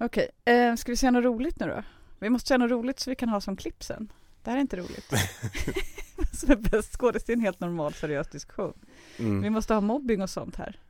Okej, 0.00 0.30
eh, 0.44 0.74
ska 0.74 0.92
vi 0.92 0.96
säga 0.96 1.10
något 1.10 1.24
roligt 1.24 1.60
nu 1.60 1.66
då? 1.66 1.82
Vi 2.18 2.30
måste 2.30 2.48
säga 2.48 2.58
något 2.58 2.70
roligt 2.70 3.00
så 3.00 3.10
vi 3.10 3.16
kan 3.16 3.28
ha 3.28 3.40
som 3.40 3.56
klipp 3.56 3.84
sen. 3.84 4.12
Det 4.42 4.50
här 4.50 4.56
är 4.56 4.60
inte 4.60 4.76
roligt. 4.76 5.10
Som 6.32 6.50
är 6.50 6.56
bäst 6.56 6.96
skådis, 6.96 7.28
är 7.28 7.32
en 7.32 7.40
helt 7.40 7.60
normal 7.60 7.94
seriös 7.94 8.28
diskussion. 8.28 8.78
Mm. 9.18 9.42
Vi 9.42 9.50
måste 9.50 9.74
ha 9.74 9.80
mobbing 9.80 10.22
och 10.22 10.30
sånt 10.30 10.56
här. 10.56 10.80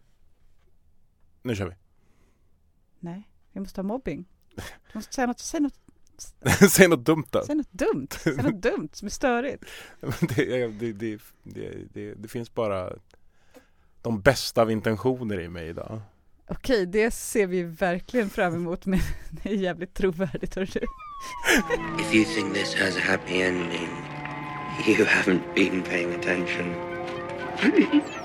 Nu 1.43 1.57
kör 1.57 1.77
Nej, 3.01 3.29
vi 3.53 3.61
måste 3.61 3.81
ha 3.81 3.83
mobbing. 3.83 4.25
Du 4.57 4.63
måste 4.93 5.15
säga 5.15 5.27
något, 5.27 5.39
säg 5.39 5.61
något, 5.61 5.81
vi. 6.41 6.69
Säg 6.71 6.89
något 6.89 7.05
dumt 7.05 7.27
då. 7.31 7.45
säg 7.45 7.57
något 7.57 7.73
dumt. 7.73 8.09
Säg 8.11 8.37
något 8.37 8.63
dumt 8.63 8.89
som 8.93 9.07
är 9.07 9.11
störigt. 9.11 9.65
Det, 10.37 10.69
det, 10.69 11.21
det, 11.93 12.15
det 12.15 12.29
finns 12.29 12.55
bara 12.55 12.93
de 14.03 14.21
bästa 14.21 14.63
av 14.63 14.71
intentioner 14.71 15.41
i 15.41 15.49
mig 15.49 15.69
idag. 15.69 16.01
Okej, 16.51 16.87
det 16.87 17.11
ser 17.11 17.47
vi 17.47 17.63
verkligen 17.63 18.31
fram 18.31 18.55
emot 18.55 18.87
men 18.87 19.01
det 19.31 19.49
är 19.49 19.55
jävligt 19.55 19.95
trovärdigt 19.95 20.55
hörru. 20.55 20.81
If 22.01 22.15
you 22.15 22.25
think 22.25 22.55
this 22.55 22.75
has 22.75 22.97
a 22.97 23.01
happy 23.01 23.43
ending, 23.43 23.89
you 24.87 25.05
haven't 25.05 25.55
been 25.55 25.83
paying 25.83 26.15
attention. 26.15 26.75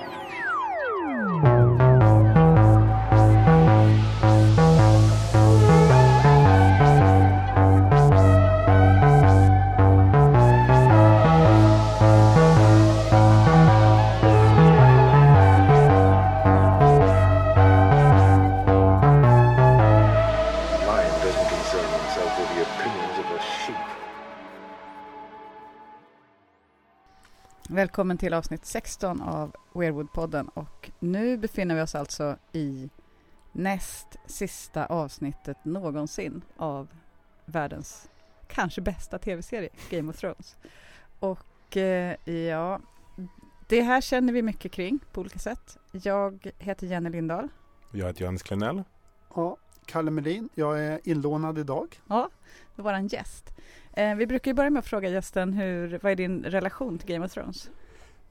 Välkommen 27.95 28.17
till 28.17 28.33
avsnitt 28.33 28.65
16 28.65 29.21
av 29.21 29.55
Weirwood-podden 29.73 30.49
och 30.53 30.91
nu 30.99 31.37
befinner 31.37 31.75
vi 31.75 31.81
oss 31.81 31.95
alltså 31.95 32.37
i 32.51 32.89
näst 33.51 34.07
sista 34.25 34.85
avsnittet 34.85 35.65
någonsin 35.65 36.41
av 36.57 36.87
världens 37.45 38.09
kanske 38.47 38.81
bästa 38.81 39.19
tv-serie, 39.19 39.69
Game 39.89 40.09
of 40.09 40.17
Thrones. 40.17 40.57
Och 41.19 41.77
eh, 41.77 42.29
ja, 42.29 42.79
det 43.67 43.81
här 43.81 44.01
känner 44.01 44.33
vi 44.33 44.41
mycket 44.41 44.71
kring 44.71 44.99
på 45.11 45.21
olika 45.21 45.39
sätt. 45.39 45.77
Jag 45.91 46.51
heter 46.59 46.87
Jenny 46.87 47.09
Lindahl. 47.09 47.47
Jag 47.91 48.07
heter 48.07 48.21
Johannes 48.21 48.43
Klenell. 48.43 48.83
Ja, 49.35 49.57
Kalle 49.85 50.11
Melin. 50.11 50.49
Jag 50.55 50.83
är 50.83 50.99
inlånad 51.03 51.57
idag. 51.57 52.01
Ja, 52.07 52.29
det 52.75 52.81
var 52.81 52.93
en 52.93 53.07
gäst. 53.07 53.53
Eh, 53.93 54.15
vi 54.15 54.27
brukar 54.27 54.51
ju 54.51 54.55
börja 54.55 54.69
med 54.69 54.79
att 54.79 54.87
fråga 54.87 55.09
gästen 55.09 55.53
hur, 55.53 55.99
vad 56.01 56.11
är 56.11 56.15
din 56.15 56.43
relation 56.43 56.97
till 56.97 57.09
Game 57.09 57.25
of 57.25 57.31
Thrones? 57.31 57.69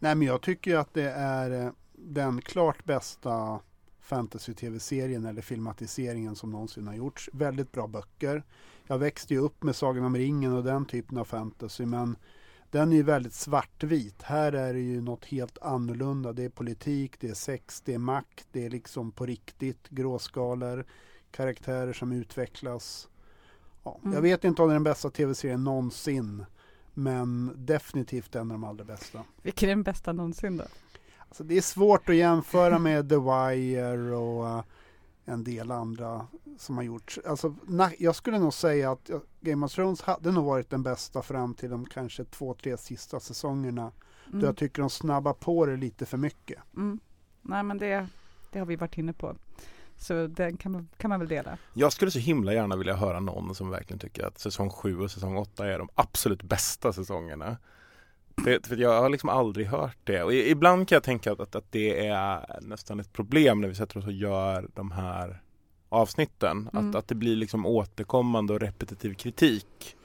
Nej, 0.04 0.14
men 0.14 0.26
jag 0.26 0.40
tycker 0.40 0.76
att 0.76 0.94
det 0.94 1.10
är 1.10 1.64
eh, 1.64 1.72
den 1.92 2.40
klart 2.40 2.84
bästa 2.84 3.60
fantasy-tv-serien 4.00 5.24
eller 5.24 5.42
filmatiseringen 5.42 6.36
som 6.36 6.50
någonsin 6.50 6.86
har 6.86 6.94
gjorts. 6.94 7.30
Väldigt 7.32 7.72
bra 7.72 7.86
böcker. 7.86 8.42
Jag 8.86 8.98
växte 8.98 9.34
ju 9.34 9.40
upp 9.40 9.62
med 9.62 9.76
Sagan 9.76 10.04
om 10.04 10.16
ringen 10.16 10.52
och 10.52 10.64
den 10.64 10.84
typen 10.84 11.18
av 11.18 11.24
fantasy, 11.24 11.86
men 11.86 12.16
den 12.70 12.92
är 12.92 12.96
ju 12.96 13.02
väldigt 13.02 13.32
svartvit. 13.32 14.22
Här 14.22 14.52
är 14.52 14.74
det 14.74 14.80
ju 14.80 15.00
något 15.00 15.24
helt 15.24 15.58
annorlunda. 15.58 16.32
Det 16.32 16.44
är 16.44 16.48
politik, 16.48 17.20
det 17.20 17.28
är 17.28 17.34
sex, 17.34 17.80
det 17.80 17.94
är 17.94 17.98
makt, 17.98 18.46
det 18.52 18.66
är 18.66 18.70
liksom 18.70 19.12
på 19.12 19.26
riktigt 19.26 19.88
gråskalor, 19.88 20.84
karaktärer 21.30 21.92
som 21.92 22.12
utvecklas. 22.12 23.08
Ja, 23.84 24.00
Mm. 24.02 24.14
Jag 24.14 24.22
vet 24.22 24.44
inte 24.44 24.62
om 24.62 24.68
det 24.68 24.72
är 24.72 24.76
den 24.76 24.84
bästa 24.84 25.10
tv-serien 25.10 25.64
någonsin, 25.64 26.44
men 26.94 27.52
definitivt 27.56 28.34
en 28.34 28.40
av 28.50 28.54
de 28.60 28.64
allra 28.64 28.84
bästa. 28.84 29.24
Vilken 29.42 29.68
är 29.68 29.74
den 29.74 29.82
bästa 29.82 30.12
någonsin 30.12 30.56
då? 30.56 30.64
Alltså 31.28 31.44
det 31.44 31.56
är 31.56 31.60
svårt 31.62 32.08
att 32.08 32.14
jämföra 32.14 32.78
med 32.78 33.08
The 33.08 33.16
Wire 33.16 34.14
och 34.16 34.48
eh, 34.48 34.64
en 35.24 35.44
del 35.44 35.70
andra 35.70 36.26
som 36.58 36.76
har 36.76 36.84
gjorts. 36.84 37.18
Alltså, 37.26 37.54
jag 37.98 38.16
skulle 38.16 38.38
nog 38.38 38.54
säga 38.54 38.90
att 38.92 39.10
Game 39.40 39.66
of 39.66 39.72
Thrones 39.72 40.02
hade 40.02 40.30
nog 40.32 40.44
varit 40.44 40.70
den 40.70 40.82
bästa 40.82 41.22
fram 41.22 41.54
till 41.54 41.70
de 41.70 41.86
kanske 41.86 42.24
två, 42.24 42.54
tre 42.54 42.76
sista 42.76 43.20
säsongerna. 43.20 43.92
Då 44.26 44.32
Mm. 44.32 44.46
jag 44.46 44.56
tycker 44.56 44.82
de 44.82 44.90
snabbar 44.90 45.32
på 45.32 45.66
det 45.66 45.76
lite 45.76 46.06
för 46.06 46.16
mycket. 46.18 46.58
Mm. 46.76 47.00
Nej 47.42 47.62
men 47.62 47.78
det, 47.78 48.06
det 48.52 48.58
har 48.58 48.66
vi 48.66 48.76
varit 48.76 48.98
inne 48.98 49.12
på. 49.12 49.36
Så 49.98 50.26
den 50.26 50.56
kan 50.56 50.72
man, 50.72 50.88
kan 50.96 51.08
man 51.08 51.20
väl 51.20 51.28
dela. 51.28 51.58
Jag 51.74 51.92
skulle 51.92 52.10
så 52.10 52.18
himla 52.18 52.52
gärna 52.52 52.76
vilja 52.76 52.96
höra 52.96 53.20
någon 53.20 53.54
som 53.54 53.70
verkligen 53.70 53.98
tycker 53.98 54.26
att 54.26 54.38
säsong 54.38 54.70
7 54.70 55.00
och 55.00 55.10
säsong 55.10 55.36
8 55.36 55.66
är 55.66 55.78
de 55.78 55.88
absolut 55.94 56.42
bästa 56.42 56.92
säsongerna. 56.92 57.56
Det, 58.44 58.66
för 58.66 58.76
jag 58.76 59.02
har 59.02 59.08
liksom 59.08 59.28
aldrig 59.28 59.66
hört 59.66 59.98
det 60.04 60.22
och 60.22 60.34
ibland 60.34 60.88
kan 60.88 60.96
jag 60.96 61.02
tänka 61.02 61.32
att, 61.32 61.40
att, 61.40 61.54
att 61.54 61.72
det 61.72 62.06
är 62.06 62.60
nästan 62.60 63.00
ett 63.00 63.12
problem 63.12 63.60
när 63.60 63.68
vi 63.68 63.74
sätter 63.74 63.98
oss 63.98 64.06
och 64.06 64.12
gör 64.12 64.68
de 64.74 64.90
här 64.90 65.42
avsnitten. 65.88 66.68
Mm. 66.72 66.90
Att, 66.90 66.96
att 66.96 67.08
det 67.08 67.14
blir 67.14 67.36
liksom 67.36 67.66
återkommande 67.66 68.52
och 68.52 68.60
repetitiv 68.60 69.14
kritik. 69.14 69.96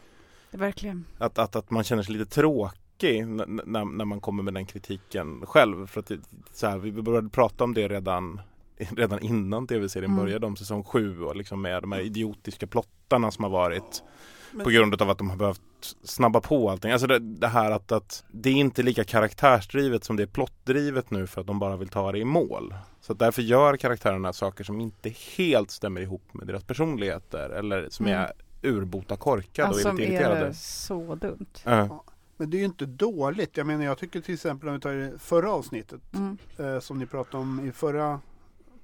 Verkligen. 0.52 1.06
Att, 1.18 1.38
att, 1.38 1.56
att 1.56 1.70
man 1.72 1.84
känner 1.84 2.04
sig 2.04 2.16
lite 2.16 2.32
tråkig 2.32 3.28
när, 3.28 3.86
när 3.86 4.06
man 4.06 4.22
kommer 4.22 4.44
med 4.44 4.54
den 4.54 4.66
kritiken 4.66 5.46
själv. 5.46 5.88
För 5.88 6.00
att 6.00 6.08
det, 6.08 6.20
så 6.54 6.68
här, 6.68 6.78
vi 6.78 6.92
började 6.92 7.30
prata 7.30 7.64
om 7.64 7.74
det 7.74 7.88
redan, 7.88 8.42
redan 8.98 9.20
innan 9.20 9.68
tv-serien 9.68 10.12
Mm. 10.12 10.24
började 10.26 10.46
om 10.46 10.56
säsong 10.56 10.84
7 10.84 11.24
och 11.24 11.36
liksom 11.36 11.62
med 11.62 11.84
de 11.84 11.92
här 11.92 12.00
idiotiska 12.00 12.68
plottarna 12.68 13.32
som 13.32 13.44
har 13.44 13.52
varit 13.52 14.04
Men- 14.52 14.64
på 14.64 14.70
grund 14.70 15.02
av 15.02 15.10
att 15.10 15.18
de 15.18 15.30
har 15.30 15.38
behövt 15.38 15.62
snabba 16.04 16.42
på 16.42 16.70
allting. 16.70 16.92
Alltså 16.92 17.08
det, 17.08 17.20
det 17.20 17.48
här 17.48 17.72
att, 17.72 17.92
att 17.92 18.24
det 18.32 18.50
är 18.50 18.54
inte 18.54 18.84
lika 18.84 19.04
karaktärsdrivet 19.04 20.04
som 20.04 20.16
det 20.16 20.24
är 20.24 20.28
plottdrivet 20.28 21.12
nu 21.12 21.28
för 21.28 21.42
att 21.42 21.48
de 21.48 21.60
bara 21.60 21.78
vill 21.78 21.90
ta 21.90 22.12
det 22.12 22.20
i 22.20 22.26
mål. 22.26 22.74
Så 23.02 23.14
att 23.14 23.20
därför 23.20 23.42
gör 23.42 23.78
karaktärerna 23.78 24.34
saker 24.34 24.64
som 24.64 24.82
inte 24.82 25.14
helt 25.38 25.72
stämmer 25.72 26.02
ihop 26.02 26.24
med 26.34 26.48
deras 26.48 26.64
personligheter 26.64 27.50
eller 27.50 27.90
som 27.90 28.06
Mm. 28.06 28.20
är 28.20 28.32
urbota 28.64 29.16
korkade 29.16 29.68
Alltså, 29.68 29.88
och 29.88 29.94
är 29.94 29.98
som 29.98 29.98
lite 29.98 30.12
är 30.14 30.16
irriterade. 30.16 30.54
så 30.54 31.16
dumt. 31.16 31.46
Ja. 31.64 32.04
Men 32.38 32.50
det 32.50 32.58
är 32.58 32.60
ju 32.60 32.66
inte 32.66 32.86
dåligt. 32.86 33.58
Jag 33.58 33.68
menar 33.68 33.86
jag 33.86 33.98
tycker 33.98 34.22
till 34.22 34.34
exempel 34.34 34.70
om 34.70 34.76
vi 34.76 34.82
tar 34.82 34.94
det 34.94 35.20
förra 35.20 35.52
avsnittet 35.52 36.02
Mm. 36.14 36.38
eh, 36.58 36.80
som 36.80 37.00
ni 37.00 37.06
pratade 37.06 37.38
om 37.38 37.68
i 37.68 37.72
förra 37.72 38.20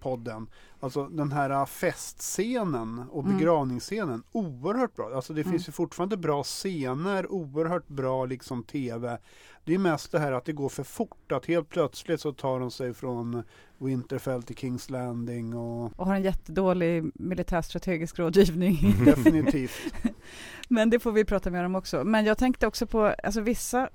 podden. 0.06 0.48
Alltså 0.86 1.06
den 1.08 1.32
här 1.32 1.50
eh, 1.50 1.66
festscenen 1.66 3.06
och 3.12 3.24
Mm. 3.26 3.38
begravningsscenen. 3.38 4.24
Oerhört 4.32 4.96
bra. 4.96 5.12
Alltså 5.16 5.34
det 5.34 5.42
Mm. 5.42 5.52
finns 5.52 5.68
ju 5.68 5.72
fortfarande 5.72 6.18
bra 6.18 6.44
scener, 6.44 7.32
oerhört 7.32 7.88
bra 7.88 8.26
liksom 8.26 8.64
tv. 8.64 9.18
Det 9.64 9.74
är 9.74 9.78
mest 9.80 10.12
det 10.12 10.20
här 10.20 10.32
att 10.32 10.46
det 10.46 10.54
går 10.54 10.70
för 10.70 10.84
fort. 10.84 11.32
Att 11.32 11.46
helt 11.46 11.70
plötsligt 11.70 12.22
så 12.22 12.32
tar 12.34 12.60
de 12.60 12.72
sig 12.72 12.94
från 12.94 13.44
Winterfell 13.78 14.44
till 14.44 14.56
Kings 14.56 14.90
Landing 14.90 15.54
och 15.56 16.00
Och 16.00 16.06
har 16.08 16.16
en 16.16 16.24
jättedålig 16.24 17.12
militärstrategisk 17.16 18.20
rådgivning. 18.20 18.78
definitivt. 19.06 19.94
Men 20.68 20.90
det 20.90 21.00
får 21.00 21.12
vi 21.12 21.26
prata 21.26 21.50
mer 21.52 21.64
om 21.64 21.76
också. 21.76 22.04
Men 22.04 22.26
jag 22.26 22.38
tänkte 22.38 22.68
också 22.68 22.88
på, 22.88 23.02
alltså 23.24 23.42
vissa, 23.42 23.90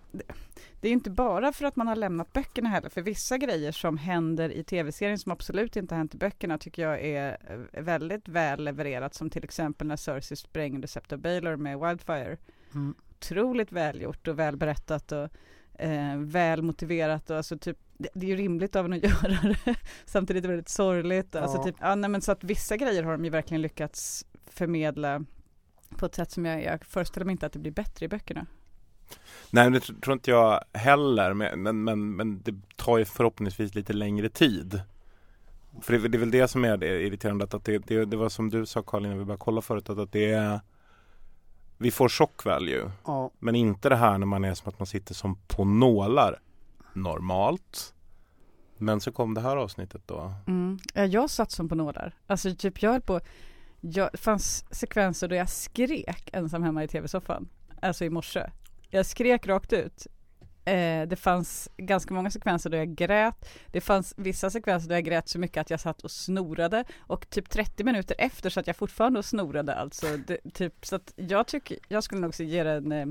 det 0.80 0.88
är 0.88 0.92
inte 0.92 1.10
bara 1.10 1.52
för 1.52 1.64
att 1.64 1.76
man 1.76 1.86
har 1.86 1.96
lämnat 1.96 2.32
böckerna 2.32 2.68
heller, 2.68 2.88
för 2.88 3.02
vissa 3.02 3.38
grejer 3.38 3.72
som 3.72 3.98
händer 3.98 4.50
i 4.52 4.64
tv-serien 4.64 5.18
som 5.18 5.32
absolut 5.32 5.76
inte 5.76 5.94
har 5.94 5.98
hänt 5.98 6.14
i 6.14 6.18
böckerna 6.18 6.58
tycker 6.58 6.79
jag 6.80 7.00
är 7.04 7.36
eh, 7.74 7.82
väldigt 7.82 8.28
väl 8.28 8.64
levererat, 8.64 9.14
som 9.14 9.30
till 9.30 9.44
exempel 9.44 9.86
när 9.86 9.96
Cersei 9.96 10.36
sprängde 10.36 10.88
Septa 10.88 11.16
Baylor 11.16 11.56
med 11.56 11.78
Wildfire. 11.80 12.36
Mm. 12.74 12.94
Otroligt 13.10 13.72
välgjort 13.72 14.28
och 14.28 14.38
väl 14.38 14.56
berättat 14.56 15.12
och 15.12 15.28
eh, 15.80 16.16
väl 16.18 16.62
motiverat 16.62 17.30
och 17.30 17.36
alltså 17.36 17.58
typ 17.58 17.78
det, 17.98 18.08
det 18.14 18.26
är 18.26 18.30
ju 18.30 18.36
rimligt 18.36 18.76
av 18.76 18.84
en 18.84 18.92
att 18.92 19.02
göra 19.22 19.54
det. 19.64 19.76
Samtidigt 20.04 20.44
är 20.44 20.48
det 20.48 20.54
väldigt 20.54 20.68
sorgligt. 20.68 21.34
Alltså 21.36 21.58
Ja. 21.58 21.64
typ, 21.64 21.76
ja, 21.80 21.94
nej, 21.94 22.10
men 22.10 22.20
så 22.20 22.32
att 22.32 22.44
vissa 22.44 22.76
grejer 22.76 23.02
har 23.02 23.12
de 23.12 23.24
ju 23.24 23.30
verkligen 23.30 23.62
lyckats 23.62 24.26
förmedla 24.46 25.24
på 25.98 26.06
ett 26.06 26.14
sätt 26.14 26.30
som 26.30 26.44
jag, 26.46 26.64
jag 26.64 26.84
föreställer 26.84 27.24
mig 27.24 27.32
inte 27.32 27.46
att 27.46 27.52
det 27.52 27.58
blir 27.58 27.72
bättre 27.72 28.06
i 28.06 28.08
böckerna. 28.08 28.46
Nej, 29.50 29.70
det 29.70 29.78
tr- 29.78 30.00
tror 30.00 30.12
inte 30.12 30.30
jag 30.30 30.64
heller. 30.72 31.34
Men, 31.34 31.62
men, 31.62 31.84
men, 31.84 32.10
men 32.16 32.42
det 32.42 32.54
tar 32.76 32.98
ju 32.98 33.04
förhoppningsvis 33.04 33.74
lite 33.74 33.92
längre 33.92 34.28
tid. 34.28 34.80
För 35.80 35.92
det, 35.92 36.08
det 36.08 36.16
är 36.16 36.20
väl 36.20 36.30
det 36.30 36.48
som 36.48 36.64
är 36.64 36.76
det 36.76 37.02
irriterande. 37.02 37.44
Att 37.44 37.64
det, 37.64 37.78
det, 37.78 38.04
det 38.04 38.16
var 38.16 38.28
som 38.28 38.50
du 38.50 38.66
sa 38.66 38.82
Karl 38.82 39.04
innan 39.04 39.18
vi 39.18 39.24
började 39.24 39.40
kolla 39.40 39.62
förut. 39.62 39.90
Att, 39.90 40.12
det 40.12 40.32
är 40.32 40.60
Vi 41.78 41.90
får 41.90 42.08
shock 42.08 42.44
value. 42.44 42.90
Ja, 43.06 43.30
Men 43.38 43.54
inte 43.56 43.88
det 43.88 43.96
här 43.96 44.18
när 44.18 44.26
man 44.26 44.44
är 44.44 44.54
som 44.54 44.68
att 44.68 44.78
man 44.78 44.86
sitter 44.86 45.14
som 45.14 45.36
på 45.48 45.64
nålar. 45.64 46.40
Normalt. 46.92 47.94
Men 48.76 49.00
så 49.00 49.12
kom 49.12 49.34
det 49.34 49.40
här 49.40 49.56
avsnittet 49.56 50.02
då. 50.06 50.34
Mm. 50.46 50.78
Ja, 50.94 51.04
Jag 51.04 51.30
satt 51.30 51.50
som 51.50 51.68
på 51.68 51.74
nålar. 51.74 52.14
Alltså 52.26 52.54
typ 52.54 52.82
jag 52.82 52.90
höll 52.90 53.00
på, 53.00 53.20
jag, 53.80 54.08
det 54.12 54.18
fanns 54.18 54.64
sekvenser 54.70 55.28
då 55.28 55.34
jag 55.34 55.48
skrek 55.48 56.30
ensam 56.32 56.62
hemma 56.62 56.84
i 56.84 56.88
tv-soffan. 56.88 57.48
Alltså 57.82 58.04
i 58.04 58.10
morse. 58.10 58.50
Jag 58.90 59.06
skrek 59.06 59.46
rakt 59.46 59.72
ut. 59.72 60.06
Eh, 60.64 61.08
det 61.08 61.16
fanns 61.16 61.68
ganska 61.76 62.14
många 62.14 62.30
sekvenser 62.30 62.70
då 62.70 62.76
jag 62.76 62.94
grät. 62.94 63.48
Det 63.66 63.80
fanns 63.80 64.14
vissa 64.16 64.50
sekvenser 64.50 64.88
då 64.88 64.94
jag 64.94 65.04
grät 65.04 65.28
så 65.28 65.38
mycket 65.38 65.60
att 65.60 65.70
jag 65.70 65.80
satt 65.80 66.00
och 66.02 66.10
snorade 66.10 66.84
och 66.98 67.30
typ 67.30 67.50
30 67.50 67.84
minuter 67.84 68.16
efter 68.18 68.50
så 68.50 68.60
att 68.60 68.66
jag 68.66 68.76
fortfarande 68.76 69.18
och 69.18 69.24
snorade 69.24 69.74
alltså. 69.74 70.06
Det, 70.26 70.38
typ, 70.54 70.86
så 70.86 70.96
att 70.96 71.12
jag 71.16 71.46
tycker, 71.46 71.78
jag 71.88 72.04
skulle 72.04 72.20
nog 72.20 72.40
ge 72.40 72.62
det 72.62 72.70
en, 72.70 72.92
eh, 72.92 73.06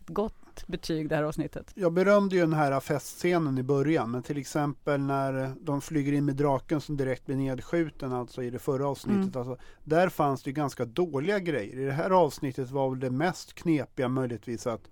ett 0.00 0.08
gott 0.08 0.66
betyg 0.66 1.08
det 1.08 1.16
här 1.16 1.22
avsnittet. 1.22 1.72
Jag 1.74 1.92
berömde 1.92 2.36
ju 2.36 2.40
den 2.40 2.52
här 2.52 2.80
festscenen 2.80 3.58
i 3.58 3.62
början, 3.62 4.10
men 4.10 4.22
till 4.22 4.38
exempel 4.38 5.00
när 5.00 5.54
de 5.60 5.80
flyger 5.80 6.12
in 6.12 6.24
med 6.24 6.36
draken 6.36 6.80
som 6.80 6.96
direkt 6.96 7.26
blir 7.26 7.36
nedskjuten, 7.36 8.12
alltså 8.12 8.42
i 8.42 8.50
det 8.50 8.58
förra 8.58 8.88
avsnittet. 8.88 9.36
Mm. 9.36 9.48
Alltså, 9.48 9.64
där 9.84 10.08
fanns 10.08 10.42
det 10.42 10.50
ju 10.50 10.54
ganska 10.54 10.84
dåliga 10.84 11.38
grejer. 11.38 11.78
I 11.78 11.84
det 11.84 11.92
här 11.92 12.10
avsnittet 12.10 12.70
var 12.70 12.90
väl 12.90 13.00
det 13.00 13.10
mest 13.10 13.54
knepiga 13.54 14.08
möjligtvis 14.08 14.66
att 14.66 14.90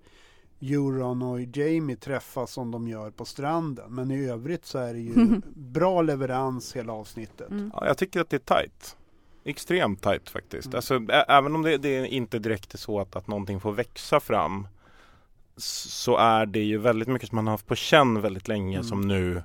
Euron 0.61 1.21
och 1.21 1.41
Jamie 1.41 1.95
träffas 1.95 2.51
som 2.51 2.71
de 2.71 2.87
gör 2.87 3.11
på 3.11 3.25
stranden. 3.25 3.93
Men 3.95 4.11
i 4.11 4.25
övrigt 4.29 4.65
så 4.65 4.77
är 4.77 4.93
det 4.93 4.99
ju 4.99 5.41
bra 5.55 6.01
leverans 6.01 6.75
hela 6.75 6.93
avsnittet. 6.93 7.49
Mm. 7.51 7.71
Ja, 7.75 7.87
jag 7.87 7.97
tycker 7.97 8.21
att 8.21 8.29
det 8.29 8.35
är 8.49 8.61
tight. 8.61 8.97
Extremt 9.45 10.01
tight 10.03 10.29
faktiskt. 10.29 10.65
Mm. 10.67 10.75
Alltså, 10.75 10.95
ä- 10.95 11.25
även 11.27 11.55
om 11.55 11.61
det, 11.61 11.77
det 11.77 12.07
inte 12.07 12.39
direkt 12.39 12.73
är 12.73 12.77
så 12.77 12.99
att, 12.99 13.15
att 13.15 13.27
någonting 13.27 13.59
får 13.59 13.71
växa 13.71 14.19
fram 14.19 14.67
så 15.57 16.17
är 16.17 16.45
det 16.45 16.63
ju 16.63 16.77
väldigt 16.77 17.07
mycket 17.07 17.29
som 17.29 17.35
man 17.35 17.47
har 17.47 17.51
haft 17.53 17.67
på 17.67 17.75
känn 17.75 18.21
väldigt 18.21 18.47
länge 18.47 18.77
Mm. 18.77 18.83
som 18.87 19.01
nu 19.01 19.43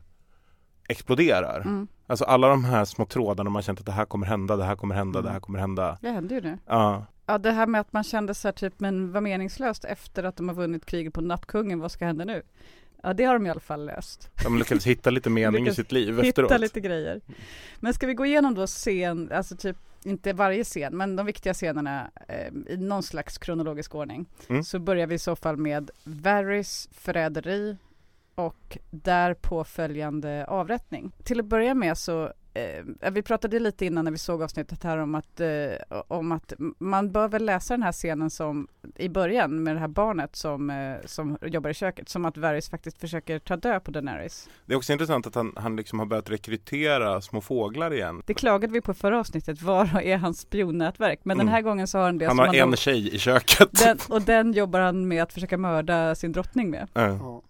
exploderar. 0.89 1.61
Mm. 1.61 1.89
Alltså 2.07 2.25
alla 2.25 2.49
de 2.49 2.65
här 2.65 2.85
små 2.85 3.07
trådarna 3.07 3.51
man 3.51 3.63
känt 3.63 3.81
att 3.81 3.87
det 3.87 3.93
här 3.93 4.05
kommer 4.05 4.27
hända, 4.27 4.57
det 4.57 4.65
här 4.65 4.77
kommer 4.77 4.95
hända, 4.95 5.19
Mm. 5.19 5.27
det 5.27 5.33
här 5.33 5.41
kommer 5.41 5.59
hända. 5.59 5.99
Det 6.01 6.11
hände 6.11 6.35
ju 6.35 6.41
nu. 6.41 6.59
Ja, 6.67 7.07
Ja 7.27 7.39
det 7.39 7.53
här 7.53 7.67
med 7.67 7.81
att 7.81 7.93
man 7.93 8.05
kände 8.05 8.35
så 8.35 8.49
här 8.49 8.53
typ 8.53 8.81
men 8.81 9.13
vad 9.13 9.23
meningslöst 9.23 9.85
efter 9.85 10.25
att 10.25 10.37
de 10.37 10.49
har 10.49 10.55
vunnit 10.55 10.87
kriget 10.87 11.15
på 11.15 11.21
Nattkungen, 11.21 11.81
vad 11.81 11.93
ska 11.93 12.05
hända 12.05 12.25
nu? 12.25 12.43
Ja 13.03 13.15
det 13.15 13.25
har 13.25 13.35
de 13.35 13.47
i 13.47 13.51
alla 13.51 13.61
fall 13.61 13.87
löst. 13.87 14.31
de 14.45 14.59
lyckades 14.59 14.87
hitta 14.87 15.11
lite 15.11 15.31
mening 15.31 15.67
i 15.67 15.75
sitt 15.75 15.93
liv 15.93 16.15
Hitta 16.15 16.29
efteråt. 16.29 16.61
lite 16.61 16.81
grejer. 16.81 17.21
Men 17.81 17.95
ska 17.95 18.07
vi 18.07 18.15
gå 18.15 18.27
igenom 18.27 18.55
då 18.55 18.67
scen, 18.67 19.31
alltså 19.33 19.57
typ 19.57 19.77
inte 20.05 20.33
varje 20.33 20.65
scen, 20.65 20.97
men 20.97 21.17
de 21.17 21.27
viktiga 21.27 21.55
scenerna 21.55 22.11
eh, 22.29 22.73
i 22.73 22.77
någon 22.77 23.03
slags 23.03 23.39
kronologisk 23.39 23.95
ordning. 23.95 24.27
Mm. 24.49 24.65
Så 24.65 24.79
börjar 24.79 25.07
vi 25.07 25.15
i 25.15 25.19
så 25.19 25.37
fall 25.37 25.57
med 25.57 25.91
Varys 26.05 26.89
förräderi 26.93 27.77
och 28.35 28.79
därpå 28.91 29.65
följande 29.65 30.47
avrättning. 30.47 31.13
Till 31.25 31.41
att 31.41 31.47
börja 31.47 31.75
med 31.75 31.99
så 31.99 32.33
eh, 32.55 33.11
vi 33.13 33.23
pratade 33.23 33.59
lite 33.59 33.87
innan 33.87 34.05
när 34.05 34.13
vi 34.13 34.19
såg 34.19 34.43
avsnittet 34.43 34.83
här 34.85 34.99
om 34.99 35.15
att, 35.15 35.41
eh, 35.41 35.49
om 36.09 36.33
att 36.33 36.53
man 36.79 37.13
bör 37.13 37.29
väl 37.29 37.45
läsa 37.45 37.75
den 37.75 37.83
här 37.83 37.93
scenen 37.93 38.31
som 38.31 38.69
i 38.97 39.09
början 39.09 39.63
med 39.63 39.77
det 39.77 39.81
här 39.81 39.89
barnet 39.89 40.37
som, 40.37 40.71
eh, 40.71 40.95
som 41.05 41.39
jobbar 41.43 41.71
i 41.71 41.75
köket 41.75 42.09
som 42.09 42.25
att 42.25 42.37
Varys 42.37 42.71
faktiskt 42.71 42.99
försöker 43.01 43.39
ta 43.39 43.57
död 43.57 43.85
på 43.85 43.91
Daenerys. 43.91 44.49
Det 44.67 44.73
är 44.73 44.77
också 44.77 44.93
intressant 44.93 45.27
att 45.27 45.35
han, 45.35 45.53
han 45.57 45.77
liksom 45.77 45.99
har 45.99 46.07
börjat 46.07 46.31
rekrytera 46.31 47.21
små 47.21 47.41
fåglar 47.41 47.93
igen. 47.93 48.23
Det 48.27 48.35
klagade 48.35 48.73
vi 48.73 48.81
på 48.81 48.95
förra 48.95 49.21
avsnittet, 49.21 49.63
var 49.63 50.01
är 50.03 50.17
hans 50.17 50.41
spionnätverk? 50.41 51.21
Men 51.23 51.37
Mm. 51.37 51.47
den 51.47 51.55
här 51.55 51.63
gången 51.63 51.87
så 51.87 51.99
har 51.99 52.05
han 52.05 52.19
det 52.19 52.25
Han 52.27 52.37
som 52.37 52.47
har 52.47 52.55
en 52.55 52.71
då- 52.71 52.77
tjej 52.77 53.15
i 53.15 53.19
köket. 53.19 53.69
den, 53.85 53.99
och 54.09 54.23
den 54.23 54.53
jobbar 54.53 54.81
han 54.81 55.09
med 55.09 55.23
att 55.23 55.33
försöka 55.33 55.59
mörda 55.59 56.15
sin 56.15 56.33
drottning 56.33 56.71
med. 56.71 56.89
Ja. 56.95 57.07
Ja. 57.09 57.43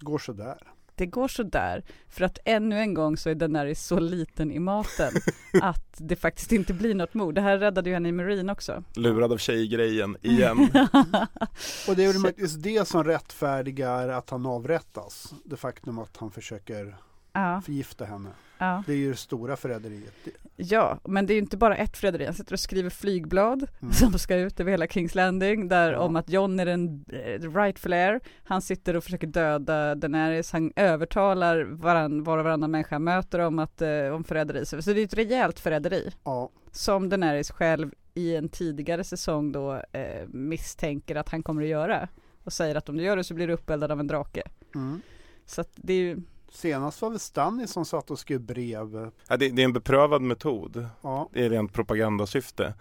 Går 0.00 0.18
sådär. 0.18 0.58
Det 0.94 1.06
går 1.06 1.28
så 1.28 1.42
där 1.42 1.84
för 2.08 2.24
att 2.24 2.38
ännu 2.44 2.78
en 2.78 2.94
gång 2.94 3.16
så 3.16 3.30
är 3.30 3.34
Daenerys 3.34 3.86
så 3.86 4.00
liten 4.00 4.52
i 4.52 4.58
maten 4.58 5.12
att 5.62 5.94
det 5.96 6.16
faktiskt 6.16 6.52
inte 6.52 6.74
blir 6.74 6.94
något 6.94 7.14
mord. 7.14 7.34
Det 7.34 7.40
här 7.40 7.58
räddade 7.58 7.90
ju 7.90 7.94
henne 7.94 8.08
i 8.08 8.12
Marine 8.12 8.52
också. 8.52 8.84
Lurad 8.96 9.32
av 9.32 9.38
tjejgrejen 9.38 10.16
igen. 10.22 10.58
Och 11.88 11.96
det 11.96 12.04
är 12.04 12.12
väl 12.12 12.18
möjligtvis 12.18 12.54
det 12.54 12.88
som 12.88 13.04
rättfärdigar 13.04 14.08
att 14.08 14.30
han 14.30 14.46
avrättas. 14.46 15.34
Det 15.44 15.56
faktum 15.56 15.98
att 15.98 16.16
han 16.16 16.30
försöker 16.30 16.96
ja, 17.34 17.60
förgifta 17.64 18.04
henne. 18.04 18.28
ja. 18.58 18.82
Det 18.86 18.92
är 18.92 18.96
ju 18.96 19.10
det 19.10 19.16
stora 19.16 19.56
förräderiet. 19.56 20.14
ja, 20.56 20.98
men 21.04 21.26
det 21.26 21.32
är 21.32 21.34
ju 21.34 21.40
inte 21.40 21.56
bara 21.56 21.76
ett 21.76 21.96
förräderi. 21.96 22.24
Han 22.24 22.34
sitter 22.34 22.52
och 22.52 22.60
skriver 22.60 22.90
flygblad 22.90 23.66
Mm. 23.82 23.92
som 23.92 24.18
ska 24.18 24.36
ut 24.36 24.60
över 24.60 24.70
hela 24.70 24.86
Kings 24.86 25.14
Landing 25.14 25.68
där 25.68 25.92
Ja. 25.92 25.98
om 25.98 26.16
att 26.16 26.28
John 26.30 26.60
är 26.60 26.66
den 26.66 27.04
eh, 27.08 27.50
rightful 27.54 27.92
heir. 27.92 28.20
Han 28.44 28.62
sitter 28.62 28.96
och 28.96 29.04
försöker 29.04 29.26
döda 29.26 29.94
Daenerys. 29.94 30.52
Han 30.52 30.72
övertalar 30.76 31.62
varann, 31.64 32.24
var 32.24 32.38
och 32.38 32.44
varannan 32.44 32.70
människa 32.70 32.98
möter 32.98 33.38
om, 33.38 33.58
att, 33.58 33.82
eh, 33.82 34.08
om 34.14 34.24
förräderi. 34.24 34.66
Så 34.66 34.76
det 34.76 35.00
är 35.00 35.04
ett 35.04 35.14
rejält 35.14 35.60
förräderi. 35.60 36.10
Ja, 36.24 36.50
som 36.72 37.08
Daenerys 37.08 37.50
själv 37.50 37.90
i 38.14 38.36
en 38.36 38.48
tidigare 38.48 39.04
säsong 39.04 39.52
då 39.52 39.74
eh, 39.92 40.26
misstänker 40.28 41.16
att 41.16 41.28
han 41.28 41.42
kommer 41.42 41.62
att 41.62 41.68
göra 41.68 42.08
och 42.44 42.52
säger 42.52 42.74
att 42.74 42.88
om 42.88 42.96
du 42.96 43.02
gör 43.02 43.16
det 43.16 43.24
så 43.24 43.34
blir 43.34 43.46
du 43.46 43.52
uppeldad 43.52 43.90
av 43.92 44.00
en 44.00 44.06
drake. 44.06 44.42
mm. 44.74 45.00
Så 45.46 45.60
att 45.60 45.70
det 45.74 45.92
är 45.92 45.98
ju, 45.98 46.16
Senast 46.54 47.02
var 47.02 47.10
det 47.10 47.18
Stanley 47.18 47.66
som 47.66 47.84
satt 47.84 48.10
och 48.10 48.18
skrev 48.18 48.40
brev. 48.40 49.10
Ja, 49.28 49.36
det, 49.36 49.48
det 49.48 49.62
är 49.62 49.64
en 49.64 49.72
beprövad 49.72 50.22
metod. 50.22 50.86
Ja, 51.02 51.28
är 51.32 51.50
rent 51.50 51.72
propagandasyfte. 51.72 52.74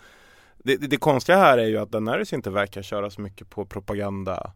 Det, 0.57 0.77
det, 0.77 0.87
det 0.87 0.97
konstiga 0.97 1.37
här 1.37 1.57
är 1.57 1.67
ju 1.67 1.77
att 1.77 1.91
Daenerys 1.91 2.33
inte 2.33 2.49
verkar 2.49 2.81
köra 2.81 3.09
så 3.09 3.21
mycket 3.21 3.49
på 3.49 3.65
propaganda 3.65 4.53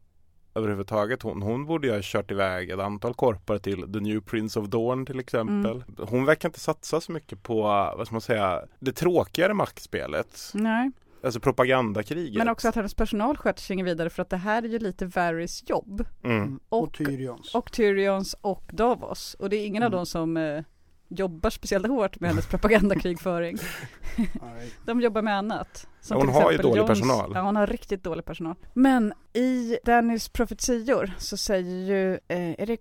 överhuvudtaget. 0.56 1.22
Hon, 1.22 1.42
hon 1.42 1.66
borde 1.66 1.88
ju 1.88 1.94
ha 1.94 2.00
kört 2.04 2.32
iväg 2.32 2.70
ett 2.70 2.80
antal 2.80 3.14
korpar 3.14 3.58
till 3.58 3.94
The 3.94 4.00
New 4.00 4.22
Prince 4.22 4.60
of 4.60 4.68
Dawn 4.68 5.06
till 5.06 5.20
exempel. 5.20 5.84
Hon 5.98 6.26
verkar 6.26 6.50
inte 6.50 6.60
satsa 6.60 7.02
så 7.02 7.12
mycket 7.12 7.44
på, 7.44 7.62
vad 7.98 8.08
ska 8.08 8.14
man 8.14 8.22
säga, 8.22 8.62
det 8.80 8.92
tråkigare 8.92 9.54
maktspelet. 9.54 10.52
nej. 10.54 10.92
Alltså 11.24 11.40
propagandakriget. 11.40 12.38
Men 12.38 12.50
också 12.50 12.68
att 12.68 12.76
hennes 12.76 12.94
personal 12.94 13.38
sköter 13.38 13.62
sig 13.62 13.84
vidare 13.84 14.10
för 14.10 14.22
att 14.22 14.30
det 14.30 14.38
här 14.38 14.64
är 14.64 14.68
ju 14.68 14.80
lite 14.80 15.06
Varys 15.06 15.64
jobb. 15.70 16.06
Mm. 16.24 16.38
mm. 16.38 16.60
och, 16.70 16.84
Och- 16.84 16.94
Tyrions. 16.94 17.56
Och 17.56 17.72
Tyrions 17.72 18.36
och 18.42 18.64
Davos. 18.74 19.34
Och 19.34 19.50
det 19.50 19.56
är 19.58 19.66
ingen 19.66 19.84
av 19.84 19.88
Mm. 19.88 19.98
dem 19.98 20.06
som 20.06 20.38
eh, 20.38 20.64
jobbar 21.08 21.50
speciellt 21.50 21.88
hårt 21.88 22.20
med 22.20 22.30
hennes 22.30 22.48
propagandakrigföring. 22.48 23.58
De 24.86 25.02
jobbar 25.02 25.22
med 25.22 25.38
annat. 25.38 25.88
Som 26.02 26.18
Ja, 26.18 26.26
hon 26.26 26.34
har 26.34 26.52
ju 26.52 26.58
dålig 26.58 26.88
personal. 26.88 27.32
Ja, 27.36 27.42
hon 27.42 27.56
har 27.56 27.68
riktigt 27.68 28.04
dålig 28.04 28.26
personal. 28.26 28.56
Men 28.74 29.14
i 29.34 29.78
Dannys 29.86 30.30
profetior 30.30 31.12
så 31.18 31.38
säger 31.38 31.86
ju, 31.86 32.14
eh, 32.14 32.62
är 32.62 32.66
det 32.66 32.78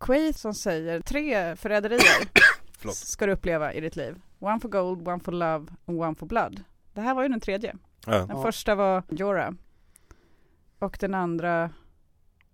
Quay 0.00 0.32
som 0.32 0.54
säger 0.54 1.00
tre 1.00 1.56
förräderier 1.56 2.28
ska 2.92 3.26
du 3.26 3.32
uppleva 3.32 3.72
i 3.72 3.80
ditt 3.80 3.96
liv. 3.96 4.14
One 4.38 4.60
for 4.60 4.68
gold, 4.68 5.08
one 5.08 5.20
for 5.20 5.32
love 5.32 5.66
and 5.86 6.00
one 6.00 6.14
for 6.14 6.26
blood. 6.26 6.60
Det 6.94 7.00
här 7.00 7.14
var 7.14 7.22
ju 7.22 7.28
den 7.28 7.40
tredje. 7.40 7.76
Ja. 8.06 8.12
Den 8.18 8.28
Ja. 8.36 8.42
första 8.42 8.74
var 8.74 9.02
Jorah. 9.08 9.52
Och 10.78 10.96
den 11.00 11.14
andra, 11.14 11.70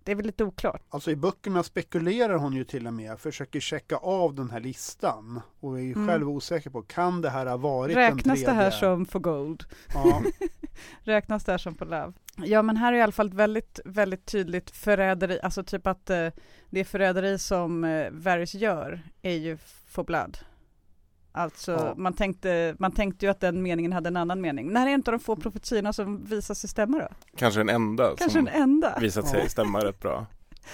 det 0.03 0.11
är 0.11 0.15
väl 0.15 0.25
lite 0.25 0.43
oklart. 0.43 0.81
Alltså 0.89 1.11
i 1.11 1.15
böckerna 1.15 1.63
spekulerar 1.63 2.35
hon 2.35 2.53
ju 2.53 2.63
till 2.63 2.87
och 2.87 2.93
med, 2.93 3.19
försöker 3.19 3.59
checka 3.59 3.95
av 3.97 4.35
den 4.35 4.49
här 4.49 4.59
listan 4.59 5.41
och 5.59 5.77
är 5.79 5.83
ju 5.83 5.93
Mm. 5.93 6.07
själv 6.07 6.29
osäker 6.29 6.69
på, 6.69 6.81
kan 6.81 7.21
det 7.21 7.29
här 7.29 7.45
ha 7.45 7.57
varit 7.57 7.95
den 7.95 8.03
Räknas 8.03 8.23
tredje? 8.23 8.45
det 8.47 8.53
här 8.53 8.71
som 8.71 9.05
for 9.05 9.19
gold? 9.19 9.63
Ja, 9.93 10.21
Räknas 11.03 11.43
det 11.43 11.51
här 11.51 11.57
som 11.59 11.75
for 11.75 11.85
love? 11.85 12.13
Ja 12.37 12.61
men 12.61 12.77
här 12.77 12.93
är 12.93 12.97
i 12.97 13.01
alla 13.01 13.11
fall 13.11 13.29
väldigt, 13.29 13.79
väldigt 13.85 14.25
tydligt 14.25 14.71
förräderi, 14.71 15.39
alltså 15.43 15.63
typ 15.63 15.87
att 15.87 16.09
eh, 16.09 16.27
det 16.69 16.83
förräderi 16.83 17.39
som 17.39 17.83
eh, 17.83 18.07
Varys 18.11 18.53
gör 18.53 19.01
är 19.21 19.35
ju 19.35 19.57
for 19.87 20.03
blood. 20.03 20.37
Alltså 21.31 21.71
Ja. 21.71 21.93
man, 21.97 22.13
tänkte, 22.13 22.75
man 22.79 22.91
tänkte 22.91 23.25
ju 23.25 23.31
att 23.31 23.39
den 23.39 23.61
meningen 23.61 23.93
hade 23.93 24.07
en 24.07 24.17
annan 24.17 24.41
mening. 24.41 24.71
När 24.73 24.87
är 24.87 24.91
inte 24.93 25.11
de 25.11 25.19
få 25.19 25.35
profetiorna 25.35 25.93
som 25.93 26.23
visar 26.25 26.53
sig 26.53 26.69
stämma 26.69 26.97
då? 26.99 27.07
Kanske 27.37 27.59
den 27.59 27.69
enda 27.69 28.03
Kanske 28.07 28.29
som 28.29 28.45
den 28.45 28.53
enda. 28.61 28.97
visat 29.01 29.27
sig 29.27 29.39
Ja. 29.43 29.49
stämma 29.49 29.79
rätt 29.85 29.99
bra. 29.99 30.25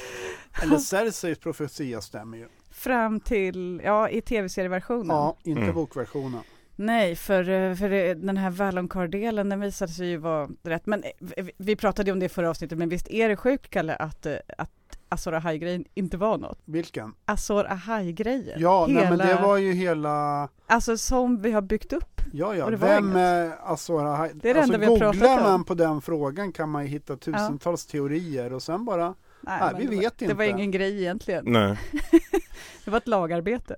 eller 0.64 0.78
Cerseis 0.78 1.40
profetia 1.40 2.02
stämmer 2.02 2.38
ju. 2.38 2.48
Fram 2.72 3.20
till, 3.20 3.82
ja 3.84 4.10
i 4.10 4.22
tv-serieversionen. 4.22 5.08
Ja, 5.08 5.38
inte 5.44 5.62
Mm. 5.62 5.76
bokversionen. 5.76 6.42
Nej, 6.76 7.16
för, 7.16 7.76
för 7.76 8.16
den 8.16 8.38
här 8.38 8.50
Valonqar-delen 8.50 9.50
den 9.50 9.60
visade 9.60 9.92
sig 9.92 10.08
ju 10.08 10.18
vara 10.18 10.50
rätt. 10.64 10.86
Men 10.86 11.04
eh, 11.04 11.10
vi- 11.44 11.52
vi 11.58 11.76
pratade 11.76 12.10
ju 12.10 12.14
om 12.14 12.20
det 12.20 12.26
i 12.26 12.30
förra 12.30 12.50
avsnittet, 12.50 12.78
men 12.78 12.90
visst 12.90 13.08
är 13.10 13.30
det 13.30 13.36
sjukt 13.36 13.70
Kalle 13.70 13.96
att, 13.96 14.26
eh, 14.26 14.36
att 14.58 14.72
Azor 15.10 15.34
Ahai-grejen 15.34 15.86
inte 15.94 16.18
var 16.18 16.38
något? 16.38 16.60
Vilken? 16.66 17.14
Azor 17.26 17.66
Ahai-grejen. 17.68 18.60
Ja, 18.62 18.86
hela, 18.86 19.00
nej, 19.00 19.10
men 19.10 19.28
det 19.28 19.40
var 19.42 19.58
ju 19.58 19.74
hela, 19.74 20.50
Alltså 20.68 20.98
som 20.98 21.42
vi 21.42 21.52
har 21.52 21.62
byggt 21.62 21.94
upp. 21.94 22.22
ja 22.34 22.56
ja, 22.56 22.70
vem 22.70 23.16
är 23.16 23.52
alltså, 23.64 23.98
Det 23.98 24.04
är 24.50 24.54
det 24.54 24.60
alltså 24.60 24.74
enda 24.74 24.78
vi 24.78 24.86
har 24.86 24.98
pratat 25.00 25.16
googlar 25.22 25.38
om. 25.38 25.44
man 25.44 25.64
på 25.64 25.74
den 25.74 26.02
frågan 26.02 26.52
kan 26.52 26.70
man 26.70 26.84
ju 26.84 26.90
hitta 26.90 27.16
tusentals 27.18 27.86
teorier 27.86 28.54
och 28.54 28.64
sen 28.64 28.86
bara, 28.86 29.16
Nej, 29.42 29.60
men 29.62 29.78
vi 29.78 29.84
det 29.86 29.96
var, 29.96 30.02
vet 30.02 30.18
Det 30.18 30.34
var 30.34 30.44
inte. 30.44 30.58
ingen 30.60 30.72
grej 30.72 31.00
egentligen. 31.02 31.44
Nej. 31.48 31.78
Det 32.86 32.92
var 32.92 32.98
ett 32.98 33.08
lagarbete. 33.08 33.76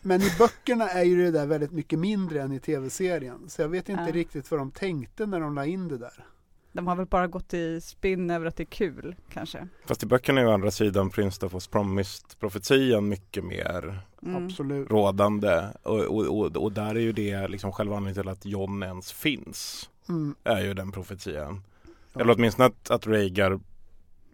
men 0.00 0.22
i 0.22 0.30
böckerna 0.38 0.88
är 0.88 1.02
ju 1.04 1.24
det 1.24 1.30
där 1.30 1.46
väldigt 1.46 1.72
mycket 1.72 1.98
mindre 1.98 2.42
än 2.42 2.52
i 2.52 2.60
tv-serien. 2.60 3.48
Så 3.48 3.62
jag 3.62 3.68
vet 3.68 3.88
inte 3.88 4.02
Ja. 4.06 4.12
riktigt 4.12 4.50
vad 4.50 4.60
de 4.60 4.70
tänkte 4.70 5.26
när 5.26 5.40
de 5.40 5.54
la 5.54 5.66
in 5.66 5.88
det 5.88 5.98
där. 5.98 6.24
De 6.74 6.86
har 6.86 6.96
väl 6.96 7.06
bara 7.06 7.26
gått 7.26 7.54
i 7.54 7.80
spinn 7.80 8.30
över 8.30 8.46
att 8.46 8.56
det 8.56 8.62
är 8.62 8.64
kul 8.64 9.14
kanske. 9.32 9.68
Fast 9.86 10.02
i 10.02 10.06
böckerna 10.06 10.40
är 10.40 10.44
ju 10.44 10.50
å 10.50 10.54
andra 10.54 10.70
sidan 10.70 11.10
Prince 11.10 11.46
of 11.46 11.68
Promised 11.68 12.38
profetian 12.38 13.08
mycket 13.08 13.44
mer 13.44 14.00
Mm. 14.26 14.86
Rådande 14.86 15.68
och, 15.82 16.00
och, 16.00 16.38
och, 16.38 16.56
och 16.56 16.72
där 16.72 16.94
är 16.94 17.00
ju 17.00 17.12
det 17.12 17.48
liksom 17.48 17.72
själva 17.72 17.96
anledningen 17.96 18.22
till 18.22 18.32
att 18.32 18.46
John 18.46 18.82
ens 18.82 19.12
finns 19.12 19.90
Mm. 20.08 20.34
är 20.44 20.60
ju 20.60 20.74
den 20.74 20.92
profetian. 20.92 21.62
Ja. 22.12 22.20
Eller 22.20 22.34
åtminstone 22.34 22.66
att, 22.66 22.90
att 22.90 23.06
Rhaegar 23.06 23.60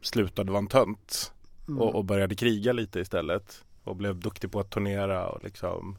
slutade 0.03 0.53
vara 0.53 0.59
en 0.59 0.67
tönt. 0.67 1.33
Mm. 1.69 1.81
och, 1.81 1.95
och 1.95 2.05
började 2.05 2.35
kriga 2.35 2.73
lite 2.73 3.01
istället. 3.01 3.65
Och 3.85 3.97
blev 3.97 4.21
duktig 4.21 4.53
på 4.53 4.61
att 4.61 4.71
turnera 4.71 5.29
och 5.29 5.45
liksom 5.45 5.99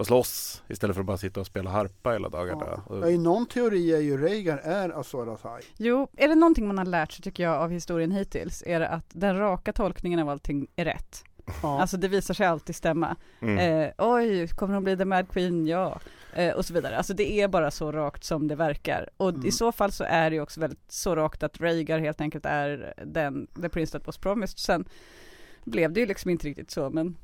och 0.00 0.06
slåss 0.06 0.62
istället 0.68 0.96
för 0.96 1.00
att 1.00 1.06
bara 1.06 1.16
sitta 1.16 1.40
och 1.40 1.46
spela 1.46 1.70
harpa 1.70 2.12
hela 2.12 2.28
dagarna. 2.28 2.82
Ja. 2.88 3.08
I 3.08 3.18
någon 3.18 3.46
teori 3.46 3.94
är 3.94 4.00
ju 4.00 4.16
Rhaegar 4.16 4.58
är 4.58 5.00
Azor 5.00 5.28
Ahai. 5.44 5.62
Jo, 5.76 6.08
är 6.16 6.28
det 6.28 6.34
någonting 6.34 6.66
man 6.66 6.78
har 6.78 6.84
lärt 6.84 7.12
sig 7.12 7.22
tycker 7.22 7.42
jag 7.42 7.54
av 7.62 7.70
historien 7.70 8.10
hittills 8.10 8.62
är 8.66 8.80
det 8.80 8.88
att 8.88 9.04
den 9.08 9.38
raka 9.38 9.72
tolkningen 9.72 10.18
av 10.20 10.28
allting 10.28 10.66
är 10.76 10.84
rätt. 10.84 11.24
Ja. 11.62 11.80
Alltså 11.80 11.96
det 11.96 12.08
visar 12.08 12.34
sig 12.34 12.46
alltid 12.46 12.76
stämma. 12.76 13.16
mm. 13.40 13.58
Eh, 13.58 13.90
oj, 13.98 14.48
kommer 14.48 14.74
hon 14.74 14.84
bli 14.84 14.96
the 14.96 15.04
Mad 15.04 15.28
Queen? 15.28 15.66
Ja. 15.66 16.00
Eh, 16.34 16.54
och 16.54 16.64
så 16.64 16.74
vidare. 16.74 16.96
Alltså 16.96 17.14
det 17.14 17.32
är 17.40 17.48
bara 17.48 17.70
så 17.70 17.92
rakt 17.92 18.24
som 18.24 18.48
det 18.48 18.54
verkar. 18.56 19.08
Och 19.16 19.28
Mm. 19.28 19.46
i 19.46 19.52
så 19.52 19.72
fall 19.72 19.92
så 19.92 20.04
är 20.04 20.30
det 20.30 20.36
ju 20.36 20.42
också 20.42 20.60
väldigt 20.60 20.92
så 20.92 21.16
rakt 21.16 21.42
att 21.42 21.60
Rhaegar 21.60 21.98
helt 21.98 22.20
enkelt 22.20 22.46
är 22.46 22.94
den, 23.06 23.46
the 23.62 23.68
prince 23.68 23.98
that 23.98 24.06
was 24.06 24.18
promised. 24.18 24.58
Sen 24.58 24.84
blev 25.64 25.92
det 25.92 26.00
ju 26.00 26.06
liksom 26.06 26.30
inte 26.30 26.46
riktigt 26.46 26.70
så, 26.70 26.90
men, 26.90 27.16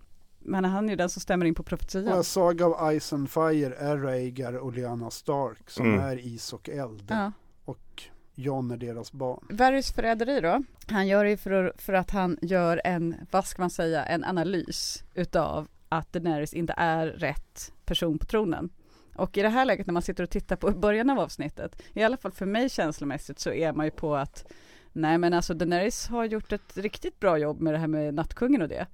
men 0.46 0.64
han 0.64 0.84
är 0.84 0.90
ju 0.90 0.96
den 0.96 1.08
som 1.10 1.20
stämmer 1.22 1.46
in 1.46 1.54
på 1.54 1.62
profetian. 1.62 2.24
Saga 2.24 2.66
of 2.66 3.00
Ice 3.00 3.12
and 3.12 3.30
Fire 3.30 3.74
är 3.78 3.96
Rhaegar 3.96 4.52
och 4.58 4.72
Lyanna 4.72 5.10
Stark 5.10 5.70
som 5.70 5.86
Mm. 5.86 6.00
är 6.00 6.18
is 6.18 6.52
och 6.52 6.68
eld. 6.68 7.06
Ja. 7.08 7.32
Och 7.64 8.02
Jon 8.34 8.70
är 8.70 8.76
deras 8.76 9.12
barn. 9.12 9.46
Varys 9.50 9.92
förräderi 9.92 10.40
då, 10.40 10.62
han 10.88 11.06
gör 11.06 11.24
det 11.24 11.36
för, 11.36 11.72
för 11.76 11.92
att 11.92 12.10
han 12.10 12.38
gör 12.42 12.80
en, 12.84 13.14
vad 13.30 13.46
ska 13.46 13.62
man 13.62 13.70
säga, 13.70 14.04
en 14.04 14.24
analys 14.24 15.04
utav 15.14 15.68
att 15.88 16.12
Daenerys 16.12 16.54
inte 16.54 16.74
är 16.76 17.06
rätt 17.06 17.72
person 17.84 18.18
på 18.18 18.26
tronen. 18.26 18.70
Och 19.14 19.38
i 19.38 19.42
det 19.42 19.48
här 19.48 19.64
läget 19.64 19.86
när 19.86 19.92
man 19.92 20.02
sitter 20.02 20.22
och 20.24 20.30
tittar 20.30 20.56
på 20.56 20.70
början 20.70 21.10
av 21.10 21.18
avsnittet, 21.18 21.82
i 21.92 22.02
alla 22.02 22.16
fall 22.16 22.32
för 22.32 22.46
mig 22.46 22.68
känslomässigt 22.70 23.38
så 23.38 23.50
är 23.52 23.72
man 23.72 23.86
ju 23.86 23.90
på 23.90 24.16
att 24.16 24.52
nej 24.92 25.18
men 25.18 25.32
alltså 25.34 25.54
Daenerys 25.54 26.06
har 26.08 26.24
gjort 26.24 26.52
ett 26.52 26.76
riktigt 26.76 27.20
bra 27.20 27.38
jobb 27.38 27.60
med 27.60 27.74
det 27.74 27.78
här 27.78 27.86
med 27.86 28.14
nattkungen 28.14 28.62
och 28.62 28.68
det. 28.68 28.86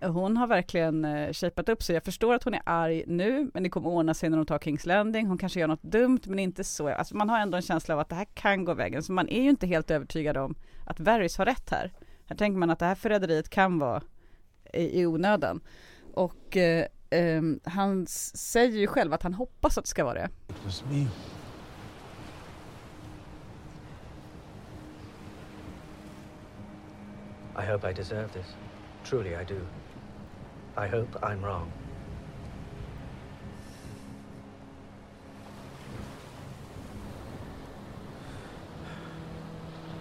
Hon 0.00 0.36
har 0.36 0.46
verkligen 0.46 1.04
eh, 1.04 1.32
shapat 1.32 1.68
upp 1.68 1.82
sig. 1.82 1.94
Jag 1.94 2.04
förstår 2.04 2.34
att 2.34 2.44
hon 2.44 2.54
är 2.54 2.62
arg 2.64 3.04
nu, 3.06 3.50
men 3.54 3.62
det 3.62 3.68
kommer 3.68 3.88
ordna 3.88 4.14
sig 4.14 4.30
när 4.30 4.36
de 4.36 4.46
tar 4.46 4.58
Kings 4.58 4.86
Landing. 4.86 5.26
Hon 5.26 5.38
kanske 5.38 5.60
gör 5.60 5.66
något 5.66 5.82
dumt, 5.82 6.20
men 6.24 6.38
inte 6.38 6.64
så. 6.64 6.88
Alltså 6.88 7.16
man 7.16 7.28
har 7.28 7.38
ändå 7.38 7.56
en 7.56 7.62
känsla 7.62 7.94
av 7.94 8.00
att 8.00 8.08
det 8.08 8.14
här 8.14 8.26
kan 8.34 8.64
gå 8.64 8.74
vägen. 8.74 9.02
Så 9.02 9.12
man 9.12 9.28
är 9.28 9.42
ju 9.42 9.50
inte 9.50 9.66
helt 9.66 9.90
övertygad 9.90 10.36
om 10.36 10.54
att 10.86 11.00
Varys 11.00 11.38
har 11.38 11.44
rätt 11.44 11.70
här. 11.70 11.92
Här 12.26 12.36
tänker 12.36 12.58
man 12.58 12.70
att 12.70 12.78
det 12.78 12.86
här 12.86 12.94
förräderiet 12.94 13.48
kan 13.48 13.78
vara 13.78 14.02
i, 14.72 15.00
i 15.00 15.06
onödan. 15.06 15.60
Och 16.14 16.56
eh, 16.56 16.86
ehm, 17.10 17.60
han 17.64 18.06
säger 18.06 18.78
ju 18.78 18.86
själv 18.86 19.12
att 19.12 19.22
han 19.22 19.34
hoppas 19.34 19.78
att 19.78 19.84
det 19.84 19.88
ska 19.88 20.04
vara 20.04 20.14
det. 20.14 20.28
It 20.48 20.64
was 20.64 20.84
me. 20.90 21.06
I 27.62 27.72
hope 27.72 27.90
I 27.90 27.92
deserve 27.92 28.28
this. 28.28 28.56
Truly, 29.04 29.34
I 29.34 29.44
do. 29.44 29.60
I 30.78 30.86
hope 30.86 31.16
I'm 31.22 31.42
wrong. 31.42 31.72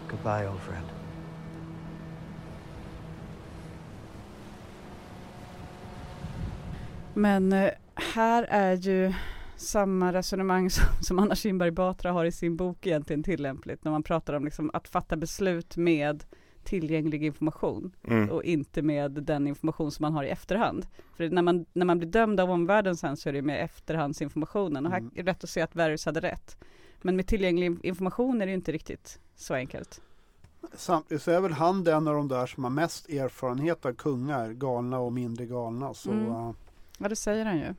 Goodbye, 0.07 0.48
old 0.48 0.60
friend. 0.60 0.86
Men 7.13 7.53
eh, 7.53 7.69
här 7.96 8.43
är 8.43 8.74
ju 8.74 9.13
samma 9.55 10.13
resonemang 10.13 10.69
som, 10.69 10.86
som 11.01 11.19
Anna 11.19 11.36
Kinberg 11.36 11.72
Batra 11.72 12.12
har 12.12 12.25
i 12.25 12.31
sin 12.31 12.57
bok 12.57 12.88
egentligen 12.88 13.24
tillämpligt 13.24 13.84
när 13.84 13.91
man 13.91 14.03
pratar 14.03 14.34
om 14.34 14.46
liksom 14.46 14.72
att 14.74 14.88
fatta 14.88 15.15
beslut 15.15 15.77
med 15.77 16.24
tillgänglig 16.68 17.24
information 17.24 17.92
Mm. 18.04 18.30
och 18.30 18.44
inte 18.44 18.82
med 18.82 19.12
den 19.12 19.48
information 19.48 19.92
som 19.92 20.04
man 20.04 20.14
har 20.14 20.24
i 20.24 20.30
efterhand. 20.30 20.88
För 21.16 21.30
när 21.30 21.42
man, 21.42 21.66
när 21.74 21.86
man 21.86 21.98
blir 22.00 22.10
dömd 22.10 22.40
av 22.40 22.52
omvärlden 22.52 22.98
sen 22.98 23.18
så 23.18 23.30
är 23.30 23.34
det 23.34 23.42
med 23.42 23.64
efterhandsinformationen 23.64 24.86
och 24.86 24.92
här 24.92 25.00
Mm. 25.00 25.12
är 25.16 25.24
det 25.24 25.32
rätt 25.32 25.44
att 25.44 25.50
se 25.50 25.62
att 25.62 25.76
Varys 25.76 26.06
hade 26.06 26.20
rätt. 26.20 26.58
Men 27.02 27.16
med 27.16 27.28
tillgänglig 27.28 27.78
information 27.86 28.42
är 28.42 28.46
det 28.46 28.50
ju 28.50 28.56
inte 28.56 28.72
riktigt 28.72 29.20
så 29.36 29.54
enkelt. 29.54 30.02
Samtidigt 30.76 31.24
så 31.24 31.32
är 31.32 31.40
väl 31.42 31.54
han 31.54 31.84
den 31.84 32.08
av 32.08 32.14
de 32.14 32.28
där 32.28 32.46
som 32.48 32.64
har 32.64 32.72
mest 32.72 33.10
erfarenhet 33.10 33.86
av 33.86 33.94
kungar, 33.94 34.52
galna 34.52 35.00
och 35.00 35.14
mindre 35.14 35.46
galna. 35.46 35.94
Så 35.94 36.12
Mm. 36.12 36.26
uh, 36.28 36.52
Ja 37.00 37.10
det 37.10 37.16
säger 37.16 37.46
han 37.46 37.58
ju. 37.58 37.74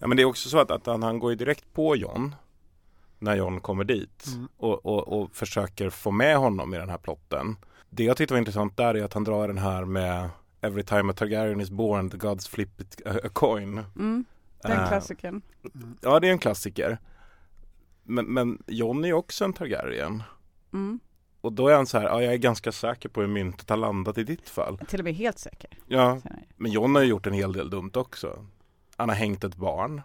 Ja 0.00 0.06
men 0.06 0.16
det 0.16 0.22
är 0.22 0.24
också 0.24 0.48
så 0.48 0.58
att, 0.58 0.70
att 0.70 0.86
han, 0.86 1.02
han 1.02 1.18
går 1.18 1.30
ju 1.30 1.36
direkt 1.36 1.72
på 1.72 1.96
John 1.96 2.34
när 3.18 3.36
John 3.36 3.60
kommer 3.60 3.84
dit 3.84 4.26
Mm. 4.34 4.48
och, 4.56 4.86
och, 4.86 5.08
och 5.22 5.30
försöker 5.36 5.90
få 5.90 6.10
med 6.10 6.36
honom 6.36 6.74
i 6.74 6.78
den 6.78 6.88
här 6.88 6.98
plotten. 6.98 7.56
Det 7.96 8.04
jag 8.04 8.16
tyckte 8.16 8.34
var 8.34 8.38
intressant 8.38 8.76
där 8.76 8.94
är 8.94 9.04
att 9.04 9.14
han 9.14 9.24
drar 9.24 9.48
den 9.48 9.58
här 9.58 9.84
med 9.84 10.28
Every 10.60 10.82
time 10.82 11.12
a 11.12 11.14
Targaryen 11.16 11.60
is 11.60 11.70
born 11.70 12.10
the 12.10 12.16
gods 12.16 12.48
flip 12.48 12.80
it 12.80 13.02
a, 13.06 13.10
a 13.24 13.28
coin. 13.32 13.84
Mm, 13.96 14.24
den 14.62 14.72
Eh, 14.72 14.88
klassikern. 14.88 15.42
Ja 16.00 16.20
det 16.20 16.28
är 16.28 16.32
en 16.32 16.38
klassiker. 16.38 16.98
Men, 18.02 18.26
men 18.26 18.62
John 18.66 19.04
är 19.04 19.12
också 19.12 19.44
en 19.44 19.52
Targaryen. 19.52 20.22
Mm. 20.72 21.00
Och 21.40 21.52
då 21.52 21.68
är 21.68 21.74
han 21.74 21.86
så 21.86 21.98
här, 21.98 22.04
ja 22.06 22.22
jag 22.22 22.32
är 22.32 22.38
ganska 22.38 22.72
säker 22.72 23.08
på 23.08 23.20
hur 23.20 23.28
myntet 23.28 23.70
har 23.70 23.76
landat 23.76 24.18
i 24.18 24.24
ditt 24.24 24.48
fall. 24.48 24.78
Till 24.78 25.00
och 25.00 25.04
med 25.04 25.14
helt 25.14 25.38
säker. 25.38 25.70
Ja, 25.86 26.20
men 26.56 26.72
John 26.72 26.94
har 26.94 27.02
ju 27.02 27.08
gjort 27.08 27.26
en 27.26 27.32
hel 27.32 27.52
del 27.52 27.70
dumt 27.70 27.92
också. 27.94 28.46
Han 28.96 29.08
har 29.08 29.16
hängt 29.16 29.44
ett 29.44 29.56
barn. 29.56 30.02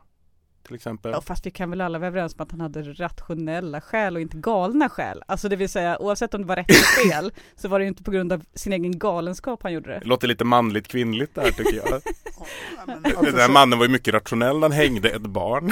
Till 0.64 0.76
exempel. 0.76 1.12
Ja, 1.12 1.22
fast 1.22 1.46
vi 1.46 1.52
kan 1.52 1.70
väl 1.70 1.82
alla 1.82 2.00
vara 2.00 2.08
överens 2.08 2.36
om 2.36 2.42
att 2.44 2.52
han 2.52 2.62
hade 2.62 2.84
rationella 2.94 3.82
skäl 3.82 4.16
och 4.16 4.22
inte 4.22 4.38
galna 4.38 4.90
skäl. 4.90 5.24
Alltså 5.28 5.50
det 5.50 5.56
vill 5.56 5.70
säga 5.70 5.98
oavsett 6.02 6.34
om 6.34 6.42
det 6.42 6.48
var 6.48 6.56
rätt 6.56 6.70
eller 6.70 7.10
fel 7.12 7.32
så 7.56 7.68
var 7.68 7.80
det 7.80 7.84
ju 7.86 7.88
inte 7.90 8.04
på 8.04 8.12
grund 8.12 8.34
av 8.34 8.44
sin 8.54 8.74
egen 8.74 9.00
galenskap 9.00 9.64
han 9.64 9.74
gjorde 9.74 9.90
det. 9.94 10.00
Det 10.00 10.06
låter 10.06 10.28
lite 10.28 10.44
manligt 10.46 10.88
kvinnligt 10.88 11.36
där 11.36 11.52
tycker 11.52 11.76
jag. 11.76 12.02
Den 12.86 13.06
alltså, 13.06 13.36
där 13.36 13.46
så- 13.46 13.52
mannen 13.52 13.80
var 13.80 13.86
ju 13.86 13.92
mycket 13.92 14.14
rationell 14.14 14.62
han 14.62 14.72
hängde 14.72 15.10
ett 15.10 15.22
barn. 15.22 15.72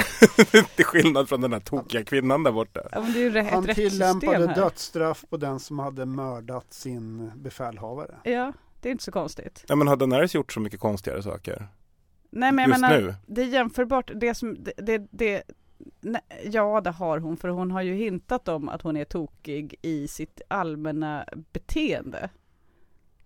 Till 0.76 0.84
skillnad 0.84 1.28
från 1.28 1.40
den 1.40 1.52
här 1.52 1.60
tokiga 1.60 2.04
kvinnan 2.04 2.42
där 2.42 2.52
borta. 2.52 2.80
Ja, 2.92 3.00
men 3.00 3.12
det 3.12 3.18
är 3.18 3.22
ju 3.22 3.30
re- 3.30 3.50
Han 3.50 3.66
tillämpade 3.66 4.54
dödsstraff 4.54 5.24
på 5.30 5.36
den 5.36 5.60
som 5.60 5.78
hade 5.78 6.06
mördat 6.06 6.66
sin 6.72 7.30
befälhavare. 7.34 8.14
Ja, 8.24 8.52
det 8.80 8.88
är 8.88 8.90
inte 8.90 9.04
så 9.04 9.12
konstigt. 9.12 9.64
Ja 9.68 9.76
men 9.76 9.88
har 9.88 9.96
Daenerys 9.96 10.34
gjort 10.34 10.52
så 10.52 10.60
mycket 10.60 10.80
konstigare 10.80 11.22
saker? 11.22 11.66
Nej 12.30 12.52
men 12.52 12.58
jag 12.62 12.68
Just 12.68 12.80
menar, 12.80 13.00
nu? 13.00 13.14
det 13.26 13.42
är 13.42 13.46
jämförbart. 13.46 14.10
Det 14.14 14.34
som, 14.34 14.56
det, 14.64 14.72
det, 14.76 15.08
det 15.10 15.42
nej, 16.00 16.22
ja 16.44 16.80
det 16.80 16.90
har 16.90 17.18
hon, 17.18 17.36
för 17.36 17.48
hon 17.48 17.70
har 17.70 17.82
ju 17.82 17.94
hintat 17.94 18.48
om 18.48 18.68
att 18.68 18.82
hon 18.82 18.96
är 18.96 19.04
tokig 19.04 19.74
i 19.82 20.08
sitt 20.08 20.40
allmänna 20.48 21.24
beteende. 21.52 22.30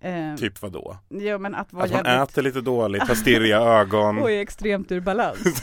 Eh, 0.00 0.34
Typ 0.36 0.62
vad 0.62 0.72
då? 0.72 0.96
Ja 1.08 1.38
men 1.38 1.54
att 1.54 1.72
vara 1.72 1.84
Att 1.84 1.90
jävligt, 1.90 2.30
äter 2.30 2.42
lite 2.42 2.60
dåligt, 2.60 3.02
har 3.02 3.14
stirriga 3.14 3.58
ögon. 3.60 4.18
och 4.18 4.30
är 4.30 4.40
extremt 4.40 4.92
ur 4.92 5.00
balans. 5.00 5.62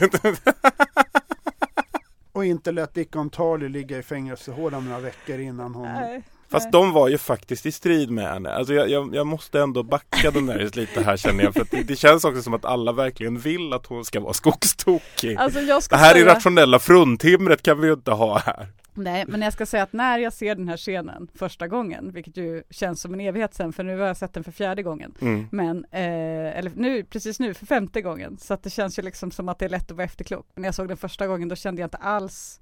Och 2.32 2.44
inte 2.44 2.72
lät 2.72 2.94
Dickon 2.94 3.30
Tarley 3.30 3.68
ligga 3.68 3.98
i 3.98 4.02
fängelsehålan 4.02 4.84
några 4.84 5.00
veckor 5.00 5.38
innan 5.38 5.74
hon... 5.74 5.88
Nej, 5.88 6.22
Fast 6.52 6.72
de 6.72 6.92
var 6.92 7.08
ju 7.08 7.18
faktiskt 7.18 7.66
i 7.66 7.72
strid 7.72 8.10
med 8.10 8.28
henne. 8.28 8.50
Alltså 8.50 8.74
jag, 8.74 8.90
jag, 8.90 9.14
jag 9.14 9.26
måste 9.26 9.60
ändå 9.60 9.82
backa 9.82 10.30
Daenerys 10.30 10.76
lite 10.76 11.02
här 11.02 11.16
känner 11.16 11.44
jag. 11.44 11.54
För 11.54 11.66
det, 11.70 11.82
det 11.82 11.96
känns 11.96 12.24
också 12.24 12.42
som 12.42 12.54
att 12.54 12.64
alla 12.64 12.92
verkligen 12.92 13.38
vill 13.38 13.72
att 13.72 13.86
hon 13.86 14.04
ska 14.04 14.20
vara 14.20 14.32
skogstokig. 14.32 15.36
Alltså 15.36 15.60
det 15.60 15.96
här 15.96 16.12
säga, 16.12 16.24
irrationella 16.24 16.78
fruntimret 16.78 17.62
kan 17.62 17.80
vi 17.80 17.86
ju 17.86 17.92
inte 17.92 18.10
ha 18.10 18.38
här. 18.38 18.68
Nej, 18.94 19.24
men 19.28 19.42
jag 19.42 19.52
ska 19.52 19.66
säga 19.66 19.82
att 19.82 19.92
när 19.92 20.18
jag 20.18 20.32
ser 20.32 20.54
den 20.54 20.68
här 20.68 20.76
scenen 20.76 21.28
första 21.34 21.68
gången, 21.68 22.12
vilket 22.12 22.36
ju 22.36 22.62
känns 22.70 23.00
som 23.00 23.14
en 23.14 23.20
evighet 23.20 23.54
sen, 23.54 23.72
för 23.72 23.84
nu 23.84 23.98
har 23.98 24.06
jag 24.06 24.16
sett 24.16 24.34
den 24.34 24.44
för 24.44 24.52
fjärde 24.52 24.82
gången. 24.82 25.14
Mm. 25.20 25.46
Men, 25.52 25.84
eh, 25.90 26.58
eller 26.58 26.72
nu, 26.74 27.04
precis 27.04 27.40
nu 27.40 27.54
för 27.54 27.66
femte 27.66 28.02
gången, 28.02 28.38
så 28.38 28.54
att 28.54 28.62
det 28.62 28.70
känns 28.70 28.98
ju 28.98 29.02
liksom 29.02 29.30
som 29.30 29.48
att 29.48 29.58
det 29.58 29.64
är 29.64 29.68
lätt 29.68 29.90
att 29.90 29.96
vara 29.96 30.04
efterklok. 30.04 30.46
När 30.54 30.68
jag 30.68 30.74
såg 30.74 30.88
den 30.88 30.96
första 30.96 31.26
gången 31.26 31.48
då 31.48 31.56
kände 31.56 31.80
jag 31.80 31.86
inte 31.86 31.96
alls 31.96 32.60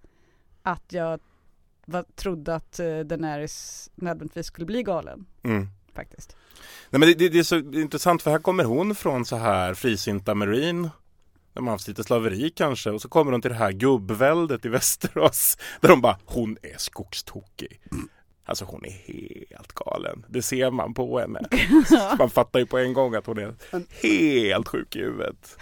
att 0.63 0.93
jag 0.93 1.21
var, 1.87 2.05
trodde 2.15 2.55
att 2.55 2.79
eh, 2.81 2.99
Daenerys 2.99 3.91
nödvändigtvis 3.95 4.47
skulle 4.47 4.67
bli 4.67 4.83
galen, 4.83 5.27
Mm. 5.43 5.69
faktiskt. 5.95 6.37
Nej 6.91 7.01
men 7.01 7.09
det, 7.09 7.15
det, 7.15 7.29
det 7.29 7.39
är 7.39 7.43
så 7.43 7.57
intressant 7.59 8.23
för 8.23 8.31
här 8.31 8.39
kommer 8.39 8.65
hon 8.65 8.95
från 8.95 9.25
så 9.25 9.37
här 9.37 9.75
frisinta 9.75 10.35
Marine 10.35 10.91
De 11.53 11.67
har 11.67 11.75
haft 11.75 11.89
lite 11.89 12.05
slaveri 12.05 12.51
kanske 12.51 12.91
och 12.91 13.03
så 13.03 13.09
kommer 13.09 13.33
hon 13.33 13.43
till 13.43 13.51
det 13.51 13.57
här 13.57 13.73
gubbväldet 13.73 14.65
i 14.65 14.69
Västerås 14.69 15.59
Där 15.81 15.89
de 15.89 16.01
bara, 16.01 16.19
hon 16.25 16.57
är 16.63 16.79
skogstokig 16.79 17.81
Alltså 18.45 18.65
hon 18.65 18.85
är 18.85 18.91
helt 19.51 19.73
galen 19.73 20.27
Det 20.29 20.43
ser 20.43 20.71
man 20.71 20.95
på 20.95 21.19
henne 21.21 21.41
Man 22.19 22.31
fattar 22.31 22.59
ju 22.59 22.67
på 22.67 22.79
en 22.79 22.93
gång 22.93 23.15
att 23.15 23.27
hon 23.27 23.39
är 23.39 23.55
helt 24.03 24.69
sjuk 24.69 24.97
i 24.97 25.01
huvudet 25.01 25.57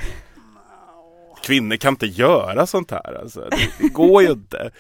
Kvinnor 1.42 1.76
kan 1.76 1.92
inte 1.94 2.06
göra 2.06 2.66
sånt 2.66 2.90
här 2.90 3.20
alltså. 3.20 3.48
det, 3.50 3.70
det 3.78 3.88
går 3.88 4.22
ju 4.22 4.30
inte 4.30 4.70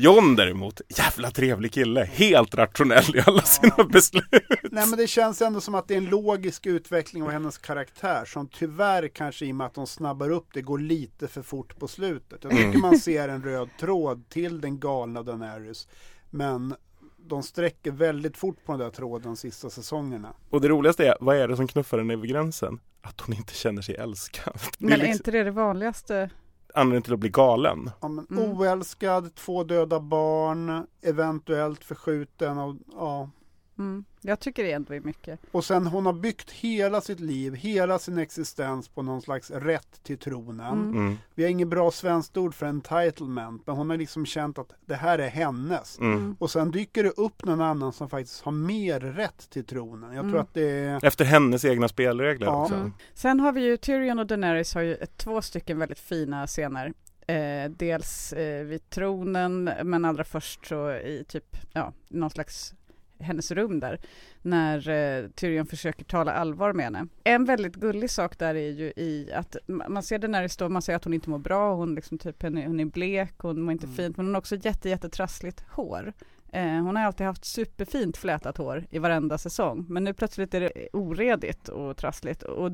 John 0.00 0.36
däremot, 0.36 0.80
jävla 0.88 1.30
trevlig 1.30 1.72
kille, 1.72 2.04
helt 2.04 2.54
rationell 2.54 3.16
i 3.16 3.20
alla 3.26 3.42
sina 3.42 3.84
beslut. 3.84 4.24
Nej 4.70 4.86
men 4.86 4.98
det 4.98 5.06
känns 5.06 5.42
ändå 5.42 5.60
som 5.60 5.74
att 5.74 5.88
det 5.88 5.94
är 5.94 5.98
en 5.98 6.04
logisk 6.04 6.66
utveckling 6.66 7.22
av 7.22 7.30
hennes 7.30 7.58
karaktär 7.58 8.24
som 8.24 8.48
tyvärr 8.48 9.08
kanske 9.08 9.46
i 9.46 9.52
och 9.52 9.56
med 9.56 9.66
att 9.66 9.74
de 9.74 9.86
snabbar 9.86 10.30
upp 10.30 10.46
det 10.54 10.62
går 10.62 10.78
lite 10.78 11.28
för 11.28 11.42
fort 11.42 11.78
på 11.78 11.88
slutet. 11.88 12.44
Jag 12.44 12.50
tycker 12.52 12.64
Mm. 12.64 12.80
man 12.80 12.98
ser 12.98 13.28
en 13.28 13.42
röd 13.42 13.68
tråd 13.80 14.28
till 14.28 14.60
den 14.60 14.80
galna 14.80 15.22
Daenerys. 15.22 15.88
Men 16.30 16.74
de 17.16 17.42
sträcker 17.42 17.90
väldigt 17.90 18.36
fort 18.36 18.64
på 18.64 18.72
den 18.72 18.80
där 18.80 18.90
tråden 18.90 19.36
sista 19.36 19.70
säsongerna. 19.70 20.32
Och 20.50 20.60
det 20.60 20.68
roligaste 20.68 21.06
är, 21.06 21.14
vad 21.20 21.36
är 21.36 21.48
det 21.48 21.56
som 21.56 21.68
knuffar 21.68 21.98
henne 21.98 22.12
över 22.12 22.26
gränsen? 22.26 22.80
Att 23.02 23.20
hon 23.20 23.36
inte 23.36 23.54
känner 23.54 23.82
sig 23.82 23.94
älskad. 23.94 24.54
Det 24.78 24.84
är 24.84 24.88
Men 24.88 24.92
är 24.92 24.96
liksom 24.96 25.12
inte 25.12 25.30
det 25.30 25.44
det 25.44 25.50
vanligaste? 25.50 26.30
Anledningen 26.78 27.02
till 27.02 27.12
att 27.12 27.18
bli 27.18 27.28
galen. 27.28 27.90
Ja, 28.00 28.08
men 28.08 28.26
Mm. 28.30 28.52
Oälskad, 28.58 29.34
två 29.34 29.64
döda 29.64 30.00
barn, 30.00 30.86
eventuellt 31.02 31.84
förskjuten. 31.84 32.58
Och, 32.58 32.74
ja. 32.92 33.30
Mm. 33.78 34.04
Jag 34.20 34.40
tycker 34.40 34.64
det 34.64 34.72
ändå 34.72 34.94
är 34.94 35.00
mycket. 35.00 35.40
och 35.52 35.64
sen 35.64 35.86
hon 35.86 36.06
har 36.06 36.12
byggt 36.12 36.50
hela 36.50 37.00
sitt 37.00 37.20
liv, 37.20 37.54
hela 37.54 37.98
sin 37.98 38.18
existens 38.18 38.88
på 38.88 39.02
någon 39.02 39.22
slags 39.22 39.50
rätt 39.50 40.00
till 40.02 40.18
tronen. 40.18 40.72
Mm. 40.72 40.90
Mm. 40.96 41.16
Vi 41.34 41.42
har 41.42 41.50
inget 41.50 41.68
bra 41.68 41.90
svenskt 41.90 42.36
ord 42.36 42.54
för 42.54 42.66
entitlement, 42.66 43.62
men 43.66 43.76
hon 43.76 43.90
har 43.90 43.96
liksom 43.96 44.26
känt 44.26 44.58
att 44.58 44.72
det 44.86 44.94
här 44.94 45.18
är 45.18 45.28
hennes. 45.28 45.98
Mm. 45.98 46.36
Och 46.38 46.50
sen 46.50 46.70
dyker 46.70 47.04
det 47.04 47.10
upp 47.10 47.44
någon 47.44 47.60
annan 47.60 47.92
som 47.92 48.08
faktiskt 48.08 48.42
har 48.42 48.52
mer 48.52 49.00
rätt 49.00 49.50
till 49.50 49.64
tronen. 49.64 50.12
Jag 50.12 50.22
tror 50.22 50.28
Mm. 50.30 50.40
att 50.42 50.54
det 50.54 50.70
är... 50.70 51.04
Efter 51.04 51.24
hennes 51.24 51.64
egna 51.64 51.88
spelregler 51.88 52.46
Ja. 52.46 52.62
också. 52.62 52.74
Mm. 52.74 52.92
Sen 53.14 53.40
har 53.40 53.52
vi 53.52 53.60
ju 53.64 53.76
Tyrion 53.76 54.18
och 54.18 54.26
Daenerys 54.26 54.74
har 54.74 54.82
ju 54.82 54.96
två 55.16 55.42
stycken 55.42 55.78
väldigt 55.78 55.98
fina 55.98 56.46
scener. 56.46 56.92
Eh, 57.26 57.70
dels 57.70 58.32
eh, 58.32 58.64
vid 58.64 58.90
tronen 58.90 59.70
men 59.84 60.04
allra 60.04 60.24
först 60.24 60.66
så 60.66 60.90
i 60.90 61.24
typ, 61.28 61.56
ja, 61.72 61.92
någon 62.08 62.30
slags 62.30 62.74
hennes 63.20 63.50
rum 63.50 63.80
där 63.80 64.00
när 64.42 64.88
eh, 64.88 65.28
Tyrion 65.28 65.66
försöker 65.66 66.04
tala 66.04 66.32
allvar 66.32 66.72
med 66.72 66.84
henne. 66.84 67.06
En 67.24 67.44
väldigt 67.44 67.74
gullig 67.76 68.10
sak 68.10 68.38
där 68.38 68.54
är 68.54 68.70
ju 68.70 68.92
i 68.96 69.30
att 69.34 69.56
ma- 69.66 69.88
man 69.88 70.02
ser 70.02 70.18
Daenerys 70.18 70.56
då, 70.56 70.68
man 70.68 70.82
ser 70.82 70.94
att 70.94 71.04
hon 71.04 71.14
inte 71.14 71.30
mår 71.30 71.38
bra, 71.38 71.74
hon 71.74 71.94
liksom 71.94 72.18
typ, 72.18 72.42
hon 72.42 72.58
är, 72.58 72.66
hon 72.66 72.80
är 72.80 72.84
blek, 72.84 73.34
hon 73.38 73.62
mår 73.62 73.72
inte 73.72 73.86
Mm. 73.86 73.96
fint 73.96 74.16
men 74.16 74.26
hon 74.26 74.34
har 74.34 74.38
också 74.40 74.56
jätte, 74.56 74.88
jättetrassligt 74.88 75.64
hår. 75.70 76.12
Eh, 76.52 76.62
hon 76.62 76.96
har 76.96 77.02
alltid 77.04 77.26
haft 77.26 77.44
superfint 77.44 78.16
flätat 78.16 78.56
hår 78.56 78.86
i 78.90 78.98
varenda 78.98 79.38
säsong 79.38 79.86
men 79.88 80.04
nu 80.04 80.14
plötsligt 80.14 80.54
är 80.54 80.60
det 80.60 80.88
oredigt 80.92 81.68
och 81.68 81.96
trassligt 81.96 82.42
och, 82.42 82.70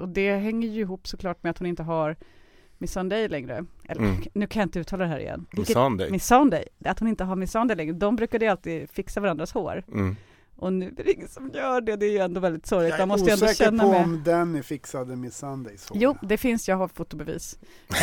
och 0.00 0.08
det 0.08 0.36
hänger 0.36 0.68
ju 0.68 0.80
ihop 0.80 1.08
såklart 1.08 1.42
med 1.42 1.50
att 1.50 1.58
hon 1.58 1.66
inte 1.66 1.82
har 1.82 2.16
Miss 2.78 2.92
Sunday 2.92 3.28
längre. 3.28 3.64
Eller 3.88 4.00
Mm. 4.02 4.22
nu 4.34 4.46
kan 4.46 4.60
jag 4.60 4.66
inte 4.66 4.78
uttala 4.80 5.04
det 5.04 5.10
här 5.10 5.18
igen. 5.20 5.46
Vilket- 5.52 5.72
Sunday. 5.76 6.10
Miss 6.10 6.26
Sunday, 6.26 6.64
att 6.84 6.98
hon 6.98 7.08
inte 7.08 7.24
har 7.24 7.36
Miss 7.36 7.50
Sunday 7.52 7.76
längre. 7.76 7.92
De 7.92 8.16
brukade 8.16 8.44
ju 8.44 8.50
alltid 8.50 8.90
fixa 8.90 9.20
varandras 9.20 9.52
hår 9.52 9.84
Mm. 9.92 10.16
och 10.56 10.72
nu 10.72 10.86
är 10.98 11.04
det 11.04 11.12
ingen 11.12 11.28
som 11.28 11.50
gör 11.54 11.80
det. 11.80 11.96
Det 11.96 12.06
är 12.06 12.10
ju 12.10 12.18
ändå 12.18 12.40
väldigt 12.40 12.66
sorgligt. 12.66 12.90
Jag 12.90 13.00
är 13.00 13.06
måste 13.06 13.34
osäker 13.34 13.54
känna 13.54 13.82
på 13.84 13.90
med. 13.90 14.04
om 14.04 14.22
Danny 14.24 14.62
fixade 14.62 15.16
Miss 15.16 15.36
Sundays 15.36 15.88
hår. 15.88 15.98
Jo, 16.00 16.16
det 16.22 16.36
finns, 16.36 16.68
jag 16.68 16.76
har 16.76 16.88
fotobevis. 16.88 17.58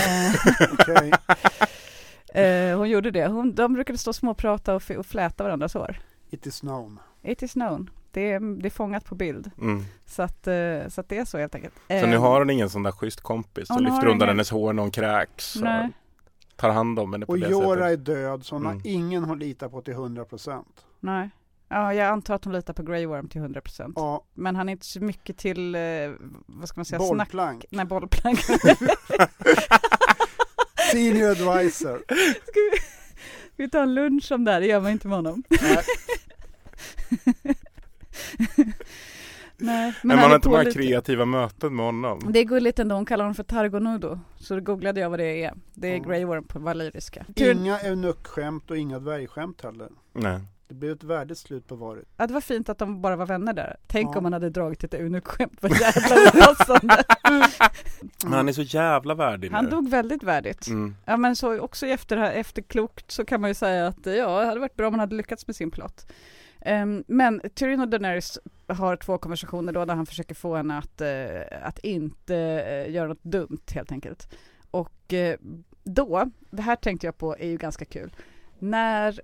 Eh, 2.34 2.42
eh, 2.72 2.78
hon 2.78 2.90
gjorde 2.90 3.12
det. 3.12 3.28
Hon, 3.28 3.56
de 3.56 3.74
brukade 3.74 3.98
stå 4.00 4.12
och 4.12 4.16
småprata 4.16 4.76
och, 4.76 4.92
och 4.98 5.06
fläta 5.06 5.44
varandras 5.44 5.74
hår. 5.74 6.00
It 6.30 6.46
is 6.46 6.60
known. 6.60 7.00
It 7.24 7.44
is 7.44 7.54
known. 7.54 7.90
Det 8.16 8.32
är, 8.32 8.62
det 8.62 8.68
är 8.68 8.70
fångat 8.70 9.06
på 9.06 9.16
bild. 9.16 9.52
Mm. 9.62 9.84
Så 10.06 10.22
att, 10.22 10.48
eh, 10.48 10.88
så 10.90 11.02
att 11.02 11.10
det 11.10 11.18
är 11.18 11.26
så 11.26 11.38
helt 11.38 11.56
enkelt. 11.56 11.74
Så 11.88 11.94
Eh, 11.94 12.10
nu 12.10 12.18
har 12.18 12.40
hon 12.40 12.50
ingen 12.50 12.70
sån 12.70 12.84
där 12.84 12.92
schysst 12.92 13.22
kompis 13.22 13.68
som 13.68 13.84
lyfter 13.84 13.98
undan 14.08 14.16
ingen. 14.16 14.28
hennes 14.28 14.52
hår 14.52 14.74
när 14.74 14.82
hon 14.82 14.92
kräks 14.92 15.56
och 15.56 15.62
Nej. 15.62 15.90
tar 16.56 16.70
hand 16.70 17.00
om 17.00 17.14
henne 17.14 17.26
på 17.26 17.32
Och 17.32 17.40
det 17.40 17.50
Jora 17.50 17.76
sättet. 17.90 18.00
är 18.10 18.14
död 18.14 18.46
så 18.46 18.56
hon 18.56 18.66
Mm. 18.66 18.78
har 18.78 18.88
ingen 18.88 19.24
hon 19.24 19.40
litar 19.40 19.70
på 19.70 19.82
till 19.82 19.94
100%. 19.94 20.66
Nej. 21.00 21.30
Ja, 21.70 21.94
jag 21.94 22.08
antar 22.08 22.36
att 22.36 22.44
hon 22.46 22.54
litar 22.54 22.74
på 22.74 22.84
Grey 22.84 23.06
Worm 23.06 23.28
till 23.30 23.42
100%. 23.42 23.94
Ja, 23.96 24.26
Men 24.34 24.56
han 24.56 24.70
är 24.70 24.72
inte 24.72 24.86
så 24.86 25.00
mycket 25.00 25.38
till, 25.38 25.76
eh, 25.76 25.82
vad 26.46 26.70
ska 26.70 26.80
man 26.80 26.86
säga, 26.86 27.00
snack. 27.00 27.10
bollplank. 27.10 27.66
Nej, 27.72 27.86
bollplank. 27.86 28.40
Senior 30.92 31.30
advisor. 31.32 32.04
Ska 32.46 32.60
vi, 32.72 32.78
ska 33.54 33.64
vi 33.64 33.70
ta 33.70 33.82
en 33.82 33.94
lunch 33.96 34.32
om 34.32 34.44
det 34.46 34.52
här? 34.52 34.62
Det 34.62 34.68
gör 34.68 34.80
man 34.82 34.92
inte 34.92 35.08
med 35.08 35.18
honom. 35.18 35.44
Nej, 35.62 35.84
Nej, 39.58 39.94
Men 40.04 40.08
man 40.18 40.18
han 40.20 40.30
har 40.30 40.36
inte 40.36 40.64
lite- 40.64 40.72
kreativa 40.80 41.26
möten 41.26 41.76
med 41.76 41.86
honom. 41.86 42.20
Det 42.30 42.40
är 42.40 42.44
gulligt 42.44 42.80
ändå, 42.80 42.96
hon 42.96 43.06
kallar 43.06 43.24
honom 43.24 43.36
för 43.36 43.44
Targonudo. 43.44 44.20
Så 44.38 44.54
då 44.56 44.62
googlade 44.62 45.00
jag 45.00 45.10
vad 45.10 45.20
det 45.20 45.44
är. 45.44 45.54
Det 45.74 45.88
är 45.88 45.98
Ja. 45.98 46.04
Grey 46.04 46.26
Worm 46.26 46.44
på 46.48 46.60
valyriska. 46.60 47.26
Inga 47.36 47.80
eunuckskämt 47.80 48.72
och 48.72 48.78
inga 48.78 49.00
dvärgskämt 49.00 49.62
heller. 49.64 49.90
Nej. 50.14 50.40
Det 50.68 50.74
blev 50.76 50.92
ett 50.92 51.04
värdigt 51.04 51.38
slut 51.38 51.68
på 51.68 51.76
varet. 51.76 52.06
ja, 52.18 52.28
det 52.28 52.34
var 52.34 52.42
fint 52.42 52.70
att 52.70 52.78
de 52.78 53.02
bara 53.02 53.16
var 53.16 53.26
vänner 53.26 53.54
där. 53.54 53.78
Tänk 53.88 54.10
Ja. 54.16 54.18
om 54.18 54.24
man 54.24 54.34
hade 54.34 54.50
dragit 54.50 54.84
ett 54.84 54.94
eunuckskämt. 54.94 55.58
Vad 55.62 55.72
jävla 55.72 56.16
opassande. 56.30 57.04
Men 58.24 58.34
han 58.34 58.48
är 58.50 58.54
så 58.54 58.62
jävla 58.62 59.16
värdig 59.16 59.50
Han 59.52 59.66
nu. 59.66 59.72
dog 59.72 59.90
väldigt 59.90 60.24
värdigt. 60.24 60.68
Mm. 60.68 60.96
Ja 61.06 61.18
men 61.18 61.36
så 61.36 61.60
också 61.60 61.88
efter, 61.88 62.18
efterklokt 62.18 63.12
så 63.12 63.26
kan 63.26 63.42
man 63.42 63.50
ju 63.50 63.54
säga 63.54 63.88
att 63.88 64.06
ja, 64.06 64.40
det 64.40 64.46
hade 64.46 64.60
varit 64.60 64.76
bra 64.76 64.88
om 64.88 64.94
man 64.94 65.00
hade 65.00 65.16
lyckats 65.16 65.48
med 65.48 65.56
sin 65.56 65.72
plott. 65.72 66.12
Um, 66.66 67.04
men 67.08 67.42
Tyrion 67.54 67.80
och 67.80 67.88
Daenerys 67.88 68.40
har 68.68 68.96
två 68.96 69.18
konversationer 69.18 69.74
då 69.74 69.86
där 69.86 69.96
han 69.96 70.06
försöker 70.06 70.36
få 70.36 70.56
henne 70.56 70.78
att, 70.78 71.02
uh, 71.02 71.68
att 71.68 71.80
inte 71.80 72.34
uh, 72.88 72.94
göra 72.94 73.08
något 73.08 73.24
dumt 73.24 73.62
helt 73.74 73.92
enkelt. 73.92 74.36
Och 74.72 75.14
uh, 75.14 75.36
då, 75.84 76.32
det 76.50 76.62
här 76.62 76.76
tänkte 76.76 77.08
jag 77.08 77.18
på 77.18 77.38
är 77.38 77.48
ju 77.48 77.58
ganska 77.58 77.86
kul, 77.86 78.16
när 78.60 79.22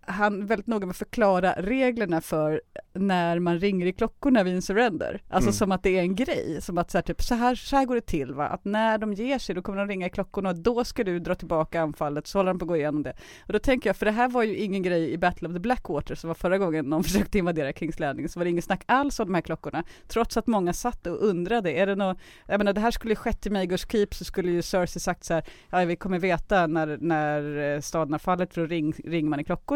han 0.00 0.42
är 0.42 0.46
väldigt 0.46 0.66
noga 0.66 0.86
med 0.86 0.90
att 0.90 0.96
förklara 0.96 1.52
reglerna 1.52 2.20
för 2.20 2.60
när 2.94 3.38
man 3.38 3.58
ringer 3.58 3.86
i 3.86 3.92
klockorna 3.92 4.42
vid 4.42 4.54
en 4.54 4.62
surrender. 4.62 5.22
Alltså 5.28 5.48
Mm. 5.48 5.52
som 5.52 5.72
att 5.72 5.82
det 5.82 5.98
är 5.98 6.00
en 6.00 6.14
grej, 6.14 6.58
som 6.60 6.78
att 6.78 6.90
så 6.90 6.98
här, 6.98 7.02
typ, 7.02 7.22
så, 7.22 7.34
här, 7.34 7.54
så 7.54 7.76
här 7.76 7.84
går 7.84 7.94
det 7.94 8.00
till 8.00 8.34
va, 8.34 8.46
att 8.46 8.64
när 8.64 8.98
de 8.98 9.12
ger 9.12 9.38
sig 9.38 9.54
då 9.54 9.62
kommer 9.62 9.78
de 9.78 9.88
ringa 9.88 10.06
i 10.06 10.10
klockorna 10.10 10.48
och 10.48 10.56
då 10.56 10.84
ska 10.84 11.04
du 11.04 11.18
dra 11.18 11.34
tillbaka 11.34 11.80
anfallet, 11.82 12.26
så 12.26 12.38
håller 12.38 12.50
de 12.50 12.58
på 12.58 12.64
att 12.64 12.68
gå 12.68 12.76
igenom 12.76 13.02
det. 13.02 13.16
Och 13.46 13.52
då 13.52 13.58
tänker 13.58 13.88
jag, 13.88 13.96
för 13.96 14.06
det 14.06 14.12
här 14.12 14.28
var 14.28 14.42
ju 14.42 14.56
ingen 14.56 14.82
grej 14.82 15.12
i 15.12 15.18
Battle 15.18 15.48
of 15.48 15.54
the 15.54 15.60
Blackwater 15.60 16.14
som 16.14 16.28
var 16.28 16.34
förra 16.34 16.58
gången 16.58 16.84
någon 16.84 17.04
försökte 17.08 17.38
invadera 17.38 17.72
Kings 17.72 17.98
Landing, 17.98 18.28
så 18.28 18.38
var 18.40 18.44
det 18.44 18.50
ingen 18.50 18.62
snack 18.62 18.82
alls 18.86 19.20
om 19.20 19.26
de 19.26 19.34
här 19.34 19.42
klockorna. 19.42 19.84
Trots 20.08 20.36
att 20.36 20.46
många 20.46 20.72
satt 20.72 21.06
och 21.06 21.22
undrade, 21.22 21.72
är 21.72 21.86
det 21.86 21.94
något, 21.94 22.18
jag 22.46 22.58
menar 22.58 22.72
det 22.72 22.80
här 22.80 22.90
skulle 22.90 23.12
ju 23.12 23.16
skett 23.16 23.46
i 23.46 23.50
Magors 23.50 23.86
Keep 23.90 24.08
så 24.10 24.24
skulle 24.24 24.50
ju 24.50 24.62
Cersei 24.62 25.00
sagt 25.00 25.24
så 25.24 25.34
här, 25.34 25.44
ja 25.70 25.84
vi 25.84 25.96
kommer 25.96 26.18
veta 26.18 26.66
när, 26.66 26.98
när 27.00 27.74
eh, 27.74 27.80
staden 27.80 28.12
har 28.12 28.18
fallit 28.18 28.54
för 28.54 28.60
då 28.60 28.66
ring, 28.66 28.92
ringer 29.04 29.30
man 29.30 29.40
i 29.40 29.44
klockorna. 29.44 29.75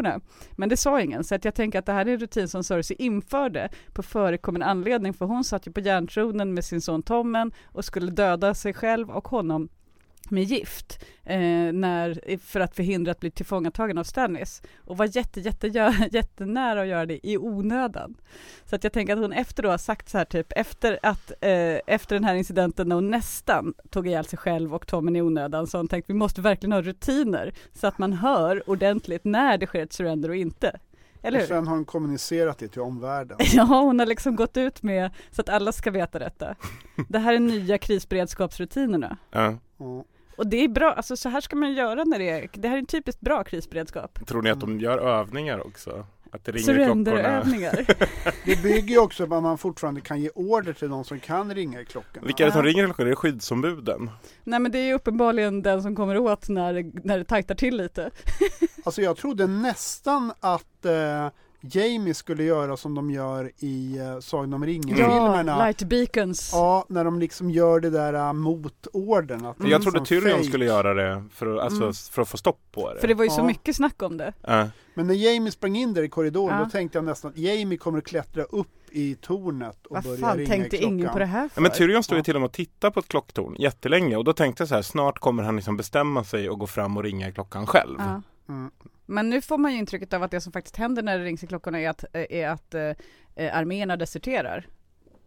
Men 0.51 0.69
det 0.69 0.77
sa 0.77 1.01
ingen, 1.01 1.23
så 1.23 1.35
att 1.35 1.45
jag 1.45 1.55
tänker 1.55 1.79
att 1.79 1.85
det 1.85 1.93
här 1.93 2.05
är 2.05 2.13
en 2.13 2.19
rutin 2.19 2.47
som 2.47 2.63
Cersei 2.63 2.95
införde 2.99 3.69
på 3.93 4.03
förekommande 4.03 4.65
anledning, 4.65 5.13
för 5.13 5.25
hon 5.25 5.43
satt 5.43 5.67
ju 5.67 5.71
på 5.71 5.79
järntronen 5.79 6.53
med 6.53 6.65
sin 6.65 6.81
son 6.81 7.03
Tommen 7.03 7.51
och 7.65 7.85
skulle 7.85 8.11
döda 8.11 8.53
sig 8.53 8.73
själv 8.73 9.09
och 9.09 9.27
honom 9.27 9.69
med 10.31 10.43
gift 10.43 11.05
eh, 11.23 11.39
när, 11.73 12.37
för 12.37 12.59
att 12.59 12.75
förhindra 12.75 13.11
att 13.11 13.19
bli 13.19 13.31
tillfångatagen 13.31 13.97
av 13.97 14.03
Stannis 14.03 14.61
och 14.85 14.97
var 14.97 15.17
jätte, 15.17 15.39
jätte, 15.39 15.67
jä- 15.67 16.09
jättenära 16.11 16.81
att 16.81 16.87
göra 16.87 17.05
det 17.05 17.27
i 17.27 17.37
onödan. 17.37 18.15
Så 18.65 18.75
att 18.75 18.83
jag 18.83 18.93
tänker 18.93 19.13
att 19.13 19.19
hon 19.19 19.33
efter 19.33 19.63
då 19.63 19.69
har 19.69 19.77
sagt 19.77 20.09
så 20.09 20.17
här 20.17 20.25
typ 20.25 20.47
efter 20.55 20.99
att 21.03 21.31
eh, 21.41 21.79
efter 21.87 22.15
den 22.15 22.23
här 22.23 22.35
incidenten 22.35 22.87
när 22.89 22.95
hon 22.95 23.09
nästan 23.11 23.73
tog 23.89 24.07
ihjäl 24.07 24.25
sig 24.25 24.39
själv 24.39 24.75
och 24.75 24.87
Tommen 24.87 25.15
i 25.15 25.21
onödan 25.21 25.67
så 25.67 25.77
har 25.77 25.79
hon 25.79 25.87
tänkt 25.87 26.09
vi 26.09 26.13
måste 26.13 26.41
verkligen 26.41 26.71
ha 26.71 26.81
rutiner 26.81 27.53
så 27.73 27.87
att 27.87 27.97
man 27.97 28.13
hör 28.13 28.69
ordentligt 28.69 29.23
när 29.25 29.57
det 29.57 29.67
sker 29.67 29.83
ett 29.83 29.93
surrender 29.93 30.29
och 30.29 30.35
inte. 30.35 30.79
Eller 31.23 31.41
Och 31.41 31.47
sen 31.47 31.67
har 31.67 31.75
hon 31.75 31.85
kommunicerat 31.85 32.57
det 32.57 32.67
till 32.67 32.81
omvärlden. 32.81 33.37
Ja, 33.53 33.63
hon 33.63 33.99
har 33.99 34.05
liksom 34.05 34.35
gått 34.35 34.57
ut 34.57 34.83
med 34.83 35.11
så 35.31 35.41
att 35.41 35.49
alla 35.49 35.71
ska 35.71 35.91
veta 35.91 36.19
detta. 36.19 36.55
Det 37.09 37.19
här 37.19 37.33
är 37.33 37.39
nya 37.39 37.77
krisberedskapsrutinerna. 37.77 39.17
Ja. 39.31 39.57
Ja. 39.77 40.03
Och 40.41 40.47
det 40.47 40.63
är 40.63 40.67
bra, 40.67 40.93
alltså 40.93 41.17
så 41.17 41.29
här 41.29 41.41
ska 41.41 41.55
man 41.55 41.73
göra 41.73 42.03
när 42.03 42.19
det 42.19 42.29
är, 42.29 42.49
det 42.53 42.67
här 42.67 42.75
är 42.75 42.79
en 42.79 42.85
typiskt 42.85 43.21
bra 43.21 43.43
krisberedskap. 43.43 44.27
Tror 44.27 44.41
ni 44.41 44.49
att 44.49 44.59
de 44.59 44.79
gör 44.79 44.97
övningar 44.97 45.67
också? 45.67 46.05
Att 46.31 46.45
det 46.45 46.51
ringer? 46.51 46.65
Surrenderövningar. 46.65 47.85
Det 48.45 48.63
bygger 48.63 48.95
ju 48.95 48.99
också 48.99 49.27
på 49.27 49.35
att 49.35 49.43
man 49.43 49.57
fortfarande 49.57 50.01
kan 50.01 50.21
ge 50.21 50.29
order 50.35 50.73
till 50.73 50.89
de 50.89 51.03
som 51.03 51.19
kan 51.19 51.55
ringa 51.55 51.81
i 51.81 51.85
klockorna. 51.85 52.25
Vilka 52.25 52.43
är 52.43 52.47
det 52.47 52.53
som 52.53 52.63
ringer 52.63 52.83
i 52.83 52.85
klockorna? 52.85 53.07
Är 53.07 53.09
det 53.09 53.15
skyddsombuden? 53.15 54.09
Nej 54.43 54.59
men 54.59 54.71
det 54.71 54.79
är 54.79 54.85
ju 54.85 54.93
uppenbarligen 54.93 55.61
den 55.61 55.81
som 55.81 55.95
kommer 55.95 56.17
åt 56.17 56.49
när, 56.49 56.91
när 57.07 57.17
det 57.17 57.23
tajtar 57.23 57.55
till 57.55 57.77
lite. 57.77 58.11
Alltså 58.83 59.01
jag 59.01 59.17
trodde 59.17 59.47
nästan 59.47 60.33
att 60.39 60.85
eh, 60.85 61.27
Jamie 61.61 62.13
skulle 62.13 62.43
göra 62.43 62.77
som 62.77 62.95
de 62.95 63.11
gör 63.11 63.51
i 63.59 63.97
eh, 63.97 64.19
Sagan 64.19 64.53
om 64.53 64.65
ringen-filmerna. 64.65 65.51
Ja, 65.51 65.65
light 65.65 65.83
beacons. 65.83 66.49
Ja, 66.53 66.85
när 66.89 67.03
de 67.05 67.19
liksom 67.19 67.51
gör 67.51 67.79
det 67.79 67.89
där 67.89 68.13
uh, 68.13 68.33
mot 68.33 68.87
orden. 68.93 69.45
Att 69.45 69.57
Jag 69.67 69.81
trodde 69.81 70.05
Tyrion 70.05 70.31
fake. 70.31 70.43
skulle 70.43 70.65
göra 70.65 70.93
det 70.93 71.23
för 71.33 71.55
att, 71.55 71.61
alltså, 71.63 71.81
Mm. 71.81 71.93
för 71.93 72.21
att 72.21 72.29
få 72.29 72.37
stopp 72.37 72.59
på 72.71 72.93
det. 72.93 72.99
För 72.99 73.07
det 73.07 73.13
var 73.13 73.23
ju 73.23 73.29
så 73.29 73.39
Ja. 73.41 73.45
mycket 73.45 73.75
snack 73.75 74.01
om 74.03 74.17
det. 74.17 74.33
Ja. 74.41 74.67
Men 74.93 75.07
när 75.07 75.13
Jamie 75.13 75.51
sprang 75.51 75.75
in 75.75 75.93
där 75.93 76.03
i 76.03 76.09
korridoren 76.09 76.57
Ja. 76.57 76.63
då 76.63 76.69
tänkte 76.69 76.97
jag 76.97 77.05
nästan 77.05 77.31
att 77.31 77.37
Jamie 77.37 77.77
kommer 77.77 77.97
att 77.97 78.03
klättra 78.05 78.43
upp 78.43 78.67
i 78.91 79.15
tornet 79.15 79.85
och 79.87 79.95
Vad 79.95 80.03
börja 80.03 80.17
fan 80.17 80.37
ringa 80.37 80.49
tänkte 80.49 80.75
i 80.75 80.79
klockan. 80.79 80.93
ingen 80.99 81.09
på 81.13 81.19
det 81.19 81.25
här 81.25 81.43
Ja, 81.43 81.49
för? 81.49 81.61
men 81.61 81.71
Tyrion 81.71 82.03
stod 82.03 82.15
ju 82.15 82.19
Ja. 82.19 82.23
till 82.23 82.35
och 82.35 82.41
med 82.41 82.47
och 82.47 82.53
tittade 82.53 82.93
på 82.93 82.99
ett 82.99 83.07
klocktorn 83.07 83.55
jättelänge 83.59 84.15
och 84.15 84.23
då 84.23 84.33
tänkte 84.33 84.61
jag 84.61 84.67
så 84.69 84.75
här, 84.75 84.81
snart 84.81 85.19
kommer 85.19 85.43
han 85.43 85.55
liksom 85.55 85.77
bestämma 85.77 86.23
sig 86.23 86.49
och 86.49 86.59
gå 86.59 86.67
fram 86.67 86.97
och 86.97 87.03
ringa 87.03 87.27
i 87.29 87.31
klockan 87.31 87.67
själv. 87.67 87.95
Ja. 87.99 88.21
Mm. 88.49 88.71
Men 89.11 89.29
nu 89.29 89.41
får 89.41 89.57
man 89.57 89.71
ju 89.73 89.77
intrycket 89.77 90.13
av 90.13 90.23
att 90.23 90.31
det 90.31 90.41
som 90.41 90.51
faktiskt 90.53 90.75
händer 90.75 91.03
när 91.03 91.19
det 91.19 91.23
rings 91.25 91.43
i 91.43 91.47
klockorna 91.47 91.79
är 91.79 91.89
att, 91.89 92.05
är 92.13 92.47
att 92.49 92.73
eh, 92.73 92.81
eh, 93.35 93.57
arméerna 93.57 93.97
deserterar. 93.97 94.67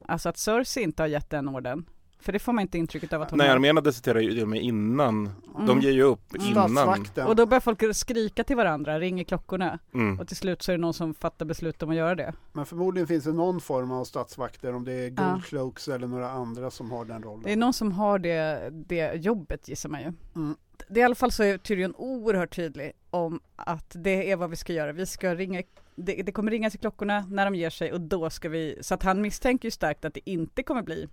Alltså 0.07 0.29
att 0.29 0.39
Cersei 0.39 0.83
inte 0.83 1.03
har 1.03 1.09
gett 1.09 1.31
den 1.31 1.49
orden. 1.49 1.85
För 2.19 2.33
det 2.33 2.39
får 2.39 2.53
man 2.53 2.63
inte 2.63 2.79
intrycket 2.79 3.13
av 3.13 3.23
att 3.23 3.31
hon 3.31 3.39
Nej, 3.39 3.49
har. 3.49 3.55
arméerna 3.55 3.81
deserterar 3.81 4.21
ju 4.21 4.47
med 4.47 4.63
innan. 4.63 5.31
De 5.57 5.63
Mm. 5.71 5.81
ger 5.81 5.91
ju 5.91 6.03
upp 6.03 6.37
innan. 6.37 6.69
Statsvakten. 6.71 7.27
Och 7.27 7.37
då 7.37 7.47
börjar 7.47 7.61
folk 7.61 7.97
skrika 7.97 8.45
till 8.45 8.57
varandra, 8.57 9.01
ringer 9.01 9.25
klockorna 9.25 9.79
Mm. 9.95 10.21
och 10.21 10.29
till 10.29 10.37
slut 10.37 10.63
så 10.63 10.73
är 10.73 10.77
det 10.77 10.81
någon 10.81 10.95
som 10.95 11.15
fattar 11.15 11.47
beslut 11.47 11.83
om 11.83 11.91
att 11.91 11.97
göra 11.97 12.15
det. 12.15 12.33
Men 12.53 12.67
förmodligen 12.67 13.07
finns 13.07 13.25
det 13.25 13.33
någon 13.33 13.61
form 13.61 13.91
av 13.91 14.05
statsvakter, 14.05 14.75
om 14.75 14.85
det 14.85 14.93
är 14.93 15.15
Ja. 15.17 15.31
Goldcloaks 15.33 15.89
eller 15.89 16.07
några 16.07 16.31
andra 16.31 16.71
som 16.71 16.91
har 16.91 17.05
den 17.05 17.23
rollen. 17.23 17.43
Det 17.45 17.53
är 17.53 17.57
någon 17.57 17.73
som 17.73 17.93
har 17.93 18.19
det, 18.19 18.71
det 18.73 19.15
jobbet 19.15 19.69
gissar 19.69 19.89
man 19.89 20.01
ju. 20.01 20.13
Mm. 20.37 20.57
Det 20.89 21.01
är 21.01 21.03
i 21.03 21.05
alla 21.05 21.15
fall 21.15 21.33
så 21.33 21.43
är 21.43 21.59
Tyrion 21.59 21.95
oerhört 21.97 22.57
tydlig 22.57 22.93
om 23.11 23.41
att 23.57 23.97
det 23.99 24.31
är 24.31 24.37
vad 24.37 24.51
vi 24.51 24.57
ska 24.57 24.73
göra. 24.73 24.93
Vi 24.93 25.07
ska 25.07 25.35
ringa, 25.35 25.63
det, 25.95 26.23
det 26.23 26.33
kommer 26.33 26.51
ringas 26.51 26.75
i 26.75 26.79
klockorna 26.79 27.27
när 27.31 27.45
de 27.45 27.55
ger 27.55 27.71
sig 27.71 27.93
och 27.93 28.01
då 28.01 28.31
ska 28.31 28.49
vi, 28.49 28.79
så 28.81 28.95
att 28.95 29.03
han 29.03 29.21
misstänker 29.21 29.67
ju 29.67 29.71
starkt 29.71 30.05
att 30.05 30.15
det 30.15 30.31
inte 30.31 30.63
kommer 30.63 30.83
bli, 30.83 31.09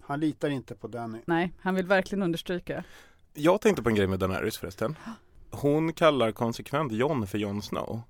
Han 0.00 0.20
litar 0.20 0.50
inte 0.50 0.74
på 0.74 0.88
Danny. 0.88 1.18
nej, 1.26 1.52
han 1.60 1.74
vill 1.74 1.86
verkligen 1.86 2.22
understryka. 2.22 2.84
Jag 3.34 3.60
tänkte 3.60 3.82
på 3.82 3.88
en 3.88 3.94
grej 3.94 4.06
med 4.06 4.18
Daenerys 4.18 4.58
förresten. 4.58 4.96
Hon 5.50 5.92
kallar 5.92 6.32
konsekvent 6.32 6.92
Jon 6.92 7.26
för 7.26 7.38
Jon 7.38 7.62
Snow. 7.62 8.02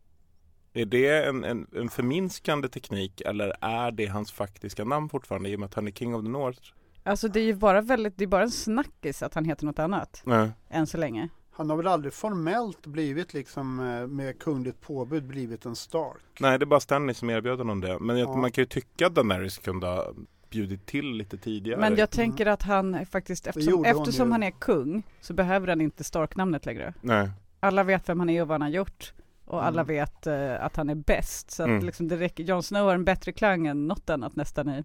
Är 0.73 0.87
det 0.87 1.25
en, 1.25 1.45
en, 1.45 1.67
en 1.77 1.89
förminskande 1.89 2.69
teknik 2.69 3.21
eller 3.21 3.53
är 3.61 3.91
det 3.91 4.07
hans 4.07 4.33
faktiska 4.33 4.85
namn 4.85 5.09
fortfarande 5.09 5.49
i 5.49 5.57
och 5.57 5.61
med 5.61 5.67
att 5.67 5.75
han 5.75 5.87
är 5.87 5.93
King 5.93 6.15
of 6.15 6.23
the 6.25 6.29
North? 6.31 6.63
Alltså 7.07 7.29
det 7.29 7.41
är 7.41 7.45
ju 7.45 7.55
bara 7.55 7.81
väldigt, 7.81 8.19
det 8.19 8.25
är 8.25 8.29
bara 8.29 8.43
en 8.43 8.51
snackis 8.51 9.23
att 9.23 9.35
han 9.35 9.45
heter 9.45 9.67
något 9.67 9.79
annat, 9.79 10.23
Nej. 10.25 10.51
än 10.71 10.87
så 10.87 10.99
länge. 10.99 11.29
Han 11.53 11.71
har 11.71 11.77
väl 11.77 11.87
aldrig 11.89 12.15
formellt 12.15 12.87
blivit 12.87 13.35
liksom 13.35 13.81
eh, 13.81 14.07
med 14.07 14.39
kungligt 14.39 14.81
påbud 14.81 15.25
blivit 15.25 15.67
en 15.67 15.77
Stark. 15.77 16.23
Nej, 16.41 16.59
det 16.59 16.65
är 16.65 16.67
bara 16.67 16.81
Stanley 16.81 17.15
som 17.15 17.31
erbjöd 17.31 17.59
honom 17.59 17.81
det. 17.81 17.99
Men 17.99 18.19
jag, 18.19 18.29
Ja. 18.29 18.37
man 18.37 18.53
kan 18.53 18.63
ju 18.63 18.67
tycka 18.67 19.07
att 19.07 19.15
Daenerys 19.15 19.59
kunde 19.59 19.87
ha 19.87 20.13
bjudit 20.51 20.87
till 20.87 21.13
lite 21.13 21.37
tidigare. 21.39 21.81
Men 21.81 21.97
jag 21.97 22.11
tänker 22.11 22.47
att 22.47 22.63
han 22.63 23.07
faktiskt, 23.07 23.47
eftersom, 23.47 23.85
eftersom 23.85 24.33
han 24.33 24.43
är 24.43 24.51
kung, 24.51 25.03
så 25.21 25.35
behöver 25.35 25.69
han 25.69 25.81
inte 25.81 26.05
Stark-namnet 26.05 26.67
längre. 26.67 26.95
Nej. 27.01 27.31
Alla 27.61 27.83
vet 27.85 28.09
vem 28.09 28.19
han 28.21 28.31
är 28.31 28.43
och 28.43 28.49
vad 28.49 28.55
han 28.55 28.63
har 28.63 28.69
gjort. 28.77 29.13
Och 29.45 29.65
alla 29.67 29.81
Mm. 29.83 29.87
vet 29.95 30.27
eh, 30.27 30.65
att 30.65 30.77
han 30.77 30.91
är 30.91 30.95
bäst. 30.95 31.51
Så 31.51 31.63
att 31.63 31.69
Mm. 31.69 31.85
liksom 31.85 32.09
det 32.09 32.17
räcker. 32.17 32.45
Jon 32.45 32.63
Snow 32.63 32.83
har 32.87 32.95
en 32.95 33.05
bättre 33.05 33.33
klang 33.33 33.67
än 33.67 33.87
något 33.89 34.11
annat 34.11 34.37
nästan 34.37 34.69
i, 34.69 34.85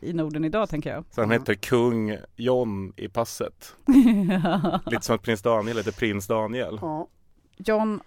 i 0.00 0.12
Norden 0.12 0.44
idag 0.44 0.68
tänker 0.68 0.90
jag. 0.94 1.04
Så 1.10 1.20
han 1.20 1.30
Mm. 1.30 1.40
heter 1.40 1.54
kung 1.54 2.16
Jon 2.36 2.92
i 2.96 3.08
passet. 3.08 3.74
Lite 4.86 5.02
som 5.04 5.14
att 5.16 5.22
prins 5.22 5.42
Daniel 5.42 5.76
heter 5.76 5.92
prins 5.92 6.26
Daniel. 6.26 6.78
Ja, 6.82 7.08
Jon 7.56 8.00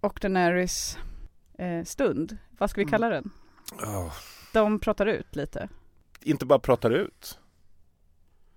och 0.00 0.18
Daenerys 0.22 0.98
eh, 1.58 1.84
stund, 1.84 2.36
vad 2.58 2.70
ska 2.70 2.78
vi 2.80 2.82
Mm. 2.82 2.90
kalla 2.90 3.08
den? 3.08 3.30
Åh, 3.82 4.12
De 4.52 4.78
pratar 4.78 5.06
ut 5.06 5.36
lite. 5.36 5.68
inte 6.22 6.46
bara 6.46 6.58
pratar 6.58 6.90
ut. 6.90 7.38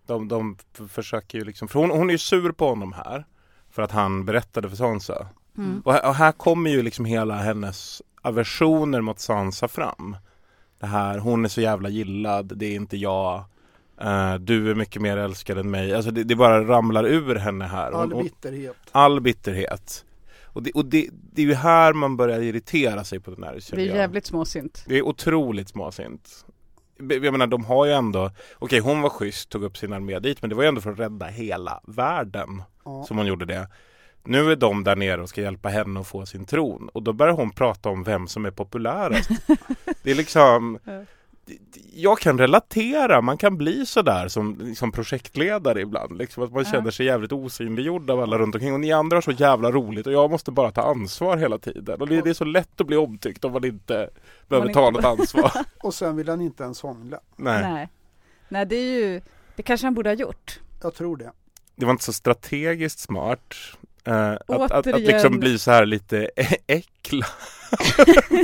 De, 0.05 0.27
de 0.27 0.57
försöker 0.89 1.37
ju 1.37 1.43
liksom, 1.45 1.67
för 1.67 1.79
hon, 1.79 1.89
hon 1.89 2.09
är 2.09 2.13
ju 2.13 2.17
sur 2.17 2.51
på 2.51 2.67
honom 2.69 2.93
här. 2.93 3.25
För 3.69 3.81
att 3.81 3.91
han 3.91 4.25
berättade 4.25 4.69
för 4.69 4.75
Sansa. 4.75 5.27
Mm. 5.57 5.81
Och 5.85 5.93
här, 5.93 6.07
och 6.07 6.15
här 6.15 6.31
kommer 6.31 6.69
ju 6.69 6.81
liksom 6.81 7.05
hela 7.05 7.35
hennes 7.35 8.01
aversioner 8.21 9.01
mot 9.01 9.19
Sansa 9.19 9.67
fram. 9.67 10.17
Det 10.83 10.87
här, 10.87 11.17
hon 11.17 11.45
är 11.45 11.49
så 11.49 11.61
jävla 11.61 11.89
gillad, 11.89 12.57
det 12.57 12.65
är 12.65 12.75
inte 12.75 12.97
jag. 12.97 13.43
Eh, 14.01 14.35
du 14.35 14.71
är 14.71 14.75
mycket 14.75 15.01
mer 15.01 15.17
älskad 15.17 15.57
än 15.57 15.71
mig. 15.71 15.93
Alltså 15.93 16.11
det, 16.11 16.23
det 16.23 16.35
bara 16.35 16.67
ramlar 16.67 17.05
ur 17.05 17.35
henne 17.35 17.65
här. 17.65 17.91
Hon, 17.91 18.01
all 18.01 18.11
hon, 18.11 18.23
bitterhet. 18.23 18.75
all 18.91 19.21
bitterhet. 19.21 20.05
Och, 20.43 20.63
det, 20.63 20.71
och 20.71 20.85
det, 20.85 21.09
det 21.11 21.41
är 21.41 21.45
ju 21.45 21.53
här 21.53 21.93
man 21.93 22.17
börjar 22.17 22.39
irritera 22.39 23.03
sig 23.03 23.19
på 23.19 23.31
den 23.31 23.43
här 23.43 23.59
Det 23.71 23.81
är 23.81 23.95
jävligt 23.95 24.25
småsint. 24.25 24.83
Det 24.87 24.97
är 24.97 25.01
otroligt 25.01 25.69
småsint. 25.69 26.45
Jag 26.97 27.31
menar 27.31 27.47
de 27.47 27.65
har 27.65 27.85
ju 27.85 27.91
ändå, 27.91 28.31
okej 28.59 28.79
hon 28.79 29.01
var 29.01 29.09
schysst, 29.09 29.49
tog 29.49 29.63
upp 29.63 29.77
sin 29.77 29.93
armé 29.93 30.19
dit 30.19 30.41
men 30.41 30.49
det 30.49 30.55
var 30.55 30.63
ju 30.63 30.69
ändå 30.69 30.81
för 30.81 30.91
att 30.91 30.99
rädda 30.99 31.25
hela 31.25 31.81
världen 31.87 32.63
Ja. 32.85 33.03
som 33.03 33.17
hon 33.17 33.27
gjorde 33.27 33.45
det. 33.45 33.67
Nu 34.25 34.51
är 34.51 34.55
de 34.55 34.83
där 34.83 34.95
nere 34.95 35.21
och 35.21 35.29
ska 35.29 35.41
hjälpa 35.41 35.69
henne 35.69 35.99
att 35.99 36.07
få 36.07 36.25
sin 36.25 36.45
tron 36.45 36.89
och 36.93 37.03
då 37.03 37.13
börjar 37.13 37.33
hon 37.33 37.51
prata 37.51 37.89
om 37.89 38.03
vem 38.03 38.27
som 38.27 38.45
är 38.45 38.51
populärast. 38.51 39.29
det 40.03 40.11
är 40.11 40.15
liksom 40.15 40.79
Ja. 40.85 41.01
jag 41.93 42.19
kan 42.19 42.37
relatera, 42.39 43.21
man 43.21 43.37
kan 43.37 43.57
bli 43.57 43.85
sådär 43.85 44.27
som, 44.27 44.75
som 44.75 44.91
projektledare 44.91 45.81
ibland. 45.81 46.17
Liksom 46.17 46.43
att 46.43 46.51
man 46.51 46.65
känner 46.65 46.91
sig 46.91 47.05
jävligt 47.05 47.31
osynliggjord 47.31 48.09
av 48.09 48.19
alla 48.21 48.37
runt 48.37 48.55
omkring. 48.55 48.73
Och 48.73 48.79
ni 48.79 48.91
andra 48.91 49.17
har 49.17 49.21
så 49.21 49.31
jävla 49.31 49.71
roligt 49.71 50.07
och 50.07 50.13
jag 50.13 50.31
måste 50.31 50.51
bara 50.51 50.71
ta 50.71 50.81
ansvar 50.81 51.37
hela 51.37 51.57
tiden. 51.57 52.01
Och 52.01 52.07
det, 52.07 52.21
det 52.21 52.29
är 52.29 52.33
så 52.33 52.45
lätt 52.45 52.81
att 52.81 52.87
bli 52.87 52.97
omtyckt 52.97 53.45
om 53.45 53.51
man 53.51 53.65
inte 53.65 54.09
behöver 54.47 54.67
inte 54.67 54.73
ta 54.79 54.91
bara- 54.91 54.91
något 54.91 55.19
ansvar. 55.19 55.51
Och 55.83 55.93
sen 55.93 56.15
vill 56.15 56.29
han 56.29 56.41
inte 56.41 56.63
ens 56.63 56.81
hångla. 56.81 57.19
Nej, 57.35 57.61
Nej. 57.71 57.89
Nej, 58.49 58.65
det 58.65 58.75
är 58.75 58.99
ju, 59.01 59.21
det 59.55 59.63
kanske 59.63 59.87
han 59.87 59.93
borde 59.93 60.09
ha 60.09 60.15
gjort. 60.15 60.59
Jag 60.81 60.93
tror 60.95 61.17
det. 61.17 61.31
det 61.75 61.85
var 61.85 61.91
inte 61.91 62.03
så 62.03 62.13
strategiskt 62.13 62.99
smart. 62.99 63.53
Eh, 64.03 64.31
att, 64.31 64.49
att, 64.49 64.87
att 64.87 65.01
liksom 65.01 65.39
bli 65.39 65.59
så 65.59 65.71
här 65.71 65.85
lite 65.85 66.29
äckla. 66.67 67.25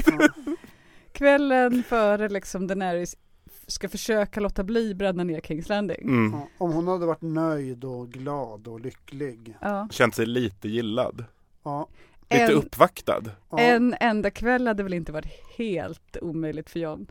Kvällen 1.13 1.83
före 1.83 2.29
liksom 2.29 2.67
Daenerys 2.67 3.15
ska 3.67 3.89
försöka 3.89 4.39
låta 4.39 4.63
bli 4.63 4.95
bränna 4.95 5.23
ner 5.23 5.41
Kings 5.41 5.69
Landing. 5.69 6.01
Mm. 6.01 6.31
Ja. 6.39 6.47
Om 6.57 6.71
hon 6.73 6.87
hade 6.87 7.05
varit 7.05 7.21
nöjd 7.21 7.83
och 7.83 8.09
glad 8.09 8.67
och 8.67 8.79
lycklig. 8.79 9.57
Ja. 9.61 9.87
Känt 9.91 10.15
sig 10.15 10.25
lite 10.25 10.69
gillad. 10.69 11.25
Ja. 11.63 11.87
Lite 12.29 12.43
En- 12.43 12.51
uppvaktad. 12.51 13.21
Ja. 13.49 13.59
En 13.59 13.95
enda 13.99 14.31
kväll 14.31 14.67
hade 14.67 14.83
väl 14.83 14.93
inte 14.93 15.11
varit 15.11 15.31
helt 15.57 16.17
omöjligt 16.21 16.69
för 16.69 16.79
John. 16.79 17.07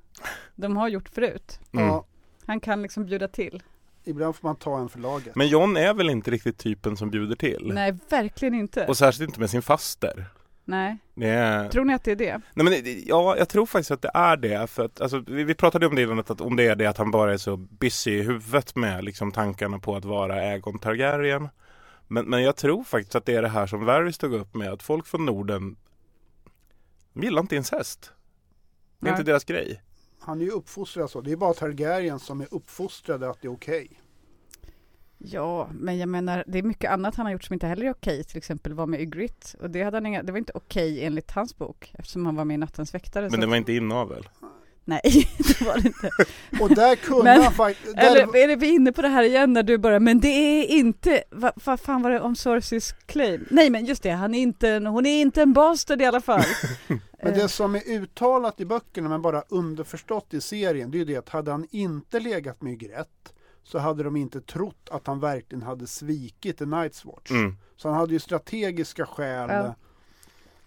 De 0.54 0.76
har 0.76 0.88
gjort 0.88 1.08
förut. 1.08 1.60
Mm. 1.72 1.86
ja. 1.86 2.06
Han 2.46 2.60
kan 2.60 2.82
liksom 2.82 3.04
bjuda 3.04 3.28
till. 3.28 3.62
Ibland 4.04 4.36
får 4.36 4.48
man 4.48 4.56
ta 4.56 4.78
en 4.78 4.88
för 4.88 4.98
laget. 4.98 5.34
Men 5.34 5.48
John 5.48 5.76
är 5.76 5.94
väl 5.94 6.10
inte 6.10 6.30
riktigt 6.30 6.58
typen 6.58 6.96
som 6.96 7.10
bjuder 7.10 7.36
till? 7.36 7.70
Nej, 7.74 7.94
verkligen 8.08 8.54
inte. 8.54 8.86
Och 8.86 8.96
särskilt 8.96 9.28
inte 9.28 9.40
med 9.40 9.50
sin 9.50 9.62
faster. 9.62 10.26
Nej, 10.64 10.98
Det 11.14 11.28
är... 11.28 11.68
tror 11.68 11.84
ni 11.84 11.94
att 11.94 12.04
det 12.04 12.10
är 12.12 12.16
det? 12.16 12.40
Nej 12.54 12.64
men 12.64 12.72
det- 12.72 13.02
ja, 13.06 13.36
jag 13.36 13.48
tror 13.48 13.66
faktiskt 13.66 13.90
att 13.90 14.02
det 14.02 14.10
är 14.14 14.36
det. 14.36 14.66
För 14.66 14.84
att, 14.84 15.00
alltså, 15.00 15.24
vi, 15.26 15.44
vi 15.44 15.54
pratade 15.54 15.86
om 15.86 15.94
det 15.94 16.02
innan, 16.02 16.18
att 16.18 16.40
om 16.40 16.56
det 16.56 16.66
är 16.66 16.76
det 16.76 16.86
att 16.86 16.98
han 16.98 17.10
bara 17.10 17.32
är 17.32 17.36
så 17.36 17.56
busy 17.56 18.10
i 18.18 18.22
huvudet 18.22 18.76
med 18.76 19.04
liksom, 19.04 19.32
tankarna 19.32 19.78
på 19.78 19.96
att 19.96 20.04
vara 20.04 20.34
Aegon 20.34 20.78
Targaryen. 20.78 21.48
Men, 22.08 22.24
men 22.26 22.42
jag 22.42 22.56
tror 22.56 22.84
faktiskt 22.84 23.14
att 23.14 23.24
det 23.26 23.34
är 23.34 23.42
det 23.42 23.48
här 23.48 23.66
som 23.66 23.84
Varys 23.84 24.18
tog 24.18 24.32
upp 24.34 24.54
med 24.54 24.72
att 24.72 24.82
folk 24.82 25.06
från 25.06 25.26
Norden 25.26 25.76
de 27.12 27.22
gillar 27.22 27.40
inte 27.40 27.56
incest. 27.56 28.12
Det 29.00 29.08
är 29.08 29.12
Nej. 29.12 29.20
inte 29.20 29.30
deras 29.32 29.44
grej. 29.44 29.82
Han 30.28 30.40
är 30.40 30.44
ju 30.44 30.50
uppfostrad 30.50 31.10
så. 31.10 31.20
Det 31.20 31.32
är 31.32 31.36
bara 31.36 31.54
Targaryen 31.54 32.18
som 32.18 32.40
är 32.40 32.48
uppfostrade 32.50 33.30
att 33.30 33.40
det 33.42 33.48
är 33.48 33.52
okej. 33.52 33.88
Ja, 35.18 35.68
men 35.72 35.98
jag 35.98 36.08
menar, 36.08 36.44
det 36.46 36.58
är 36.58 36.62
mycket 36.62 36.90
annat 36.90 37.14
han 37.14 37.26
har 37.26 37.32
gjort 37.32 37.44
som 37.44 37.54
inte 37.54 37.66
heller 37.66 37.86
är 37.86 37.90
okej. 37.90 38.24
Till 38.24 38.38
exempel 38.38 38.74
var 38.74 38.86
med 38.86 39.00
Ygritte. 39.00 39.58
Och 39.60 39.70
det, 39.70 39.82
hade 39.82 39.96
han 39.96 40.06
inga, 40.06 40.22
det 40.22 40.32
var 40.32 40.38
inte 40.38 40.52
okej 40.54 41.04
enligt 41.04 41.30
hans 41.30 41.58
bok. 41.58 41.92
Eftersom 41.98 42.26
han 42.26 42.36
var 42.36 42.44
med 42.44 42.54
i 42.54 42.58
Nattens 42.58 42.94
väktare. 42.94 43.28
Men 43.30 43.40
det 43.40 43.46
var 43.46 43.56
inte 43.56 43.72
inavel. 43.72 44.28
Nej, 44.84 45.00
det 45.38 45.60
var 45.64 45.74
det 45.78 45.88
inte. 45.88 46.10
Och 46.62 46.74
där 46.74 46.96
kunde 46.96 47.24
Men- 47.24 47.42
han 47.42 47.52
faktiskt... 47.52 47.96
Eller 47.96 48.36
är 48.36 48.48
det 48.48 48.56
vi 48.56 48.74
inne 48.74 48.92
på 48.92 49.02
det 49.02 49.08
här 49.08 49.22
igen 49.22 49.52
när 49.52 49.62
du 49.62 49.78
bara, 49.78 50.00
men 50.00 50.20
det 50.20 50.28
är 50.28 50.66
inte, 50.66 51.22
vad 51.30 51.52
vad 51.64 51.80
fan 51.80 52.02
var 52.02 52.10
det 52.10 52.20
om 52.20 52.34
Cersei's 52.34 52.94
claim? 53.06 53.46
Nej 53.50 53.70
men 53.70 53.84
just 53.84 54.02
det, 54.02 54.10
han 54.10 54.34
är 54.34 54.40
inte, 54.42 54.70
hon 54.70 55.06
är 55.06 55.20
inte 55.20 55.42
en 55.42 55.52
bastard 55.52 56.02
i 56.02 56.04
alla 56.04 56.20
fall. 56.20 56.44
Men 57.22 57.32
Eh, 57.32 57.38
det 57.38 57.48
som 57.48 57.74
är 57.74 57.82
uttalat 57.88 58.60
i 58.60 58.64
böckerna 58.64 59.08
men 59.08 59.22
bara 59.22 59.42
underförstått 59.48 60.34
i 60.34 60.40
serien 60.40 60.90
det 60.90 60.96
är 60.96 60.98
ju 60.98 61.04
det 61.04 61.16
att 61.16 61.28
hade 61.28 61.50
han 61.50 61.66
inte 61.70 62.20
legat 62.20 62.62
med 62.62 62.72
Ygritte 62.72 63.30
så 63.62 63.78
hade 63.78 64.02
de 64.02 64.16
inte 64.16 64.40
trott 64.40 64.88
att 64.90 65.06
han 65.06 65.20
verkligen 65.20 65.62
hade 65.62 65.86
svikit 65.86 66.58
The 66.58 66.64
Night's 66.64 67.06
Watch. 67.06 67.30
Mm. 67.30 67.56
Så 67.76 67.88
han 67.88 67.98
hade 67.98 68.12
ju 68.12 68.18
strategiska 68.18 69.06
skäl. 69.06 69.48
Ja. 69.50 69.74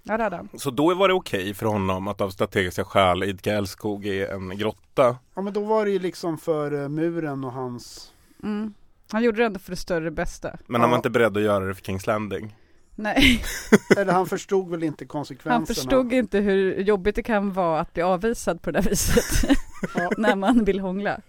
Ja, 0.04 0.18
det 0.18 0.24
hade. 0.24 0.46
Så 0.58 0.72
då 0.72 0.96
var 0.96 1.08
det 1.08 1.14
okej 1.14 1.54
för 1.54 1.66
honom 1.66 2.08
att 2.08 2.22
av 2.22 2.30
strategiska 2.30 2.86
skäl 2.86 3.24
idka 3.24 3.54
älskog 3.54 4.06
i 4.06 4.26
en 4.26 4.58
grotta. 4.58 5.18
Ja 5.36 5.42
men 5.42 5.54
då 5.54 5.64
var 5.66 5.86
det 5.86 5.92
ju 5.92 6.00
liksom 6.00 6.38
för 6.38 6.82
eh, 6.84 6.90
muren 6.90 7.44
och 7.44 7.52
hans... 7.52 8.14
Mm. 8.44 8.74
Han 9.12 9.24
gjorde 9.24 9.38
det 9.38 9.46
ändå 9.46 9.60
för 9.60 9.72
det 9.72 9.76
större 9.78 10.12
bästa. 10.12 10.58
Men 10.68 10.82
han 10.82 10.90
var 10.90 10.96
Ja. 10.98 11.00
inte 11.00 11.10
beredd 11.10 11.38
att 11.38 11.44
göra 11.44 11.66
det 11.66 11.76
för 11.76 11.82
Kings 11.84 12.08
Landing. 12.08 12.56
Nej, 13.02 13.44
Eller 13.98 14.14
han 14.14 14.28
förstod 14.28 14.70
väl 14.70 14.84
inte 14.84 15.06
konsekvenserna. 15.06 15.54
han 15.56 15.66
förstod 15.68 16.14
inte 16.14 16.40
hur 16.40 16.82
jobbigt 16.82 17.16
det 17.16 17.24
kan 17.24 17.54
vara 17.54 17.80
att 17.80 17.94
bli 17.94 18.04
avvisad 18.04 18.62
på 18.62 18.72
det 18.72 18.82
där 18.82 18.90
viset. 18.90 19.58
Ja. 19.96 20.12
när 20.18 20.36
man 20.36 20.64
vill 20.64 20.80
hångla. 20.80 21.22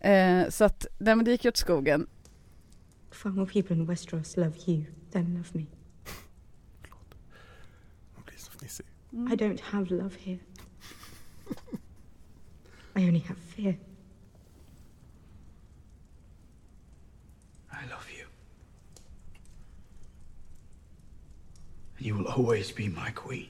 Eh, 0.00 0.48
så 0.48 0.64
att, 0.64 0.86
nej 0.98 1.16
men 1.16 1.24
det 1.24 1.30
gick 1.30 1.44
ju 1.44 1.48
åt 1.48 1.56
skogen. 1.56 2.06
Far 3.10 3.30
more 3.30 3.46
people 3.52 3.76
in 3.76 3.86
Westeros 3.86 4.36
love 4.36 4.52
you 4.66 4.84
than 5.12 5.24
love 5.34 5.48
me. 5.52 5.64
Han 8.14 8.24
blir 8.26 8.38
så 8.38 8.50
fnissig. 8.52 8.86
I 9.10 9.16
don't 9.36 9.60
have 9.62 9.86
love 9.90 10.10
here. 10.18 10.38
I 12.96 13.08
only 13.08 13.20
have 13.20 13.40
fear. 13.56 13.74
You 22.04 22.14
will 22.14 22.26
always 22.26 22.70
be 22.70 22.86
my 22.86 23.08
queen. 23.12 23.48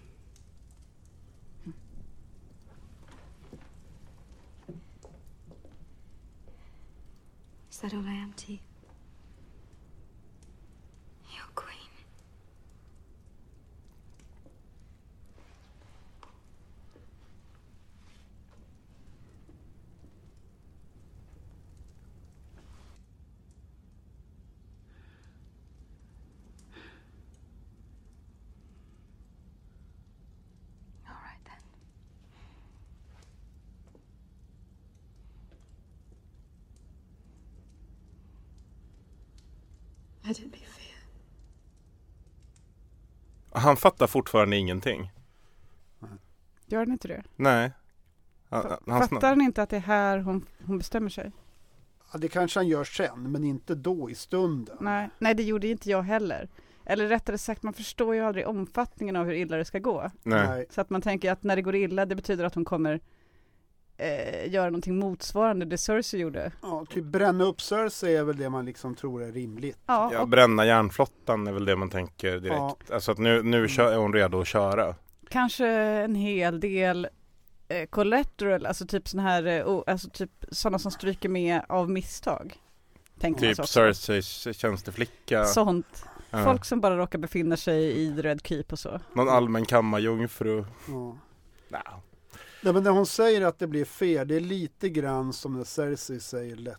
Is 7.68 7.78
that 7.78 7.92
all 7.92 8.04
I 8.06 8.12
am 8.12 8.32
to 8.36 8.52
you? 8.52 8.58
Han 43.54 43.76
fattar 43.76 44.06
fortfarande 44.06 44.56
ingenting. 44.56 45.10
Gör 46.66 46.84
den 46.84 46.92
inte 46.92 47.08
det? 47.08 47.22
Nej. 47.36 47.72
Han, 48.48 48.76
han 48.86 49.08
Fattar 49.08 49.28
han 49.28 49.40
inte 49.40 49.62
att 49.62 49.70
det 49.70 49.76
är 49.76 49.80
här 49.80 50.18
hon, 50.18 50.46
hon 50.66 50.78
bestämmer 50.78 51.08
sig? 51.08 51.32
Ja, 52.12 52.18
det 52.18 52.28
kanske 52.28 52.58
han 52.58 52.68
gör 52.68 52.84
sen, 52.84 53.32
men 53.32 53.44
inte 53.44 53.74
då 53.74 54.10
i 54.10 54.14
stunden. 54.14 54.76
Nej, 54.80 55.10
nej, 55.18 55.34
det 55.34 55.42
gjorde 55.42 55.68
inte 55.68 55.90
jag 55.90 56.02
heller. 56.02 56.48
Eller 56.84 57.06
rättare 57.06 57.38
sagt, 57.38 57.62
man 57.62 57.72
förstår 57.72 58.14
ju 58.14 58.20
aldrig 58.20 58.48
omfattningen 58.48 59.16
av 59.16 59.26
hur 59.26 59.32
illa 59.32 59.56
det 59.56 59.64
ska 59.64 59.78
gå. 59.78 60.10
Nej. 60.22 60.66
Så 60.70 60.80
att 60.80 60.90
man 60.90 61.02
tänker 61.02 61.32
att 61.32 61.42
när 61.42 61.56
det 61.56 61.62
går 61.62 61.74
illa, 61.74 62.06
det 62.06 62.14
betyder 62.14 62.44
att 62.44 62.54
hon 62.54 62.64
kommer 62.64 63.00
eh, 63.96 64.52
göra 64.52 64.64
någonting 64.66 64.98
motsvarande 64.98 65.64
det 65.66 65.78
Cersei 65.78 66.20
gjorde. 66.20 66.52
Ja, 66.62 66.84
typ 66.90 67.04
bränna 67.04 67.44
upp 67.44 67.60
Cersei 67.60 68.16
är 68.16 68.24
väl 68.24 68.36
det 68.36 68.50
man 68.50 68.64
liksom 68.64 68.94
tror 68.94 69.22
är 69.22 69.32
rimligt. 69.32 69.78
Ja, 69.86 70.10
Ja, 70.12 70.20
och 70.20 70.28
bränna 70.28 70.66
järnflottan 70.66 71.46
är 71.46 71.52
väl 71.52 71.64
det 71.64 71.76
man 71.76 71.90
tänker 71.90 72.30
direkt. 72.38 72.56
Ja. 72.58 72.76
Alltså 72.92 73.12
att 73.12 73.18
nu, 73.18 73.42
nu 73.42 73.68
kör, 73.68 73.92
är 73.92 73.96
hon 73.96 74.12
redo 74.12 74.40
att 74.40 74.46
köra. 74.48 74.94
kanske 75.28 75.66
en 75.78 76.14
hel 76.14 76.60
del 76.60 77.08
eh, 77.68 77.86
collateral, 77.86 78.66
alltså 78.66 78.86
typ 78.86 79.08
sån 79.08 79.20
här, 79.20 79.46
eh, 79.46 79.66
o- 79.68 79.84
alltså 79.86 80.10
typ 80.10 80.44
sådana 80.50 80.78
som 80.78 80.90
stryker 80.90 81.28
med 81.28 81.62
av 81.68 81.90
misstag. 81.90 82.54
Tänker 83.20 83.40
man 83.46 83.50
Typ 83.50 83.56
så 83.56 83.62
också. 83.62 83.72
Cerseis 83.72 84.56
tjänsteflicka. 84.56 85.44
Sånt. 85.44 86.04
Ja. 86.30 86.44
Folk 86.44 86.64
som 86.64 86.80
bara 86.80 86.96
råkar 86.96 87.18
befinna 87.18 87.56
sig 87.56 88.00
i 88.02 88.16
The 88.16 88.22
Red 88.22 88.46
Keep 88.46 88.64
och 88.70 88.78
så. 88.78 89.00
Någon 89.12 89.28
allmän 89.28 89.64
kammarjungfru. 89.64 90.64
Ja. 90.88 91.16
Nah. 91.68 91.80
Nej, 92.64 92.72
men 92.72 92.82
när 92.82 92.90
hon 92.90 93.06
säger 93.06 93.40
att 93.42 93.58
det 93.58 93.66
blir 93.66 93.84
fel, 93.84 94.28
det 94.28 94.36
är 94.36 94.40
lite 94.40 94.88
grann 94.88 95.32
som 95.32 95.56
när 95.56 95.64
Cersei 95.64 96.20
säger 96.20 96.56
let 96.56 96.78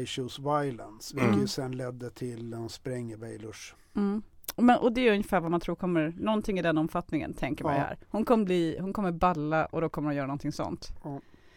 I 0.00 0.06
choose 0.06 0.42
violence, 0.42 1.14
vilket 1.14 1.28
Mm. 1.28 1.40
ju 1.40 1.46
sen 1.48 1.76
ledde 1.76 2.10
till 2.10 2.54
att 2.54 2.58
hon 2.60 2.70
spränger 2.70 3.16
Baylors. 3.16 3.74
Mm. 3.96 4.22
Men, 4.56 4.78
och 4.78 4.92
det 4.92 5.08
är 5.08 5.12
ungefär 5.12 5.40
vad 5.40 5.50
man 5.50 5.60
tror 5.60 5.74
kommer, 5.76 6.14
någonting 6.18 6.58
i 6.58 6.62
den 6.62 6.78
omfattningen 6.78 7.34
tänker 7.34 7.64
man 7.64 7.74
Ja. 7.74 7.80
här. 7.80 7.98
Hon 8.08 8.24
kommer 8.24 8.44
bli, 8.44 8.78
hon 8.80 8.92
kommer 8.92 9.12
balla 9.12 9.66
och 9.66 9.80
då 9.80 9.88
kommer 9.88 10.08
hon 10.08 10.16
göra 10.16 10.26
någonting 10.26 10.52
sånt. 10.52 10.88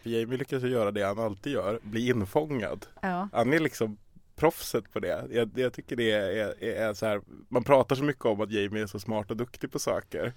För 0.02 0.10
Jamie 0.10 0.38
lyckas 0.38 0.62
ju 0.62 0.68
göra 0.68 0.90
det 0.90 1.02
han 1.02 1.18
alltid 1.18 1.52
gör, 1.52 1.78
bli 1.82 2.08
infångad. 2.08 2.86
Ja. 3.02 3.28
Han 3.32 3.52
är 3.52 3.58
liksom 3.60 3.96
proffset 4.36 4.92
på 4.92 5.00
det. 5.00 5.26
Jag, 5.30 5.50
jag 5.54 5.72
tycker 5.72 5.96
det 5.96 6.10
är, 6.10 6.62
är, 6.62 6.88
är 6.88 6.94
så 6.94 7.06
här, 7.06 7.20
man 7.48 7.64
pratar 7.64 7.96
så 7.96 8.04
mycket 8.04 8.24
om 8.24 8.40
att 8.40 8.50
Jamie 8.52 8.82
är 8.82 8.86
så 8.86 8.98
smart 9.00 9.30
och 9.30 9.36
duktig 9.36 9.72
på 9.72 9.78
saker. 9.78 10.32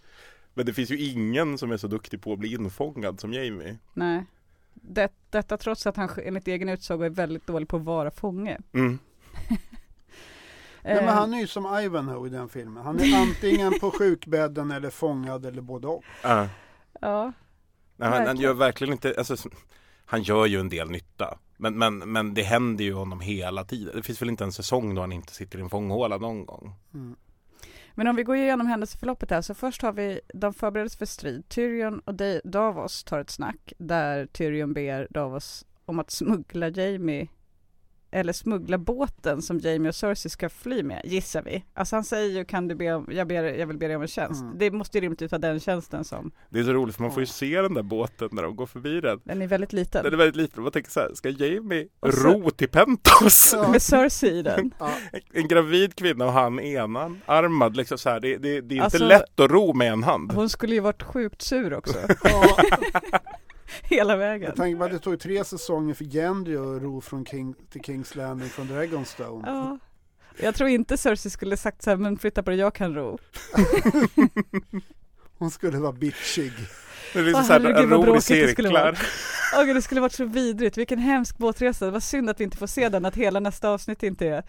Men 0.58 0.66
det 0.66 0.74
finns 0.74 0.92
ju 0.92 1.00
ingen 1.00 1.58
som 1.58 1.72
är 1.72 1.78
så 1.78 1.88
duktig 1.88 2.22
på 2.22 2.34
att 2.34 2.40
bli 2.40 2.54
infångad 2.54 3.20
som 3.20 3.34
Jamie. 3.34 3.78
Nej. 3.94 4.26
Det, 4.74 5.12
detta 5.30 5.58
trots 5.58 5.88
att 5.88 5.98
han 5.98 6.10
enligt 6.24 6.48
egen 6.48 6.70
utsago 6.70 7.04
är 7.04 7.10
väldigt 7.10 7.48
dålig 7.48 7.68
på 7.68 7.78
att 7.78 7.84
vara 7.84 8.12
fånge. 8.12 8.58
Mm. 8.74 9.00
Nej, 10.84 10.98
Eh, 10.98 11.06
men 11.06 11.14
han 11.14 11.34
är 11.34 11.40
ju 11.40 11.48
som 11.48 11.80
Ivanhoe 11.80 12.28
i 12.28 12.30
den 12.30 12.50
filmen. 12.50 12.84
Han 12.84 13.00
är 13.00 13.22
antingen 13.22 13.80
på 13.80 13.92
sjukbädden 13.92 14.72
eller 14.72 14.90
fångad 14.90 15.46
eller 15.46 15.62
både 15.62 15.88
och. 15.88 16.04
Ja. 16.24 16.50
Ja. 17.02 17.34
Nej, 17.96 18.10
han, 18.10 18.28
han 18.28 18.38
gör 18.38 18.54
verkligen 18.54 18.94
inte, 18.94 19.16
alltså, 19.18 19.36
han 20.06 20.24
gör 20.24 20.46
ju 20.46 20.60
en 20.60 20.70
del 20.70 20.90
nytta. 20.90 21.38
Men, 21.58 21.78
men, 21.78 21.98
men 21.98 22.34
det 22.34 22.44
händer 22.44 22.84
ju 22.84 22.94
honom 22.94 23.20
hela 23.20 23.64
tiden. 23.64 23.96
Det 23.96 24.04
finns 24.04 24.22
väl 24.22 24.30
inte 24.30 24.44
en 24.44 24.52
säsong 24.52 24.96
då 24.96 25.02
han 25.02 25.12
inte 25.12 25.34
sitter 25.34 25.60
i 25.60 25.62
en 25.62 25.70
fånghåla 25.70 26.18
någon 26.18 26.46
gång. 26.46 26.74
Mm. 26.94 27.16
Men 27.96 28.08
om 28.08 28.16
vi 28.16 28.24
går 28.24 28.36
igenom 28.36 28.68
händelseförloppet 28.68 29.30
här 29.30 29.42
så 29.42 29.54
först 29.54 29.82
har 29.82 29.94
vi, 29.94 30.20
de 30.34 30.54
förbereds 30.54 30.98
för 30.98 31.06
strid. 31.06 31.50
Tyrion 31.50 32.00
och 32.00 32.16
Davos 32.44 33.04
tar 33.04 33.20
ett 33.20 33.30
snack 33.30 33.74
där 33.78 34.26
Tyrion 34.26 34.74
ber 34.74 35.08
Davos 35.10 35.66
om 35.86 36.00
att 36.00 36.12
smuggla 36.12 36.70
Jamie 36.70 37.28
eller 38.16 38.34
smuggla 38.34 38.78
båten 38.78 39.42
som 39.42 39.60
Jamie 39.60 39.90
och 39.90 39.96
Cersei 39.96 40.30
ska 40.30 40.50
fly 40.50 40.84
med, 40.84 41.02
gissar 41.06 41.42
vi. 41.42 41.64
Alltså 41.74 41.96
han 41.96 42.04
säger 42.04 42.38
ju 42.38 42.46
kan 42.46 42.68
du 42.68 42.76
be 42.76 42.94
om, 42.94 43.08
jag, 43.12 43.28
ber, 43.28 43.44
jag 43.44 43.68
vill 43.68 43.78
be 43.78 43.88
dig 43.88 43.96
om 43.96 44.02
en 44.02 44.08
tjänst. 44.08 44.42
Mm. 44.42 44.58
Det 44.58 44.72
måste 44.72 44.98
ju 44.98 45.02
rimligtvis 45.02 45.32
vara 45.32 45.40
den 45.40 45.60
tjänsten 45.60 46.04
som, 46.04 46.32
Det 46.50 46.60
är 46.60 46.64
så 46.64 46.74
roligt 46.74 46.96
för 46.96 47.02
man 47.04 47.12
får 47.12 47.22
ju 47.22 47.26
se 47.28 47.62
den 47.62 47.74
där 47.74 47.84
båten 47.84 48.30
när 48.32 48.44
de 48.44 48.56
går 48.56 48.66
förbi 48.66 49.02
den. 49.02 49.20
den 49.24 49.42
är 49.42 49.48
väldigt 49.48 49.74
liten. 49.74 50.04
Den 50.04 50.14
är 50.14 50.18
väldigt 50.18 50.36
liten. 50.36 50.64
Man 50.64 50.72
tänker 50.72 50.92
så 50.92 51.00
här, 51.00 51.10
ska 51.14 51.30
Jamie 51.30 51.88
Och 52.00 52.14
så- 52.14 52.28
ro 52.28 52.50
till 52.50 52.70
Pentos? 52.70 53.52
Ja. 53.54 53.72
Med 53.72 53.82
Cersei 53.82 54.30
i 54.30 54.42
den. 54.42 54.74
Ja, 54.80 54.90
En 55.34 55.48
gravid 55.48 55.96
kvinna 55.96 56.26
och 56.26 56.32
han 56.34 56.60
enan 56.60 57.22
armad 57.26 57.78
liksom 57.78 57.98
så 57.98 58.10
här. 58.10 58.20
Det, 58.20 58.38
det, 58.38 58.62
det 58.62 58.74
är 58.74 58.76
inte 58.76 58.84
Alltså- 58.84 59.08
lätt 59.08 59.40
att 59.40 59.52
ro 59.52 59.74
med 59.74 59.92
en 59.92 60.04
hand. 60.04 60.32
Hon 60.32 60.50
skulle 60.50 60.74
ju 60.76 60.82
varit 60.82 61.04
sjukt 61.04 61.42
sur 61.42 61.74
också. 61.74 61.98
hela 63.84 64.16
vägen. 64.16 64.48
Jag 64.48 64.56
tänker 64.56 64.80
på 64.80 64.86
att 64.86 64.92
det 64.92 65.00
tog 65.00 65.20
tre 65.20 65.44
säsonger 65.44 65.94
för 65.94 66.06
Gendry 66.06 66.56
att 66.56 66.82
ro 66.82 67.02
från 67.02 67.26
King 67.26 67.56
till 67.70 67.84
Kings 67.84 68.16
Landing 68.16 68.50
från 68.50 68.68
Dragonstone. 68.68 69.44
Ja. 69.46 69.80
Jag 70.38 70.56
tror 70.56 70.70
inte 70.70 70.98
Cersei 70.98 71.32
skulle 71.32 71.58
sagt 71.58 71.82
så 71.82 71.90
här, 71.90 71.98
men 71.98 72.18
flytta 72.18 72.44
på 72.44 72.50
dig, 72.50 72.60
jag 72.60 72.76
kan 72.76 72.96
ro. 72.96 73.18
Hon 75.38 75.52
skulle 75.52 75.78
vara 75.78 75.92
bitchig. 75.92 76.54
Det 77.14 77.20
är 77.20 77.24
liksom 77.24 77.42
Åh, 77.42 77.48
så 77.48 77.54
här, 77.54 77.60
herregud, 77.60 77.90
vad 77.90 78.06
ror 78.06 78.10
i 78.10 78.16
det 78.16 78.22
cirklar. 78.22 79.00
Åh 79.58 79.64
gud, 79.64 79.76
det 79.76 79.82
skulle 79.82 80.02
varit 80.02 80.14
så 80.14 80.26
vidrigt, 80.26 80.78
vilken 80.78 81.00
hemsk 81.00 81.38
båtresa. 81.38 81.86
Det 81.86 81.92
var 81.92 82.00
synd 82.00 82.30
att 82.30 82.40
vi 82.40 82.44
inte 82.44 82.58
får 82.58 82.68
se 82.68 82.90
den, 82.90 83.06
att 83.06 83.16
hela 83.16 83.40
nästa 83.40 83.70
avsnitt 83.70 84.04
inte 84.04 84.28
är 84.28 84.44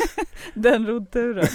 den 0.54 0.86
roddturen. 0.86 1.48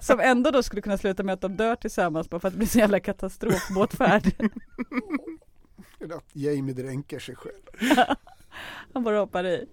Som 0.00 0.20
ändå 0.20 0.50
då 0.50 0.62
skulle 0.62 0.82
kunna 0.82 0.98
sluta 0.98 1.22
med 1.22 1.32
att 1.32 1.40
de 1.40 1.56
dör 1.56 1.76
tillsammans 1.76 2.30
bara 2.30 2.40
för 2.40 2.48
att 2.48 2.54
det 2.54 2.58
blir 2.58 2.68
så 2.68 2.78
jävla 2.78 3.00
katastrofbåtfärd. 3.00 4.32
Eller 6.06 6.16
att 6.16 6.30
Jamie 6.32 6.74
dränker 6.74 7.18
sig 7.18 7.36
själv. 7.36 7.88
Han 8.92 9.04
bara 9.04 9.18
hoppar 9.18 9.46
i. 9.46 9.66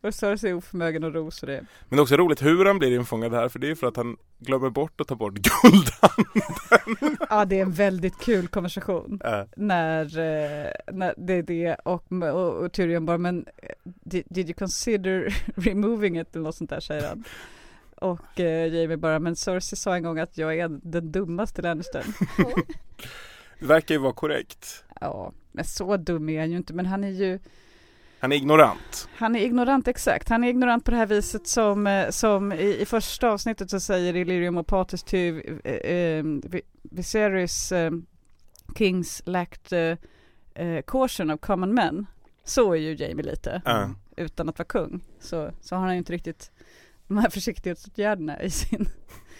Och 0.00 0.14
Cersei 0.14 0.50
är 0.50 0.54
oförmögen 0.54 1.04
att 1.04 1.14
ro 1.14 1.30
så 1.30 1.46
det 1.46 1.66
Men 1.88 1.96
det 1.96 1.96
är 1.96 2.02
också 2.02 2.16
roligt 2.16 2.42
hur 2.42 2.64
han 2.64 2.78
blir 2.78 2.94
infångad 2.94 3.32
här 3.34 3.48
för 3.48 3.58
det 3.58 3.70
är 3.70 3.74
för 3.74 3.86
att 3.86 3.96
han 3.96 4.16
glömmer 4.38 4.70
bort 4.70 5.00
att 5.00 5.08
ta 5.08 5.14
bort 5.14 5.34
guldhanden. 5.34 7.16
Ja 7.30 7.44
det 7.44 7.58
är 7.58 7.62
en 7.62 7.72
väldigt 7.72 8.18
kul 8.18 8.48
konversation. 8.48 9.20
Äh, 9.24 9.42
När, 9.56 10.04
eh, 10.04 10.70
när 10.92 11.14
det 11.16 11.34
är 11.34 11.42
det 11.42 11.74
och, 11.74 12.12
och, 12.12 12.64
och 12.64 12.72
Tyrion 12.72 13.06
bara 13.06 13.18
men 13.18 13.46
eh, 13.56 13.68
did, 13.84 14.24
did 14.30 14.46
you 14.46 14.54
consider 14.54 15.34
removing 15.60 16.20
it 16.20 16.36
eller 16.36 16.44
något 16.44 16.56
sånt 16.56 16.70
där 16.70 16.80
säger 16.80 17.08
han. 17.08 17.24
Och 17.94 18.40
eh, 18.40 18.74
Jamie 18.74 18.96
bara 18.96 19.18
men 19.18 19.36
Cersei 19.36 19.76
sa 19.76 19.94
en 19.94 20.02
gång 20.02 20.18
att 20.18 20.38
jag 20.38 20.58
är 20.58 20.68
den 20.82 21.12
dummaste 21.12 21.62
Lannistern. 21.62 22.04
Det 23.60 23.66
verkar 23.66 23.94
ju 23.94 23.98
vara 24.00 24.12
korrekt. 24.12 24.84
Ja, 25.00 25.32
men 25.52 25.64
så 25.64 25.96
dum 25.96 26.28
är 26.28 26.40
han 26.40 26.50
ju 26.50 26.56
inte 26.56 26.74
men 26.74 26.86
han 26.86 27.04
är 27.04 27.08
ju 27.08 27.38
Han 28.20 28.32
är 28.32 28.36
ignorant. 28.36 29.08
Han 29.16 29.36
är 29.36 29.40
ignorant 29.40 29.88
exakt. 29.88 30.28
Han 30.28 30.44
är 30.44 30.48
ignorant 30.48 30.84
på 30.84 30.90
det 30.90 30.96
här 30.96 31.06
viset 31.06 31.46
som, 31.46 31.86
eh, 31.86 32.10
som 32.10 32.52
i, 32.52 32.76
i 32.80 32.86
första 32.86 33.30
avsnittet 33.30 33.70
så 33.70 33.80
säger 33.80 34.16
Illyrium 34.16 34.56
och 34.56 34.66
Patus 34.66 35.02
till 35.02 35.58
eh, 35.64 35.72
eh, 35.74 36.24
Vi- 36.24 36.62
Viserys 36.82 37.72
eh, 37.72 37.90
Kings 38.78 39.22
lacked 39.26 39.98
eh, 40.56 40.66
eh, 40.66 40.82
caution 40.86 41.30
of 41.30 41.40
common 41.40 41.74
men. 41.74 42.06
Så 42.44 42.72
är 42.72 42.76
ju 42.76 42.94
Jamie 42.94 43.24
lite, 43.24 43.62
Äh. 43.66 43.90
utan 44.16 44.48
att 44.48 44.58
vara 44.58 44.66
kung. 44.68 45.00
Så, 45.20 45.50
så 45.60 45.74
har 45.76 45.82
han 45.82 45.92
ju 45.92 45.98
inte 45.98 46.12
riktigt 46.12 46.50
de 47.06 47.18
här 47.18 47.30
försiktighetsåtgärderna 47.30 48.42
i 48.42 48.50
sin... 48.50 48.88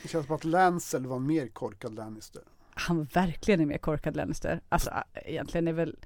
Det 0.02 0.08
känns 0.08 0.26
som 0.26 0.34
att 0.34 0.44
Lancel 0.44 1.06
var 1.06 1.18
mer 1.18 1.46
korkad 1.48 1.94
Lannister. 1.94 2.42
Han 2.74 3.04
verkligen 3.04 3.60
är 3.60 3.66
mer 3.66 3.78
korkad 3.78 4.16
Lannister. 4.16 4.60
Alltså 4.68 4.90
egentligen 5.14 5.68
är 5.68 5.72
väl... 5.72 5.96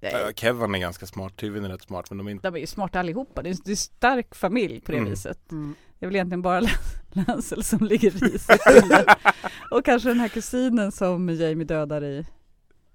Äh, 0.00 0.10
Kevin 0.36 0.74
är 0.74 0.78
ganska 0.78 1.06
smart, 1.06 1.36
Tywin 1.36 1.64
är 1.64 1.68
rätt 1.68 1.82
smart 1.82 2.10
men 2.10 2.18
de 2.18 2.26
är 2.26 2.30
inte 2.30 2.50
De 2.50 2.56
är 2.56 2.60
ju 2.60 2.66
smarta 2.66 3.00
allihopa. 3.00 3.42
Det 3.42 3.50
är, 3.50 3.54
det 3.64 3.68
är 3.68 3.72
en 3.72 3.76
stark 3.76 4.34
familj 4.34 4.80
på 4.80 4.92
det 4.92 4.98
Mm. 4.98 5.10
viset. 5.10 5.52
Mm. 5.52 5.74
Det 5.98 6.06
är 6.06 6.08
väl 6.08 6.16
egentligen 6.16 6.42
bara 6.42 6.60
Lancel 7.12 7.64
som 7.64 7.78
ligger 7.86 8.10
risigt. 8.10 8.62
Och 9.70 9.84
kanske 9.84 10.08
den 10.08 10.20
här 10.20 10.28
kusinen 10.28 10.92
som 10.92 11.28
Jamie 11.28 11.64
dödar 11.64 12.04
i, 12.04 12.26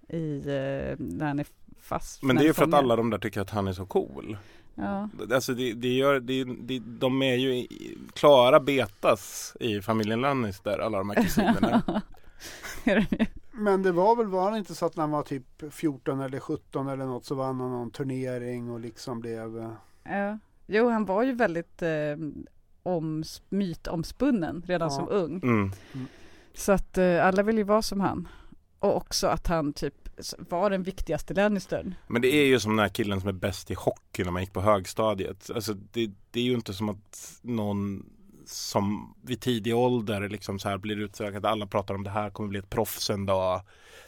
i 0.10 0.38
eh, 0.38 0.96
när 0.98 1.26
han 1.26 1.40
är 1.40 1.46
fast. 1.82 2.24
Men 2.24 2.36
det 2.36 2.42
är 2.44 2.46
han 2.46 2.54
för 2.54 2.64
att 2.64 2.74
alla 2.74 2.96
de 2.96 3.10
där 3.10 3.18
tycker 3.18 3.42
att 3.42 3.50
han 3.50 3.68
är 3.68 3.74
så 3.74 3.86
cool. 3.86 4.38
Ja. 4.76 5.10
Alltså 5.34 5.54
det, 5.54 5.74
det 5.74 5.94
gör, 5.94 6.20
det, 6.20 6.44
det, 6.44 6.80
de 6.80 7.22
är 7.22 7.36
ju 7.36 7.56
i- 7.56 7.98
klara 8.14 8.60
betas 8.60 9.54
i 9.60 9.82
familjen 9.82 10.22
Lannister, 10.22 10.80
alla 10.80 10.98
de 10.98 11.10
här 11.10 11.24
kusinerna. 11.24 11.82
Är 12.84 12.96
det 12.96 13.08
ju? 13.20 13.26
Men 13.52 13.84
det 13.84 13.92
var 13.92 14.16
väl, 14.16 14.28
var 14.28 14.52
det 14.52 14.58
inte 14.58 14.76
så 14.76 14.86
att 14.86 14.96
när 14.96 15.02
han 15.04 15.12
var 15.12 15.24
typ 15.24 15.64
14 15.74 16.20
eller 16.22 16.40
17 16.40 16.88
eller 16.88 17.06
något 17.06 17.26
så 17.26 17.36
vann 17.36 17.60
han 17.60 17.72
någon 17.72 17.92
turnering 17.92 18.70
och 18.72 18.80
liksom 18.80 19.20
blev... 19.20 19.58
eh, 19.58 19.72
ja. 20.04 20.38
Jo, 20.68 20.90
han 20.90 21.06
var 21.06 21.24
ju 21.24 21.34
väldigt 21.34 21.82
eh, 21.82 21.90
oms, 22.84 23.42
mytomspunnen 23.50 24.64
redan 24.68 24.90
Ja. 24.92 24.96
som 24.96 25.10
ung. 25.10 25.40
Mm. 25.44 25.72
Så 26.54 26.72
att 26.72 26.98
eh, 26.98 27.26
alla 27.26 27.44
vill 27.44 27.58
ju 27.58 27.64
vara 27.64 27.82
som 27.82 28.00
han. 28.00 28.28
Och 28.80 28.96
också 28.98 29.28
att 29.28 29.48
han 29.48 29.74
typ 29.74 30.10
var 30.38 30.70
den 30.70 30.84
viktigaste 30.84 31.34
Lannistern. 31.34 31.96
Men 32.08 32.22
det 32.22 32.28
är 32.28 32.46
ju 32.46 32.60
som 32.60 32.72
den 32.72 32.80
här 32.80 32.90
killen 32.90 33.20
som 33.20 33.30
är 33.30 33.34
bäst 33.34 33.72
i 33.72 33.74
hockey 33.74 34.24
när 34.24 34.32
man 34.32 34.42
gick 34.42 34.54
på 34.54 34.62
högstadiet. 34.62 35.50
Alltså 35.56 35.74
det, 35.74 36.12
det 36.32 36.40
är 36.40 36.44
ju 36.44 36.54
inte 36.54 36.74
som 36.74 36.90
att 36.90 37.40
någon 37.42 38.06
som 38.50 39.16
vid 39.24 39.42
tidig 39.42 39.76
ålder 39.76 40.30
liksom 40.30 40.60
så 40.60 40.70
här 40.70 40.78
blir 40.78 41.00
utsökt. 41.00 41.46
Alla 41.46 41.68
pratar 41.68 41.94
om 41.96 42.04
det 42.04 42.10
här 42.10 42.30
kommer 42.30 42.50
bli 42.50 42.60
ett 42.60 42.70
proffs 42.70 43.10
en 43.10 43.26
dag. 43.26 43.62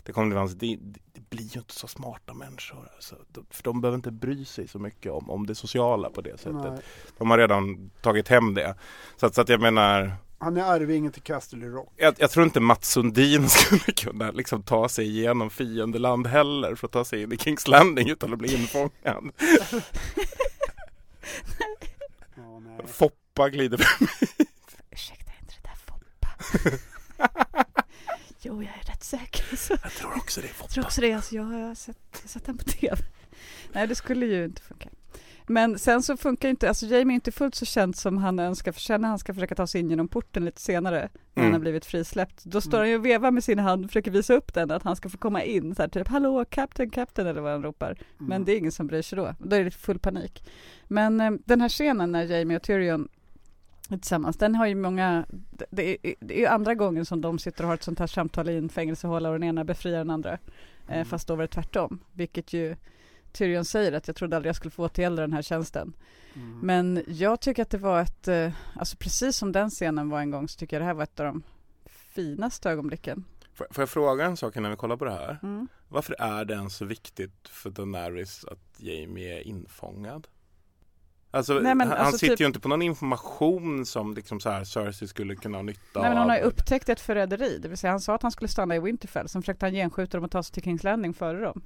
Det, 0.04 0.12
kommer 0.12 0.28
bli, 0.28 0.38
hans- 0.38 0.56
det, 0.56 0.78
det 1.14 1.30
blir 1.30 1.44
ju 1.56 1.60
inte 1.60 1.74
så 1.74 1.88
smarta 1.88 2.34
människor. 2.34 2.90
Alltså, 2.96 3.16
för 3.50 3.64
de 3.64 3.82
behöver 3.82 3.96
inte 3.96 4.12
bry 4.12 4.46
sig 4.46 4.68
så 4.68 4.80
mycket 4.80 5.12
om, 5.12 5.30
om 5.30 5.48
det 5.48 5.56
sociala 5.56 6.10
på 6.10 6.22
det 6.22 6.38
sättet. 6.38 6.54
Nej. 6.72 6.80
De 7.18 7.30
har 7.30 7.38
redan 7.38 7.90
tagit 8.02 8.28
hem 8.28 8.54
det. 8.54 8.76
Så 9.18 9.26
att, 9.26 9.36
så 9.36 9.42
att 9.42 9.50
jag 9.50 9.62
menar 9.62 10.14
Han 10.40 10.58
är 10.58 10.64
arvingen 10.64 11.12
till 11.12 11.22
Castle 11.22 11.68
Rock. 11.68 11.94
jag, 11.98 12.16
jag 12.18 12.32
tror 12.32 12.46
inte 12.46 12.60
Mats 12.60 12.92
Sundin 12.92 13.50
skulle 13.50 13.94
kunna 13.96 14.32
liksom 14.32 14.64
ta 14.64 14.90
sig 14.90 15.06
igenom 15.08 15.50
fiendeland 15.50 16.28
heller 16.28 16.76
för 16.76 16.88
att 16.88 16.92
ta 16.94 17.06
sig 17.06 17.22
in 17.24 17.32
i 17.32 17.38
Kings 17.38 17.68
Landing 17.68 18.10
utan 18.10 18.34
att 18.34 18.40
bli 18.40 18.54
infångad. 18.62 18.92
Nej. 22.64 22.86
Foppa 23.36 23.50
glider 23.50 23.78
förbi. 23.78 24.12
Ursäkta, 24.92 25.32
är 25.32 25.40
inte 25.42 25.54
det 25.62 25.68
där 25.70 25.76
Foppa? 25.76 26.28
jo, 28.42 28.64
jag 28.64 28.74
är 28.82 28.88
rätt 28.92 29.04
säker. 29.04 29.56
Så. 29.56 29.74
Jag 29.84 29.92
tror 29.92 30.18
också 30.18 30.42
det 30.42 30.48
är 30.48 30.50
Jag 30.50 30.58
tror 30.58 30.68
Foppa. 30.84 30.88
också 30.88 31.02
det, 31.02 31.14
alltså, 31.14 31.36
jag 31.36 31.44
har 31.44 31.76
sett, 31.76 31.98
jag 32.14 32.22
har 32.22 32.28
sett 32.28 32.46
den 32.46 32.58
på 32.58 32.64
tv. 32.64 32.96
Nej, 33.74 33.88
det 33.88 33.96
skulle 33.96 34.26
ju 34.26 34.46
inte 34.46 34.62
funka. 34.62 34.90
Men 35.48 35.80
sen 35.80 36.04
så 36.04 36.18
funkar 36.18 36.50
inte, 36.50 36.68
alltså 36.68 36.86
Jamie 36.86 37.14
är 37.14 37.16
inte 37.16 37.32
fullt 37.32 37.56
så 37.56 37.66
känd 37.66 37.96
som 37.96 38.18
han 38.18 38.40
önskar, 38.40 38.72
för 38.72 38.82
sen 38.82 39.02
när 39.02 39.10
han 39.10 39.20
ska 39.20 39.34
försöka 39.34 39.56
ta 39.56 39.68
sig 39.68 39.82
in 39.82 39.90
genom 39.90 40.08
porten 40.08 40.46
lite 40.46 40.62
senare, 40.62 41.00
när 41.00 41.10
han 41.36 41.44
Mm. 41.44 41.52
har 41.54 41.60
blivit 41.60 41.86
frisläppt, 41.86 42.44
då 42.44 42.62
står 42.62 42.78
Mm. 42.78 42.80
han 42.82 42.90
ju 42.90 42.96
och 42.96 43.06
vevar 43.06 43.32
med 43.32 43.44
sin 43.44 43.60
hand 43.60 43.86
och 43.86 43.90
försöker 43.92 44.12
visa 44.12 44.34
upp 44.34 44.54
den, 44.54 44.72
att 44.72 44.84
han 44.84 44.96
ska 44.96 45.10
få 45.10 45.18
komma 45.18 45.44
in, 45.44 45.76
så 45.76 45.82
här, 45.82 45.90
typ 45.90 46.08
hallå, 46.08 46.46
captain, 46.50 46.90
captain 46.90 47.28
eller 47.28 47.42
vad 47.42 47.52
han 47.52 47.64
ropar. 47.64 47.98
Men 48.18 48.32
Mm. 48.32 48.46
det 48.46 48.52
är 48.52 48.58
ingen 48.58 48.72
som 48.72 48.88
bryr 48.88 49.02
sig 49.02 49.16
då, 49.18 49.36
då 49.40 49.56
är 49.56 49.64
det 49.64 49.72
full 49.72 50.00
panik. 50.00 50.44
Men 50.88 51.22
eh, 51.22 51.32
den 51.46 51.62
här 51.62 51.70
scenen 51.70 52.12
när 52.12 52.24
Jamie 52.24 52.58
och 52.58 52.64
Tyrion 52.64 53.10
tillsammans, 54.00 54.38
den 54.38 54.56
har 54.56 54.68
ju 54.68 54.76
många, 54.76 55.26
det- 55.70 55.90
är, 56.08 56.16
det 56.20 56.36
är 56.36 56.40
ju 56.40 56.46
andra 56.46 56.76
gången 56.76 57.06
som 57.06 57.22
de 57.22 57.40
sitter 57.40 57.64
och 57.64 57.68
har 57.68 57.76
ett 57.76 57.84
sånt 57.84 58.00
här 58.00 58.08
samtal 58.08 58.50
i 58.50 58.58
en 58.58 58.70
fängelsehåla 58.70 59.30
och 59.30 59.36
den 59.40 59.44
ena 59.50 59.64
befriar 59.64 59.98
den 59.98 60.10
andra. 60.10 60.32
Eh, 60.34 60.38
Mm. 60.96 61.06
fast 61.06 61.28
då 61.28 61.36
var 61.36 61.44
det 61.44 61.48
tvärtom, 61.48 62.00
vilket 62.14 62.54
ju 62.54 62.76
Tyrion 63.32 63.66
säger 63.66 63.92
att 63.94 64.08
jag 64.08 64.16
trodde 64.16 64.36
aldrig 64.36 64.50
jag 64.50 64.56
skulle 64.56 64.72
få 64.72 64.84
återgälda 64.86 65.22
den 65.22 65.34
här 65.34 65.42
tjänsten. 65.42 65.94
Mm. 66.36 66.60
Men 66.60 67.04
jag 67.08 67.42
tycker 67.42 67.62
att 67.62 67.70
det 67.70 67.78
var 67.78 68.02
ett, 68.02 68.28
eh, 68.28 68.52
alltså 68.76 68.98
precis 68.98 69.38
som 69.38 69.52
den 69.52 69.70
scenen 69.70 70.10
var 70.10 70.20
en 70.20 70.32
gång 70.32 70.48
så 70.48 70.60
tycker 70.60 70.76
jag 70.76 70.82
det 70.82 70.86
här 70.86 70.94
var 70.94 71.04
ett 71.04 71.20
av 71.20 71.26
de 71.26 71.44
finaste 71.86 72.70
ögonblicken. 72.70 73.24
Får 73.54 73.68
får 73.72 73.82
jag 73.82 73.90
fråga 73.90 74.26
en 74.26 74.38
sak 74.38 74.56
innan 74.56 74.72
vi 74.72 74.78
kollar 74.78 74.98
på 74.98 75.06
det 75.06 75.12
här? 75.12 75.40
Mm. 75.44 75.68
Varför 75.88 76.16
är 76.20 76.46
det 76.46 76.54
ens 76.54 76.76
så 76.76 76.86
viktigt 76.86 77.48
för 77.48 77.70
Daenerys 77.70 78.46
att 78.46 78.60
Jamie 78.78 79.38
är 79.38 79.48
infångad? 79.48 80.28
Alltså, 81.34 81.54
Nej, 81.54 81.76
men 81.76 81.88
han, 81.88 81.98
alltså 81.98 82.18
sitter 82.18 82.34
typ- 82.36 82.42
ju 82.42 82.46
inte 82.46 82.60
på 82.60 82.70
någon 82.70 82.82
information 82.82 83.86
som 83.86 84.14
liksom 84.14 84.40
så 84.40 84.50
här 84.50 84.64
Cersei 84.64 85.08
skulle 85.08 85.36
kunna 85.36 85.58
ha 85.58 85.64
nytta 85.64 86.02
Nej 86.02 86.10
men 86.10 86.18
hon 86.18 86.30
har 86.30 86.38
ju 86.38 86.42
av. 86.44 86.48
upptäckt 86.48 86.90
ett 86.90 87.00
förräderi, 87.00 87.58
det 87.62 87.68
vill 87.68 87.78
säga 87.78 87.92
han 87.92 88.00
sa 88.00 88.16
att 88.16 88.22
han 88.22 88.32
skulle 88.32 88.48
stanna 88.48 88.76
i 88.76 88.80
Winterfell, 88.80 89.30
sen 89.30 89.42
försökte 89.42 89.66
han 89.66 89.74
genskjuta 89.74 90.18
dem 90.18 90.24
och 90.26 90.32
ta 90.32 90.44
sig 90.44 90.54
till 90.54 90.64
Kings 90.64 90.84
Landing 90.84 91.14
före 91.14 91.40
dem. 91.42 91.62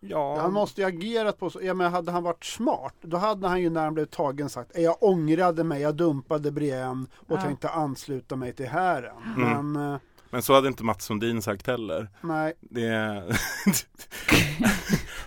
Ja, 0.00 0.38
Han 0.40 0.52
måste 0.52 0.80
ju 0.80 0.86
agerat 0.86 1.38
på 1.38 1.50
så, 1.50 1.60
ja 1.62 1.74
men 1.74 1.92
hade 1.92 2.12
han 2.12 2.22
varit 2.22 2.44
smart, 2.44 2.94
då 3.02 3.16
hade 3.16 3.48
han 3.48 3.62
ju 3.62 3.70
när 3.70 3.84
han 3.84 3.94
blev 3.94 4.06
tagen 4.06 4.48
sagt, 4.48 4.70
jag 4.78 5.02
ångrade 5.02 5.64
mig, 5.64 5.82
jag 5.82 5.94
dumpade 5.94 6.50
Brienne 6.52 7.06
och 7.16 7.36
Ja. 7.38 7.42
tänkte 7.42 7.68
ansluta 7.68 8.36
mig 8.36 8.52
till 8.52 8.66
hären. 8.68 9.16
Mm. 9.36 9.72
Men 9.72 9.92
eh, 9.92 9.98
Men 10.30 10.42
så 10.42 10.54
hade 10.54 10.68
inte 10.68 10.84
Mats 10.84 11.04
Sundin 11.04 11.42
sagt 11.42 11.66
heller. 11.66 12.08
nej, 12.20 12.52
Det 12.60 12.86
är... 12.86 13.24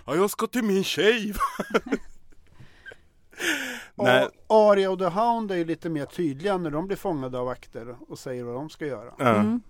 ja, 0.05 0.15
jag 0.15 0.29
ska 0.29 0.47
till 0.47 0.63
min 0.63 0.83
tjej! 0.83 1.33
Nej, 3.95 4.23
A- 4.23 4.29
Arya 4.47 4.91
och 4.91 4.99
The 4.99 5.05
Hound 5.05 5.51
är 5.51 5.55
ju 5.55 5.65
lite 5.65 5.89
mer 5.89 6.05
tydliga 6.05 6.57
när 6.57 6.69
de 6.71 6.87
blir 6.87 6.97
fångade 6.97 7.39
av 7.39 7.45
vakter 7.45 7.95
och 8.07 8.19
säger 8.19 8.43
vad 8.43 8.55
de 8.55 8.69
ska 8.69 8.85
göra. 8.85 9.13
ja. 9.19 9.35
Mm. 9.35 9.61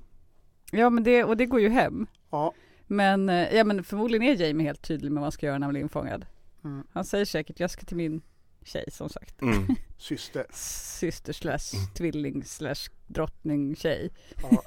Ja 0.71 0.89
men 0.89 1.03
det, 1.03 1.23
och 1.23 1.37
det 1.37 1.45
går 1.45 1.59
ju 1.61 1.69
hem. 1.69 2.07
Ja, 2.29 2.53
Men, 2.87 3.29
eh, 3.29 3.55
ja 3.55 3.63
men 3.63 3.83
förmodligen 3.83 4.23
är 4.27 4.35
Jamie 4.47 4.67
helt 4.67 4.81
tydlig 4.81 5.11
med 5.11 5.21
vad 5.21 5.25
han 5.25 5.31
ska 5.31 5.45
göra 5.45 5.57
när 5.57 5.65
han 5.67 5.73
blir 5.73 5.81
infångad. 5.81 6.25
Mm. 6.63 6.83
Han 6.93 7.05
säger 7.05 7.25
säkert, 7.25 7.59
jag 7.59 7.71
ska 7.71 7.85
till 7.85 7.97
min 7.97 8.21
tjej 8.63 8.85
som 8.91 9.09
sagt. 9.09 9.41
Mm. 9.41 9.67
syster. 9.97 10.45
Syster 10.53 11.33
slash 11.33 11.93
tvilling 11.97 12.43
slash 12.45 12.89
drottning 13.07 13.75
tjej. 13.75 14.09
Ja. 14.51 14.61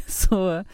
så, 0.06 0.64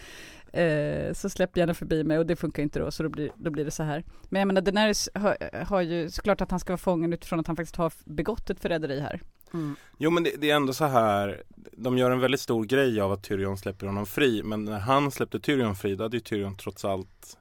eh, 0.52 1.12
så 1.12 1.30
släpp 1.30 1.56
gärna 1.56 1.74
förbi 1.74 2.04
mig 2.04 2.18
och 2.18 2.26
det 2.26 2.36
funkar 2.36 2.62
inte 2.62 2.78
då 2.78 2.90
så 2.90 3.02
då 3.02 3.08
blir, 3.08 3.30
då 3.36 3.50
blir 3.50 3.64
det 3.64 3.70
så 3.70 3.82
här. 3.82 4.04
Men 4.28 4.40
jag 4.40 4.46
menar 4.46 4.60
Daenerys 4.60 5.08
har, 5.14 5.64
har 5.64 5.80
ju 5.80 6.10
såklart 6.10 6.40
att 6.40 6.50
han 6.50 6.60
ska 6.60 6.72
vara 6.72 6.78
fången 6.78 7.12
utifrån 7.12 7.40
att 7.40 7.46
han 7.46 7.56
faktiskt 7.56 7.76
har 7.76 7.92
begått 8.04 8.50
ett 8.50 8.60
förräderi 8.60 9.00
här. 9.00 9.20
Mm. 9.54 9.76
Jo 9.98 10.10
men 10.10 10.22
det, 10.22 10.30
det 10.38 10.50
är 10.50 10.56
ändå 10.56 10.72
så 10.72 10.84
här 10.84 11.42
De 11.72 11.98
gör 11.98 12.10
en 12.10 12.20
väldigt 12.20 12.40
stor 12.40 12.64
grej 12.64 13.00
av 13.00 13.12
att 13.12 13.22
Tyrion 13.22 13.58
släpper 13.58 13.86
honom 13.86 14.06
fri 14.06 14.42
Men 14.42 14.64
när 14.64 14.78
han 14.78 15.10
släppte 15.10 15.40
Tyrion 15.40 15.76
fri 15.76 15.94
då 15.94 16.04
hade 16.04 16.16
ju 16.16 16.20
Tyrion 16.20 16.56
trots 16.56 16.84
allt 16.84 17.36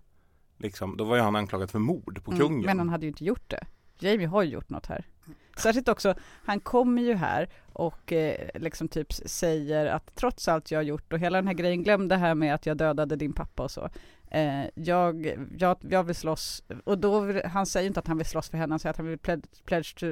Liksom, 0.57 0.97
då 0.97 1.03
var 1.03 1.15
ju 1.15 1.21
han 1.21 1.35
anklagad 1.35 1.71
för 1.71 1.79
mord 1.79 2.23
på 2.23 2.31
Mm, 2.31 2.47
kungen 2.47 2.65
Men 2.65 2.79
han 2.79 2.89
hade 2.89 3.05
ju 3.05 3.07
inte 3.07 3.25
gjort 3.25 3.49
det. 3.49 3.65
Jamie 3.99 4.27
har 4.27 4.43
ju 4.43 4.49
gjort 4.49 4.69
något 4.69 4.85
här. 4.85 5.05
Särskilt 5.59 5.87
också, 5.87 6.13
han 6.45 6.59
kommer 6.59 7.01
ju 7.01 7.13
här 7.13 7.49
och 7.73 8.13
eh, 8.13 8.49
liksom 8.55 8.87
typ 8.87 9.13
säger 9.13 9.85
att 9.85 10.15
trots 10.15 10.47
allt 10.47 10.71
jag 10.71 10.79
har 10.79 10.83
gjort 10.83 11.13
och 11.13 11.19
hela 11.19 11.37
den 11.37 11.47
här 11.47 11.53
grejen, 11.53 11.83
glöm 11.83 12.07
det 12.07 12.15
här 12.15 12.35
med 12.35 12.53
att 12.55 12.65
jag 12.65 12.77
dödade 12.77 13.15
din 13.15 13.33
pappa 13.33 13.63
och 13.63 13.71
så. 13.71 13.89
Eh, 14.31 14.65
jag, 14.75 15.33
jag, 15.57 15.77
jag 15.89 16.03
vill 16.03 16.15
slåss, 16.15 16.63
och 16.83 16.97
då, 16.97 17.19
vill- 17.19 17.45
han 17.45 17.65
säger 17.65 17.87
inte 17.87 17.99
att 17.99 18.07
han 18.07 18.17
vill 18.17 18.25
slåss 18.25 18.49
för 18.49 18.57
henne, 18.57 18.71
han 18.73 18.79
säger 18.79 18.91
att 18.91 18.97
han 18.97 19.07
vill 19.07 19.17
pledge, 19.17 19.43
pledge 19.65 19.95
to 19.99 20.05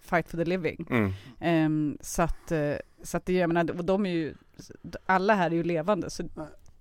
fight 0.00 0.28
for 0.28 0.38
the 0.38 0.44
living. 0.44 0.86
mm. 0.90 1.12
Ehm, 1.40 1.98
så 2.00 2.22
att, 2.22 2.52
eh, 2.52 2.74
så 3.02 3.16
att 3.16 3.26
det, 3.26 3.32
jag 3.32 3.48
menar, 3.52 3.78
och 3.78 3.84
de 3.84 4.06
är 4.06 4.10
ju, 4.10 4.34
alla 5.06 5.34
här 5.34 5.50
är 5.50 5.54
ju 5.54 5.62
levande, 5.64 6.10
så 6.10 6.22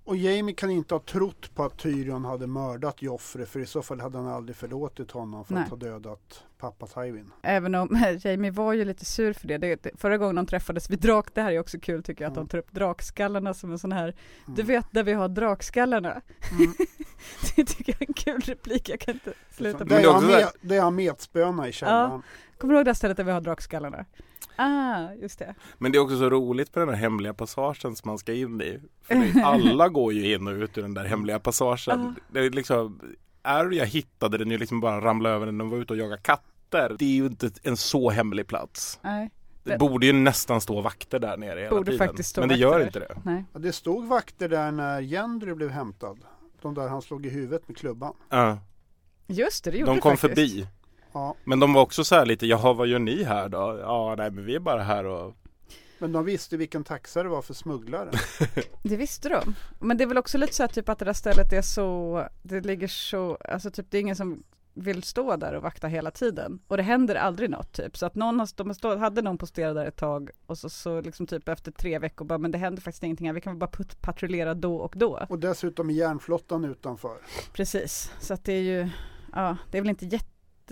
Och 0.10 0.18
Jamie 0.18 0.56
kan 0.56 0.70
inte 0.72 0.94
ha 0.96 1.00
trott 1.00 1.56
på 1.56 1.64
att 1.64 1.78
Tyrion 1.78 2.26
hade 2.26 2.48
mördat 2.48 3.02
Joffrey 3.02 3.46
för 3.46 3.60
i 3.60 3.66
så 3.66 3.82
fall 3.82 4.00
hade 4.00 4.18
han 4.18 4.28
aldrig 4.28 4.56
förlåtit 4.56 5.12
honom 5.12 5.46
för 5.46 5.54
Nej. 5.54 5.64
att 5.64 5.70
ha 5.70 5.78
dödat 5.78 6.44
pappa 6.58 6.88
Tywin. 6.88 7.32
Även 7.42 7.76
om 7.76 7.98
Jamie 8.24 8.52
var 8.52 8.74
ju 8.74 8.86
lite 8.86 9.06
sur 9.06 9.34
för 9.34 9.48
det. 9.48 9.58
det, 9.58 9.84
det 9.84 9.92
förra 9.98 10.18
gången 10.18 10.36
de 10.36 10.46
träffades 10.46 10.90
vid 10.90 11.00
drak, 11.00 11.28
det 11.34 11.42
här 11.42 11.52
är 11.52 11.60
också 11.60 11.80
kul 11.80 12.04
tycker 12.04 12.24
jag, 12.24 12.30
att 12.30 12.36
de 12.36 12.40
Mm. 12.40 12.48
tar 12.48 12.58
upp 12.58 12.72
drakskallarna 12.72 13.54
som 13.54 13.72
en 13.72 13.80
sån 13.80 13.92
här, 13.92 14.16
du 14.46 14.62
Mm. 14.62 14.68
vet 14.68 14.86
där 14.92 15.04
vi 15.04 15.14
har 15.14 15.28
drakskallarna. 15.30 16.22
Mm. 16.52 16.74
det 17.56 17.66
tycker 17.66 17.94
jag 17.94 18.02
är 18.02 18.08
en 18.08 18.14
kul 18.14 18.42
replik, 18.42 18.90
jag 18.90 19.00
kan 19.00 19.14
inte 19.14 19.34
sluta 19.52 19.84
är 19.84 19.86
det 19.86 19.96
är 19.96 20.22
med, 20.22 20.48
det 20.62 20.76
är 20.76 20.82
han 20.82 20.96
metspöna 20.96 21.68
i 21.68 21.72
källaren. 21.72 22.22
Kommer 22.58 22.74
du 22.74 22.78
ihåg 22.80 22.86
det 22.86 22.90
här 22.90 22.96
stället 22.96 23.18
där 23.18 23.24
vi 23.24 23.32
har 23.32 23.42
drakskallarna? 23.42 24.06
Ah, 24.62 25.14
just 25.14 25.40
det. 25.40 25.56
Men 25.78 25.92
det 25.92 25.98
är 25.98 26.00
också 26.00 26.18
så 26.18 26.30
roligt 26.30 26.72
på 26.72 26.80
den 26.80 26.90
här 26.90 26.96
hemliga 26.96 27.34
passagen 27.34 27.96
som 27.96 28.10
man 28.10 28.18
ska 28.18 28.34
in 28.34 28.62
i 28.62 28.80
För 29.02 29.16
det, 29.16 29.42
alla 29.46 29.90
går 29.90 30.14
ju 30.14 30.34
in 30.36 30.48
och 30.48 30.54
ut 30.54 30.78
ur 30.78 30.82
den 30.82 30.94
där 30.94 31.06
hemliga 31.06 31.40
passagen 31.40 32.16
Det 32.32 32.40
är 32.40 32.50
liksom 32.50 33.02
Arya 33.42 33.84
hittade 33.86 34.38
den 34.38 34.52
ju 34.52 34.58
liksom 34.58 34.80
bara 34.80 35.02
ramla 35.02 35.30
över 35.30 35.46
när 35.46 35.60
de 35.60 35.70
var 35.70 35.78
ute 35.78 35.94
och 35.94 36.00
jagade 36.00 36.22
katter 36.22 36.96
Det 37.00 37.06
är 37.06 37.10
ju 37.16 37.26
inte 37.26 37.52
en 37.64 37.78
så 37.78 38.10
hemlig 38.10 38.48
plats 38.48 39.00
Nej, 39.02 39.30
Det 39.64 39.70
Det- 39.72 39.78
borde 39.78 40.06
ju 40.06 40.14
nästan 40.14 40.62
stå 40.62 40.82
vakter 40.82 41.20
där 41.20 41.38
nere 41.38 41.60
hela 41.60 41.70
Borde 41.76 41.92
tiden 41.92 42.08
faktiskt 42.08 42.30
stå 42.30 42.42
Men 42.42 42.50
det 42.50 42.56
gör 42.56 42.80
där. 42.80 42.86
inte 42.86 43.00
det 43.00 43.18
nej. 43.26 43.46
Ja, 43.54 43.60
det 43.60 43.74
stod 43.74 44.06
vakter 44.08 44.50
där 44.50 44.72
när 44.72 45.02
Gendry 45.02 45.54
blev 45.54 45.70
hämtad. 45.70 46.20
De 46.62 46.74
där 46.74 46.88
han 46.88 47.02
slog 47.02 47.26
i 47.26 47.30
huvudet 47.30 47.68
med 47.68 47.78
klubban. 47.78 48.14
ja. 48.30 48.58
Just 49.32 49.64
det, 49.64 49.72
det 49.72 49.78
gjorde 49.78 49.92
De 49.92 49.96
det 49.96 50.02
kom 50.02 50.18
faktiskt. 50.18 50.52
förbi 50.54 50.68
Ja, 51.12 51.36
Men 51.44 51.60
de 51.60 51.74
var 51.74 51.82
också 51.82 52.04
så 52.04 52.16
här 52.16 52.26
lite, 52.26 52.48
jaha 52.48 52.74
vad 52.74 52.88
gör 52.88 53.00
ni 53.00 53.24
här 53.24 53.50
då? 53.50 53.80
Ja 53.82 54.16
nej 54.18 54.32
men 54.32 54.46
vi 54.46 54.56
är 54.56 54.60
bara 54.60 54.84
här 54.84 55.06
och 55.06 55.36
men 56.02 56.12
de 56.12 56.26
visste 56.26 56.58
vilken 56.58 56.84
taxa 56.84 57.24
det 57.24 57.30
var 57.30 57.42
för 57.42 57.54
smugglare. 57.54 58.12
Det 58.84 58.96
visste 58.96 59.30
de. 59.30 59.56
Men 59.80 59.98
det 59.98 60.04
är 60.04 60.06
väl 60.06 60.18
också 60.18 60.38
lite 60.38 60.54
så 60.54 60.64
här 60.64 60.68
typ 60.68 60.90
att 60.90 61.00
det 61.00 61.06
där 61.06 61.14
stället 61.14 61.54
är 61.54 61.62
så, 61.62 62.24
det 62.42 62.62
ligger 62.62 62.88
så, 62.88 63.36
alltså 63.36 63.72
typ 63.72 63.86
det 63.90 63.98
är 63.98 64.02
ingen 64.02 64.16
som 64.16 64.44
vill 64.74 65.04
stå 65.04 65.36
där 65.36 65.54
och 65.54 65.64
vakta 65.64 65.88
hela 65.88 66.12
tiden. 66.12 66.60
Och 66.68 66.78
det 66.78 66.84
händer 66.84 67.16
aldrig 67.16 67.50
något 67.50 67.72
typ. 67.72 67.98
Så 67.98 68.06
att 68.06 68.16
någon 68.16 68.40
har, 68.40 68.50
de 68.56 68.74
stå, 68.74 68.98
hade 68.98 69.22
någon 69.22 69.38
posterat 69.38 69.76
där 69.76 69.86
ett 69.86 69.96
tag 69.96 70.30
och 70.46 70.58
så, 70.58 70.70
så 70.70 71.02
liksom 71.02 71.28
typ 71.28 71.50
efter 71.50 71.72
tre 71.72 72.00
veckor 72.00 72.26
bara, 72.26 72.38
men 72.38 72.52
det 72.52 72.58
händer 72.58 72.82
faktiskt 72.82 73.04
ingenting 73.04 73.28
här. 73.28 73.34
Vi 73.34 73.42
kan 73.42 73.60
bara 73.60 73.70
put, 73.70 74.02
patrullera 74.02 74.54
då 74.54 74.76
och 74.76 74.94
då. 74.98 75.26
Och 75.30 75.40
dessutom 75.40 75.92
järnflottan 75.92 76.66
utanför. 76.66 77.18
Precis, 77.54 78.12
så 78.20 78.34
att 78.34 78.44
det 78.44 78.54
är 78.54 78.62
ju, 78.62 78.90
ja, 79.34 79.58
det 79.72 79.78
är 79.78 79.82
väl 79.82 79.90
inte 79.90 80.06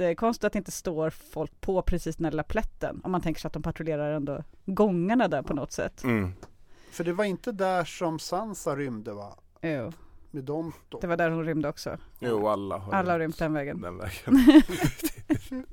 jättekonstigt 0.03 0.43
att 0.45 0.53
det 0.53 0.57
inte 0.59 0.71
står 0.71 1.09
folk 1.09 1.61
på 1.61 1.81
precis 1.81 2.15
den 2.15 2.25
här 2.25 2.31
lilla 2.31 2.43
plätten. 2.43 3.01
Om 3.03 3.11
man 3.11 3.21
tänker 3.21 3.41
sig 3.41 3.47
att 3.49 3.53
de 3.53 3.63
patrullerar 3.63 4.13
ändå 4.13 4.43
gångarna 4.65 5.27
där 5.27 5.41
på 5.41 5.53
något 5.53 5.71
sätt. 5.71 6.03
mm. 6.03 6.33
För 6.91 7.03
det 7.03 7.13
var 7.13 7.25
inte 7.25 7.51
där 7.51 7.85
som 7.85 8.19
Sansa 8.19 8.75
rymde 8.75 9.13
va? 9.13 9.35
Jo, 9.61 9.91
Med 10.31 10.43
Donto. 10.43 10.99
det 11.01 11.07
var 11.07 11.17
där 11.17 11.29
hon 11.29 11.45
rymde 11.45 11.69
också. 11.69 11.97
Jo 12.19 12.47
alla 12.47 12.77
har 12.77 12.93
Alla 12.93 13.11
har 13.11 13.19
rymt 13.19 13.37
den 13.39 13.53
vägen. 13.53 13.81
den 13.81 13.97
vägen 13.97 14.63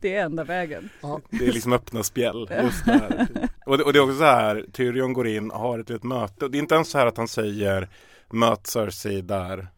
Det 0.00 0.16
är 0.16 0.24
enda 0.24 0.44
vägen. 0.44 0.88
Det 1.30 1.46
är 1.46 1.52
liksom 1.52 1.72
öppna 1.72 2.02
spjäll 2.02 2.48
just 2.62 2.84
där. 2.84 3.28
Och 3.66 3.78
det, 3.78 3.84
och 3.84 3.92
det 3.92 3.98
är 3.98 4.02
också 4.02 4.18
så 4.18 4.24
här, 4.24 4.66
Tyrion 4.72 5.12
går 5.12 5.26
in 5.26 5.50
och 5.50 5.58
har 5.60 5.78
ett 5.78 5.88
litet 5.88 6.02
möte. 6.04 6.44
Och 6.44 6.50
det 6.50 6.58
är 6.58 6.60
inte 6.60 6.74
ens 6.74 6.88
så 6.90 6.98
här 6.98 7.06
att 7.06 7.16
han 7.16 7.28
säger 7.28 7.88
möt 8.30 8.66
Cersei 8.66 9.20
där 9.22 9.68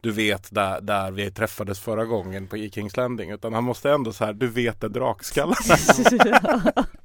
du 0.00 0.10
vet 0.10 0.54
där, 0.54 0.80
där 0.80 1.10
vi 1.10 1.30
träffades 1.30 1.80
förra 1.80 2.04
gången 2.04 2.46
på 2.46 2.56
i 2.56 2.70
Kings 2.70 2.96
Landing 2.96 3.30
utan 3.30 3.52
han 3.52 3.64
måste 3.64 3.90
ändå 3.90 4.12
så 4.12 4.24
här, 4.24 4.32
du 4.32 4.46
vet 4.46 4.80
det 4.80 4.88
drakskallar. 4.88 5.56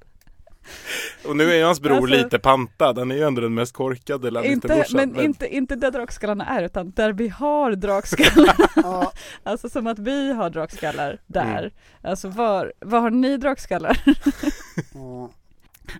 och 1.27 1.35
nu 1.35 1.51
är 1.51 1.55
ju 1.55 1.63
hans 1.63 1.81
bror 1.81 1.95
Alltså- 1.97 2.15
lite 2.15 2.39
pantad, 2.39 2.97
han 2.97 3.11
är 3.11 3.15
ju 3.15 3.23
ändå 3.23 3.41
den 3.41 3.53
mest 3.53 3.73
korkade 3.73 4.27
inte, 4.27 4.31
Lannisterbrorsan. 4.31 5.09
men 5.13 5.25
inte, 5.25 5.55
inte 5.55 5.75
där 5.75 5.91
drakskallarna 5.91 6.45
är 6.45 6.63
utan 6.63 6.91
där 6.91 7.13
vi 7.13 7.29
har 7.29 7.71
drakskallar. 7.71 8.55
Alltså 9.43 9.69
som 9.69 9.87
att 9.87 9.99
vi 9.99 10.33
har 10.33 10.49
drakskallar 10.49 11.19
där. 11.27 11.59
Mm. 11.59 11.71
Alltså 12.01 12.29
var, 12.29 12.73
var 12.79 12.99
har 12.99 13.09
ni 13.09 13.37
drakskallar? 13.37 13.99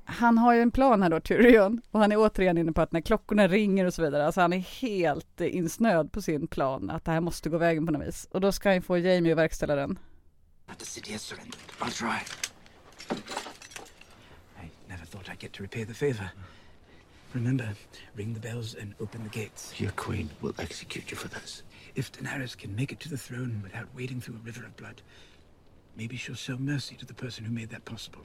Han 0.06 0.38
har 0.38 0.54
ju 0.54 0.62
en 0.62 0.72
plan 0.72 1.02
här 1.02 1.10
då, 1.10 1.20
Tyrion, 1.20 1.82
och 1.92 2.00
han 2.00 2.12
är 2.12 2.18
återigen 2.18 2.58
inne 2.58 2.72
på 2.72 2.82
att 2.82 2.92
när 2.92 3.02
klockorna 3.02 3.48
ringer 3.48 3.86
och 3.86 3.94
så 3.94 4.02
vidare, 4.02 4.26
alltså 4.26 4.42
han 4.42 4.54
är 4.54 4.58
helt 4.58 5.42
insnöad 5.42 6.12
på 6.12 6.22
sin 6.22 6.48
plan, 6.48 6.90
att 6.90 7.06
det 7.06 7.12
här 7.12 7.22
måste 7.22 7.50
gå 7.50 7.58
vägen 7.58 7.86
på 7.86 7.92
något 7.92 8.08
vis. 8.08 8.28
Och 8.32 8.42
då 8.42 8.52
ska 8.52 8.72
han 8.72 8.82
få 8.82 8.98
Jamie 8.98 9.32
att 9.32 9.38
verkställa 9.38 9.76
den. 9.76 10.00
But 10.68 10.80
the 10.80 10.86
city 10.86 11.12
has 11.12 11.22
surrendered. 11.22 11.62
I'll 11.80 11.92
try. 11.92 12.20
I 14.64 14.70
never 14.88 15.06
thought 15.06 15.30
I'd 15.30 15.44
get 15.44 15.54
to 15.54 15.64
repay 15.64 15.86
the 15.86 15.94
favor. 15.94 16.30
Remember, 17.34 17.76
ring 18.16 18.34
the 18.34 18.40
bells 18.40 18.76
and 18.82 18.94
open 19.00 19.30
the 19.30 19.40
gates. 19.40 19.82
Your 19.82 19.92
queen 19.92 20.30
will 20.42 20.54
execute 20.58 21.12
you 21.12 21.18
for 21.18 21.28
this. 21.28 21.64
If 21.96 22.12
Daenerys 22.12 22.58
can 22.58 22.76
make 22.76 22.92
it 22.94 23.00
to 23.02 23.10
the 23.10 23.18
throne 23.18 23.62
without 23.64 23.88
wading 23.96 24.22
through 24.22 24.36
a 24.36 24.46
river 24.46 24.66
of 24.66 24.76
blood, 24.78 25.02
maybe 25.98 26.18
she'll 26.18 26.36
show 26.36 26.58
mercy 26.58 26.96
to 26.96 27.06
the 27.06 27.14
person 27.14 27.46
who 27.46 27.52
made 27.52 27.70
that 27.70 27.86
possible. 27.86 28.22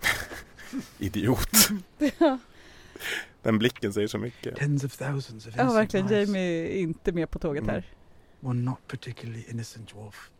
Idiot. 0.98 1.68
Den 3.42 3.58
blicken 3.58 3.92
säger 3.92 4.08
så 4.08 4.18
mycket. 4.18 4.56
Tens 4.56 4.84
of 4.84 4.96
thousands 4.96 5.46
of 5.46 5.54
Ja, 5.56 5.72
verkligen, 5.72 6.06
lives. 6.06 6.28
Jamie 6.28 6.66
är 6.66 6.78
inte 6.80 7.12
med 7.12 7.30
på 7.30 7.38
tåget 7.38 7.62
Mm. 7.62 7.74
här. 7.74 7.84
One 8.40 8.62
not 8.62 8.86
particularly 8.88 9.44
innocent 9.48 9.92
dwarf. 9.92 10.30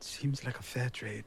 Seems 0.00 0.44
like 0.44 0.58
a 0.58 0.62
fair 0.62 0.88
trade. 0.88 1.24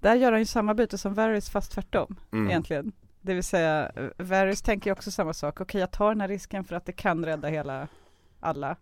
Där 0.00 0.14
gör 0.14 0.32
han 0.32 0.40
ju 0.40 0.46
samma 0.46 0.74
byte 0.74 0.98
som 0.98 1.14
Varys 1.14 1.50
fast 1.50 1.72
tvärtom 1.72 2.16
Mm. 2.32 2.50
egentligen. 2.50 2.92
Det 3.20 3.34
vill 3.34 3.44
säga, 3.44 3.92
Varys 4.18 4.62
tänker 4.62 4.90
ju 4.90 4.92
också 4.92 5.10
samma 5.10 5.32
sak. 5.32 5.60
Okej, 5.60 5.80
jag 5.80 5.90
tar 5.90 6.08
den 6.08 6.20
här 6.20 6.28
risken 6.28 6.64
för 6.64 6.76
att 6.76 6.86
det 6.86 6.92
kan 6.92 7.24
rädda 7.24 7.48
hela 7.48 7.88
alla. 8.40 8.76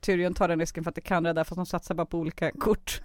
Tyrion 0.00 0.34
tar 0.34 0.48
den 0.48 0.60
risken 0.60 0.84
för 0.84 0.88
att 0.88 0.94
det 0.94 1.00
kan 1.00 1.26
rädda, 1.26 1.44
fast 1.44 1.56
de 1.56 1.66
satsar 1.66 1.94
bara 1.94 2.06
på 2.06 2.18
olika 2.18 2.50
kort. 2.52 3.02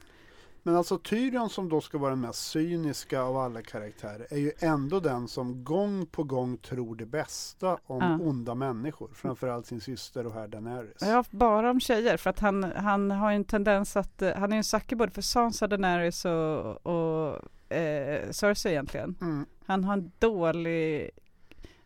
Men 0.70 0.78
alltså 0.78 0.98
Tyrion 0.98 1.50
som 1.50 1.70
då 1.70 1.82
ska 1.82 1.98
vara 1.98 2.10
den 2.10 2.22
mest 2.22 2.48
cyniska 2.52 3.22
av 3.22 3.38
alla 3.38 3.62
karaktärer 3.62 4.28
är 4.30 4.38
ju 4.38 4.52
ändå 4.60 5.00
den 5.00 5.28
som 5.28 5.64
gång 5.64 6.06
på 6.06 6.24
gång 6.24 6.58
tror 6.58 6.96
det 6.96 7.06
bästa 7.06 7.78
om 7.86 8.02
Ja. 8.02 8.18
onda 8.28 8.56
människor. 8.56 9.10
Framförallt 9.14 9.66
sin 9.66 9.82
syster 9.82 10.26
och 10.26 10.34
herr 10.34 10.48
Daenerys. 10.48 11.02
Ja, 11.02 11.24
bara 11.32 11.72
om 11.72 11.80
tjejer, 11.80 12.18
för 12.18 12.30
att 12.30 12.40
han, 12.40 12.64
han 12.64 13.12
har 13.12 13.30
ju 13.32 13.36
en 13.36 13.44
tendens 13.44 13.98
att, 13.98 14.22
eh, 14.22 14.36
han 14.36 14.52
är 14.52 14.56
ju 14.56 14.58
en 14.58 14.64
sucker 14.64 14.96
både 14.96 15.12
för 15.12 15.22
Sansa, 15.22 15.68
Daenerys 15.68 16.26
och, 16.26 16.86
och 16.88 17.38
eh, 17.76 18.32
Cersei 18.32 18.72
egentligen. 18.72 19.16
Mm. 19.22 19.46
Han 19.66 19.84
har 19.84 19.94
en 19.94 20.12
dålig, 20.20 21.10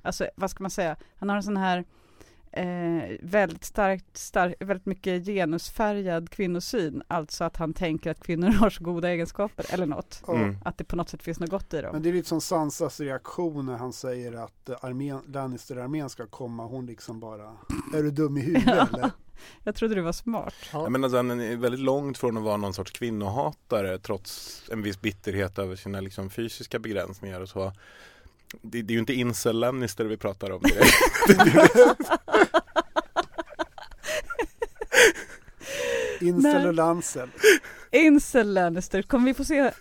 alltså 0.01 0.27
vad 0.35 0.49
ska 0.51 0.63
man 0.63 0.71
säga, 0.71 0.95
han 1.15 1.29
har 1.29 1.35
en 1.35 1.43
sån 1.43 1.57
här 1.57 1.85
eh, 2.53 3.17
väldigt 3.21 3.63
starkt, 3.63 4.17
stark, 4.17 4.55
väldigt 4.59 4.85
mycket 4.85 5.25
genusfärgad 5.25 6.29
kvinnosyn. 6.29 7.03
Alltså 7.07 7.43
att 7.43 7.57
han 7.57 7.73
tänker 7.73 8.11
att 8.11 8.23
kvinnor 8.23 8.47
har 8.59 8.69
så 8.69 8.83
goda 8.83 9.09
egenskaper 9.09 9.65
eller 9.69 9.85
något. 9.85 10.23
Ja. 10.27 10.35
Mm. 10.35 10.57
Att 10.65 10.77
det 10.77 10.83
på 10.83 10.95
något 10.95 11.09
sätt 11.09 11.23
finns 11.23 11.39
något 11.39 11.49
gott 11.49 11.73
i 11.73 11.81
dem. 11.81 11.89
Men 11.93 12.03
det 12.03 12.09
är 12.09 12.13
lite 12.13 12.29
som 12.29 12.41
Sansas 12.41 12.99
reaktion 12.99 13.65
när 13.65 13.77
han 13.77 13.93
säger 13.93 14.33
att 14.33 14.69
eh, 14.69 14.75
armén, 14.81 15.19
Lannister-armén 15.27 16.09
ska 16.09 16.27
komma. 16.27 16.65
Hon 16.65 16.85
liksom 16.85 17.19
bara, 17.19 17.57
är 17.95 18.03
du 18.03 18.11
dum 18.11 18.37
i 18.37 18.41
huvudet 18.45 18.63
Ja. 18.67 18.87
eller? 18.93 19.11
Jag 19.63 19.75
trodde 19.75 19.95
du 19.95 20.01
var 20.01 20.11
smart. 20.11 20.53
Jag 20.73 20.91
menar, 20.91 21.05
alltså, 21.05 21.17
han 21.17 21.41
är 21.41 21.55
väldigt 21.55 21.81
långt 21.81 22.17
från 22.17 22.37
att 22.37 22.43
vara 22.43 22.57
någon 22.57 22.73
sorts 22.73 22.91
kvinnohatare 22.91 23.99
trots 23.99 24.63
en 24.71 24.81
viss 24.81 25.01
bitterhet 25.01 25.59
över 25.59 25.75
sina 25.75 26.01
liksom, 26.01 26.29
fysiska 26.29 26.79
begränsningar 26.79 27.41
och 27.41 27.49
så. 27.49 27.71
Det, 28.61 28.81
det 28.81 28.91
är 28.91 28.93
ju 28.93 28.99
inte 28.99 29.13
incel 29.13 29.59
Lannister 29.59 30.05
vi 30.05 30.17
pratar 30.17 30.51
om 30.51 30.61
direkt. 30.61 30.93
Incel 36.21 36.67
och 36.67 36.73
Lancel. 36.73 37.29
Incel 37.91 38.53
Lannister, 38.53 39.01
kommer 39.01 39.25
vi 39.25 39.33
få 39.33 39.45
se 39.45 39.71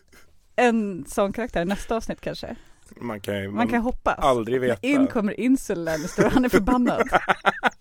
en 0.57 1.05
sån 1.09 1.33
karaktär 1.33 1.63
i 1.63 1.65
nästa 1.65 1.97
avsnitt 1.97 2.21
kanske? 2.21 2.57
Man 3.01 3.21
kan 3.21 3.43
ju 3.43 3.51
Man 3.51 3.69
kan 3.69 3.81
hoppas. 3.81 4.19
aldrig 4.19 4.61
veta. 4.61 4.87
In 4.87 5.07
kommer 5.07 5.41
Incel 5.41 5.85
Lannister 5.85 6.27
och 6.27 6.33
han 6.33 6.45
är 6.45 6.49
förbannad. 6.49 7.09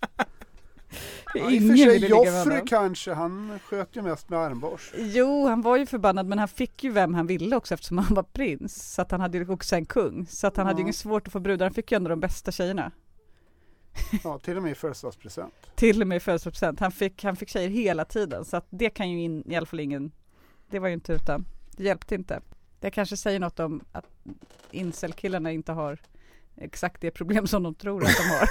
Ja, 1.33 1.39
I 1.39 1.45
och 1.45 1.51
Ingen 1.51 1.77
för 1.77 1.99
sig 1.99 2.09
Joffrey 2.09 2.61
kanske, 2.65 3.13
han 3.13 3.59
sköt 3.59 3.95
ju 3.95 4.01
mest 4.01 4.29
med 4.29 4.39
armborst. 4.39 4.93
Jo, 4.97 5.47
han 5.47 5.61
var 5.61 5.77
ju 5.77 5.85
förbannad 5.85 6.27
men 6.27 6.39
han 6.39 6.47
fick 6.47 6.83
ju 6.83 6.91
vem 6.91 7.13
han 7.13 7.27
ville 7.27 7.55
också 7.55 7.73
eftersom 7.73 7.97
han 7.97 8.15
var 8.15 8.23
prins. 8.23 8.93
Så 8.93 9.01
att 9.01 9.11
han 9.11 9.21
hade 9.21 9.37
ju 9.37 9.49
också 9.49 9.75
en 9.75 9.85
kung. 9.85 10.25
Så 10.27 10.47
att 10.47 10.57
han 10.57 10.65
hade 10.65 10.77
ju 10.79 10.81
inget 10.81 10.95
svårt 10.95 11.27
att 11.27 11.33
få 11.33 11.39
brudar. 11.39 11.65
Han 11.65 11.73
fick 11.73 11.91
ju 11.91 11.95
ändå 11.95 12.09
de 12.09 12.19
bästa 12.19 12.51
tjejerna. 12.51 12.91
Ja, 14.23 14.39
till 14.39 14.57
och 14.57 14.63
med 14.63 14.71
i 14.71 14.75
födelsedagspresent. 14.75 15.53
Till 15.75 16.01
och 16.01 16.07
med 16.07 16.15
i 16.15 16.19
födelsedagspresent. 16.19 16.79
Han 16.79 16.91
fick, 16.91 17.23
han 17.23 17.35
fick 17.35 17.49
tjejer 17.49 17.69
hela 17.69 18.05
tiden. 18.05 18.45
Så 18.45 18.57
att 18.57 18.65
det 18.69 18.89
kan 18.89 19.09
ju 19.09 19.21
in, 19.21 19.43
i 19.45 19.55
alla 19.55 19.65
fall 19.65 19.79
ingen, 19.79 20.11
det 20.69 20.79
var 20.79 20.87
ju 20.87 20.93
inte 20.93 21.13
utan. 21.13 21.45
Det 21.77 21.83
hjälpte 21.83 22.15
inte. 22.15 22.41
Det 22.79 22.91
kanske 22.91 23.17
säger 23.17 23.39
något 23.39 23.59
om 23.59 23.81
att 23.91 24.05
incel-killarna 24.71 25.51
inte 25.51 25.71
har 25.71 25.99
exakt 26.55 27.01
det 27.01 27.11
problem 27.11 27.47
som 27.47 27.63
de 27.63 27.75
tror 27.75 28.03
att 28.03 28.17
de 28.17 28.23
har. 28.23 28.49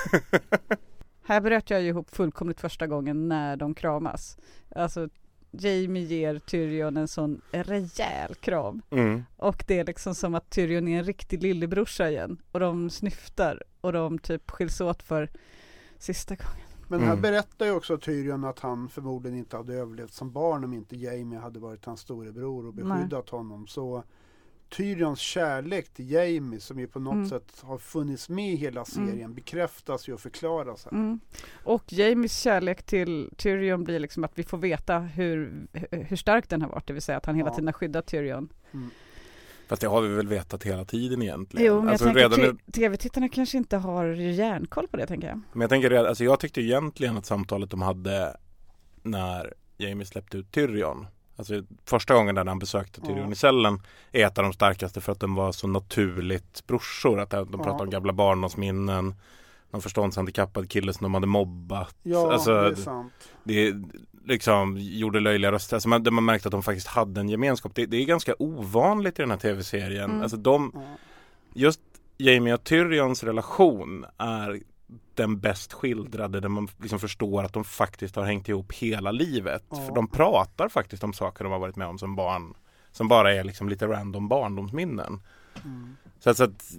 Här 1.23 1.41
bröt 1.41 1.71
jag 1.71 1.83
ju 1.83 1.89
ihop 1.89 2.11
fullkomligt 2.11 2.61
första 2.61 2.87
gången 2.87 3.29
när 3.29 3.57
de 3.57 3.75
kramas. 3.75 4.39
Alltså 4.77 5.09
Jamie 5.51 6.03
ger 6.03 6.39
Tyrion 6.39 6.97
en 6.97 7.09
sån 7.09 7.41
rejäl 7.51 8.35
kram. 8.35 8.83
Mm. 8.91 9.23
Och 9.37 9.65
det 9.67 9.79
är 9.79 9.85
liksom 9.85 10.15
som 10.15 10.35
att 10.35 10.51
Tyrion 10.51 10.89
är 10.89 10.99
en 10.99 11.05
riktig 11.05 11.43
lillebrorsa 11.43 12.11
igen. 12.11 12.43
Och 12.53 12.61
de 12.61 12.91
snyftar 12.91 13.63
och 13.81 13.93
de 13.93 14.19
typ 14.19 14.51
skiljs 14.51 14.81
åt 14.81 15.03
för 15.03 15.29
sista 15.99 16.35
gången. 16.35 16.67
Men 16.89 17.01
här 17.01 17.09
Mm. 17.09 17.23
berättar 17.23 17.67
ju 17.67 17.73
också 17.73 17.99
Tyrion 17.99 18.45
att 18.45 18.59
han 18.59 18.89
förmodligen 18.89 19.39
inte 19.39 19.57
hade 19.57 19.75
överlevt 19.75 20.13
som 20.13 20.33
barn 20.33 20.65
om 20.65 20.73
inte 20.75 20.97
Jamie 20.97 21.39
hade 21.39 21.59
varit 21.61 21.85
hans 21.85 22.01
storebror 22.01 22.67
och 22.67 22.75
beskyddat 22.75 23.29
honom. 23.29 23.67
Så 23.67 24.03
Tyrions 24.71 25.19
kärlek 25.21 25.89
till 25.95 26.11
Jamie 26.11 26.61
som 26.61 26.79
ju 26.81 26.87
på 26.87 27.01
något 27.01 27.15
Mm. 27.15 27.29
sätt 27.29 27.53
har 27.63 27.79
funnits 27.79 28.29
med 28.29 28.53
i 28.53 28.57
hela 28.57 28.85
serien 28.85 29.35
bekräftas 29.35 30.09
ju 30.09 30.13
och 30.13 30.21
förklaras 30.21 30.85
här. 30.85 30.93
Mm. 30.93 31.21
Och 31.65 31.93
Jamies 31.93 32.39
kärlek 32.41 32.83
till 32.83 33.31
Tyrion 33.37 33.85
blir 33.85 33.99
liksom 33.99 34.25
att 34.25 34.39
vi 34.39 34.43
får 34.43 34.59
veta 34.59 34.99
hur, 34.99 35.67
hur 35.91 36.17
stark 36.17 36.49
den 36.49 36.63
har 36.63 36.69
varit. 36.69 36.87
Det 36.87 36.93
vill 36.93 37.03
säga 37.03 37.19
att 37.19 37.27
han 37.27 37.35
hela 37.35 37.49
Ja. 37.49 37.55
tiden 37.55 37.67
har 37.67 37.73
skyddat 37.73 38.07
Tyrion. 38.07 38.49
Fast 39.69 39.83
det 39.83 39.89
har 39.89 40.01
vi 40.03 40.09
väl 40.09 40.29
vetat 40.29 40.63
hela 40.65 40.85
tiden 40.85 41.23
egentligen. 41.23 41.67
Jo, 41.67 41.81
men 41.81 41.89
alltså, 41.89 42.05
jag 42.07 42.15
tänker 42.15 42.37
redan 42.39 42.41
nu, 42.57 42.59
att 42.69 42.75
tv-tittarna 42.75 43.29
kanske 43.29 43.57
inte 43.59 43.77
har 43.77 44.05
järnkoll 44.07 44.89
på 44.89 44.97
det 44.97 45.07
tänker 45.07 45.29
jag. 45.29 45.41
men 45.53 45.61
jag 45.61 45.71
tänker 45.71 45.91
redan, 45.91 46.07
alltså 46.07 46.25
jag 46.25 46.41
tyckte 46.41 46.61
egentligen 46.61 47.17
att 47.17 47.27
samtalet 47.27 47.71
de 47.71 47.83
hade 47.83 48.37
när 49.03 49.55
Jamie 49.79 50.07
släppte 50.07 50.39
ut 50.39 50.51
Tyrion 50.53 51.07
Alltså 51.41 51.63
första 51.85 52.15
gången 52.15 52.35
när 52.35 52.45
han 52.45 52.59
besökte 52.59 53.01
Tyrion 53.01 53.19
Ja. 53.27 53.33
i 53.33 53.35
cellen 53.35 53.81
är 54.13 54.27
ett 54.27 54.39
av 54.39 54.45
de 54.45 54.53
starkaste 54.53 55.01
för 55.01 55.13
att 55.13 55.21
de 55.21 55.35
var 55.35 55.53
så 55.53 55.67
naturligt 55.67 56.67
brorsor. 56.67 57.21
Att 57.21 57.31
de 57.31 57.49
Ja. 57.53 57.59
pratade 57.59 57.83
om 57.85 57.91
gamla 57.91 58.13
barndomsminnen. 58.13 59.15
Någon 59.71 59.83
förståndshandikappad 59.83 60.71
kille 60.71 60.93
som 60.93 61.05
de 61.05 61.15
hade 61.15 61.27
mobbat. 61.27 61.95
Ja, 62.03 62.33
alltså, 62.33 62.53
det 62.55 62.69
är 62.71 62.75
sant. 62.75 63.13
det 63.45 63.75
liksom 64.25 64.77
gjorde 64.79 65.21
löjliga 65.21 65.53
röster. 65.53 65.77
Alltså 65.77 65.89
man, 65.89 66.07
man 66.15 66.25
märkte 66.25 66.49
att 66.49 66.53
de 66.53 66.63
faktiskt 66.63 66.87
hade 66.87 67.21
en 67.21 67.29
gemenskap. 67.29 67.73
Det, 67.75 67.87
det 67.87 67.97
är 67.97 68.05
ganska 68.05 68.35
ovanligt 68.39 69.19
i 69.19 69.23
den 69.23 69.31
här 69.31 69.39
tv-serien. 69.39 70.11
Mm. 70.11 70.23
Alltså 70.23 70.37
de, 70.37 70.71
Ja. 70.75 70.81
just 71.55 71.81
Jamie 72.19 72.55
och 72.55 72.65
Tyrions 72.65 73.25
relation 73.25 74.05
är 74.19 74.61
den 75.21 75.41
bäst 75.41 75.73
skildrade 75.73 76.41
där 76.41 76.49
man 76.49 76.69
liksom 76.79 76.99
förstår 76.99 77.45
att 77.45 77.53
de 77.53 77.65
faktiskt 77.65 78.17
har 78.17 78.25
hängt 78.25 78.49
ihop 78.49 78.73
hela 78.73 79.11
livet. 79.11 79.65
Ja. 79.71 79.77
För 79.77 79.95
de 79.95 80.09
pratar 80.09 80.69
faktiskt 80.69 81.05
om 81.05 81.13
saker 81.13 81.45
de 81.45 81.53
har 81.53 81.59
varit 81.59 81.77
med 81.77 81.87
om 81.89 81.99
som 81.99 82.17
barn. 82.17 82.55
Som 82.93 83.09
bara 83.09 83.35
är 83.35 83.45
liksom 83.45 83.69
lite 83.69 83.87
random 83.87 84.29
barndomsminnen. 84.29 85.23
Mm. 85.65 85.97
Så, 86.19 86.31
att- 86.31 86.37
så 86.37 86.45
att 86.45 86.73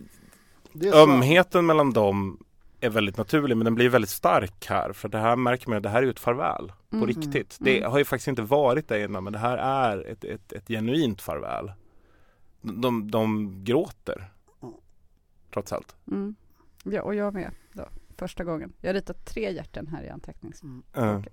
ömheten 0.94 1.66
mellan 1.66 1.92
dem 1.94 2.44
är 2.80 2.90
väldigt 2.90 3.18
naturlig 3.18 3.58
men 3.58 3.66
den 3.66 3.76
blir 3.76 3.90
väldigt 3.90 4.10
stark 4.10 4.66
här. 4.66 4.94
För 4.94 5.10
det 5.10 5.18
här 5.18 5.36
märker 5.36 5.70
man 5.70 5.78
att 5.78 5.84
det 5.84 5.90
här 5.90 6.04
är 6.04 6.08
ett 6.08 6.20
farväl 6.20 6.72
på 6.90 6.96
Mm. 6.96 7.08
riktigt. 7.08 7.60
Mm. 7.60 7.74
Det 7.82 7.88
har 7.88 7.98
ju 7.98 8.06
faktiskt 8.06 8.28
inte 8.28 8.42
varit 8.42 8.88
det 8.88 9.04
innan 9.04 9.24
men 9.24 9.34
det 9.34 9.40
här 9.40 9.58
är 9.58 10.08
ett, 10.12 10.24
ett, 10.24 10.52
ett 10.54 10.68
genuint 10.68 11.22
farväl. 11.22 11.72
De, 12.62 12.82
de, 12.82 13.12
de 13.12 13.52
gråter. 13.64 14.32
Trots 15.54 15.74
allt. 15.74 15.96
Mm. 16.12 16.36
Ja, 16.84 17.02
och 17.02 17.16
jag 17.16 17.34
med 17.34 17.52
första 18.22 18.44
gången. 18.44 18.74
Jag 18.82 18.90
har 18.90 18.94
ritat 18.94 19.26
tre 19.26 19.52
hjärtan 19.52 19.88
här 19.88 20.04
i 20.04 20.10
antecknings... 20.10 20.64
Mm. 20.64 20.84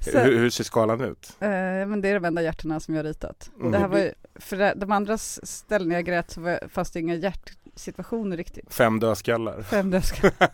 Så- 0.00 0.18
Hur, 0.18 0.38
hur 0.38 0.50
ser 0.50 0.64
skalan 0.64 1.00
ut? 1.00 1.36
Eh, 1.40 1.48
men 1.48 2.00
det 2.00 2.08
är 2.08 2.14
de 2.14 2.24
enda 2.24 2.42
hjärtorna 2.42 2.80
som 2.80 2.94
jag 2.94 2.98
har 3.02 3.08
ritat. 3.08 3.50
Mm. 3.60 3.72
Det 3.72 3.78
här 3.78 3.88
var 3.88 3.98
ju, 3.98 4.12
för 4.34 4.56
det, 4.56 4.74
de 4.76 4.92
andra 4.92 5.14
s- 5.14 5.46
ställena 5.56 5.94
jag 5.94 6.04
grät 6.04 6.30
så 6.30 6.40
var, 6.40 6.68
fanns 6.68 6.90
det 6.90 7.00
inga 7.00 7.14
hjärtsituationer 7.14 8.36
riktigt. 8.36 8.74
Fem 8.74 9.00
dödskallar. 9.00 9.62
Fem 9.62 9.90
dödskallar. 9.90 10.50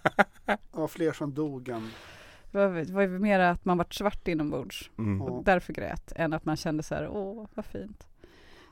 Ja, 0.73 0.89
fler 0.89 1.13
som 1.13 1.35
dog 1.35 1.69
än... 1.69 1.91
Det 2.51 2.59
var, 2.59 2.75
det 2.85 2.93
var 2.93 3.03
ju 3.03 3.09
mer 3.19 3.41
att 3.41 3.65
man 3.65 3.79
vart 3.79 3.95
svart 3.95 4.29
inombords 4.29 4.91
Mm. 4.99 5.23
och 5.23 5.45
därför 5.45 5.73
grät 5.73 6.13
än 6.17 6.33
att 6.33 6.45
man 6.45 6.57
kände 6.57 6.83
så 6.83 6.95
här, 6.95 7.09
åh 7.09 7.47
vad 7.55 7.65
fint. 7.65 8.07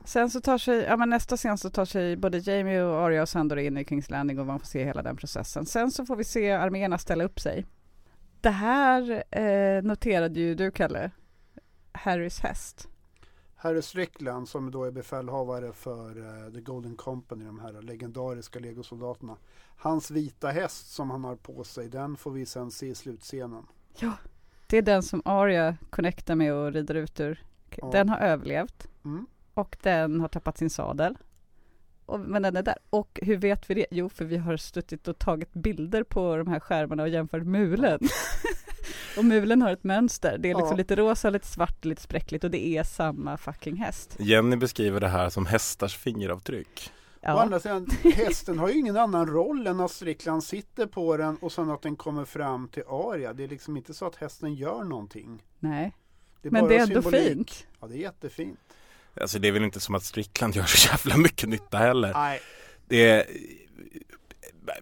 Sen 0.05 0.29
så 0.29 0.41
tar 0.41 0.57
sig, 0.57 0.83
ja 0.83 0.97
men 0.97 1.09
nästa 1.09 1.37
scen 1.37 1.57
så 1.57 1.69
tar 1.69 1.85
sig 1.85 2.15
både 2.17 2.37
Jamie 2.37 2.83
och 2.83 2.95
Arya 2.99 3.21
och 3.21 3.29
Sandor 3.29 3.59
in 3.59 3.77
i 3.77 3.85
Kings 3.85 4.09
Landing 4.09 4.39
och 4.39 4.45
man 4.45 4.59
får 4.59 4.67
se 4.67 4.85
hela 4.85 5.01
den 5.01 5.15
processen. 5.15 5.65
Sen 5.65 5.91
så 5.91 6.05
får 6.05 6.15
vi 6.15 6.23
se 6.23 6.51
arméerna 6.51 6.97
ställa 6.97 7.23
upp 7.23 7.39
sig. 7.39 7.65
Det 8.41 8.49
här 8.49 9.23
eh, 9.31 9.83
noterade 9.83 10.39
ju 10.39 10.55
du 10.55 10.71
Kalle, 10.71 11.11
Harrys 11.91 12.39
häst. 12.39 12.87
Harry 13.55 13.81
Strickland 13.81 14.49
som 14.49 14.71
då 14.71 14.83
är 14.83 14.91
befälhavare 14.91 15.73
för 15.73 16.09
eh, 16.17 16.53
The 16.53 16.61
Golden 16.61 16.95
Company, 16.95 17.45
de 17.45 17.59
här 17.59 17.81
legendariska 17.81 18.59
legosoldaterna. 18.59 19.37
Hans 19.77 20.11
vita 20.11 20.49
häst 20.49 20.93
som 20.93 21.09
han 21.09 21.23
har 21.23 21.35
på 21.35 21.63
sig, 21.63 21.89
den 21.89 22.17
får 22.17 22.31
vi 22.31 22.45
sen 22.45 22.71
se 22.71 22.87
i 22.87 22.95
slutscenen. 22.95 23.65
Ja, 23.99 24.13
det 24.67 24.77
är 24.77 24.81
den 24.81 25.03
som 25.03 25.21
Arya 25.25 25.77
connectar 25.89 26.35
med 26.35 26.53
och 26.53 26.73
rider 26.73 26.95
ut 26.95 27.19
ur. 27.19 27.43
Ja. 27.75 27.89
Den 27.91 28.09
har 28.09 28.17
överlevt 28.17 28.87
Mm. 29.05 29.25
Och 29.55 29.77
den 29.81 30.19
har 30.21 30.27
tappat 30.27 30.57
sin 30.57 30.69
sadel. 30.69 31.17
Och, 32.05 32.19
men 32.19 32.41
den 32.41 32.55
är 32.55 32.63
där. 32.63 32.75
Och 32.89 33.19
hur 33.23 33.37
vet 33.37 33.69
vi 33.69 33.73
det? 33.73 33.85
Jo, 33.91 34.09
för 34.09 34.25
vi 34.25 34.37
har 34.37 34.57
suttit 34.57 35.07
och 35.07 35.17
tagit 35.19 35.53
bilder 35.53 36.03
på 36.03 36.37
de 36.37 36.47
här 36.47 36.59
skärmarna 36.59 37.03
och 37.03 37.09
jämfört 37.09 37.43
mulen. 37.43 37.99
och 39.17 39.25
mulen 39.25 39.61
har 39.61 39.71
ett 39.71 39.83
mönster. 39.83 40.37
Det 40.37 40.49
är 40.49 40.55
liksom 40.55 40.69
Ja. 40.71 40.77
lite 40.77 40.95
rosa, 40.95 41.29
lite 41.29 41.47
svart, 41.47 41.85
lite 41.85 42.01
spräckligt 42.01 42.43
och 42.43 42.51
det 42.51 42.65
är 42.67 42.83
samma 42.83 43.37
fucking 43.37 43.75
häst. 43.75 44.15
Jenny 44.19 44.55
beskriver 44.55 44.99
det 44.99 45.07
här 45.07 45.29
som 45.29 45.45
hästars 45.45 45.97
fingeravtryck. 45.97 46.91
Å 47.15 47.27
Ja, 47.27 47.41
andra 47.41 47.59
sidan, 47.59 47.87
hästen 48.15 48.59
har 48.59 48.69
ju 48.69 48.79
ingen 48.79 48.97
annan 48.97 49.27
roll 49.27 49.67
än 49.67 49.79
att 49.79 49.91
Strickland 49.91 50.43
sitter 50.43 50.85
på 50.87 51.17
den 51.17 51.35
och 51.37 51.51
sen 51.51 51.69
att 51.69 51.81
den 51.81 51.95
kommer 51.95 52.25
fram 52.25 52.67
till 52.67 52.83
Aria. 52.89 53.33
Det 53.33 53.43
är 53.43 53.47
liksom 53.47 53.77
inte 53.77 53.93
så 53.93 54.05
att 54.05 54.15
hästen 54.15 54.53
gör 54.53 54.83
någonting. 54.83 55.43
nej. 55.59 55.93
Det 56.41 56.51
Men 56.51 56.67
det 56.67 56.75
är 56.77 56.81
ändå 56.83 57.01
symbolik. 57.01 57.27
fint. 57.27 57.67
Ja, 57.81 57.87
det 57.87 57.93
är 57.95 57.97
jättefint. 57.99 58.59
Alltså 59.21 59.39
det 59.39 59.47
är 59.47 59.51
väl 59.51 59.63
inte 59.63 59.79
som 59.79 59.95
att 59.95 60.03
Strickland 60.03 60.55
gör 60.55 60.63
så 60.63 60.87
jävla 60.91 61.17
mycket 61.17 61.49
nytta 61.49 61.77
heller. 61.77 62.13
Nej, 62.13 62.39
Det 62.87 63.09
är, 63.09 63.25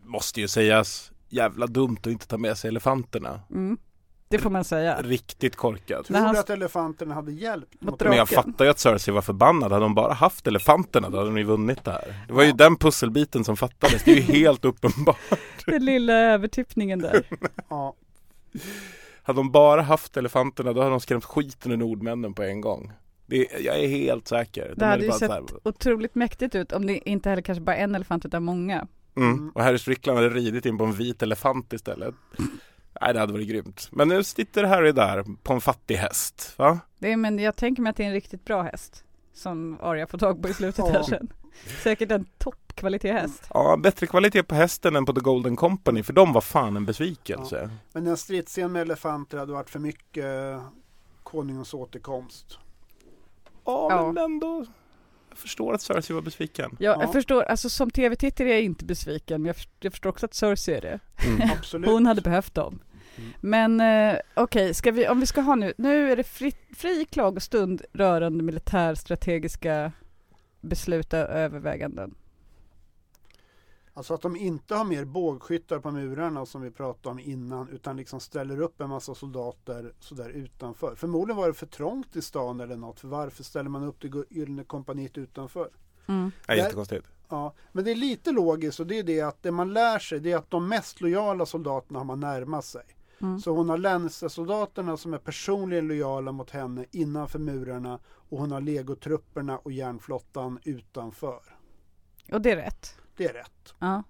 måste 0.02 0.42
ju 0.42 0.48
sägas 0.48 1.12
jävla 1.30 1.68
dumt 1.68 1.98
att 2.00 2.08
inte 2.08 2.28
ta 2.28 2.38
med 2.38 2.58
sig 2.58 2.68
elefanterna. 2.68 3.42
Mm. 3.52 3.78
Det 4.28 4.40
får 4.40 4.50
man 4.50 4.64
säga. 4.64 5.02
Riktigt 5.02 5.56
korkat. 5.56 6.06
tror 6.06 6.18
När 6.18 6.26
han- 6.26 6.34
du 6.34 6.40
att 6.40 6.50
elefanterna 6.50 7.16
hade 7.16 7.32
hjälpt? 7.32 7.82
Mot. 7.82 8.02
Men 8.04 8.18
jag 8.18 8.30
fattar 8.30 8.66
ju 8.66 8.72
att 8.72 8.80
Cersei 8.80 9.14
var 9.14 9.22
förbannad. 9.22 9.72
Hade 9.72 9.86
de 9.86 9.96
bara 9.96 10.14
haft 10.14 10.48
elefanterna 10.48 11.10
då 11.10 11.18
hade 11.18 11.30
de 11.30 11.38
ju 11.38 11.44
vunnit 11.44 11.84
det 11.84 11.92
här. 11.92 12.16
Det 12.28 12.34
var 12.34 12.44
ju 12.44 12.52
den 12.52 12.76
pusselbiten 12.76 13.44
som 13.44 13.58
fattades. 13.58 14.04
Det 14.04 14.12
är 14.12 14.16
ju 14.16 14.22
helt 14.22 14.66
uppenbart. 14.66 15.18
Den 15.66 15.86
lilla 15.86 16.14
övertippningen 16.14 17.00
där. 17.00 17.24
Ja, 17.70 17.96
Hade 19.24 19.40
de 19.40 19.52
bara 19.52 19.82
haft 19.82 20.18
elefanterna 20.18 20.74
då 20.74 20.80
hade 20.82 20.92
de 20.92 21.00
skrämt 21.00 21.26
skiten 21.26 21.72
ur 21.72 21.78
nordmännen 21.78 22.34
på 22.34 22.44
en 22.44 22.62
gång. 22.62 22.92
Det, 23.26 23.48
jag 23.60 23.80
är 23.80 23.88
helt 23.88 24.28
säker. 24.28 24.68
De 24.70 24.76
Det 24.76 24.86
hade 24.86 25.06
ju 25.06 25.12
sett 25.12 25.32
här- 25.32 25.44
otroligt 25.64 26.16
mäktigt 26.16 26.56
ut 26.56 26.72
om 26.72 26.86
det 26.88 27.10
inte 27.10 27.30
heller 27.30 27.42
kanske 27.42 27.62
bara 27.62 27.76
en 27.76 27.96
elefant 27.96 28.26
utan 28.26 28.44
många. 28.44 28.88
Mm. 29.16 29.50
Och 29.50 29.64
Harry 29.64 29.78
Strickland 29.78 30.18
hade 30.18 30.30
ridit 30.30 30.66
in 30.66 30.78
på 30.78 30.84
en 30.84 30.94
vit 30.94 31.22
elefant 31.22 31.74
istället. 31.74 32.16
Nej, 33.02 33.14
det 33.14 33.20
hade 33.20 33.34
varit 33.34 33.48
grymt. 33.48 33.90
Men 33.92 34.08
nu 34.08 34.24
sitter 34.24 34.64
Harry 34.64 34.92
där 34.92 35.26
på 35.44 35.54
en 35.54 35.62
fattig 35.62 35.96
häst. 35.96 36.54
Va? 36.58 36.80
Det 37.00 37.12
är, 37.12 37.18
men 37.18 37.40
jag 37.40 37.56
tänker 37.56 37.82
mig 37.82 37.90
att 37.90 37.96
det 37.98 38.04
är 38.04 38.08
en 38.08 38.14
riktigt 38.14 38.46
bra 38.46 38.62
häst 38.62 39.04
som 39.34 39.78
Arya 39.82 40.08
får 40.08 40.18
tag 40.18 40.42
på 40.42 40.50
i 40.50 40.54
slutet 40.54 40.86
här 40.86 40.94
Ja. 40.94 41.04
sen. 41.04 41.34
Säkert 41.84 42.12
en 42.12 42.26
toppkvalitet 42.38 43.12
häst. 43.22 43.44
Ja, 43.54 43.78
bättre 43.84 44.08
kvalitet 44.08 44.44
på 44.44 44.56
hästen 44.56 44.96
än 44.96 45.06
på 45.06 45.14
The 45.14 45.22
Golden 45.22 45.56
Company, 45.56 46.04
för 46.04 46.14
de 46.14 46.34
var 46.34 46.42
fan 46.42 46.76
en 46.78 46.86
besvikelse. 46.86 47.70
men 47.94 48.08
en 48.08 48.18
stridsscen 48.18 48.72
med 48.72 48.82
elefanter 48.82 49.38
hade 49.38 49.54
varit 49.54 49.70
för 49.70 49.80
mycket 49.80 50.26
konungens 51.24 51.74
återkomst. 51.74 52.60
Ja, 53.66 53.88
Ja. 53.90 54.12
men 54.12 54.24
ändå. 54.24 54.66
Jag 55.30 55.38
förstår 55.38 55.74
att 55.74 55.82
Cersei 55.82 56.14
var 56.14 56.22
besviken. 56.22 56.72
Ja, 56.80 56.92
Ja. 56.92 57.02
jag 57.02 57.12
förstår, 57.14 57.44
alltså 57.44 57.70
som 57.70 57.90
tv-tittare 57.92 58.50
är 58.50 58.54
jag 58.54 58.62
inte 58.62 58.86
besviken, 58.86 59.42
men 59.42 59.48
jag, 59.48 59.56
för, 59.56 59.66
jag 59.80 59.94
förstår 59.94 60.10
också 60.10 60.26
att 60.26 60.34
Cersei 60.34 60.76
är 60.76 60.82
det. 60.82 61.00
Mm. 61.28 61.50
Absolut. 61.58 61.90
Hon 61.90 62.06
hade 62.06 62.22
behövt 62.22 62.54
dem. 62.56 62.80
Mm. 63.16 63.30
Men 63.42 63.82
eh, 64.12 64.20
okej, 64.34 64.74
vi, 64.92 65.08
om 65.08 65.20
vi 65.20 65.26
ska 65.26 65.42
ha 65.42 65.56
nu, 65.56 65.74
nu 65.78 66.12
är 66.12 66.16
det 66.16 66.24
fri, 66.24 66.54
fri 66.76 67.06
klagostund 67.12 67.82
rörande 67.94 68.44
militärstrategiska 68.44 69.92
beslut 70.62 71.14
och 71.14 71.20
överväganden. 71.20 72.16
Alltså 73.96 74.14
att 74.14 74.22
de 74.22 74.36
inte 74.36 74.76
har 74.76 74.86
mer 74.86 75.06
bågskyttar 75.06 75.80
på 75.80 75.92
murarna 75.92 76.46
som 76.46 76.62
vi 76.62 76.72
pratade 76.72 77.10
om 77.10 77.20
innan 77.20 77.70
utan 77.70 77.98
liksom 77.98 78.20
ställer 78.20 78.62
upp 78.62 78.82
en 78.82 78.90
massa 78.90 79.16
soldater 79.16 79.94
sådär 80.00 80.30
utanför. 80.30 80.96
Förmodligen 80.96 81.38
var 81.38 81.48
det 81.48 81.54
för 81.54 81.66
trångt 81.66 82.16
i 82.16 82.22
stan 82.22 82.60
eller 82.60 82.76
något. 82.76 83.00
För 83.00 83.08
varför 83.08 83.44
ställer 83.44 83.70
man 83.70 83.84
upp 83.84 83.96
det 84.02 84.26
Gyllene 84.30 84.64
kompaniet 84.64 85.18
utanför? 85.18 85.70
Mm. 86.08 86.32
Ja, 86.48 86.54
Där- 86.56 86.62
jättekonstigt. 86.64 87.08
Ja, 87.30 87.54
men 87.72 87.84
det 87.84 87.92
är 87.92 87.96
lite 87.96 88.32
logiskt 88.32 88.80
och 88.80 88.88
det 88.88 89.00
är 89.00 89.04
det 89.04 89.22
att 89.22 89.44
det 89.44 89.52
man 89.52 89.74
lär 89.74 90.00
sig 90.00 90.20
det 90.20 90.32
är 90.32 90.38
att 90.38 90.52
de 90.52 90.68
mest 90.68 91.02
lojala 91.02 91.46
soldaterna 91.46 92.00
har 92.00 92.06
man 92.06 92.20
närmat 92.20 92.66
sig. 92.66 92.86
Mm. 93.22 93.40
Så 93.40 93.52
hon 93.52 93.70
har 93.70 93.78
Lannister-soldaterna 93.78 94.98
som 94.98 95.14
är 95.14 95.18
personligen 95.18 95.88
lojala 95.88 96.32
mot 96.32 96.50
henne 96.50 96.86
innanför 96.92 97.40
murarna 97.40 98.00
och 98.06 98.38
hon 98.40 98.52
har 98.52 98.62
legotrupperna 98.62 99.58
och 99.58 99.72
järnflottan 99.72 100.60
utanför. 100.64 101.42
Och 102.32 102.42
det 102.42 102.52
är 102.52 102.56
rätt. 102.56 102.96
Det 103.18 103.26
är 103.26 103.34
rätt. 103.34 103.74
Ja. 103.80 104.04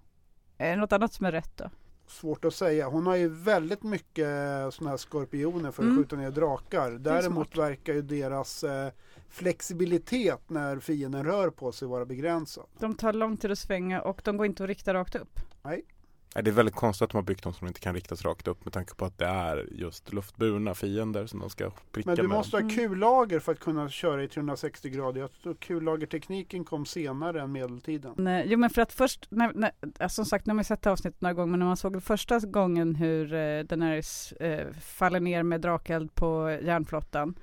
Är 0.57 0.69
det 0.69 0.75
något 0.75 0.91
annat 0.93 1.13
som 1.13 1.25
är 1.25 1.31
rätt 1.31 1.57
då? 1.57 1.69
Svårt 2.07 2.45
att 2.45 2.53
säga. 2.55 2.87
Hon 2.87 3.07
har 3.07 3.15
ju 3.15 3.27
väldigt 3.29 3.83
mycket 3.83 4.27
sådana 4.73 4.89
här 4.89 4.97
skorpioner 4.97 5.71
för 5.71 5.83
att 5.83 5.87
Mm. 5.89 5.97
skjuta 5.97 6.15
ner 6.15 6.31
drakar. 6.31 6.91
Däremot 6.91 7.57
verkar 7.57 7.93
ju 7.93 8.01
deras 8.01 8.63
eh, 8.63 8.91
flexibilitet 9.29 10.49
när 10.49 10.79
fienden 10.79 11.25
rör 11.25 11.49
på 11.49 11.71
sig 11.71 11.87
vara 11.87 12.05
begränsad. 12.05 12.65
De 12.79 12.95
tar 12.95 13.13
lång 13.13 13.37
tid 13.37 13.51
att 13.51 13.59
svänga 13.59 14.01
och 14.01 14.21
de 14.23 14.37
går 14.37 14.45
inte 14.45 14.63
att 14.63 14.67
rikta 14.69 14.93
rakt 14.93 15.15
upp. 15.15 15.39
Nej, 15.61 15.85
det 16.33 16.47
är 16.47 16.51
väldigt 16.51 16.75
konstigt 16.75 17.01
att 17.05 17.09
de 17.11 17.17
har 17.17 17.23
byggt 17.23 17.43
dem 17.43 17.53
som 17.53 17.67
inte 17.67 17.79
kan 17.79 17.95
riktas 17.95 18.25
rakt 18.25 18.47
upp 18.47 18.65
med 18.65 18.73
tanke 18.73 18.95
på 18.95 19.05
att 19.05 19.17
det 19.17 19.25
är 19.25 19.67
just 19.71 20.13
luftburna 20.13 20.73
fiender 20.75 21.25
som 21.25 21.39
de 21.39 21.49
ska 21.49 21.71
pricka 21.91 22.09
Men 22.09 22.15
du 22.15 22.21
med. 22.21 22.31
måste 22.37 22.55
ha 22.57 22.61
Mm. 22.61 22.75
kullager 22.75 23.39
för 23.39 23.51
att 23.51 23.59
kunna 23.59 23.89
köra 23.89 24.23
i 24.23 24.27
360 24.27 24.89
grader. 24.89 25.21
Jag 25.21 25.31
tror 25.31 25.53
kullagertekniken 25.53 26.63
kom 26.63 26.85
senare 26.85 27.41
än 27.41 27.51
medeltiden. 27.51 28.13
Nej, 28.17 28.43
jo 28.47 28.57
men 28.57 28.69
för 28.69 28.81
att 28.81 28.93
först, 28.93 29.27
när, 29.29 29.53
när, 29.53 29.71
alltså, 29.99 30.15
som 30.15 30.25
sagt, 30.25 30.45
nu 30.45 30.51
har 30.51 30.55
man 30.55 30.63
sett 30.65 30.87
avsnittet 30.87 31.21
några 31.21 31.33
gånger, 31.33 31.51
men 31.51 31.59
när 31.59 31.67
man 31.67 31.77
såg 31.77 31.93
det 31.93 32.01
första 32.01 32.39
gången 32.39 32.95
hur 32.95 33.33
eh, 33.33 33.59
Daenerys 33.63 34.31
eh, 34.31 34.71
faller 34.81 35.19
ner 35.19 35.43
med 35.43 35.61
drakeld 35.61 36.15
på 36.15 36.57
järnflottan, 36.61 37.35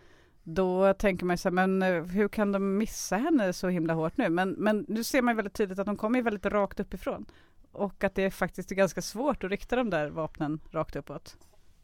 då 0.43 0.95
tänker 0.95 1.25
man 1.27 1.35
ju 1.35 1.39
så 1.39 1.49
här, 1.49 1.55
men 1.67 1.83
eh, 1.83 2.03
hur 2.05 2.29
kan 2.29 2.53
de 2.53 2.79
missa 2.79 3.17
henne 3.17 3.53
så 3.53 3.69
himla 3.69 3.95
hårt 3.95 4.17
nu? 4.17 4.29
Men, 4.29 4.51
men 4.51 4.85
nu 4.89 5.05
ser 5.05 5.23
man 5.23 5.37
väldigt 5.37 5.55
tydligt 5.55 5.79
att 5.79 5.87
de 5.87 5.97
kommer 5.97 6.23
väldigt 6.23 6.47
rakt 6.47 6.81
uppifrån. 6.81 7.27
Och 7.73 8.05
att 8.05 8.15
det 8.15 8.23
är 8.23 8.31
faktiskt 8.31 8.71
är 8.71 8.75
ganska 8.75 9.03
svårt 9.03 9.45
att 9.45 9.51
rikta 9.51 9.77
de 9.77 9.91
där 9.91 10.09
vapnen 10.11 10.61
rakt 10.71 10.97
uppåt. 10.97 11.37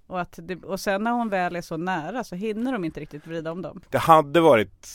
Och, 0.06 0.20
att 0.20 0.38
det, 0.42 0.64
och 0.64 0.80
sen 0.80 1.02
när 1.04 1.10
hon 1.10 1.28
väl 1.28 1.56
är 1.56 1.60
så 1.60 1.76
nära 1.76 2.24
så 2.24 2.34
hinner 2.36 2.72
de 2.72 2.84
inte 2.84 3.00
riktigt 3.00 3.26
vrida 3.26 3.52
om 3.52 3.62
dem. 3.62 3.80
Det 3.90 3.98
hade 3.98 4.40
varit 4.40 4.86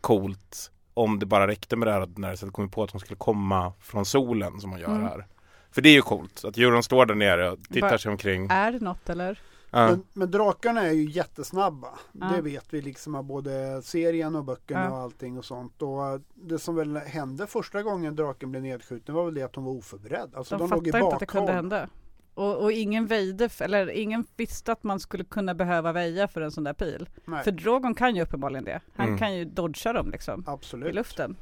coolt 0.00 0.70
om 0.94 1.18
det 1.18 1.26
bara 1.26 1.46
räckte 1.46 1.76
med 1.76 1.88
det 1.88 1.92
här 1.92 2.08
när 2.16 2.30
det 2.46 2.50
kom 2.52 2.70
på 2.70 2.82
att 2.82 2.90
hon 2.90 3.00
skulle 3.00 3.16
komma 3.16 3.72
från 3.80 4.04
solen 4.04 4.60
som 4.60 4.70
hon 4.70 4.80
gör 4.80 4.88
Mm. 4.88 5.02
här. 5.02 5.26
För 5.70 5.82
det 5.82 5.88
är 5.88 5.92
ju 5.92 6.02
coolt 6.02 6.44
att 6.44 6.58
Euron 6.58 6.82
står 6.82 7.06
där 7.06 7.14
nere 7.14 7.50
och 7.50 7.58
tittar 7.62 7.80
Bara- 7.88 7.98
sig 7.98 8.10
omkring. 8.10 8.46
Är 8.50 8.72
det 8.72 8.80
något 8.80 9.08
eller? 9.10 9.38
Ja. 9.70 9.86
Men, 9.90 10.02
men 10.12 10.30
drakarna 10.30 10.86
är 10.86 10.92
ju 10.92 11.10
jättesnabba. 11.10 11.88
Ja. 12.12 12.26
Det 12.36 12.42
vet 12.42 12.64
vi 12.70 12.80
liksom 12.82 13.14
av 13.14 13.24
både 13.24 13.82
serien 13.82 14.36
och 14.36 14.44
böckerna 14.44 14.84
Ja. 14.84 14.90
och 14.90 14.98
allting 14.98 15.38
och 15.38 15.44
sånt. 15.44 15.82
Och 15.82 16.06
eh, 16.06 16.20
det 16.34 16.58
som 16.58 16.74
väl 16.74 16.96
hände 16.96 17.46
första 17.46 17.82
gången 17.82 18.16
draken 18.16 18.50
blev 18.50 18.62
nedskjuten 18.62 19.14
var 19.14 19.24
väl 19.24 19.34
det 19.34 19.42
att 19.42 19.56
hon 19.56 19.64
var 19.64 19.72
oförberedd. 19.72 20.30
Alltså 20.34 20.58
De, 20.58 20.68
de, 20.70 20.76
låg 20.76 20.86
i 20.88 20.92
fattar 20.92 21.04
inte 21.04 21.14
att 21.14 21.20
det 21.20 21.26
kunde 21.26 21.52
hända. 21.52 21.88
Och, 22.34 22.56
och 22.62 22.72
ingen 22.72 23.06
väjde, 23.06 23.48
eller 23.60 23.90
ingen 23.90 24.24
visste 24.36 24.72
att 24.72 24.82
man 24.82 25.00
skulle 25.00 25.24
kunna 25.24 25.54
behöva 25.54 25.92
väja 25.92 26.28
för 26.28 26.40
en 26.40 26.50
sån 26.50 26.64
där 26.64 26.72
pil. 26.72 27.08
Nej, 27.24 27.44
För 27.44 27.50
Drogon 27.50 27.94
kan 27.94 28.14
ju 28.16 28.22
uppenbarligen 28.22 28.64
det. 28.64 28.80
Han 28.94 29.06
Mm. 29.06 29.18
kan 29.18 29.34
ju 29.36 29.44
dodga 29.44 29.92
dem 29.92 30.10
liksom 30.10 30.40
i 30.40 30.44
absolut. 30.46 30.94
luften. 30.94 31.36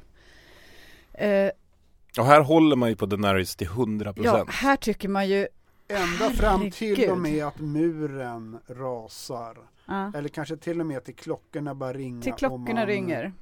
Eh, 1.13 1.49
Och 2.17 2.25
här 2.25 2.41
håller 2.41 2.75
man 2.75 2.89
ju 2.89 2.95
på 2.95 3.05
Daenerys 3.05 3.55
till 3.55 3.67
100 3.67 4.13
ja, 4.15 4.23
procent. 4.23 4.49
här 4.49 4.75
tycker 4.75 5.09
man 5.09 5.27
ju, 5.29 5.47
Ända 5.89 6.29
fram 6.29 6.71
till 6.71 7.09
och 7.11 7.17
med 7.17 7.45
att 7.45 7.59
muren 7.59 8.59
rasar. 8.67 9.57
ja, 9.85 10.11
Eller 10.15 10.29
kanske 10.29 10.57
till 10.57 10.79
och 10.79 10.85
med 10.85 11.03
till 11.03 11.15
klockorna 11.15 11.75
börjar 11.75 11.93
ringa. 11.93 12.21
till 12.21 12.33
klockorna 12.33 12.73
man- 12.73 12.85
ringer. 12.87 13.33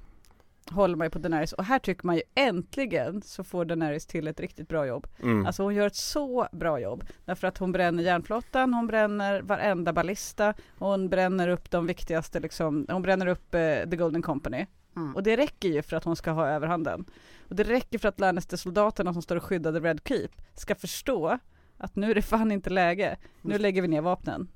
håller 0.71 0.95
man 0.95 1.05
ju 1.05 1.09
på 1.11 1.19
Daenerys 1.19 1.53
och 1.53 1.63
här 1.65 1.79
tycker 1.79 2.05
man 2.05 2.15
ju 2.15 2.21
äntligen 2.35 3.21
så 3.21 3.43
får 3.43 3.65
Daenerys 3.65 4.05
till 4.05 4.27
ett 4.27 4.39
riktigt 4.39 4.67
bra 4.67 4.85
jobb. 4.87 5.07
Mm. 5.23 5.45
Alltså 5.45 5.63
hon 5.63 5.75
gör 5.75 5.87
ett 5.87 5.95
så 5.95 6.47
bra 6.51 6.79
jobb 6.79 7.03
därför 7.25 7.47
att 7.47 7.57
hon 7.57 7.71
bränner 7.71 8.03
järnflottan, 8.03 8.73
hon 8.73 8.87
bränner 8.87 9.41
varenda 9.41 9.93
ballista, 9.93 10.53
hon 10.77 11.09
bränner 11.09 11.47
upp 11.47 11.71
de 11.71 11.87
viktigaste 11.87 12.39
liksom, 12.39 12.85
hon 12.89 13.01
bränner 13.01 13.27
upp 13.27 13.53
eh, 13.55 13.59
The 13.89 13.95
Golden 13.95 14.21
Company. 14.21 14.65
Mm. 14.95 15.15
Och 15.15 15.23
det 15.23 15.37
räcker 15.37 15.69
ju 15.69 15.81
för 15.81 15.95
att 15.97 16.03
hon 16.03 16.15
ska 16.15 16.31
ha 16.31 16.47
överhanden. 16.47 17.05
Och 17.49 17.55
det 17.55 17.63
räcker 17.63 17.97
för 17.99 18.07
att 18.09 18.19
Lannister-soldaterna 18.19 19.13
som 19.13 19.21
står 19.21 19.35
och 19.35 19.43
skyddar 19.43 19.73
The 19.73 19.79
Red 19.79 20.01
Keep 20.05 20.29
ska 20.55 20.75
förstå 20.75 21.39
att 21.77 21.95
nu 21.95 22.11
är 22.11 22.15
det 22.15 22.21
fan 22.21 22.51
inte 22.51 22.69
läge, 22.69 23.17
nu 23.41 23.57
lägger 23.57 23.81
vi 23.81 23.87
ner 23.87 24.01
vapnen. 24.01 24.47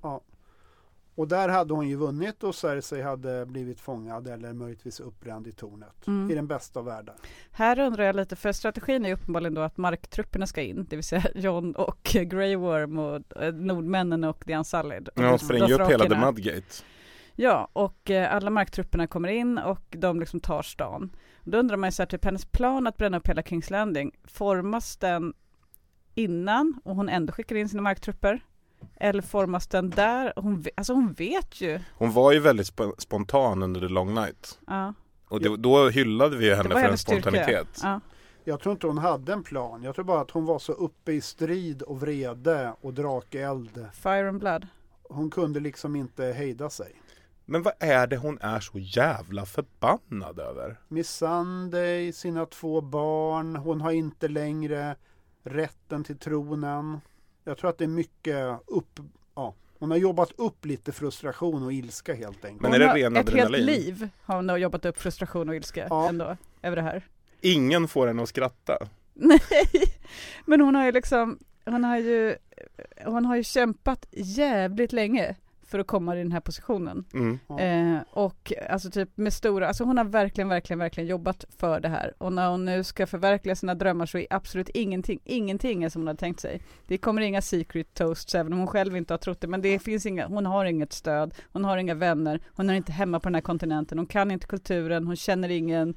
Och 1.15 1.27
där 1.27 1.49
hade 1.49 1.73
hon 1.73 1.89
ju 1.89 1.95
vunnit 1.95 2.43
och 2.43 2.55
Cersei 2.55 3.01
hade 3.01 3.45
blivit 3.45 3.79
fångad 3.79 4.27
eller 4.27 4.53
möjligtvis 4.53 4.99
uppbränd 4.99 5.47
i 5.47 5.51
tornet. 5.51 6.07
Mm. 6.07 6.31
I 6.31 6.35
den 6.35 6.47
bästa 6.47 6.79
av 6.79 6.85
världar. 6.85 7.15
Här 7.51 7.79
undrar 7.79 8.03
jag 8.03 8.15
lite, 8.15 8.35
för 8.35 8.51
strategin 8.51 9.05
är 9.05 9.13
uppenbarligen 9.13 9.53
då 9.53 9.61
att 9.61 9.77
marktrupperna 9.77 10.47
ska 10.47 10.61
in, 10.61 10.85
det 10.89 10.95
vill 10.95 11.03
säga 11.03 11.23
John 11.35 11.75
och 11.75 11.99
Grey 12.03 12.55
Worm 12.55 12.99
och 12.99 13.41
eh, 13.41 13.53
nordmännen 13.53 14.23
och 14.23 14.49
Unsullied. 14.49 15.07
Och 15.07 15.23
Ja, 15.23 15.29
de- 15.29 15.39
spränger 15.39 15.81
upp 15.81 15.89
hela 15.91 16.05
The. 16.05 16.15
Mudgate. 16.15 16.83
Ja, 17.35 17.69
och 17.73 18.09
eh, 18.11 18.35
alla 18.35 18.49
marktrupperna 18.49 19.07
kommer 19.07 19.29
in 19.29 19.57
och 19.57 19.85
de 19.97 20.19
liksom 20.19 20.39
tar 20.39 20.61
stan. 20.61 21.15
Då 21.43 21.57
undrar 21.57 21.77
man 21.77 21.87
ju 21.87 21.91
så 21.91 22.01
här, 22.01 22.07
typ 22.07 22.25
hennes 22.25 22.45
plan 22.45 22.87
att 22.87 22.97
bränna 22.97 23.17
upp 23.17 23.27
hela 23.29 23.43
Kings 23.43 23.69
Landing, 23.69 24.11
formas 24.23 24.97
den 24.97 25.33
innan 26.15 26.79
och 26.83 26.95
hon 26.95 27.09
ändå 27.09 27.33
skickar 27.33 27.55
in 27.55 27.69
sina 27.69 27.81
marktrupper? 27.81 28.41
Eller 28.95 29.21
formas 29.21 29.67
den 29.67 29.89
där? 29.89 30.33
Hon, 30.35 30.65
alltså 30.75 30.93
hon 30.93 31.13
vet 31.13 31.61
ju. 31.61 31.79
Hon 31.97 32.11
var 32.11 32.31
ju 32.31 32.39
väldigt 32.39 32.67
sp- 32.71 32.93
spontan 32.97 33.63
under 33.63 33.81
The 33.81 33.87
Long 33.87 34.13
Night. 34.13 34.59
Ja, 34.67 34.93
Och 35.27 35.41
det, 35.41 35.57
då 35.57 35.89
hyllade 35.89 36.37
vi 36.37 36.55
henne 36.55 36.69
för 36.69 36.79
hennes 36.79 37.01
spontanitet. 37.01 37.79
Ja. 37.83 37.99
Jag 38.43 38.59
tror 38.59 38.73
inte 38.73 38.87
hon 38.87 38.97
hade 38.97 39.33
en 39.33 39.43
plan. 39.43 39.83
Jag 39.83 39.95
tror 39.95 40.05
bara 40.05 40.21
att 40.21 40.31
hon 40.31 40.45
var 40.45 40.59
så 40.59 40.73
uppe 40.73 41.11
i 41.11 41.21
strid 41.21 41.81
och 41.81 41.99
vrede 41.99 42.73
och 42.81 42.93
drakeld. 42.93 43.85
Fire 43.93 44.29
and 44.29 44.39
blood. 44.39 44.67
Hon 45.09 45.29
kunde 45.29 45.59
liksom 45.59 45.95
inte 45.95 46.23
hejda 46.25 46.69
sig. 46.69 46.91
Men 47.45 47.63
vad 47.63 47.73
är 47.79 48.07
det 48.07 48.17
hon 48.17 48.37
är 48.41 48.59
så 48.59 48.79
jävla 48.79 49.45
förbannad 49.45 50.39
över? 50.39 50.79
Missandei, 50.87 52.13
sina 52.13 52.45
två 52.45 52.81
barn. 52.81 53.55
Hon 53.55 53.81
har 53.81 53.91
inte 53.91 54.27
längre 54.27 54.95
rätten 55.43 56.03
till 56.03 56.17
tronen. 56.17 57.01
Jag 57.43 57.57
tror 57.57 57.69
att 57.69 57.77
det 57.77 57.83
är 57.83 57.87
mycket 57.87 58.59
upp... 58.67 58.99
Ja, 59.35 59.53
hon 59.79 59.91
har 59.91 59.97
jobbat 59.97 60.31
upp 60.37 60.65
lite 60.65 60.91
frustration 60.91 61.63
och 61.63 61.73
ilska 61.73 62.13
helt 62.15 62.45
enkelt. 62.45 62.61
Men 62.61 62.73
är 62.73 62.79
det 62.79 62.93
ren 62.93 63.15
Ett 63.17 63.27
adrenalin? 63.29 63.67
helt 63.67 63.85
liv 63.85 64.09
har 64.23 64.35
hon 64.35 64.61
jobbat 64.61 64.85
upp 64.85 64.97
frustration 64.99 65.49
och 65.49 65.55
ilska 65.55 65.87
Ja. 65.89 66.09
ändå 66.09 66.37
över 66.61 66.75
det 66.75 66.81
här. 66.81 67.07
Ingen 67.41 67.87
får 67.87 68.07
henne 68.07 68.23
att 68.23 68.29
skratta. 68.29 68.77
Nej, 69.13 69.39
men 70.45 70.61
hon 70.61 70.75
har 70.75 70.85
ju 70.85 70.91
liksom, 70.91 71.39
hon 71.65 71.83
har 71.83 71.97
ju, 71.97 72.35
hon 73.05 73.25
har 73.25 73.35
ju 73.35 73.43
kämpat 73.43 74.05
jävligt 74.11 74.91
länge 74.93 75.35
för 75.71 75.79
att 75.79 75.87
komma 75.87 76.15
i 76.15 76.19
den 76.19 76.31
här 76.31 76.39
positionen. 76.39 77.05
Mm. 77.13 77.39
Eh, 77.59 78.03
och 78.11 78.53
alltså 78.69 78.91
typ 78.91 79.17
med 79.17 79.33
stora, 79.33 79.67
alltså 79.67 79.83
hon 79.83 79.97
har 79.97 80.05
verkligen, 80.05 80.49
verkligen, 80.49 80.79
verkligen 80.79 81.09
jobbat 81.09 81.45
för 81.57 81.79
det 81.79 81.89
här. 81.89 82.13
Och 82.17 82.33
när 82.33 82.49
hon 82.49 82.65
nu 82.65 82.83
ska 82.83 83.07
förverkliga 83.07 83.55
sina 83.55 83.75
drömmar 83.75 84.05
så 84.05 84.17
är 84.17 84.27
absolut 84.29 84.69
ingenting, 84.69 85.19
ingenting 85.23 85.83
är 85.83 85.89
som 85.89 86.01
hon 86.01 86.07
har 86.07 86.15
tänkt 86.15 86.39
sig. 86.39 86.61
Det 86.87 86.97
kommer 86.97 87.21
inga 87.21 87.41
secret 87.41 87.93
toasts 87.93 88.35
även 88.35 88.53
om 88.53 88.59
hon 88.59 88.67
själv 88.67 88.97
inte 88.97 89.13
har 89.13 89.17
trott 89.17 89.41
det. 89.41 89.47
Men 89.47 89.61
det 89.61 89.79
finns 89.79 90.05
inga, 90.05 90.27
hon 90.27 90.45
har 90.45 90.65
inget 90.65 90.93
stöd, 90.93 91.33
hon 91.53 91.65
har 91.65 91.77
inga 91.77 91.93
vänner, 91.93 92.41
hon 92.55 92.69
är 92.69 92.73
inte 92.73 92.91
hemma 92.91 93.19
på 93.19 93.29
den 93.29 93.35
här 93.35 93.41
kontinenten, 93.41 93.97
hon 93.97 94.07
kan 94.07 94.31
inte 94.31 94.47
kulturen, 94.47 95.07
hon 95.07 95.15
känner 95.15 95.49
ingen, 95.49 95.93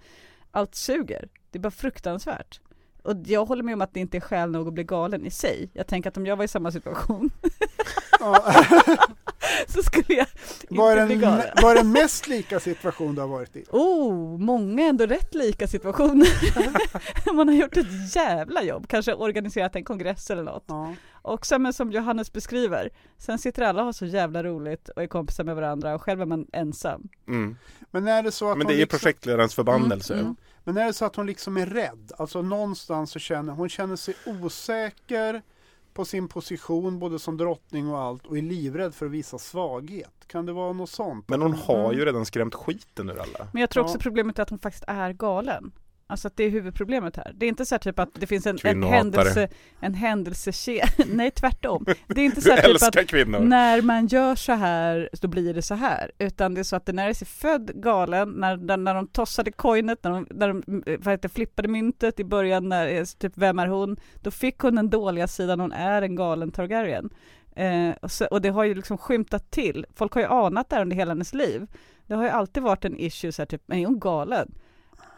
allt 0.50 0.74
suger. 0.74 1.28
Det 1.50 1.58
är 1.58 1.62
bara 1.62 1.70
fruktansvärt. 1.70 2.60
Och 3.04 3.16
jag 3.26 3.44
håller 3.44 3.62
med 3.62 3.74
om 3.74 3.80
att 3.80 3.94
det 3.94 4.00
inte 4.00 4.18
är 4.18 4.20
skäl 4.20 4.50
nog 4.50 4.68
att 4.68 4.74
bli 4.74 4.84
galen 4.84 5.26
i 5.26 5.30
sig. 5.30 5.70
Jag 5.72 5.86
tänker 5.86 6.08
att 6.08 6.16
om 6.16 6.26
jag 6.26 6.36
var 6.36 6.44
i 6.44 6.48
samma 6.48 6.72
situation. 6.72 7.30
så 9.68 9.82
skulle 9.82 10.14
jag 10.16 10.26
Vad 10.68 10.92
är, 10.92 11.02
inte 11.02 11.06
bli 11.06 11.14
den, 11.14 11.30
galen. 11.30 11.46
vad 11.62 11.70
är 11.70 11.74
den 11.74 11.92
mest 11.92 12.28
lika 12.28 12.60
situation 12.60 13.14
du 13.14 13.20
har 13.20 13.28
varit 13.28 13.56
i? 13.56 13.64
Oh, 13.70 14.38
många 14.38 14.86
ändå 14.86 15.06
rätt 15.06 15.34
lika 15.34 15.68
situationer. 15.68 16.28
Man 17.34 17.48
har 17.48 17.54
gjort 17.54 17.76
ett 17.76 18.16
jävla 18.16 18.62
jobb, 18.62 18.88
kanske 18.88 19.14
organiserat 19.14 19.76
en 19.76 19.84
kongress 19.84 20.30
eller 20.30 20.42
något. 20.42 20.64
Ja. 20.66 20.94
Och 21.12 21.46
sen, 21.46 21.62
men 21.62 21.72
som 21.72 21.92
Johannes 21.92 22.32
beskriver, 22.32 22.90
sen 23.18 23.38
sitter 23.38 23.62
alla 23.62 23.80
och 23.80 23.86
har 23.86 23.92
så 23.92 24.06
jävla 24.06 24.42
roligt 24.42 24.88
och 24.88 25.02
är 25.02 25.06
kompisar 25.06 25.44
med 25.44 25.56
varandra 25.56 25.94
och 25.94 26.02
själv 26.02 26.20
är 26.20 26.26
man 26.26 26.46
ensam. 26.52 27.08
Mm. 27.28 27.56
Men 27.90 28.08
är 28.08 28.22
det 28.22 28.32
så 28.32 28.50
att 28.50 28.58
Men 28.58 28.66
hon 28.66 28.74
det 28.74 28.78
är 28.78 28.80
liksom, 28.80 28.98
projektledarens 28.98 29.54
förbannelse. 29.54 30.14
Mm, 30.14 30.24
mm. 30.24 30.36
Men 30.64 30.76
är 30.76 30.86
det 30.86 30.92
så 30.92 31.04
att 31.04 31.16
hon 31.16 31.26
liksom 31.26 31.56
är 31.56 31.66
rädd? 31.66 32.12
Alltså 32.18 32.42
någonstans 32.42 33.10
så 33.10 33.18
känner 33.18 33.52
hon 33.52 33.68
känner 33.68 33.96
sig 33.96 34.14
osäker 34.26 35.42
på 35.94 36.04
sin 36.04 36.28
position 36.28 36.98
både 36.98 37.18
som 37.18 37.36
drottning 37.36 37.88
och 37.90 37.98
allt 37.98 38.26
och 38.26 38.38
är 38.38 38.42
livrädd 38.42 38.94
för 38.94 39.06
att 39.06 39.12
visa 39.12 39.38
svaghet. 39.38 40.10
Kan 40.26 40.46
det 40.46 40.52
vara 40.52 40.72
något 40.72 40.90
sånt? 40.90 41.28
Men 41.28 41.42
hon 41.42 41.52
har 41.54 41.84
Mm. 41.84 41.98
ju 41.98 42.04
redan 42.04 42.26
skrämt 42.26 42.54
skiten 42.54 43.10
ur 43.10 43.18
alla. 43.18 43.48
Men 43.52 43.60
jag 43.60 43.70
tror 43.70 43.82
också 43.84 43.96
Ja. 43.96 44.00
problemet 44.02 44.38
är 44.38 44.42
att 44.42 44.50
hon 44.50 44.58
faktiskt 44.58 44.84
är 44.86 45.12
galen. 45.12 45.72
Alltså 46.06 46.28
att 46.28 46.36
det 46.36 46.44
är 46.44 46.50
huvudproblemet 46.50 47.16
här. 47.16 47.32
Det 47.34 47.46
är 47.46 47.48
inte 47.48 47.66
så 47.66 47.74
här 47.74 47.80
typ 47.80 47.98
att 47.98 48.08
det 48.14 48.26
finns 48.26 48.46
en, 48.46 48.58
en 48.64 48.82
händelse, 48.82 49.48
en 49.80 49.94
händelsekedja. 49.94 50.86
Nej, 51.06 51.30
tvärtom. 51.30 51.86
Det 52.06 52.20
är 52.20 52.24
inte 52.24 52.40
så 52.40 52.50
här 52.50 52.62
typ 52.62 52.82
att 52.82 53.06
kvinnor. 53.06 53.40
när 53.40 53.82
man 53.82 54.06
gör 54.06 54.34
så 54.34 54.52
här, 54.52 55.08
då 55.20 55.28
blir 55.28 55.54
det 55.54 55.62
så 55.62 55.74
här. 55.74 56.10
Utan 56.18 56.54
det 56.54 56.60
är 56.60 56.64
så 56.64 56.76
att 56.76 56.86
Daenerys 56.86 57.22
är 57.22 57.26
född 57.26 57.70
galen, 57.74 58.30
när, 58.30 58.56
när, 58.56 58.76
när 58.76 58.94
de 58.94 59.06
tossade 59.06 59.52
coinet, 59.52 60.04
när 60.04 60.10
de, 60.10 60.26
när 60.30 60.48
de 60.48 60.82
eh, 60.86 60.98
vad 60.98 61.12
heter, 61.14 61.28
flippade 61.28 61.68
myntet 61.68 62.20
i 62.20 62.24
början, 62.24 62.68
när, 62.68 62.88
eh, 62.88 63.04
typ 63.04 63.32
vem 63.34 63.58
är 63.58 63.66
hon? 63.66 63.96
Då 64.22 64.30
fick 64.30 64.58
hon 64.58 64.74
den 64.74 64.90
dåliga 64.90 65.28
sidan, 65.28 65.60
hon 65.60 65.72
är 65.72 66.02
en 66.02 66.16
galen 66.16 66.50
Targaryen. 66.50 67.10
Eh, 67.56 67.90
och, 68.02 68.10
så, 68.10 68.26
och 68.26 68.42
det 68.42 68.48
har 68.48 68.64
ju 68.64 68.74
liksom 68.74 68.98
skymtat 68.98 69.50
till, 69.50 69.86
folk 69.94 70.12
har 70.12 70.20
ju 70.20 70.28
anat 70.28 70.68
det 70.68 70.76
här 70.76 70.82
under 70.82 70.96
hela 70.96 71.10
hennes 71.10 71.34
liv. 71.34 71.66
Det 72.06 72.14
har 72.14 72.22
ju 72.22 72.30
alltid 72.30 72.62
varit 72.62 72.84
en 72.84 72.98
issue 72.98 73.32
så 73.32 73.42
här, 73.42 73.46
typ, 73.46 73.62
men 73.66 73.78
är 73.78 73.86
hon 73.86 73.98
galen? 73.98 74.54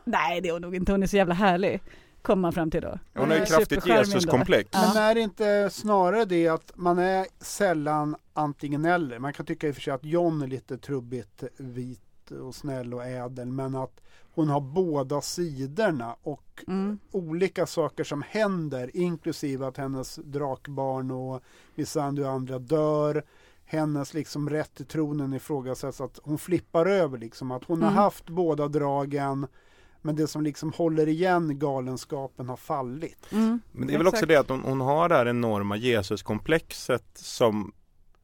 Nej 0.07 0.41
det 0.41 0.49
är 0.49 0.53
hon 0.53 0.63
nog 0.63 0.75
inte, 0.77 0.93
hon 0.93 1.03
är 1.03 1.07
så 1.07 1.17
jävla 1.17 1.35
härlig. 1.35 1.81
Kommer 2.23 2.41
man 2.41 2.53
fram 2.53 2.71
till 2.71 2.83
då. 2.83 2.99
Hon 3.15 3.29
har 3.31 3.37
ju 3.37 3.43
är 3.43 3.47
kraftigt. 3.47 3.87
Jesus-komplex. 3.87 4.71
Ja. 4.73 4.91
Men 4.95 5.03
är 5.03 5.15
det 5.15 5.21
inte 5.21 5.71
snarare 5.73 6.25
det 6.25 6.49
att 6.49 6.73
man 6.75 6.99
är 6.99 7.27
sällan 7.41 8.17
antingen 8.33 8.85
eller? 8.85 9.19
Man 9.19 9.33
kan 9.33 9.47
tycka 9.47 9.69
i 9.69 9.71
och 9.71 9.75
för 9.75 9.83
sig 9.83 9.93
att 9.93 10.05
John 10.05 10.43
är 10.43 10.47
lite 10.47 10.79
trubbigt 10.79 11.43
vit 11.57 12.31
och 12.31 12.55
snäll 12.55 12.95
och 12.95 13.05
ädel 13.07 13.53
men 13.53 13.75
att 13.75 14.01
hon 14.35 14.49
har 14.49 14.61
båda 14.61 15.21
sidorna 15.21 16.17
och 16.23 16.43
Mm. 16.69 16.99
olika 17.13 17.67
saker 17.67 18.05
som 18.05 18.23
händer 18.29 18.97
inklusive 18.97 19.67
att 19.67 19.77
hennes 19.77 20.17
drakbarn 20.17 21.11
och 21.11 21.43
och 22.25 22.31
andra 22.31 22.59
dör. 22.59 23.25
Hennes 23.65 24.15
liksom 24.15 24.51
rätt 24.51 24.75
till 24.75 24.87
tronen 24.87 25.35
ifrågasätts 25.35 26.01
att 26.01 26.19
hon 26.23 26.39
flippar 26.39 26.87
över 26.87 27.19
liksom 27.19 27.51
att 27.51 27.65
hon 27.65 27.79
Mm. 27.83 27.95
har 27.95 28.03
haft 28.03 28.29
båda 28.29 28.69
dragen 28.69 29.47
men 30.07 30.17
det 30.17 30.27
som 30.27 30.43
liksom 30.43 30.73
håller 30.73 31.09
igen 31.09 31.59
galenskapen 31.59 32.49
har 32.49 32.57
fallit. 32.57 33.33
Mm. 33.33 33.61
Men 33.73 33.87
det 33.87 33.95
är 33.95 33.99
väl 33.99 34.07
också 34.07 34.27
det 34.27 34.37
att 34.37 34.49
hon, 34.49 34.61
hon 34.61 34.81
har 34.81 35.09
det 35.09 35.15
här 35.15 35.27
enorma 35.29 35.77
Jesuskomplexet 35.77 37.05
som 37.15 37.73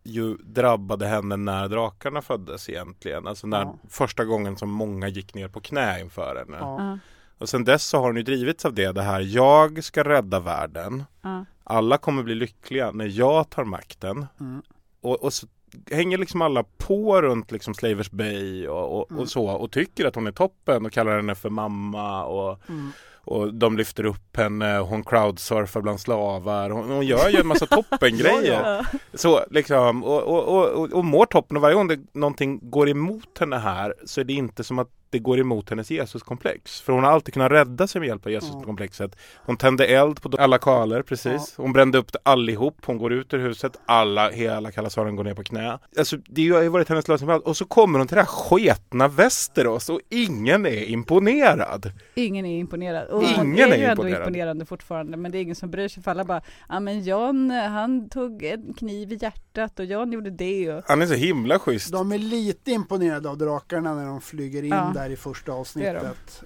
ju 0.05 0.35
drabbade 0.37 1.07
henne 1.07 1.37
när 1.37 1.69
drakarna 1.69 2.23
föddes 2.23 2.69
egentligen. 2.69 3.27
Alltså 3.27 3.47
när 3.47 3.61
Ja. 3.61 3.79
första 3.89 4.25
gången 4.25 4.57
som 4.57 4.71
många 4.71 5.09
gick 5.09 5.35
ner 5.35 5.49
på 5.49 5.61
knä 5.61 6.01
inför 6.01 6.37
henne. 6.37 6.57
Ja, 6.61 6.99
Och 7.39 7.49
sen 7.49 7.65
dess 7.65 7.85
så 7.85 7.99
har 7.99 8.07
hon 8.07 8.17
ju 8.17 8.23
drivits 8.23 8.65
av 8.65 8.75
det, 8.75 8.93
det 8.93 9.03
här 9.03 9.21
jag 9.21 9.85
ska 9.85 10.03
rädda 10.05 10.41
världen. 10.41 11.05
ja. 11.23 11.45
Alla 11.65 11.99
kommer 11.99 12.23
bli 12.23 12.35
lyckliga 12.35 12.91
när 12.91 13.07
jag 13.19 13.51
tar 13.51 13.65
makten. 13.65 14.27
Mm. 14.41 14.63
Och, 15.01 15.25
och 15.25 15.33
så 15.33 15.47
hänger 15.91 16.19
liksom 16.19 16.43
alla 16.43 16.65
på 16.79 17.23
runt 17.23 17.51
liksom 17.53 17.75
Slavers 17.75 18.11
Bay 18.11 18.69
och, 18.69 18.99
och, 19.01 19.11
Mm. 19.11 19.23
och 19.23 19.29
så 19.29 19.47
och 19.49 19.71
tycker 19.73 20.05
att 20.05 20.15
hon 20.15 20.27
är 20.27 20.33
toppen 20.33 20.87
och 20.87 20.93
kallar 20.93 21.17
henne 21.17 21.35
för 21.35 21.51
mamma 21.51 22.25
och, 22.25 22.59
Mm. 22.69 22.91
och 23.25 23.55
de 23.55 23.77
lyfter 23.77 24.05
upp 24.07 24.37
henne, 24.37 24.79
hon 24.79 25.05
crowdsurfar 25.05 25.81
bland 25.81 26.01
slavar, 26.01 26.71
hon, 26.71 26.91
hon 26.91 27.07
gör 27.07 27.29
ju 27.29 27.41
en 27.41 27.47
massa 27.47 27.67
toppengrejer. 27.67 28.87
Så 29.15 29.41
liksom, 29.51 30.05
och, 30.05 30.23
och, 30.23 30.45
och, 30.59 30.69
och, 30.69 30.93
och 30.93 31.05
mår 31.05 31.27
toppen 31.27 31.57
och 31.57 31.63
varje 31.63 31.75
gång 31.75 31.89
det, 31.89 32.01
någonting 32.13 32.71
går 32.71 32.89
emot 32.89 33.39
henne 33.41 33.57
här 33.59 33.95
så 34.05 34.21
är 34.21 34.25
det 34.25 34.33
inte 34.33 34.65
som 34.65 34.79
att 34.79 34.89
det 35.13 35.19
går 35.19 35.39
emot 35.41 35.71
hennes 35.71 35.91
Jesuskomplex. 35.91 36.81
För 36.81 36.93
hon 36.93 37.05
har 37.05 37.11
alltid 37.11 37.35
kunnat 37.35 37.53
rädda 37.53 37.87
sig 37.87 38.01
med 38.01 38.09
hjälp 38.09 38.27
av 38.27 38.33
Jesuskomplexet. 38.33 39.17
Hon 39.37 39.57
tände 39.57 39.87
eld 39.87 40.23
på 40.23 40.31
alla 40.39 40.59
kaler, 40.59 41.03
precis. 41.03 41.55
Hon 41.57 41.73
brände 41.73 41.99
upp 41.99 42.13
det 42.13 42.19
allihop. 42.23 42.77
Hon 42.85 42.99
går 42.99 43.13
ut 43.13 43.35
ur 43.35 43.39
huset, 43.39 43.81
alla, 43.87 44.31
hela 44.31 44.71
kalasaren 44.73 45.17
går 45.17 45.25
ner 45.25 45.35
på 45.35 45.43
knä. 45.45 45.79
Alltså 45.99 46.17
det 46.17 46.49
har 46.49 46.63
ju 46.63 46.69
varit 46.69 46.89
hennes 46.89 47.09
lösning 47.09 47.29
på 47.29 47.33
allt. 47.35 47.45
Och 47.45 47.57
så 47.57 47.65
kommer 47.65 47.99
hon 47.99 48.09
till 48.09 48.15
det 48.15 48.21
här 48.21 48.27
sketna 48.27 49.09
Västerås 49.09 49.89
och 49.89 50.01
ingen 50.09 50.67
är 50.67 50.85
imponerad. 50.85 51.93
Ingen 52.15 52.47
är 52.47 52.59
imponerad. 52.59 53.09
Och 53.09 53.23
Ingen 53.23 53.35
han 53.37 53.53
är 53.53 53.57
ju 53.57 53.63
är 53.63 53.77
ändå 53.91 53.91
imponerad. 53.91 54.21
imponerande 54.29 54.65
fortfarande 54.67 55.17
men 55.17 55.33
det 55.33 55.39
är 55.39 55.43
ingen 55.43 55.57
som 55.57 55.71
bryr 55.71 55.89
sig 55.89 56.03
för 56.03 56.11
alla 56.11 56.25
bara 56.25 56.43
Ja 56.69 56.81
men 56.81 57.03
John 57.05 57.51
han 57.51 58.09
tog 58.09 58.43
en 58.43 58.75
kniv 58.75 59.13
i 59.13 59.19
hjärtat 59.23 59.79
och 59.79 59.85
John 59.85 60.13
gjorde 60.13 60.31
det 60.31 60.73
och 60.73 60.83
Han 60.87 61.03
är 61.03 61.07
så 61.07 61.15
himla 61.15 61.59
schysst. 61.59 61.93
De 61.93 62.13
är 62.13 62.19
lite 62.19 62.71
imponerade 62.71 63.29
av 63.29 63.39
drakarna 63.39 63.95
när 63.95 64.07
de 64.07 64.21
flyger 64.21 64.63
in 64.63 64.69
Ja. 64.71 64.93
där 64.95 65.02
i 65.11 65.17
första 65.17 65.53
Det 65.53 65.87
är 65.87 65.95
de. 65.95 66.01
avsnittet. 66.01 66.43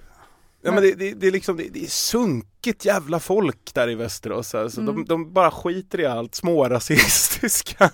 Ja, 0.61 0.71
men 0.71 0.83
det, 0.83 0.95
det, 0.95 1.13
det, 1.13 1.27
är 1.27 1.31
liksom, 1.31 1.57
det, 1.57 1.69
det 1.73 1.83
är 1.83 1.87
sunkigt 1.87 2.85
jävla 2.85 3.19
folk 3.19 3.73
där 3.73 3.89
i 3.89 3.95
Västerås. 3.95 4.55
Alltså. 4.55 4.81
Mm. 4.81 4.95
De, 4.95 5.05
de 5.05 5.33
bara 5.33 5.51
skiter 5.51 5.99
i 5.99 6.05
allt, 6.05 6.35
smårasistiska. 6.35 7.89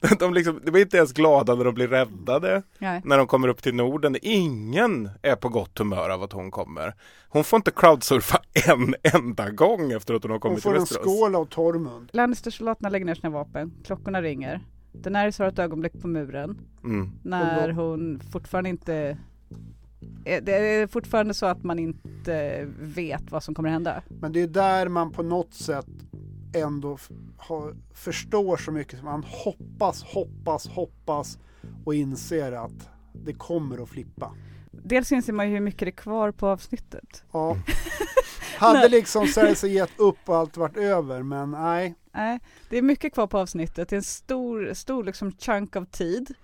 De, 0.00 0.08
de, 0.18 0.34
liksom, 0.34 0.60
de 0.64 0.74
är 0.74 0.78
inte 0.80 0.96
ens 0.96 1.12
glada 1.12 1.54
när 1.54 1.64
de 1.64 1.74
blir 1.74 1.88
räddade 1.88 2.62
Nej. 2.78 3.02
när 3.04 3.18
de 3.18 3.26
kommer 3.26 3.48
upp 3.48 3.62
till 3.62 3.74
Norden. 3.74 4.16
Ingen 4.22 5.10
är 5.22 5.36
på 5.36 5.48
gott 5.48 5.78
humör 5.78 6.10
av 6.10 6.22
att 6.22 6.32
hon 6.32 6.50
kommer. 6.50 6.94
Hon 7.28 7.44
får 7.44 7.56
inte 7.56 7.70
crowdsurfa 7.70 8.40
en 8.68 8.94
enda 9.02 9.50
gång 9.50 9.92
efter 9.92 10.14
att 10.14 10.22
hon 10.22 10.30
har 10.30 10.34
Hon 10.36 10.40
kommit 10.40 10.62
får 10.62 10.70
till 10.70 10.76
en 10.76 10.82
Västerås. 10.82 11.02
skål 11.18 11.34
av 11.34 11.44
Tormund. 11.44 12.10
Lannister-soldaterna 12.12 12.88
lägger 12.88 13.06
ner 13.06 13.14
sina 13.14 13.30
vapen, 13.30 13.72
klockorna 13.84 14.22
ringer. 14.22 14.60
Daenerys 14.92 15.38
har 15.38 15.46
ett 15.46 15.58
ögonblick 15.58 15.92
på 16.02 16.08
muren 16.08 16.58
Mm. 16.84 17.10
när 17.22 17.68
hon 17.68 18.20
fortfarande 18.32 18.70
inte 18.70 19.18
Det 20.24 20.52
är 20.52 20.86
fortfarande 20.86 21.34
så 21.34 21.46
att 21.46 21.64
man 21.64 21.78
inte 21.78 22.64
vet 22.78 23.30
vad 23.30 23.42
som 23.42 23.54
kommer 23.54 23.68
hända. 23.68 24.02
Men 24.08 24.32
det 24.32 24.40
är 24.40 24.46
där 24.46 24.88
man 24.88 25.12
på 25.12 25.22
något 25.22 25.54
sätt 25.54 25.86
ändå 26.54 26.98
har, 27.36 27.76
förstår 27.94 28.56
så 28.56 28.72
mycket 28.72 28.98
som 28.98 29.04
man 29.04 29.24
hoppas, 29.26 30.02
hoppas, 30.02 30.68
hoppas 30.68 31.38
och 31.84 31.94
inser 31.94 32.52
att 32.52 32.88
det 33.12 33.32
kommer 33.32 33.82
att 33.82 33.88
flippa. 33.88 34.34
Dels 34.70 35.12
inser 35.12 35.32
man 35.32 35.48
ju 35.48 35.54
hur 35.54 35.60
mycket 35.60 35.80
det 35.80 35.88
är 35.88 35.90
kvar 35.90 36.30
på 36.32 36.46
avsnittet. 36.46 37.24
Ja. 37.32 37.56
Hade 38.58 38.88
liksom 38.88 39.26
Cersei 39.26 39.70
gett 39.70 39.98
upp 39.98 40.18
och 40.24 40.36
allt 40.36 40.56
varit 40.56 40.76
över 40.76 41.22
men 41.22 41.50
nej. 41.50 41.94
Nej, 42.12 42.40
det 42.70 42.78
är 42.78 42.82
mycket 42.82 43.14
kvar 43.14 43.26
på 43.26 43.38
avsnittet. 43.38 43.88
Det 43.88 43.94
är 43.94 43.98
en 43.98 44.02
stor, 44.02 44.74
stor 44.74 45.04
liksom 45.04 45.32
chunk 45.32 45.76
av 45.76 45.84
tid. 45.84 46.34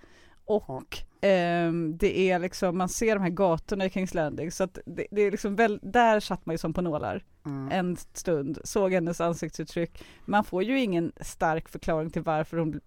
Och 0.45 0.97
ehm, 1.25 1.97
det 1.97 2.19
är 2.31 2.39
liksom, 2.39 2.77
man 2.77 2.89
ser 2.89 3.15
de 3.15 3.21
här 3.21 3.29
gatorna 3.29 3.85
i 3.85 3.89
Kings 3.89 4.13
Landing. 4.13 4.51
Så 4.51 4.63
att 4.63 4.77
det, 4.85 5.07
det 5.11 5.21
är 5.21 5.31
liksom 5.31 5.55
väl, 5.55 5.79
där 5.83 6.19
satt 6.19 6.45
man 6.45 6.53
ju 6.53 6.57
som 6.57 6.73
på 6.73 6.81
nålar 6.81 7.23
Mm. 7.45 7.71
en 7.71 7.97
stund. 7.97 8.59
Såg 8.63 8.91
hennes 8.93 9.21
ansiktsuttryck. 9.21 10.03
Man 10.25 10.43
får 10.43 10.63
ju 10.63 10.79
ingen 10.81 11.11
stark 11.21 11.69
förklaring 11.69 12.09
till 12.09 12.21
varför 12.21 12.57
hon 12.57 12.79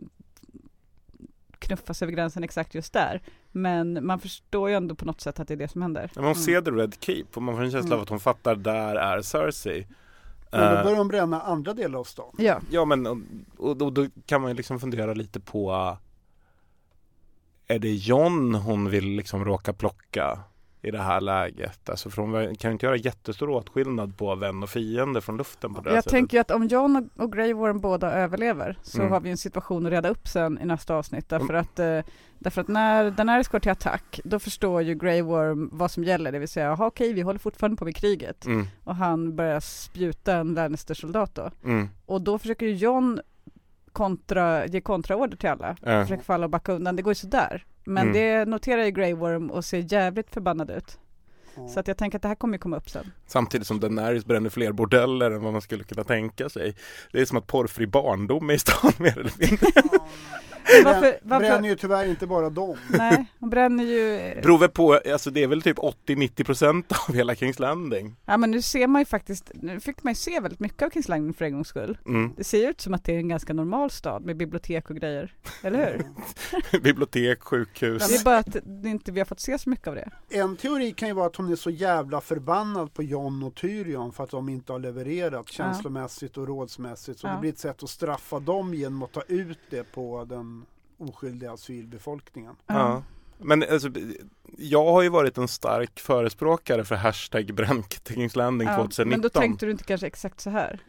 knuffas 1.58 2.02
över 2.02 2.12
gränsen 2.12 2.44
exakt 2.44 2.74
just 2.74 2.92
där. 2.92 3.22
Men 3.52 4.06
man 4.06 4.18
förstår 4.20 4.68
ju 4.70 4.74
ändå 4.76 4.94
på 4.94 5.04
något 5.04 5.20
sätt 5.20 5.40
att 5.40 5.48
det 5.48 5.54
är 5.54 5.58
det 5.58 5.68
som 5.68 5.82
händer. 5.82 6.10
Men 6.14 6.24
hon 6.24 6.34
ser 6.34 6.60
The 6.62 6.70
Red 6.70 6.94
Keep 7.00 7.24
och 7.34 7.42
man 7.42 7.56
får 7.56 7.62
en 7.62 7.70
känsla 7.70 7.88
av 7.90 7.98
Mm. 7.98 8.02
att 8.02 8.08
hon 8.08 8.20
fattar 8.20 8.56
där 8.56 8.96
är 8.96 9.22
Cersei. 9.22 9.86
Men 10.52 10.60
då 10.60 10.76
Eh, 10.78 10.82
börjar 10.84 10.96
de 10.98 11.08
bränna 11.08 11.40
andra 11.42 11.74
delar 11.74 11.98
av 11.98 12.04
stan. 12.04 12.34
Ja, 12.38 12.60
Ja 12.70 12.84
men 12.84 13.06
och, 13.06 13.16
och, 13.56 13.76
då- 13.76 13.90
då 13.90 14.06
kan 14.26 14.40
man 14.40 14.50
ju 14.50 14.56
liksom 14.56 14.80
fundera 14.80 15.14
lite 15.14 15.40
på 15.40 15.96
Är 17.68 17.78
det 17.78 17.94
John 17.94 18.54
hon 18.54 18.90
vill 18.90 19.04
liksom 19.08 19.44
råka 19.44 19.72
plocka 19.72 20.38
i 20.82 20.90
det 20.90 20.98
här 21.02 21.20
läget? 21.20 21.88
Alltså 21.90 22.10
för 22.10 22.22
hon 22.22 22.56
kan 22.56 22.70
ju 22.70 22.72
inte 22.72 22.86
göra 22.86 22.96
jättestor 22.96 23.50
åtskillnad 23.50 24.18
på 24.18 24.34
vän 24.34 24.62
och 24.62 24.70
fiende 24.70 25.20
från 25.20 25.36
luften 25.36 25.74
på 25.74 25.80
det 25.80 25.90
här 25.90 25.96
jag 25.96 26.04
sättet. 26.04 26.10
tänker 26.16 26.36
ju 26.36 26.40
att 26.40 26.50
om 26.50 26.66
John 26.66 27.10
och 27.16 27.32
Grey 27.32 27.52
Worm 27.52 27.80
båda 27.80 28.12
överlever 28.12 28.78
så 28.82 28.98
Mm. 29.00 29.12
har 29.12 29.20
vi 29.20 29.30
en 29.30 29.36
situation 29.36 29.86
att 29.86 29.92
reda 29.92 30.08
upp 30.08 30.28
sen 30.28 30.58
i 30.62 30.64
nästa 30.64 30.94
avsnitt. 30.94 31.28
Därför 31.28 31.54
att, 31.54 31.78
eh, 31.78 32.00
därför 32.38 32.60
att 32.60 32.68
när 32.68 33.10
Daenerys 33.10 33.48
går 33.48 33.58
till 33.60 33.70
attack 33.72 34.20
då 34.24 34.38
förstår 34.38 34.82
ju 34.82 34.94
Grey 34.94 35.22
Worm 35.22 35.68
vad 35.72 35.90
som 35.90 36.04
gäller. 36.04 36.32
Det 36.32 36.38
vill 36.38 36.48
säga, 36.48 36.66
jaha 36.66 36.86
okej 36.86 37.12
vi 37.12 37.20
håller 37.20 37.38
fortfarande 37.38 37.76
på 37.76 37.84
med 37.84 37.96
kriget. 37.96 38.46
mm, 38.46 38.66
Och 38.84 38.96
han 38.96 39.36
börjar 39.36 39.60
spjuta 39.60 40.34
en 40.36 40.54
Lannister-soldat 40.54 41.34
då. 41.34 41.50
mm, 41.64 41.88
Och 42.06 42.20
då 42.22 42.38
försöker 42.38 42.66
ju 42.66 42.72
John 42.74 43.20
kontra, 43.98 44.66
ge 44.66 44.80
kontraorder 44.80 45.36
till 45.36 45.48
alla. 45.50 45.76
Ja. 45.82 46.02
Försöker 46.02 46.24
falla 46.24 46.44
och 46.46 46.50
backa 46.50 46.72
undan. 46.72 46.96
Det 46.96 47.02
går 47.02 47.10
ju 47.10 47.14
sådär. 47.14 47.64
Men 47.84 48.02
Mm. 48.08 48.12
det 48.14 48.44
noterar 48.44 48.84
ju 48.84 48.90
Grey 48.90 49.14
Worm 49.14 49.50
och 49.50 49.64
ser 49.64 49.92
jävligt 49.92 50.30
förbannad 50.30 50.70
ut. 50.70 50.98
Så 51.74 51.80
att 51.80 51.88
jag 51.88 51.96
tänker 51.96 52.18
att 52.18 52.22
det 52.22 52.28
här 52.28 52.34
kommer 52.34 52.54
ju 52.54 52.58
komma 52.58 52.76
upp 52.76 52.90
sen. 52.90 53.12
Samtidigt 53.26 53.66
som 53.66 53.80
Daenerys 53.80 54.24
bränner 54.24 54.50
fler 54.50 54.72
bordeller 54.72 55.30
än 55.30 55.42
vad 55.42 55.52
man 55.52 55.62
skulle 55.62 55.84
kunna 55.84 56.04
tänka 56.04 56.48
sig. 56.48 56.74
Det 57.12 57.20
är 57.20 57.24
som 57.24 57.38
att 57.38 57.46
porrfri 57.46 57.86
barndom 57.86 58.50
är 58.50 58.54
i 58.54 58.58
stan 58.58 58.92
mer 58.98 59.18
eller 59.18 59.32
mindre. 59.38 59.66
Varför- 60.84 61.00
Brän- 61.00 61.18
varför- 61.22 61.46
Bränner 61.48 61.68
ju 61.68 61.76
tyvärr 61.76 62.06
inte 62.06 62.26
bara 62.26 62.50
dem. 62.50 62.76
Nej, 62.90 63.26
hon 63.40 63.50
bränner 63.50 63.84
ju... 63.84 64.18
Väl 64.58 64.68
på, 64.68 65.00
alltså 65.12 65.30
det 65.30 65.42
är 65.42 65.46
väl 65.46 65.62
typ 65.62 65.78
80-90% 65.78 66.84
av 67.08 67.14
hela 67.14 67.34
Kings 67.34 67.58
Landing. 67.58 68.16
Ja 68.24 68.36
men 68.36 68.50
nu 68.50 68.62
ser 68.62 68.86
man 68.86 69.00
ju 69.02 69.06
faktiskt, 69.06 69.50
nu 69.54 69.80
fick 69.80 70.02
man 70.02 70.10
ju 70.10 70.14
se 70.14 70.40
väldigt 70.40 70.60
mycket 70.60 70.82
av 70.82 70.90
Kings 70.90 71.08
Landing 71.08 71.34
för 71.34 71.44
en 71.44 71.52
gångs 71.52 71.68
skull. 71.68 71.98
Mm. 72.06 72.32
Det 72.36 72.44
ser 72.44 72.58
ju 72.58 72.70
ut 72.70 72.80
som 72.80 72.94
att 72.94 73.04
det 73.04 73.14
är 73.14 73.18
en 73.18 73.28
ganska 73.28 73.52
normal 73.52 73.90
stad 73.90 74.24
med 74.24 74.36
bibliotek 74.36 74.90
och 74.90 74.96
grejer. 74.96 75.32
Eller 75.62 76.02
hur? 76.72 76.80
Bibliotek, 76.80 77.42
sjukhus. 77.42 78.08
Det 78.08 78.14
är 78.14 78.24
bara 78.24 78.38
att 78.38 78.56
det 78.64 78.88
inte 78.88 79.12
vi 79.12 79.20
har 79.20 79.24
fått 79.24 79.40
se 79.40 79.58
så 79.58 79.70
mycket 79.70 79.88
av 79.88 79.94
det. 79.94 80.10
En 80.30 80.56
teori 80.56 80.92
kan 80.92 81.08
ju 81.08 81.14
vara 81.14 81.26
att 81.26 81.36
hon 81.36 81.47
är 81.52 81.56
så 81.56 81.70
jävla 81.70 82.20
förbannad 82.20 82.94
på 82.94 83.02
John 83.02 83.42
och 83.42 83.54
Tyrion 83.54 84.12
för 84.12 84.24
att 84.24 84.30
de 84.30 84.48
inte 84.48 84.72
har 84.72 84.78
levererat 84.78 85.48
känslomässigt 85.48 86.36
och 86.36 86.46
rådsmässigt. 86.48 87.18
Så 87.20 87.26
Ja. 87.26 87.32
det 87.32 87.40
blir 87.40 87.50
ett 87.50 87.58
sätt 87.58 87.82
att 87.82 87.90
straffa 87.90 88.40
dem 88.40 88.74
genom 88.74 89.02
att 89.02 89.12
ta 89.12 89.22
ut 89.28 89.58
det 89.70 89.92
på 89.92 90.24
den 90.28 90.66
oskyldiga 90.98 91.56
civilbefolkningen. 91.56 92.56
Ja. 92.66 93.02
Men 93.38 93.64
alltså, 93.70 93.88
jag 94.58 94.92
har 94.92 95.02
ju 95.02 95.08
varit 95.08 95.38
en 95.38 95.48
stark 95.48 96.00
förespråkare 96.00 96.84
för 96.84 96.94
hashtag 96.94 97.54
bränn 97.54 97.82
Kings 98.08 98.36
Landing 98.36 98.68
Ja, 98.68 98.76
2019. 98.76 99.08
Men 99.08 99.20
då 99.20 99.28
tänkte 99.28 99.66
du 99.66 99.72
inte 99.72 99.84
kanske 99.84 100.06
exakt 100.06 100.40
så 100.40 100.50
här? 100.50 100.80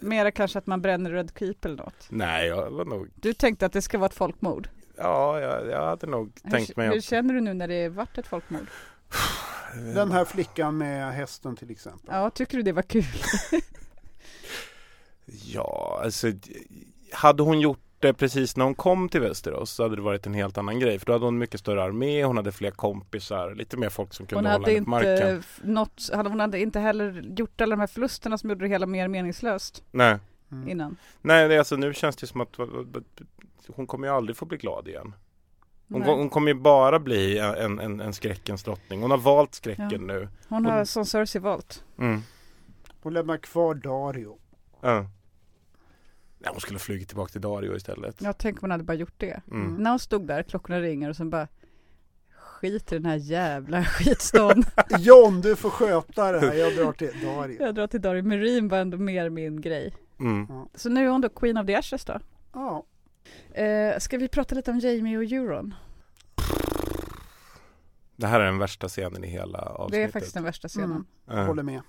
Mera 0.00 0.30
kanske 0.30 0.58
att 0.58 0.66
man 0.66 0.82
bränner 0.82 1.10
Red 1.10 1.32
Keep 1.38 1.54
eller 1.62 1.76
något? 1.76 2.06
Nej, 2.10 2.46
jag 2.48 2.70
var 2.70 2.84
nog, 2.84 3.08
Du 3.14 3.34
tänkte 3.34 3.66
att 3.66 3.72
det 3.72 3.82
ska 3.82 3.98
vara 3.98 4.06
ett 4.08 4.14
folkmord? 4.14 4.68
ja, 4.96 5.40
jag, 5.40 5.66
jag 5.68 5.84
hade 5.86 6.06
nog 6.06 6.34
tänkt 6.50 6.70
hur, 6.70 6.74
mig 6.76 6.88
hur 6.88 6.98
att 6.98 7.04
känner 7.04 7.34
du 7.34 7.40
nu 7.40 7.54
när 7.54 7.68
det 7.68 7.88
varit 7.88 8.18
ett 8.18 8.26
folkmord? 8.26 8.66
Den 9.94 10.12
här 10.12 10.24
flickan 10.24 10.78
med 10.78 11.12
hästen 11.14 11.56
till 11.56 11.70
exempel. 11.70 12.08
Ja, 12.14 12.30
tycker 12.30 12.56
du 12.56 12.62
det 12.62 12.72
var 12.72 12.82
kul? 12.82 13.04
Ja, 15.26 16.00
alltså 16.04 16.32
hade 17.12 17.42
hon 17.42 17.60
gjort 17.60 17.80
det 17.98 18.14
precis 18.14 18.56
när 18.56 18.64
hon 18.64 18.74
kom 18.74 19.08
till 19.08 19.20
Västerås 19.20 19.70
så 19.70 19.82
hade 19.82 19.96
det 19.96 20.02
varit 20.02 20.26
en 20.26 20.34
helt 20.34 20.58
annan 20.58 20.78
grej. 20.80 20.98
För 20.98 21.06
då 21.06 21.12
hade 21.12 21.24
hon 21.24 21.38
mycket 21.38 21.60
större 21.60 21.82
armé, 21.82 22.24
hon 22.24 22.36
hade 22.36 22.52
fler 22.52 22.70
kompisar, 22.70 23.54
lite 23.54 23.76
mer 23.76 23.88
folk 23.88 24.14
som 24.14 24.26
kunde 24.26 24.48
Hon 24.48 24.52
hålla 24.52 24.68
henne 24.68 24.84
på 24.84 24.90
marken. 24.90 25.42
något, 25.62 26.10
hade, 26.12 26.28
hon 26.28 26.40
hade 26.40 26.60
inte 26.60 26.80
heller 26.80 27.24
gjort 27.36 27.60
alla 27.60 27.76
de 27.76 27.80
här 27.80 27.86
förlusterna 27.86 28.38
som 28.38 28.50
gjorde 28.50 28.64
det 28.64 28.68
hela 28.68 28.86
mer 28.86 29.08
meningslöst 29.08 29.82
Nej, 29.90 30.18
Mm. 30.52 30.68
innan. 30.68 30.96
nej 31.22 31.48
det, 31.48 31.54
är 31.54 31.58
alltså, 31.58 31.76
nu 31.76 31.94
känns 31.94 32.16
det 32.16 32.26
som 32.26 32.40
att 32.40 32.56
hon 33.68 33.86
kommer 33.86 34.08
ju 34.08 34.14
aldrig 34.14 34.36
få 34.36 34.44
bli 34.44 34.58
glad 34.58 34.88
igen. 34.88 35.14
Hon, 35.88 36.02
hon 36.02 36.30
kommer 36.30 36.48
ju 36.48 36.54
bara 36.54 36.98
bli 36.98 37.38
en, 37.38 37.78
en, 37.78 38.00
en 38.00 38.12
skräckens 38.12 38.62
drottning. 38.62 39.02
Hon 39.02 39.10
har 39.10 39.18
valt 39.18 39.54
skräcken 39.54 39.88
Ja. 39.90 39.98
nu. 39.98 40.28
Hon 40.48 40.66
har 40.66 40.84
som 40.84 41.04
Cersei 41.06 41.40
valt. 41.40 41.84
Mm. 41.98 42.20
Hon 43.02 43.14
lämnar 43.14 43.36
kvar 43.36 43.74
Dario. 43.74 44.38
Ja. 44.80 45.00
Nej, 46.38 46.50
hon 46.52 46.60
skulle 46.60 46.74
ha 46.74 46.80
flugit 46.80 47.08
tillbaka 47.08 47.32
till 47.32 47.40
Dario 47.40 47.76
istället. 47.76 48.22
Jag 48.22 48.38
tänker 48.38 48.60
hon 48.60 48.70
hade 48.70 48.84
bara 48.84 48.94
gjort 48.94 49.14
det. 49.16 49.40
Mm. 49.50 49.74
När 49.74 49.90
hon 49.90 49.98
stod 49.98 50.26
där, 50.26 50.42
klockorna 50.42 50.80
ringer 50.80 51.08
och 51.10 51.16
sen 51.16 51.30
bara 51.30 51.48
Skit 52.36 52.92
i 52.92 52.94
den 52.94 53.04
här 53.04 53.16
jävla 53.16 53.84
skitstan. 53.84 54.64
John, 54.98 55.40
du 55.40 55.56
får 55.56 55.70
sköta 55.70 56.32
det 56.32 56.40
här. 56.40 56.54
Jag 56.54 56.76
drar 56.76 56.92
till 56.92 57.10
Dario. 57.24 57.62
jag 57.62 57.74
drar 57.74 57.86
till 57.86 58.00
Dario. 58.00 58.22
Marine 58.22 58.68
var 58.68 58.78
ändå 58.78 58.98
mer 58.98 59.30
min 59.30 59.60
grej. 59.60 59.94
Mm. 60.20 60.46
Så 60.74 60.88
nu 60.88 61.04
är 61.06 61.10
hon 61.10 61.20
då 61.20 61.28
Queen 61.28 61.56
of 61.58 61.66
the 61.66 61.74
Ashes 61.74 62.04
då. 62.04 62.20
Ja, 62.52 62.84
Eh, 63.54 63.98
ska 63.98 64.18
vi 64.18 64.28
prata 64.28 64.54
lite 64.54 64.70
om 64.70 64.78
Jamie 64.78 65.18
och 65.18 65.24
Euron? 65.24 65.74
Det 68.16 68.26
här 68.26 68.40
är 68.40 68.44
den 68.44 68.58
värsta 68.58 68.88
scenen 68.88 69.24
i 69.24 69.28
hela 69.28 69.58
avsnittet. 69.58 69.92
Det 69.92 70.02
är 70.02 70.12
faktiskt 70.12 70.34
den 70.34 70.44
värsta 70.44 70.68
scenen. 70.68 70.90
Mm. 70.90 71.06
Ja. 71.26 71.46
håller 71.46 71.62
med. 71.62 71.80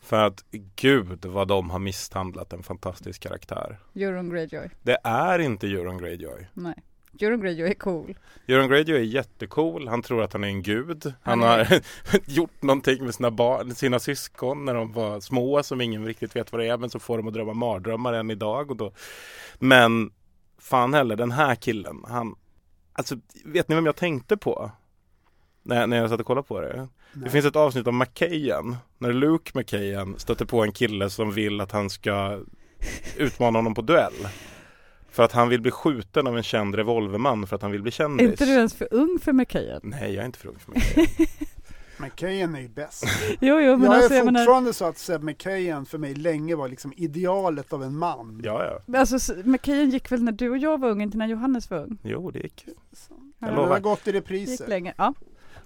För 0.00 0.26
att 0.26 0.44
gud 0.76 1.24
vad 1.24 1.48
de 1.48 1.70
har 1.70 1.78
misshandlat 1.78 2.52
en 2.52 2.62
fantastisk 2.62 3.22
karaktär. 3.22 3.78
Euron 3.94 4.30
Greyjoy. 4.30 4.70
Det 4.82 4.98
är 5.04 5.38
inte 5.38 5.66
Euron 5.66 5.98
Greyjoy. 5.98 6.46
Nej. 6.54 6.74
Euron 7.20 7.40
Greyjoy 7.40 7.70
är 7.70 7.74
cool. 7.74 8.18
Euron 8.46 8.68
Greyjoy 8.68 8.96
är 8.96 9.04
jättecool. 9.04 9.88
Han 9.88 10.02
tror 10.02 10.22
att 10.22 10.32
han 10.32 10.44
är 10.44 10.48
en 10.48 10.62
gud. 10.62 11.12
Han, 11.22 11.42
Han 11.42 11.48
har 11.48 11.80
gjort 12.26 12.62
någonting 12.62 13.04
med 13.04 13.14
sina, 13.14 13.30
barn, 13.30 13.74
sina 13.74 13.98
syskon 13.98 14.64
när 14.64 14.74
de 14.74 14.92
var 14.92 15.20
små 15.20 15.62
som 15.62 15.80
ingen 15.80 16.06
riktigt 16.06 16.36
vet 16.36 16.52
vad 16.52 16.60
det 16.60 16.66
är. 16.68 16.76
Men 16.76 16.90
så 16.90 16.98
får 16.98 17.16
de 17.16 17.28
att 17.28 17.34
drömma 17.34 17.54
mardrömmar 17.54 18.12
än 18.12 18.30
idag. 18.30 18.70
Och 18.70 18.76
då. 18.76 18.92
Men 19.58 20.10
fan 20.62 20.94
heller, 20.94 21.16
den 21.16 21.30
här 21.30 21.54
killen. 21.54 22.04
Han, 22.08 22.34
alltså, 22.92 23.16
vet 23.44 23.68
ni 23.68 23.74
vem 23.74 23.86
jag 23.86 23.96
tänkte 23.96 24.36
på? 24.36 24.70
När, 25.62 25.86
när 25.86 25.96
jag 25.96 26.10
satt 26.10 26.20
och 26.20 26.26
kollade 26.26 26.46
på 26.48 26.60
det. 26.60 26.72
Det 27.12 27.20
Nej. 27.20 27.30
finns 27.30 27.44
ett 27.46 27.56
avsnitt 27.56 27.86
om 27.86 27.98
McKayen. 27.98 28.76
När 28.98 29.12
Luke 29.12 29.50
McKayen 29.54 30.18
stöter 30.18 30.44
på 30.44 30.62
en 30.62 30.72
kille 30.72 31.10
som 31.10 31.32
vill 31.32 31.60
att 31.60 31.72
han 31.72 31.90
ska 31.90 32.40
utmana 33.16 33.58
honom 33.58 33.74
på 33.74 33.82
duell. 33.82 34.28
För 35.10 35.22
att 35.22 35.32
han 35.32 35.48
vill 35.48 35.60
bli 35.60 35.70
skjuten 35.70 36.26
av 36.26 36.36
en 36.36 36.42
känd 36.42 36.74
revolverman 36.74 37.46
för 37.46 37.56
att 37.56 37.62
han 37.62 37.70
vill 37.70 37.82
bli 37.82 37.88
Är 37.88 37.92
kändis. 37.92 38.30
inte 38.30 38.44
du 38.44 38.52
ens 38.52 38.74
för 38.74 38.88
ung 38.90 39.18
för 39.22 39.32
McKayen? 39.32 39.80
Nej, 39.82 40.14
jag 40.14 40.22
är 40.22 40.26
inte 40.26 40.38
för 40.38 40.48
ung 40.48 40.58
för 40.58 40.70
McKayen. 40.72 41.28
McKayen 41.98 42.54
är 42.54 42.60
ju 42.60 42.68
bäst. 42.68 43.04
Jo, 43.40 43.60
jo, 43.60 43.76
men 43.76 43.82
jag 43.84 43.94
alltså 43.94 44.12
är 44.12 44.16
jag 44.16 44.24
menar, 44.24 44.40
fortfarande 44.40 44.72
så 44.72 44.84
att 44.84 44.98
Seb 44.98 45.22
McKayen 45.22 45.86
för 45.86 45.98
mig 45.98 46.14
länge 46.14 46.54
var 46.54 46.68
liksom 46.68 46.92
idealet 46.96 47.72
av 47.72 47.82
en 47.82 47.96
man. 47.98 48.40
ja, 48.44 48.80
ja. 48.86 48.98
alltså 48.98 49.16
s- 49.16 49.32
McKayen 49.44 49.90
gick 49.90 50.12
väl 50.12 50.22
när 50.22 50.32
du 50.32 50.50
och 50.50 50.58
jag 50.58 50.80
var 50.80 50.88
unga, 50.90 51.02
inte 51.02 51.18
när 51.18 51.26
Johannes 51.26 51.70
var 51.70 51.78
ung? 51.78 51.98
Jo, 52.02 52.30
det 52.30 52.38
gick. 52.38 52.64
Ja, 52.66 52.72
Jag 53.38 53.50
det 53.50 53.56
lovar. 53.56 53.68
har 53.68 53.80
gått 53.80 54.08
i 54.08 54.12
Det 54.12 54.18
gick 54.18 54.24
repriser. 54.30 54.66
länge, 54.68 54.94
ja. 54.96 55.14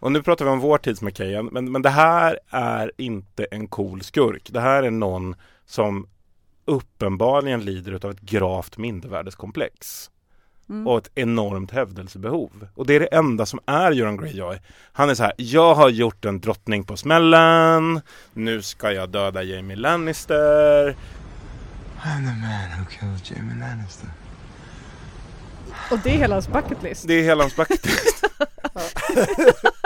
Och 0.00 0.12
nu 0.12 0.22
pratar 0.22 0.44
vi 0.44 0.50
om 0.50 0.60
vår 0.60 0.78
tids 0.78 1.02
McKayan, 1.02 1.46
men, 1.52 1.72
men 1.72 1.82
det 1.82 1.90
här 1.90 2.38
är 2.50 2.92
inte 2.96 3.44
en 3.44 3.66
cool 3.68 4.02
skurk. 4.02 4.48
Det 4.52 4.60
här 4.60 4.82
är 4.82 4.90
någon 4.90 5.34
som 5.66 6.06
uppenbarligen 6.64 7.60
lider 7.64 8.04
av 8.06 8.10
ett 8.10 8.20
gravt 8.20 8.78
mindervärdeskomplex. 8.78 10.10
Mm. 10.68 10.86
och 10.86 10.98
ett 10.98 11.10
enormt 11.14 11.70
hävdelsebehov. 11.70 12.68
Och 12.74 12.86
det 12.86 12.94
är 12.94 13.00
det 13.00 13.06
enda 13.06 13.46
som 13.46 13.60
är 13.66 13.92
Göran 13.92 14.16
Greyjoy. 14.16 14.60
Han 14.92 15.10
är 15.10 15.14
så 15.14 15.22
här, 15.22 15.32
jag 15.36 15.74
har 15.74 15.88
gjort 15.88 16.24
en 16.24 16.40
drottning 16.40 16.84
på 16.84 16.96
smällen, 16.96 18.00
nu 18.32 18.62
ska 18.62 18.92
jag 18.92 19.08
döda 19.08 19.42
Jamie 19.42 19.76
Lannister. 19.76 20.96
I'm 22.02 22.24
the 22.24 22.40
man 22.40 22.78
who 22.78 22.84
killed 22.90 23.20
Jamie 23.24 23.56
Lannister. 23.60 24.08
Och 25.90 25.98
det 25.98 26.10
är 26.10 26.18
hela 26.18 26.34
hans 26.34 26.48
bucket 26.48 26.82
list. 26.82 27.04
Det 27.08 27.14
är 27.14 27.22
hela 27.22 27.42
hans 27.44 27.56
bucket 27.56 27.80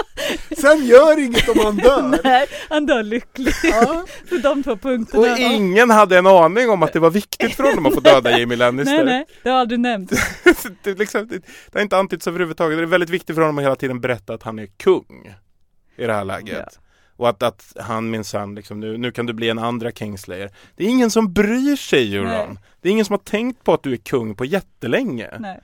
Sen 0.61 0.87
gör 0.87 1.19
inget 1.19 1.49
om 1.49 1.59
han 1.59 1.77
dör. 1.77 2.21
Nej, 2.25 2.47
han 2.69 2.87
dör 2.87 3.03
lycklig. 3.03 3.55
Ja. 3.63 4.05
För 4.29 4.39
de 4.39 4.63
två 4.63 4.77
punkterna. 4.77 5.33
Och 5.33 5.39
ingen 5.39 5.91
hade 5.91 6.19
en 6.19 6.27
aning 6.27 6.71
om 6.71 6.83
att 6.83 6.93
det 6.93 6.99
var 7.01 7.11
viktigt 7.11 7.55
för 7.55 7.65
honom 7.65 7.87
att 7.87 7.95
få 7.95 8.01
döda 8.01 8.39
Jamie 8.39 8.57
Lannister. 8.57 8.97
Nej, 8.97 9.05
nej, 9.05 9.27
det 9.43 9.51
har 9.51 9.59
aldrig 9.59 9.81
nämnt. 9.81 10.11
det, 10.83 10.91
är 10.91 10.95
liksom, 10.95 11.29
det, 11.29 11.39
det 11.39 11.75
har 11.75 11.81
inte 11.81 11.97
antytts 11.99 12.27
överhuvudtaget. 12.27 12.79
Det 12.79 12.83
är 12.83 12.87
väldigt 12.87 13.11
viktigt 13.11 13.37
för 13.37 13.43
honom 13.43 13.59
att 13.59 13.65
hela 13.65 13.77
tiden 13.77 14.01
berätta 14.01 14.35
att 14.35 14.43
han 14.43 14.59
är 14.59 14.67
kung 14.67 15.35
i 15.97 16.07
det 16.07 16.13
här 16.13 16.25
läget. 16.25 16.79
Och 17.17 17.29
att, 17.29 17.43
att 17.43 17.73
han 17.81 18.11
minsann, 18.11 18.55
liksom, 18.55 18.81
nu, 18.81 18.99
nu 18.99 19.13
kan 19.13 19.27
du 19.27 19.33
bli 19.33 19.49
en 19.49 19.59
andra 19.59 19.93
Kingslayer. 19.93 20.51
Det 20.77 20.85
är 20.85 20.89
ingen 20.89 21.11
som 21.11 21.33
bryr 21.33 21.77
sig 21.77 22.17
Euron. 22.17 22.49
Nej. 22.49 22.57
Det 22.81 22.89
är 22.89 22.93
ingen 22.93 23.05
som 23.05 23.13
har 23.13 23.19
tänkt 23.19 23.65
på 23.65 23.75
att 23.75 23.83
du 23.83 23.93
är 23.93 23.97
kung 23.97 24.35
på 24.35 24.45
jättelänge. 24.45 25.29
Nej. 25.39 25.61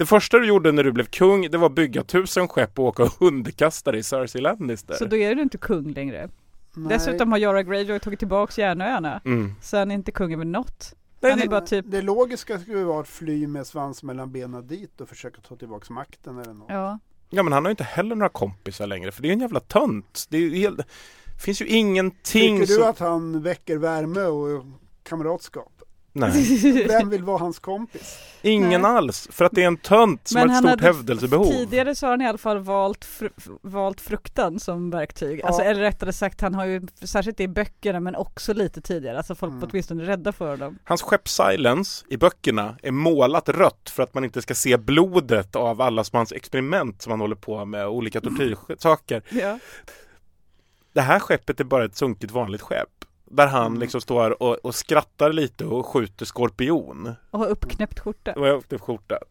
Det 0.00 0.06
första 0.06 0.38
du 0.38 0.46
gjorde 0.46 0.72
när 0.72 0.84
du 0.84 0.92
blev 0.92 1.04
kung, 1.04 1.50
det 1.50 1.58
var 1.58 1.66
att 1.66 1.74
bygga 1.74 2.04
tusen 2.04 2.48
skepp 2.48 2.78
och 2.78 2.84
åka 2.84 3.02
och 3.02 3.22
underkasta 3.22 3.92
dig 3.92 4.02
Cersei 4.02 4.40
Lannister. 4.40 4.94
Så 4.94 5.04
då 5.04 5.16
är 5.16 5.34
du 5.34 5.42
inte 5.42 5.58
kung 5.58 5.92
längre. 5.92 6.28
Nej. 6.74 6.88
Dessutom 6.88 7.32
har 7.32 7.38
Jorah 7.38 7.62
Greyjoy 7.62 7.98
tagit 7.98 8.18
tillbaka 8.18 8.60
Järnöarna. 8.62 9.20
Mm. 9.24 9.54
Så 9.62 9.76
han 9.78 9.90
är 9.90 9.94
inte 9.94 10.12
kung 10.12 10.32
över 10.32 10.44
något. 10.44 10.94
Nej, 11.20 11.36
det- 11.36 11.48
bara 11.48 11.60
typ, 11.60 11.84
Det 11.88 12.02
logiska 12.02 12.58
skulle 12.58 12.84
vara 12.84 13.00
att 13.00 13.08
fly 13.08 13.46
med 13.46 13.66
svans 13.66 14.02
mellan 14.02 14.32
benen 14.32 14.66
dit 14.66 15.00
och 15.00 15.08
försöka 15.08 15.40
ta 15.40 15.56
tillbaka 15.56 15.92
makten 15.92 16.38
eller 16.38 16.54
något. 16.54 16.66
ja. 16.70 16.98
Ja 17.30 17.42
men 17.42 17.52
han 17.52 17.64
har 17.64 17.70
ju 17.70 17.72
inte 17.72 17.84
heller 17.84 18.16
några 18.16 18.28
kompisar 18.28 18.86
längre 18.86 19.12
för 19.12 19.22
det 19.22 19.26
är 19.26 19.30
ju 19.30 19.34
en 19.34 19.40
jävla 19.40 19.60
tönt. 19.60 20.24
Det 20.28 20.36
är 20.36 20.40
ju 20.40 20.56
helt... 20.56 20.76
det 20.76 21.42
finns 21.44 21.60
ju 21.62 21.66
ingenting 21.66 22.58
Tycker 22.60 22.72
du 22.72 22.80
som... 22.80 22.90
att 22.90 22.98
han 22.98 23.42
väcker 23.42 23.76
värme 23.76 24.22
och 24.22 24.64
kamratskap? 25.02 25.79
Nej, 26.12 26.86
Vem 26.88 27.10
vill 27.10 27.24
vara 27.24 27.38
hans 27.38 27.58
kompis? 27.58 28.18
ingen 28.42 28.82
Nej. 28.82 28.90
alls. 28.90 29.28
För 29.32 29.44
att 29.44 29.52
det 29.52 29.62
är 29.62 29.66
en 29.66 29.76
tönt 29.76 30.28
som 30.28 30.40
har 30.40 30.46
ett 30.48 30.56
stort 30.56 30.80
hävdelsebehov. 30.80 31.44
Tidigare 31.50 31.94
så 31.94 32.06
har 32.06 32.10
han 32.10 32.20
i 32.22 32.26
alla 32.28 32.38
fall 32.38 32.58
valt, 32.58 33.04
fr- 33.04 33.58
valt 33.62 34.00
fruktan 34.00 34.60
som 34.60 34.90
verktyg. 34.90 35.40
Ja. 35.42 35.46
Alltså, 35.46 35.62
eller 35.62 35.80
rättare 35.80 36.12
sagt, 36.12 36.40
han 36.40 36.54
har 36.54 36.64
ju 36.64 36.86
särskilt 37.02 37.40
i 37.40 37.48
böckerna 37.48 38.00
men 38.00 38.16
också 38.16 38.54
lite 38.54 38.80
tidigare. 38.80 39.16
Alltså 39.16 39.34
folk 39.34 39.52
Mm. 39.52 39.68
åtminstone 39.70 40.04
rädda 40.06 40.32
för 40.32 40.56
dem. 40.56 40.78
Hans 40.84 41.02
skepp 41.02 41.28
Silence 41.28 42.04
i 42.10 42.16
böckerna 42.16 42.76
är 42.82 42.90
målat 42.90 43.48
rött 43.48 43.90
för 43.90 44.02
att 44.02 44.14
man 44.14 44.24
inte 44.24 44.42
ska 44.42 44.54
se 44.54 44.76
blodet 44.76 45.56
av 45.56 45.80
alla 45.80 46.04
som 46.04 46.16
hans 46.16 46.32
experiment 46.32 47.02
som 47.02 47.10
han 47.10 47.20
håller 47.20 47.36
på 47.36 47.64
med, 47.64 47.86
olika 47.88 48.20
tortyrsaker. 48.20 49.22
Ja. 49.28 49.58
Det 50.92 51.00
här 51.00 51.18
skeppet 51.20 51.60
är 51.60 51.64
bara 51.64 51.84
ett 51.84 51.96
sunkigt 51.96 52.32
vanligt 52.32 52.60
skepp. 52.60 52.88
Där 53.32 53.46
han 53.46 53.66
Mm. 53.66 53.80
liksom 53.80 54.00
står 54.00 54.42
och, 54.42 54.54
och 54.64 54.74
skrattar 54.74 55.32
lite 55.32 55.64
och 55.64 55.86
skjuter 55.86 56.24
skorpion. 56.26 57.14
Och 57.30 57.38
har 57.38 57.46
uppknäppt 57.46 57.98
skjorta. 58.00 58.32
Och 58.32 58.46
jag 58.48 58.58
åkte 58.58 58.78
skjorta. 58.78 59.18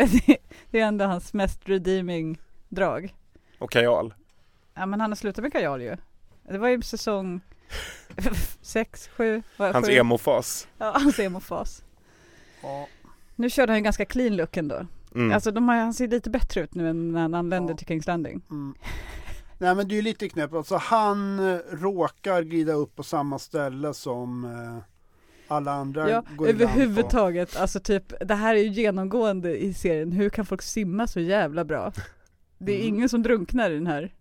det 0.71 0.79
är 0.79 0.85
ändå 0.85 1.05
hans 1.05 1.33
mest 1.33 1.59
redeeming 1.69 2.37
drag. 2.69 3.15
Och 3.59 3.71
kajal. 3.71 4.13
Ja 4.73 4.85
men 4.85 5.01
han 5.01 5.11
har 5.11 5.15
slutat 5.15 5.43
med 5.43 5.51
kajal 5.51 5.81
ju. 5.81 5.97
Det 6.49 6.57
var 6.57 6.67
ju 6.67 6.81
säsong 6.81 7.41
sex, 8.61 9.07
sju, 9.07 9.43
vad- 9.57 9.73
Hans 9.73 9.89
emofas. 9.89 10.67
Ja, 10.77 10.91
hans 10.91 11.19
emofas. 11.19 11.83
Ja. 12.61 12.87
Nu 13.35 13.49
körde 13.49 13.71
han 13.71 13.77
ju 13.77 13.83
ganska 13.83 14.05
clean 14.05 14.35
look 14.35 14.57
ändå. 14.57 14.85
Mm. 15.15 15.31
Alltså 15.33 15.51
de 15.51 15.69
har, 15.69 15.75
han 15.75 15.93
ser 15.93 16.07
lite 16.07 16.29
bättre 16.29 16.61
ut 16.61 16.75
nu 16.75 16.89
än 16.89 17.11
när 17.11 17.21
han 17.21 17.33
anlände 17.33 17.73
Ja. 17.73 17.77
till 17.77 17.87
Kings 17.87 18.07
Landing. 18.07 18.41
Mm. 18.49 18.75
Nej 19.61 19.75
men 19.75 19.87
det 19.87 19.93
är 19.93 19.95
ju 19.95 20.01
lite 20.01 20.29
knäppt. 20.29 20.53
Alltså 20.53 20.75
han 20.75 21.39
eh, 21.39 21.57
råkar 21.71 22.41
glida 22.43 22.73
upp 22.73 22.95
på 22.95 23.03
samma 23.03 23.39
ställe 23.39 23.93
som 23.93 24.45
eh, 24.45 24.83
alla 25.47 25.71
andra 25.71 26.09
Ja, 26.09 26.23
går 26.35 26.45
på. 26.45 26.51
överhuvudtaget. 26.51 27.55
Alltså 27.57 27.79
typ, 27.79 28.13
det 28.27 28.35
här 28.35 28.55
är 28.55 28.59
ju 28.59 28.69
genomgående 28.69 29.57
i 29.63 29.73
serien. 29.73 30.11
Hur 30.11 30.29
kan 30.29 30.45
folk 30.45 30.61
simma 30.61 31.07
så 31.07 31.19
jävla 31.19 31.65
bra? 31.65 31.91
Det 32.57 32.71
är 32.71 32.79
Mm. 32.81 32.95
ingen 32.95 33.09
som 33.09 33.23
drunknar 33.23 33.71
i 33.71 33.73
den 33.73 33.87
här. 33.87 34.13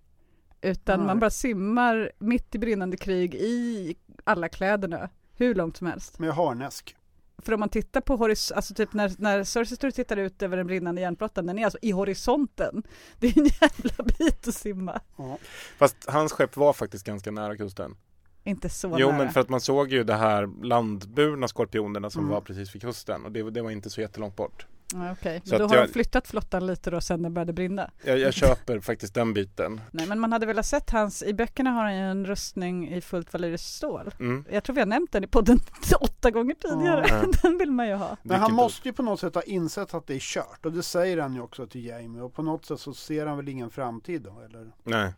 Utan 0.60 0.98
Nej. 0.98 1.06
man 1.06 1.18
bara 1.18 1.30
simmar 1.30 2.12
mitt 2.18 2.54
i 2.54 2.58
brinnande 2.58 2.96
krig 2.96 3.34
i 3.34 3.96
alla 4.24 4.48
kläderna. 4.48 5.08
Hur 5.36 5.54
långt 5.54 5.76
som 5.76 5.86
helst. 5.86 6.18
Med 6.18 6.30
harnesk. 6.34 6.96
För 7.42 7.52
om 7.54 7.60
man 7.60 7.68
tittar 7.68 8.00
på 8.00 8.16
horisonten, 8.16 8.56
alltså 8.56 8.74
typ 8.74 8.92
när, 8.92 9.12
när 9.18 9.44
och 9.88 9.94
tittar 9.94 10.16
ut 10.16 10.42
över 10.42 10.56
den 10.56 10.66
brinnande 10.66 11.00
järnflottan, 11.00 11.46
den 11.46 11.58
är 11.58 11.64
alltså 11.64 11.78
i 11.82 11.90
horisonten. 11.90 12.82
Det 13.18 13.26
är 13.26 13.38
en 13.38 13.44
jävla 13.60 14.04
bit 14.18 14.48
att 14.48 14.54
simma. 14.54 15.00
Ja. 15.16 15.38
Fast 15.78 15.96
hans 16.08 16.32
skepp 16.32 16.56
var 16.56 16.72
faktiskt 16.72 17.06
ganska 17.06 17.30
nära 17.30 17.56
kusten. 17.56 17.96
Inte 18.44 18.68
så 18.68 18.96
jo 18.98 19.08
nära. 19.08 19.18
men 19.18 19.30
för 19.32 19.40
att 19.40 19.48
man 19.48 19.60
såg 19.60 19.92
ju 19.92 20.04
det 20.04 20.14
här 20.14 20.64
landburna 20.64 21.48
skorpionerna 21.48 22.10
som 22.10 22.20
Mm. 22.22 22.34
var 22.34 22.40
precis 22.40 22.74
vid 22.74 22.82
kusten 22.82 23.24
och 23.24 23.32
det, 23.32 23.50
det 23.50 23.62
var 23.62 23.70
inte 23.70 23.90
så 23.90 24.00
jättelångt 24.00 24.36
bort. 24.36 24.66
Ja, 24.94 25.12
Okej, 25.12 25.40
Så 25.44 25.50
men 25.50 25.58
då 25.60 25.66
har 25.68 25.76
jag- 25.76 25.88
de 25.88 25.92
flyttat 25.92 26.28
flottan 26.28 26.66
lite 26.66 26.90
då 26.90 27.00
sen 27.00 27.22
den 27.22 27.34
började 27.34 27.52
brinna. 27.52 27.90
Jag, 28.04 28.18
jag 28.18 28.34
köper 28.34 28.80
faktiskt 28.80 29.14
den 29.14 29.34
biten. 29.34 29.80
Nej 29.90 30.06
men 30.06 30.20
man 30.20 30.32
hade 30.32 30.46
velat 30.46 30.66
sett 30.66 30.90
hans, 30.90 31.22
i 31.22 31.34
böckerna 31.34 31.70
har 31.70 31.82
han 31.84 31.96
ju 31.96 32.02
en 32.02 32.26
rustning 32.26 32.88
i 32.94 33.00
fullt 33.00 33.32
valyriskt 33.32 33.66
stål. 33.68 34.14
Mm. 34.20 34.44
Jag 34.50 34.64
tror 34.64 34.74
vi 34.74 34.80
har 34.80 34.86
nämnt 34.86 35.12
den 35.12 35.24
i 35.24 35.26
podden 35.26 35.58
åtta 36.00 36.30
gånger 36.30 36.54
tidigare. 36.54 37.04
Ja. 37.08 37.24
Den 37.42 37.58
vill 37.58 37.70
man 37.70 37.88
ju 37.88 37.94
ha. 37.94 38.16
Men 38.22 38.40
han 38.40 38.52
måste 38.52 38.88
ju 38.88 38.92
på 38.92 39.02
något 39.02 39.20
sätt 39.20 39.34
ha 39.34 39.42
insett 39.42 39.94
att 39.94 40.06
det 40.06 40.14
är 40.14 40.18
kört 40.20 40.66
och 40.66 40.72
det 40.72 40.82
säger 40.82 41.18
han 41.18 41.34
ju 41.34 41.40
också 41.40 41.66
till 41.66 41.84
Jamie 41.86 42.22
och 42.22 42.34
på 42.34 42.42
något 42.42 42.64
sätt 42.66 42.80
så 42.80 42.94
ser 42.94 43.26
han 43.26 43.36
väl 43.36 43.48
ingen 43.48 43.70
framtid 43.70 44.22
då 44.22 44.40
eller? 44.40 44.72
Nej, 44.84 45.12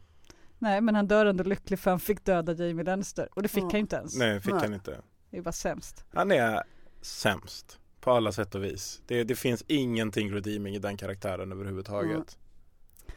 Nej 0.59 0.81
men 0.81 0.95
han 0.95 1.09
dör 1.09 1.27
ändå 1.27 1.45
lycklig 1.45 1.79
för 1.79 1.91
han 1.91 2.01
fick 2.01 2.25
döda 2.25 2.53
Jamie 2.53 2.85
Lannister. 2.85 3.29
Och 3.35 3.43
det 3.43 3.49
fick 3.49 3.63
Ja. 3.63 3.67
han 3.67 3.73
ju 3.75 3.79
inte 3.79 3.97
ens. 3.97 4.17
nej 4.17 4.41
fick 4.41 4.53
Nej. 4.53 4.63
han 4.63 4.75
inte. 4.75 5.01
Det 5.31 5.39
är 5.39 5.43
bara 5.43 5.53
sämst. 5.53 6.05
Han 6.15 6.33
är 6.33 6.63
sämst. 7.03 7.77
På 8.01 8.11
alla 8.11 8.33
sätt 8.33 8.55
och 8.55 8.65
vis. 8.65 9.01
Det, 9.07 9.25
det 9.25 9.35
finns 9.35 9.65
ingenting 9.67 10.35
redeeming 10.35 10.75
i 10.75 10.79
den 10.79 10.97
karaktären 10.97 11.53
överhuvudtaget. 11.53 12.11
Mm. 12.11 12.25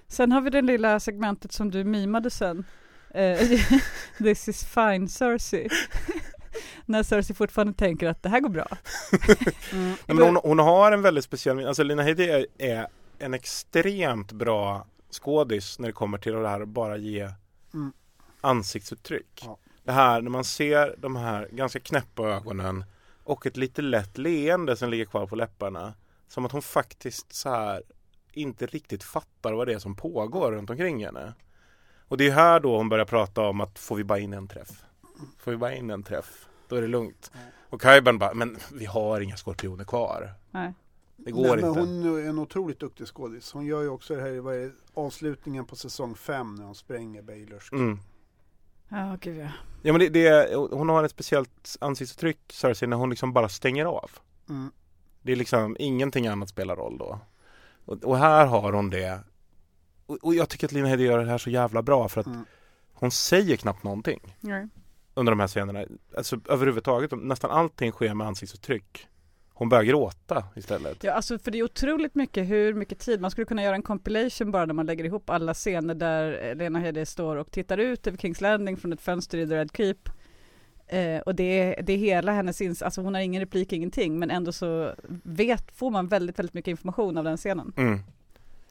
Sen 0.07 0.31
har 0.31 0.41
vi 0.41 0.49
det 0.49 0.61
lilla 0.61 0.99
segmentet 0.99 1.51
som 1.51 1.71
du 1.71 1.83
mimade 1.83 2.29
sen. 2.29 2.65
Eh, 3.13 3.37
This 4.17 4.47
is 4.47 4.65
fine 4.65 5.07
Cersei. 5.09 5.69
När 6.85 7.03
Cersei 7.03 7.35
fortfarande 7.35 7.73
tänker 7.73 8.07
att 8.07 8.23
det 8.23 8.29
här 8.29 8.39
går 8.39 8.49
bra. 8.49 8.67
Mm. 9.73 9.95
Men 10.07 10.17
hon, 10.17 10.35
hon 10.35 10.59
har 10.59 10.91
en 10.91 11.01
väldigt 11.01 11.23
speciell, 11.23 11.67
alltså 11.67 11.83
Lina 11.83 12.03
Headey 12.03 12.29
är, 12.29 12.45
är 12.57 12.87
en 13.19 13.33
extremt 13.33 14.31
bra 14.31 14.87
skådis 15.11 15.79
när 15.79 15.87
det 15.87 15.93
kommer 15.93 16.17
till 16.17 16.33
det 16.33 16.47
här 16.49 16.61
att 16.61 16.67
bara 16.67 16.97
ge 16.97 17.29
Mm. 17.73 17.93
ansiktsuttryck. 18.41 19.41
Ja. 19.45 19.57
Det 19.83 19.91
här 19.91 20.21
när 20.21 20.29
man 20.29 20.43
ser 20.43 20.95
de 20.97 21.15
här 21.15 21.47
ganska 21.51 21.79
knäppa 21.79 22.23
ögonen 22.23 22.85
och 23.23 23.45
ett 23.45 23.57
lite 23.57 23.81
lätt 23.81 24.17
leende 24.17 24.75
som 24.75 24.89
ligger 24.89 25.05
kvar 25.05 25.27
på 25.27 25.35
läpparna. 25.35 25.93
Som 26.27 26.45
att 26.45 26.51
hon 26.51 26.61
faktiskt 26.61 27.33
så 27.33 27.49
här 27.49 27.83
inte 28.31 28.65
riktigt 28.65 29.03
fattar 29.03 29.53
vad 29.53 29.67
det 29.67 29.73
är 29.73 29.79
som 29.79 29.95
pågår 29.95 30.51
runt 30.51 30.69
omkring 30.69 31.05
henne. 31.05 31.33
Och 32.07 32.17
det 32.17 32.27
är 32.27 32.31
här 32.31 32.59
då 32.59 32.77
hon 32.77 32.89
börjar 32.89 33.05
prata 33.05 33.41
om 33.41 33.61
att 33.61 33.79
får 33.79 33.95
vi 33.95 34.03
bara 34.03 34.19
in 34.19 34.33
en 34.33 34.47
träff? 34.47 34.85
Får 35.37 35.51
vi 35.51 35.57
bara 35.57 35.75
in 35.75 35.89
en 35.89 36.03
träff? 36.03 36.47
Då 36.67 36.75
är 36.75 36.81
det 36.81 36.87
lugnt. 36.87 37.31
Och 37.69 37.81
Kaiban 37.81 38.17
bara, 38.17 38.33
men 38.33 38.57
vi 38.73 38.85
har 38.85 39.21
inga 39.21 39.37
skorpioner 39.37 39.83
kvar. 39.83 40.33
Nej. 40.51 40.73
Det 41.15 41.31
går 41.31 41.41
Nej, 41.41 41.49
men 41.49 41.69
inte. 41.69 41.79
hon 41.79 42.19
är 42.19 42.29
en 42.29 42.39
otroligt 42.39 42.79
duktig 42.79 43.07
skådis. 43.07 43.51
Hon 43.51 43.65
gör 43.65 43.81
ju 43.81 43.89
också 43.89 44.15
det 44.15 44.21
här, 44.21 44.39
vad 44.39 44.55
är 44.55 44.59
det, 44.59 44.71
avslutningen 44.93 45.65
på 45.65 45.75
säsong 45.75 46.15
5 46.15 46.55
när 46.55 46.65
hon 46.65 46.75
spränger 46.75 47.21
Baylors. 47.21 47.71
Mm. 47.71 47.99
Ja, 48.93 49.17
gud 49.21 49.37
ja. 49.37 49.49
Ja 49.81 49.93
men 49.93 49.99
det, 49.99 50.09
det, 50.09 50.55
hon 50.55 50.89
har 50.89 51.03
ett 51.03 51.11
speciellt 51.11 51.77
ansiktsuttryck 51.81 52.37
Cersei 52.49 52.87
när 52.87 52.97
hon 52.97 53.09
liksom 53.09 53.33
bara 53.33 53.49
stänger 53.49 53.85
av. 53.85 54.11
Mm. 54.49 54.71
Det 55.21 55.31
är 55.31 55.35
liksom 55.35 55.75
ingenting 55.79 56.27
annat 56.27 56.49
spelar 56.49 56.75
roll 56.75 56.97
då. 56.97 57.19
Och, 57.85 58.03
och 58.03 58.17
här 58.17 58.45
har 58.45 58.73
hon 58.73 58.89
det. 58.89 59.19
Och, 60.05 60.17
och 60.21 60.35
jag 60.35 60.49
tycker 60.49 60.67
att 60.67 60.71
Lina 60.71 60.87
Headey 60.87 61.05
gör 61.05 61.19
det 61.19 61.25
här 61.31 61.37
så 61.37 61.49
jävla 61.49 61.81
bra 61.81 62.09
för 62.09 62.21
att 62.21 62.27
Mm. 62.27 62.45
hon 62.93 63.11
säger 63.11 63.55
knappt 63.57 63.83
någonting 63.83 64.35
Nej. 64.39 64.67
under 65.13 65.31
de 65.31 65.39
här 65.39 65.47
scenerna. 65.47 65.85
Alltså 66.17 66.39
överhuvudtaget, 66.49 67.11
nästan 67.11 67.51
allting 67.51 67.91
sker 67.91 68.13
med 68.13 68.27
ansiktsuttryck. 68.27 69.07
Hon 69.53 69.69
börjar 69.69 69.83
gråta 69.83 70.43
istället. 70.55 71.03
Ja, 71.03 71.13
alltså 71.13 71.39
för 71.39 71.51
det 71.51 71.59
är 71.59 71.63
otroligt 71.63 72.15
mycket 72.15 72.49
hur 72.49 72.73
mycket 72.73 72.99
tid, 72.99 73.21
man 73.21 73.31
skulle 73.31 73.45
kunna 73.45 73.63
göra 73.63 73.75
en 73.75 73.81
compilation 73.81 74.51
bara 74.51 74.65
när 74.65 74.73
man 74.73 74.85
lägger 74.85 75.05
ihop 75.05 75.29
alla 75.29 75.53
scener 75.53 75.95
där 75.95 76.55
Lena 76.55 76.79
Headey 76.79 77.05
står 77.05 77.35
och 77.35 77.51
tittar 77.51 77.77
ut 77.77 78.07
över 78.07 78.17
Kings 78.17 78.41
Landing 78.41 78.77
från 78.77 78.93
ett 78.93 79.01
fönster 79.01 79.37
i 79.37 79.47
The 79.47 79.55
Red 79.55 79.69
Keep. 79.73 80.09
Eh, 80.87 81.19
och 81.19 81.35
det 81.35 81.43
är, 81.43 81.83
det 81.83 81.93
är 81.93 81.97
hela 81.97 82.31
hennes 82.31 82.61
ins, 82.61 82.81
alltså 82.81 83.01
hon 83.01 83.13
har 83.13 83.21
ingen 83.21 83.39
replik, 83.39 83.73
ingenting, 83.73 84.19
men 84.19 84.31
ändå 84.31 84.51
så 84.51 84.93
vet, 85.23 85.71
får 85.71 85.91
man 85.91 86.07
väldigt, 86.07 86.39
väldigt 86.39 86.53
mycket 86.53 86.71
information 86.71 87.17
av 87.17 87.23
den 87.23 87.37
scenen. 87.37 87.73
Mm. 87.77 87.99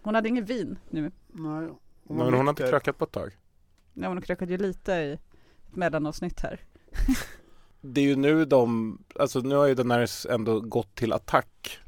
Hon 0.02 0.14
hade 0.14 0.28
ingen 0.28 0.44
vin 0.44 0.78
nu. 0.90 1.02
Nej. 1.26 1.68
Hon 2.06 2.16
Men 2.16 2.34
hon 2.34 2.34
har 2.34 2.50
inte 2.50 2.68
krökat 2.68 2.98
på 2.98 3.04
ett 3.04 3.12
tag. 3.12 3.36
Ja, 3.94 4.08
hon 4.08 4.22
krökade 4.22 4.52
ju 4.52 4.58
lite 4.58 4.92
i 4.92 5.12
ett 5.12 5.76
mellanavsnitt 5.76 6.40
här. 6.40 6.60
Det 7.84 8.00
är 8.00 8.04
ju 8.04 8.16
nu 8.16 8.44
de, 8.44 8.98
alltså 9.18 9.40
nu 9.40 9.54
har 9.54 9.66
ju 9.66 9.74
Daenerys 9.74 10.26
ändå 10.30 10.60
gått 10.60 10.94
till 10.94 11.12
attack 11.12 11.78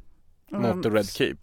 mot 0.50 0.82
The 0.82 0.88
Red 0.90 1.06
Keep. 1.08 1.36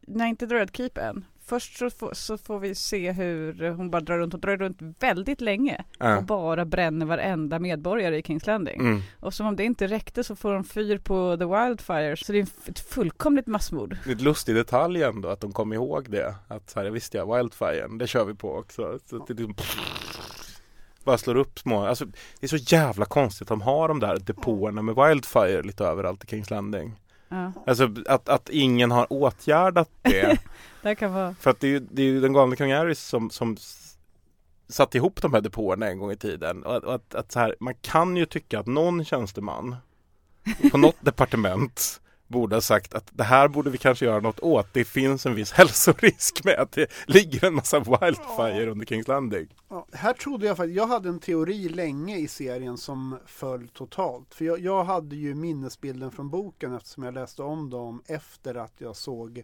Nej, 0.00 0.28
inte 0.30 0.46
The 0.46 0.54
Red 0.54 0.76
Keep 0.76 0.90
än. 0.94 1.24
Först 1.44 1.78
så 1.78 1.90
får, 1.90 2.14
så 2.14 2.38
får 2.38 2.58
vi 2.58 2.74
se 2.74 3.12
hur 3.12 3.70
hon 3.70 3.90
bara 3.90 4.00
drar 4.00 4.18
runt 4.18 4.34
och 4.34 4.40
drar 4.40 4.56
runt 4.56 4.78
väldigt 5.00 5.40
länge 5.40 5.84
och 5.98 6.06
Ja. 6.06 6.20
bara 6.20 6.64
bränner 6.64 7.06
varenda 7.06 7.58
medborgare 7.58 8.18
i 8.18 8.22
Kings 8.22 8.46
Landing. 8.46 8.80
Mm. 8.80 9.00
Och 9.20 9.34
som 9.34 9.46
om 9.46 9.56
det 9.56 9.64
inte 9.64 9.86
räckte 9.86 10.24
så 10.24 10.36
får 10.36 10.52
de 10.52 10.64
fyr 10.64 10.98
på 10.98 11.36
The 11.36 11.44
Wildfire. 11.44 12.16
Så 12.16 12.32
det 12.32 12.38
är 12.38 12.46
ett 12.66 12.80
fullkomligt 12.80 13.46
massmord. 13.46 13.96
Det 14.04 14.10
är 14.10 14.14
ett 14.14 14.20
lustig 14.20 14.54
detalj 14.54 15.02
ändå 15.02 15.28
att 15.28 15.40
de 15.40 15.52
kom 15.52 15.72
ihåg 15.72 16.10
det. 16.10 16.34
Att 16.48 16.70
så 16.70 16.80
här, 16.80 16.90
visst 16.90 17.14
ja, 17.14 17.36
Wildfire, 17.36 17.88
det 17.98 18.06
kör 18.06 18.24
vi 18.24 18.34
på 18.34 18.54
också. 18.56 18.98
Så 19.06 19.18
det 19.28 19.34
liksom 19.34 19.54
bara 21.04 21.18
slår 21.18 21.36
upp 21.36 21.58
små, 21.58 21.86
alltså 21.86 22.04
det 22.40 22.46
är 22.46 22.58
så 22.58 22.74
jävla 22.76 23.04
konstigt 23.04 23.42
att 23.42 23.48
de 23.48 23.60
har 23.60 23.88
de 23.88 24.00
där 24.00 24.18
depåerna 24.18 24.82
med 24.82 24.94
Wildfire 24.94 25.62
lite 25.62 25.84
överallt 25.84 26.24
i 26.24 26.26
Kings 26.26 26.50
Landing. 26.50 27.00
Ja, 27.28 27.52
Alltså 27.66 27.88
att, 28.06 28.28
att 28.28 28.48
ingen 28.48 28.90
har 28.90 29.12
åtgärdat 29.12 29.90
det. 30.02 30.38
det 30.82 30.94
kan 30.94 31.12
vara. 31.12 31.34
För 31.34 31.50
att 31.50 31.60
det 31.60 31.66
är 31.66 31.70
ju, 31.70 31.80
det 31.90 32.02
är 32.02 32.06
ju 32.06 32.20
den 32.20 32.32
galne 32.32 32.56
kung 32.56 32.72
Aerys 32.72 33.00
som, 33.00 33.30
som 33.30 33.56
satte 34.68 34.98
ihop 34.98 35.22
de 35.22 35.34
här 35.34 35.40
depåerna 35.40 35.88
en 35.88 35.98
gång 35.98 36.12
i 36.12 36.16
tiden. 36.16 36.64
Och 36.64 36.76
att, 36.76 36.84
att, 36.84 37.14
att 37.14 37.32
så 37.32 37.38
här, 37.38 37.56
man 37.60 37.74
kan 37.74 38.16
ju 38.16 38.26
tycka 38.26 38.58
att 38.58 38.66
någon 38.66 39.04
tjänsteman 39.04 39.76
på 40.70 40.78
något 40.78 40.96
departement 41.00 42.00
borde 42.30 42.56
ha 42.56 42.60
sagt 42.60 42.94
att 42.94 43.10
det 43.12 43.24
här 43.24 43.48
borde 43.48 43.70
vi 43.70 43.78
kanske 43.78 44.04
göra 44.04 44.20
något 44.20 44.40
åt. 44.40 44.66
Det 44.72 44.84
finns 44.84 45.26
en 45.26 45.34
viss 45.34 45.52
hälsorisk 45.60 46.44
med 46.44 46.54
att 46.54 46.72
det 46.72 46.90
ligger 47.06 47.44
en 47.44 47.54
massa 47.54 47.78
wildfire 47.78 48.70
under 48.70 48.86
Kings 48.86 49.08
Landing. 49.08 49.46
Ja, 49.68 49.86
här 49.92 50.12
trodde 50.12 50.46
jag 50.46 50.56
faktiskt, 50.56 50.76
jag 50.76 50.86
hade 50.86 51.08
en 51.08 51.18
teori 51.18 51.68
länge 51.68 52.16
i 52.18 52.28
serien 52.28 52.78
som 52.78 53.18
föll 53.26 53.68
totalt. 53.68 54.34
För 54.34 54.44
jag, 54.44 54.60
jag 54.60 54.84
hade 54.84 55.16
ju 55.16 55.34
minnesbilden 55.34 56.10
från 56.10 56.30
boken 56.30 56.74
eftersom 56.74 57.02
jag 57.02 57.14
läste 57.14 57.42
om 57.42 57.70
dem 57.70 58.02
efter 58.06 58.54
att 58.54 58.74
jag 58.78 58.96
såg 58.96 59.42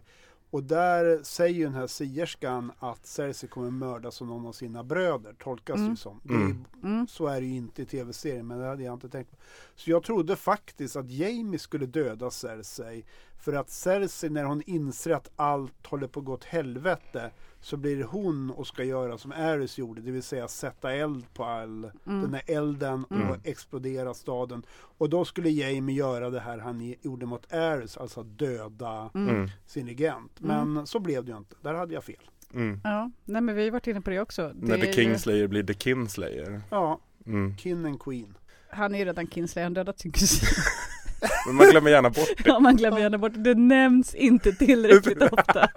och 0.49 0.63
där 0.63 1.23
säger 1.23 1.55
ju 1.55 1.63
den 1.63 1.73
här 1.73 1.87
sierskan 1.87 2.71
att 2.79 3.05
Cersei 3.05 3.49
kommer 3.49 3.71
mördas 3.71 4.21
av 4.21 4.27
någon 4.27 4.45
av 4.45 4.51
sina 4.51 4.83
bröder, 4.83 5.33
tolkas 5.39 5.75
det 5.75 5.79
Mm. 5.79 5.91
ju 5.91 5.95
som. 5.97 6.21
Det, 6.23 6.33
Mm. 6.33 6.65
Mm. 6.83 7.07
Så 7.07 7.27
är 7.27 7.41
det 7.41 7.47
ju 7.47 7.55
inte 7.55 7.81
i 7.81 7.85
tv-serien, 7.85 8.47
men 8.47 8.59
det 8.59 8.65
hade 8.67 8.83
jag 8.83 8.93
inte 8.93 9.09
tänkt 9.09 9.31
på. 9.31 9.37
Så 9.75 9.89
jag 9.91 10.03
trodde 10.03 10.35
faktiskt 10.35 10.95
att 10.95 11.11
Jamie 11.11 11.59
skulle 11.59 11.85
döda 11.85 12.31
Cersei. 12.31 13.05
För 13.39 13.53
att 13.53 13.69
Cersei, 13.69 14.29
när 14.29 14.43
hon 14.43 14.61
inser 14.65 15.11
att 15.11 15.29
allt 15.35 15.85
håller 15.87 16.07
på 16.07 16.19
att 16.19 16.25
gå 16.25 16.33
åt 16.33 16.43
helvete, 16.43 17.31
så 17.61 17.77
blir 17.77 17.97
det 17.97 18.03
hon 18.03 18.51
och 18.51 18.67
ska 18.67 18.83
göra 18.83 19.17
som 19.17 19.31
Aerys 19.31 19.77
gjorde, 19.77 20.01
det 20.01 20.11
vill 20.11 20.23
säga 20.23 20.47
sätta 20.47 20.93
eld 20.93 21.33
på 21.33 21.43
all 21.43 21.91
Mm. 22.07 22.21
den 22.21 22.33
här 22.33 22.43
elden 22.47 23.03
och 23.03 23.15
Mm. 23.15 23.39
explodera 23.43 24.13
staden. 24.13 24.63
Och 24.97 25.09
då 25.09 25.25
skulle 25.25 25.49
Jamie 25.49 25.95
göra 25.95 26.29
det 26.29 26.39
här 26.39 26.57
han 26.57 26.95
gjorde 27.01 27.25
mot 27.25 27.53
Aerys, 27.53 27.97
alltså 27.97 28.23
döda 28.23 29.09
Mm. 29.15 29.29
Mm. 29.35 29.49
sin 29.65 29.87
regent. 29.87 30.31
Men 30.39 30.87
så 30.87 30.99
blev 30.99 31.25
det 31.25 31.31
ju 31.31 31.37
inte, 31.37 31.55
där 31.61 31.73
hade 31.73 31.93
jag 31.93 32.03
fel. 32.03 32.29
Mm. 32.53 32.81
Ja, 32.83 33.11
nej 33.25 33.41
men 33.41 33.55
vi 33.55 33.61
har 33.61 33.65
ju 33.65 33.71
varit 33.71 33.87
inne 33.87 34.01
på 34.01 34.09
det 34.09 34.19
också. 34.19 34.51
Det 34.55 34.67
När 34.67 34.75
är 34.75 34.81
The 34.81 34.87
ju- 34.87 34.93
Kingslayer 34.93 35.47
blir 35.47 35.63
The 35.63 35.73
Kinslayer. 35.73 36.61
Ja, 36.69 36.99
Mm. 37.25 37.57
Kin 37.57 37.85
and 37.85 38.01
Queen. 38.01 38.33
Han 38.69 38.95
är 38.95 38.99
ju 38.99 39.05
redan 39.05 39.27
Kingsley, 39.27 39.63
han 39.63 39.73
dödat 39.73 39.99
sin 39.99 40.11
kusin. 40.11 40.47
Men 41.47 41.55
man 41.55 41.67
glömmer 41.69 41.89
gärna 41.89 42.09
bort 42.09 42.27
det. 42.37 42.43
Ja, 42.45 42.59
man 42.59 42.75
glömmer 42.77 42.99
gärna 42.99 43.17
bort 43.17 43.33
det. 43.33 43.39
Det 43.43 43.55
nämns 43.55 44.15
inte 44.15 44.51
tillräckligt 44.51 45.21
ofta. 45.31 45.69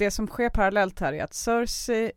Det 0.00 0.10
som 0.10 0.26
sker 0.26 0.48
parallellt 0.48 1.00
här 1.00 1.12
är 1.12 1.24
att 1.24 1.34
Cersei 1.34 2.12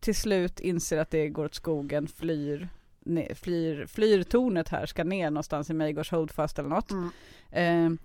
till 0.00 0.14
slut 0.14 0.60
inser 0.60 0.98
att 0.98 1.10
det 1.10 1.28
går 1.28 1.44
åt 1.44 1.54
skogen, 1.54 2.08
flyr, 2.08 2.68
ne, 3.00 3.34
flyr, 3.34 3.86
flyr 3.86 4.22
tornet 4.22 4.68
här, 4.68 4.86
ska 4.86 5.04
ner 5.04 5.30
någonstans 5.30 5.70
i 5.70 5.74
Maegors 5.74 6.10
Holdfast 6.10 6.58
eller 6.58 6.68
något. 6.68 6.90
Mm. 6.90 7.10
Eh, 7.50 7.98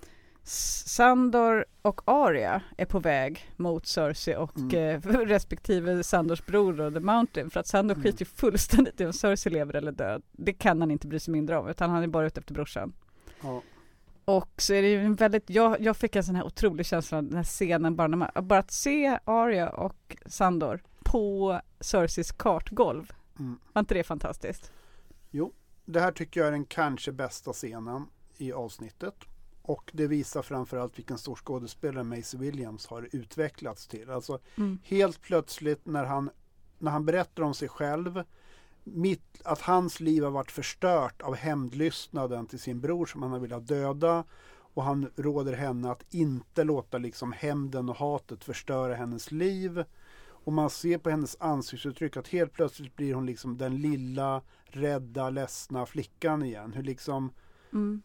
Sandor 0.44 1.66
och 1.82 2.02
Arya 2.06 2.62
är 2.78 2.86
på 2.86 3.00
väg 3.00 3.52
mot 3.56 3.88
Cersei 3.88 4.36
och 4.36 4.58
Mm. 4.58 4.76
eh, 4.76 5.02
respektive 5.26 6.04
Sandors 6.04 6.46
bror 6.46 6.74
då, 6.74 6.92
The 6.92 7.00
Mountain 7.00 7.50
för 7.50 7.60
att 7.60 7.68
Sandor 7.68 7.96
Mm. 7.96 8.04
skiter 8.04 8.26
fullständigt 8.26 9.02
i 9.02 9.06
om 9.06 9.14
Cersei 9.14 9.54
lever 9.54 9.74
eller 9.74 9.92
död. 9.92 10.22
Det 10.32 10.54
kan 10.54 10.82
han 10.82 10.92
inte 10.92 11.08
bry 11.08 11.20
sig 11.20 11.32
mindre 11.32 11.58
om 11.58 11.68
utan 11.68 11.90
han 11.90 12.04
är 12.04 12.08
bara 12.08 12.26
ute 12.28 12.40
efter 12.40 12.54
brorsan. 12.54 12.94
Ja. 13.42 13.62
Och 14.28 14.50
så 14.58 14.74
är 14.74 14.82
det 14.82 14.88
ju 14.88 15.00
en 15.00 15.16
väldigt, 15.16 15.50
jag, 15.50 15.82
jag 15.82 15.98
fick 15.98 16.16
en 16.16 16.24
sån 16.24 16.36
här 16.36 16.46
otrolig 16.46 16.86
känsla 16.86 17.22
den 17.22 17.36
här 17.36 17.44
scenen 17.44 17.96
bara 17.96 18.08
när 18.08 18.18
man, 18.18 18.30
bara 18.48 18.60
att 18.60 18.72
se 18.72 19.20
Arya 19.24 19.70
och 19.70 20.18
Sandor 20.26 20.84
på 21.04 21.62
Cerseis 21.80 22.32
kartgolv. 22.32 23.12
Mm. 23.40 23.60
Var 23.74 23.80
inte 23.80 23.94
det 23.94 24.04
fantastiskt? 24.04 24.72
Det 25.86 26.00
här 26.00 26.12
tycker 26.12 26.40
jag 26.40 26.48
är 26.48 26.52
den 26.52 26.66
kanske 26.66 27.12
bästa 27.12 27.54
scenen 27.54 28.06
i 28.38 28.54
avsnittet. 28.54 29.16
Och 29.62 29.92
det 29.94 30.08
visar 30.08 30.42
framförallt 30.42 30.98
vilken 30.98 31.18
stor 31.18 31.36
skådespelare 31.36 32.04
Maisie 32.04 32.40
Williams 32.40 32.88
har 32.88 33.10
utvecklats 33.12 33.88
till. 33.88 34.10
Alltså 34.10 34.40
Mm. 34.56 34.80
helt 34.84 35.22
plötsligt 35.22 35.86
när 35.86 36.06
han, 36.06 36.30
när 36.78 36.92
han 36.92 37.06
berättar 37.06 37.44
om 37.44 37.54
sig 37.54 37.68
själv, 37.70 38.24
mitt, 38.94 39.42
att 39.44 39.62
hans 39.62 40.00
liv 40.00 40.24
har 40.24 40.32
varit 40.32 40.52
förstört 40.52 41.22
av 41.22 41.36
hämndlystnaden 41.36 42.46
till 42.46 42.60
sin 42.60 42.82
bror 42.82 43.06
som 43.06 43.22
han 43.22 43.32
har 43.32 43.40
velat 43.40 43.68
döda. 43.68 44.24
Och 44.74 44.84
han 44.84 45.12
råder 45.16 45.54
henne 45.54 45.92
att 45.92 46.14
inte 46.14 46.64
låta 46.64 46.98
liksom 46.98 47.32
hämnden 47.32 47.90
och 47.90 47.96
hatet 47.96 48.44
förstöra 48.44 48.96
hennes 48.96 49.32
liv. 49.32 49.84
Och 50.20 50.54
man 50.54 50.70
ser 50.70 50.98
på 50.98 51.10
hennes 51.10 51.38
ansiktsuttryck 51.40 52.18
att 52.18 52.28
helt 52.28 52.54
plötsligt 52.54 52.96
blir 52.96 53.14
hon 53.14 53.26
liksom 53.26 53.58
den 53.58 53.82
lilla, 53.82 54.42
rädda, 54.66 55.30
ledsna 55.30 55.86
flickan 55.86 56.44
igen. 56.44 56.74
Hur 56.74 56.84
liksom 56.84 57.32
Mm. 57.74 58.02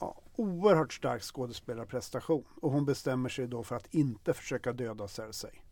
ja, 0.00 0.22
oerhört 0.36 0.92
stark 0.92 1.22
skådespelarprestation. 1.22 2.44
Och 2.60 2.72
hon 2.72 2.84
bestämmer 2.84 3.28
sig 3.28 3.46
då 3.46 3.62
för 3.62 3.76
att 3.76 3.94
inte 3.94 4.34
försöka 4.34 4.72
döda 4.72 5.08
Cersei. 5.08 5.62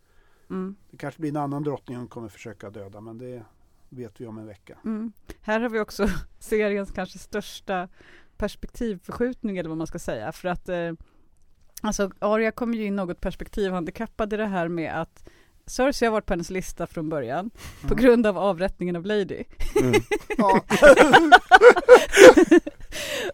Mm. 0.51 0.76
Det 0.91 0.97
kanske 0.97 1.20
blir 1.20 1.30
en 1.30 1.36
annan 1.36 1.62
drottning 1.62 1.97
hon 1.99 2.09
kommer 2.09 2.28
försöka 2.28 2.70
döda, 2.70 3.01
men 3.01 3.18
det 3.18 3.45
vet 3.89 4.20
vi 4.20 4.26
om 4.26 4.39
en 4.39 4.47
vecka. 4.47 4.78
Mm. 4.84 5.12
Här 5.43 5.61
har 5.61 5.68
vi 5.68 5.80
också 5.80 6.09
seriens 6.39 6.91
kanske 6.91 7.18
största 7.18 7.89
perspektivförskjutning 8.36 9.59
eller 9.59 9.68
vad 9.68 9.78
man 9.78 9.86
ska 9.86 9.99
säga. 9.99 10.32
För 10.32 10.49
att 10.49 10.68
eh, 10.68 10.93
alltså 11.82 12.11
Arya 12.18 12.51
kommer 12.51 12.76
ju 12.78 12.84
in 12.84 12.97
något 12.97 13.20
perspektivhandikappad 13.20 14.32
i 14.32 14.36
det 14.36 14.47
här 14.47 14.68
med 14.68 15.01
att 15.01 15.28
Cersei 15.66 16.07
har 16.07 16.12
varit 16.12 16.26
på 16.26 16.32
hennes 16.32 16.51
lista 16.51 16.86
från 16.86 17.09
början 17.09 17.51
på 17.80 17.86
Mm. 17.95 17.97
grund 18.05 18.26
av 18.26 18.39
avrättningen 18.39 18.97
av 18.97 19.07
Lady. 19.07 19.45
Mm. 19.80 20.01
Ja, 20.39 20.61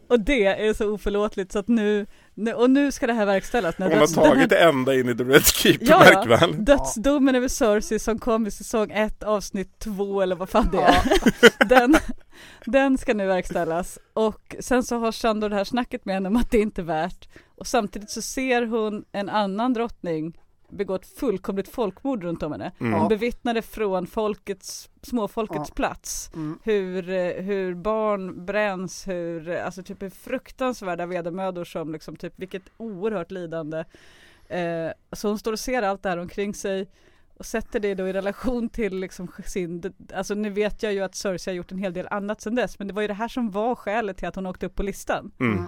och 0.09 0.21
det 0.21 0.47
är 0.47 0.75
så 0.75 0.91
oförlåtligt 0.93 1.53
så 1.53 1.59
att 1.59 1.69
nu, 1.69 2.07
nu 2.35 2.53
och 2.53 2.71
nu 2.71 2.93
ska 2.93 3.07
det 3.07 3.13
här 3.13 3.27
verkställas. 3.27 3.79
När 3.79 3.87
Hon 3.89 3.99
har 3.99 4.07
döds- 4.07 4.17
här- 4.17 4.25
tagit 4.35 4.51
det 4.51 4.59
ända 4.59 4.95
in 4.95 5.09
i 5.09 5.17
The 5.17 5.25
Red 5.25 5.45
Keep, 5.47 5.79
Ja, 5.81 5.99
märk 5.99 6.13
ja. 6.15 6.25
väl? 6.37 6.65
Dödsdomen 6.65 7.35
över 7.35 7.49
Cersei 7.49 7.99
som 7.99 8.19
kom 8.19 8.47
i 8.47 8.51
säsong 8.51 8.91
1 8.91 9.23
avsnitt 9.23 9.79
2 9.79 10.23
eller 10.23 10.37
vad 10.37 10.49
fan 10.49 10.69
det 10.73 10.79
är. 10.81 11.03
Den, 11.69 11.97
den 12.67 12.99
ska 12.99 13.15
nu 13.15 13.27
verkställas 13.27 13.99
och 14.13 14.57
sen 14.61 14.83
så 14.83 14.99
har 14.99 15.13
Sandor 15.13 15.49
det 15.49 15.57
här 15.57 15.65
snacket 15.65 16.05
med 16.05 16.15
henne 16.15 16.29
om 16.29 16.37
att 16.37 16.51
det 16.51 16.59
inte 16.59 16.81
är 16.81 16.85
värt 16.85 17.29
och 17.59 17.67
samtidigt 17.67 18.11
så 18.11 18.23
ser 18.23 18.67
hon 18.67 19.05
en 19.13 19.29
annan 19.29 19.73
drottning 19.73 20.39
begå 20.77 20.95
ett 20.95 21.07
fullkomligt 21.07 21.69
folkmord 21.69 22.25
runt 22.25 22.43
om 22.43 22.53
henne. 22.53 22.73
Mm. 22.79 22.93
Hon 22.93 23.09
bevittnade 23.09 23.63
från 23.63 24.07
folkets, 24.07 24.91
småfolkets 25.03 25.69
Ja. 25.69 25.75
plats 25.75 26.31
mm, 26.35 26.59
hur, 26.63 27.11
eh, 27.11 27.43
hur 27.43 27.75
barn 27.75 28.45
bränns, 28.45 29.09
hur, 29.09 29.49
eh, 29.49 29.65
alltså 29.65 29.83
typ 29.83 30.03
hur 30.03 30.11
fruktansvärda 30.11 31.07
vedermödor 31.07 31.65
som 31.65 31.93
liksom 31.93 32.17
typ 32.17 32.33
vilket 32.37 32.63
oerhört 32.77 33.31
lidande. 33.31 33.85
Eh, 34.49 34.91
så 35.13 35.29
hon 35.29 35.39
står 35.39 35.53
och 35.53 35.61
ser 35.61 35.83
allt 35.83 36.03
det 36.03 36.09
här 36.09 36.19
omkring 36.19 36.55
sig 36.55 36.91
och 37.37 37.47
sätter 37.47 37.81
det 37.81 37.95
då 37.95 38.09
i 38.09 38.13
relation 38.13 38.69
till 38.69 38.97
liksom 38.97 39.29
sin, 39.47 39.93
alltså 40.15 40.35
nu 40.35 40.51
vet 40.51 40.83
jag 40.83 40.93
ju 40.93 41.01
att 41.01 41.15
Cersei 41.15 41.53
har 41.53 41.57
gjort 41.57 41.73
en 41.73 41.79
hel 41.79 41.93
del 41.93 42.09
annat 42.11 42.41
sedan 42.41 42.55
dess 42.55 42.79
men 42.79 42.89
det 42.89 42.95
var 42.95 43.03
ju 43.03 43.09
det 43.09 43.15
här 43.15 43.29
som 43.29 43.51
var 43.51 43.75
skälet 43.75 44.17
till 44.17 44.29
att 44.29 44.35
hon 44.35 44.47
åkte 44.47 44.67
upp 44.67 44.75
på 44.75 44.83
listan. 44.83 45.33
Mm. 45.41 45.65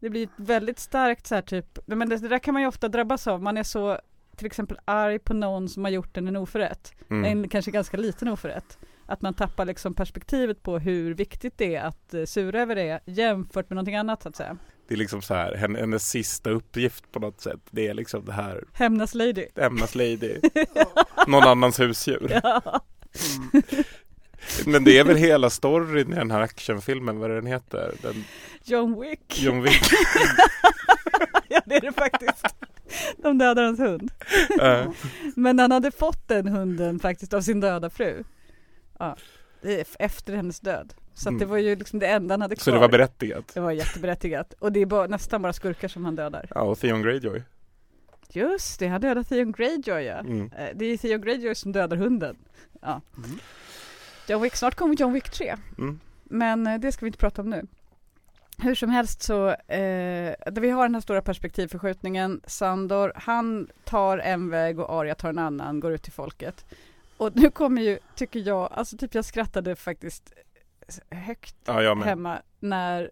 Det 0.00 0.10
blir 0.10 0.22
ett 0.24 0.30
väldigt 0.36 0.78
starkt 0.78 1.26
så 1.26 1.34
här 1.34 1.42
typ, 1.42 1.78
men 1.86 2.08
det, 2.08 2.16
det 2.16 2.28
där 2.28 2.38
kan 2.38 2.54
man 2.54 2.62
ju 2.62 2.68
ofta 2.68 2.88
drabbas 2.88 3.26
av, 3.26 3.42
man 3.42 3.56
är 3.56 3.62
så 3.62 3.98
till 4.38 4.46
exempel 4.46 4.78
arg 4.84 5.18
på 5.18 5.34
någon 5.34 5.68
som 5.68 5.84
har 5.84 5.90
gjort 5.90 6.16
en 6.16 6.28
en 6.28 6.36
oförrätt 6.36 6.92
Mm. 7.10 7.24
en 7.24 7.48
kanske 7.48 7.70
ganska 7.70 7.96
liten 7.96 8.28
oförrätt. 8.28 8.78
Att 9.06 9.22
man 9.22 9.34
tappar 9.34 9.64
liksom 9.64 9.94
perspektivet 9.94 10.62
på 10.62 10.78
hur 10.78 11.14
viktigt 11.14 11.58
det 11.58 11.74
är 11.74 11.82
att 11.84 12.14
eh, 12.14 12.24
sura 12.24 12.60
över 12.60 12.74
det 12.74 13.00
jämfört 13.06 13.70
med 13.70 13.74
någonting 13.76 13.96
annat 13.96 14.22
så 14.22 14.28
att 14.28 14.36
säga. 14.36 14.56
Det 14.88 14.94
är 14.94 14.98
liksom 14.98 15.22
så 15.22 15.34
här, 15.34 15.54
henne- 15.54 15.78
hennes 15.80 16.08
sista 16.10 16.50
uppgift 16.50 17.12
på 17.12 17.18
något 17.18 17.40
sätt. 17.40 17.60
Det 17.70 17.86
är 17.88 17.94
liksom 17.94 18.24
det 18.24 18.32
här, 18.32 18.64
Hämnas 18.72 19.14
Lady. 19.14 19.46
Emmas 19.56 19.94
Lady, 19.94 20.40
någon 21.26 21.42
annans 21.44 21.80
husdjur. 21.80 22.40
Ja. 22.42 22.80
mm. 23.52 23.62
Men 24.66 24.84
det 24.84 24.98
är 24.98 25.04
väl 25.04 25.16
hela 25.16 25.50
storyn 25.50 26.12
i 26.12 26.16
den 26.16 26.30
här 26.30 26.40
actionfilmen, 26.40 27.18
vad 27.18 27.30
den 27.30 27.46
heter? 27.46 27.94
Den, 28.02 28.24
John 28.64 29.00
Wick. 29.00 29.42
John 29.42 29.62
Wick. 29.62 29.82
ja 31.48 31.60
det 31.66 31.74
är 31.76 31.80
det 31.80 31.92
faktiskt. 31.92 32.46
De 33.16 33.38
dödar 33.38 33.62
hans 33.64 33.78
hund. 33.80 34.10
Eh, 34.62 34.90
Men 35.36 35.58
han 35.58 35.72
hade 35.72 35.90
fått 35.90 36.28
den 36.28 36.48
hunden 36.48 36.98
faktiskt 36.98 37.34
av 37.34 37.40
sin 37.40 37.60
döda 37.60 37.90
fru. 37.90 38.24
Ja, 38.98 39.16
efter 39.98 40.36
hennes 40.36 40.60
död. 40.60 40.94
Så 41.14 41.30
det 41.30 41.36
Mm. 41.36 41.48
var 41.48 41.58
ju 41.58 41.76
liksom 41.76 41.98
det 41.98 42.06
enda 42.06 42.32
han 42.32 42.40
hade 42.42 42.56
kvar. 42.56 42.64
så 42.64 42.70
det 42.70 42.78
var 42.78 42.88
berättigat. 42.88 43.50
Det 43.54 43.60
var 43.60 43.72
jätteberättigat. 43.72 44.52
Och 44.58 44.72
det 44.72 44.80
är 44.80 44.86
bara, 44.86 45.06
nästan 45.06 45.42
bara 45.42 45.52
skurkar 45.52 45.88
som 45.88 46.04
han 46.04 46.16
dödar. 46.16 46.46
Ja, 46.54 46.60
och 46.62 46.78
Theon 46.78 47.02
Greyjoy. 47.02 47.42
Just 48.32 48.78
det, 48.78 48.86
han 48.88 49.00
dödar 49.00 49.22
Theon 49.22 49.52
Greyjoy 49.52 50.02
ja. 50.02 50.18
Mm. 50.18 50.50
Eh, 50.58 50.68
Det 50.74 50.84
är 50.84 50.96
Theon 50.96 51.20
Greyjoy 51.20 51.54
som 51.54 51.72
dödar 51.72 51.96
hunden. 51.96 52.36
Ja. 52.82 53.00
Mm. 53.16 53.30
John 54.28 54.42
Wick, 54.42 54.56
snart 54.56 54.74
kommer 54.74 54.94
John 54.96 55.12
Wick 55.12 55.30
3. 55.30 55.56
Mm. 55.78 56.00
Men 56.24 56.66
eh, 56.66 56.78
det 56.80 56.92
ska 56.92 57.04
vi 57.04 57.08
inte 57.08 57.18
prata 57.18 57.42
om 57.42 57.50
nu. 57.50 57.66
Hur 58.62 58.74
som 58.74 58.90
helst 58.90 59.22
så, 59.22 59.48
eh, 59.48 60.34
vi 60.52 60.70
har 60.70 60.82
den 60.82 60.94
här 60.94 61.00
stora 61.00 61.22
perspektivförskjutningen. 61.22 62.40
Sandor, 62.46 63.12
han 63.14 63.68
tar 63.84 64.18
en 64.18 64.50
väg 64.50 64.80
och 64.80 64.90
Arya 64.90 65.14
tar 65.14 65.28
en 65.28 65.38
annan, 65.38 65.80
går 65.80 65.92
ut 65.92 66.02
till 66.02 66.12
folket. 66.12 66.64
Och 67.16 67.36
nu 67.36 67.50
kommer 67.50 67.82
ju, 67.82 67.98
tycker 68.14 68.40
jag, 68.40 68.68
alltså 68.72 68.96
typ 68.96 69.14
jag 69.14 69.24
skrattade 69.24 69.76
faktiskt 69.76 70.32
högt 71.10 71.56
Ja, 71.64 71.94
hemma 71.94 72.38
när 72.60 73.10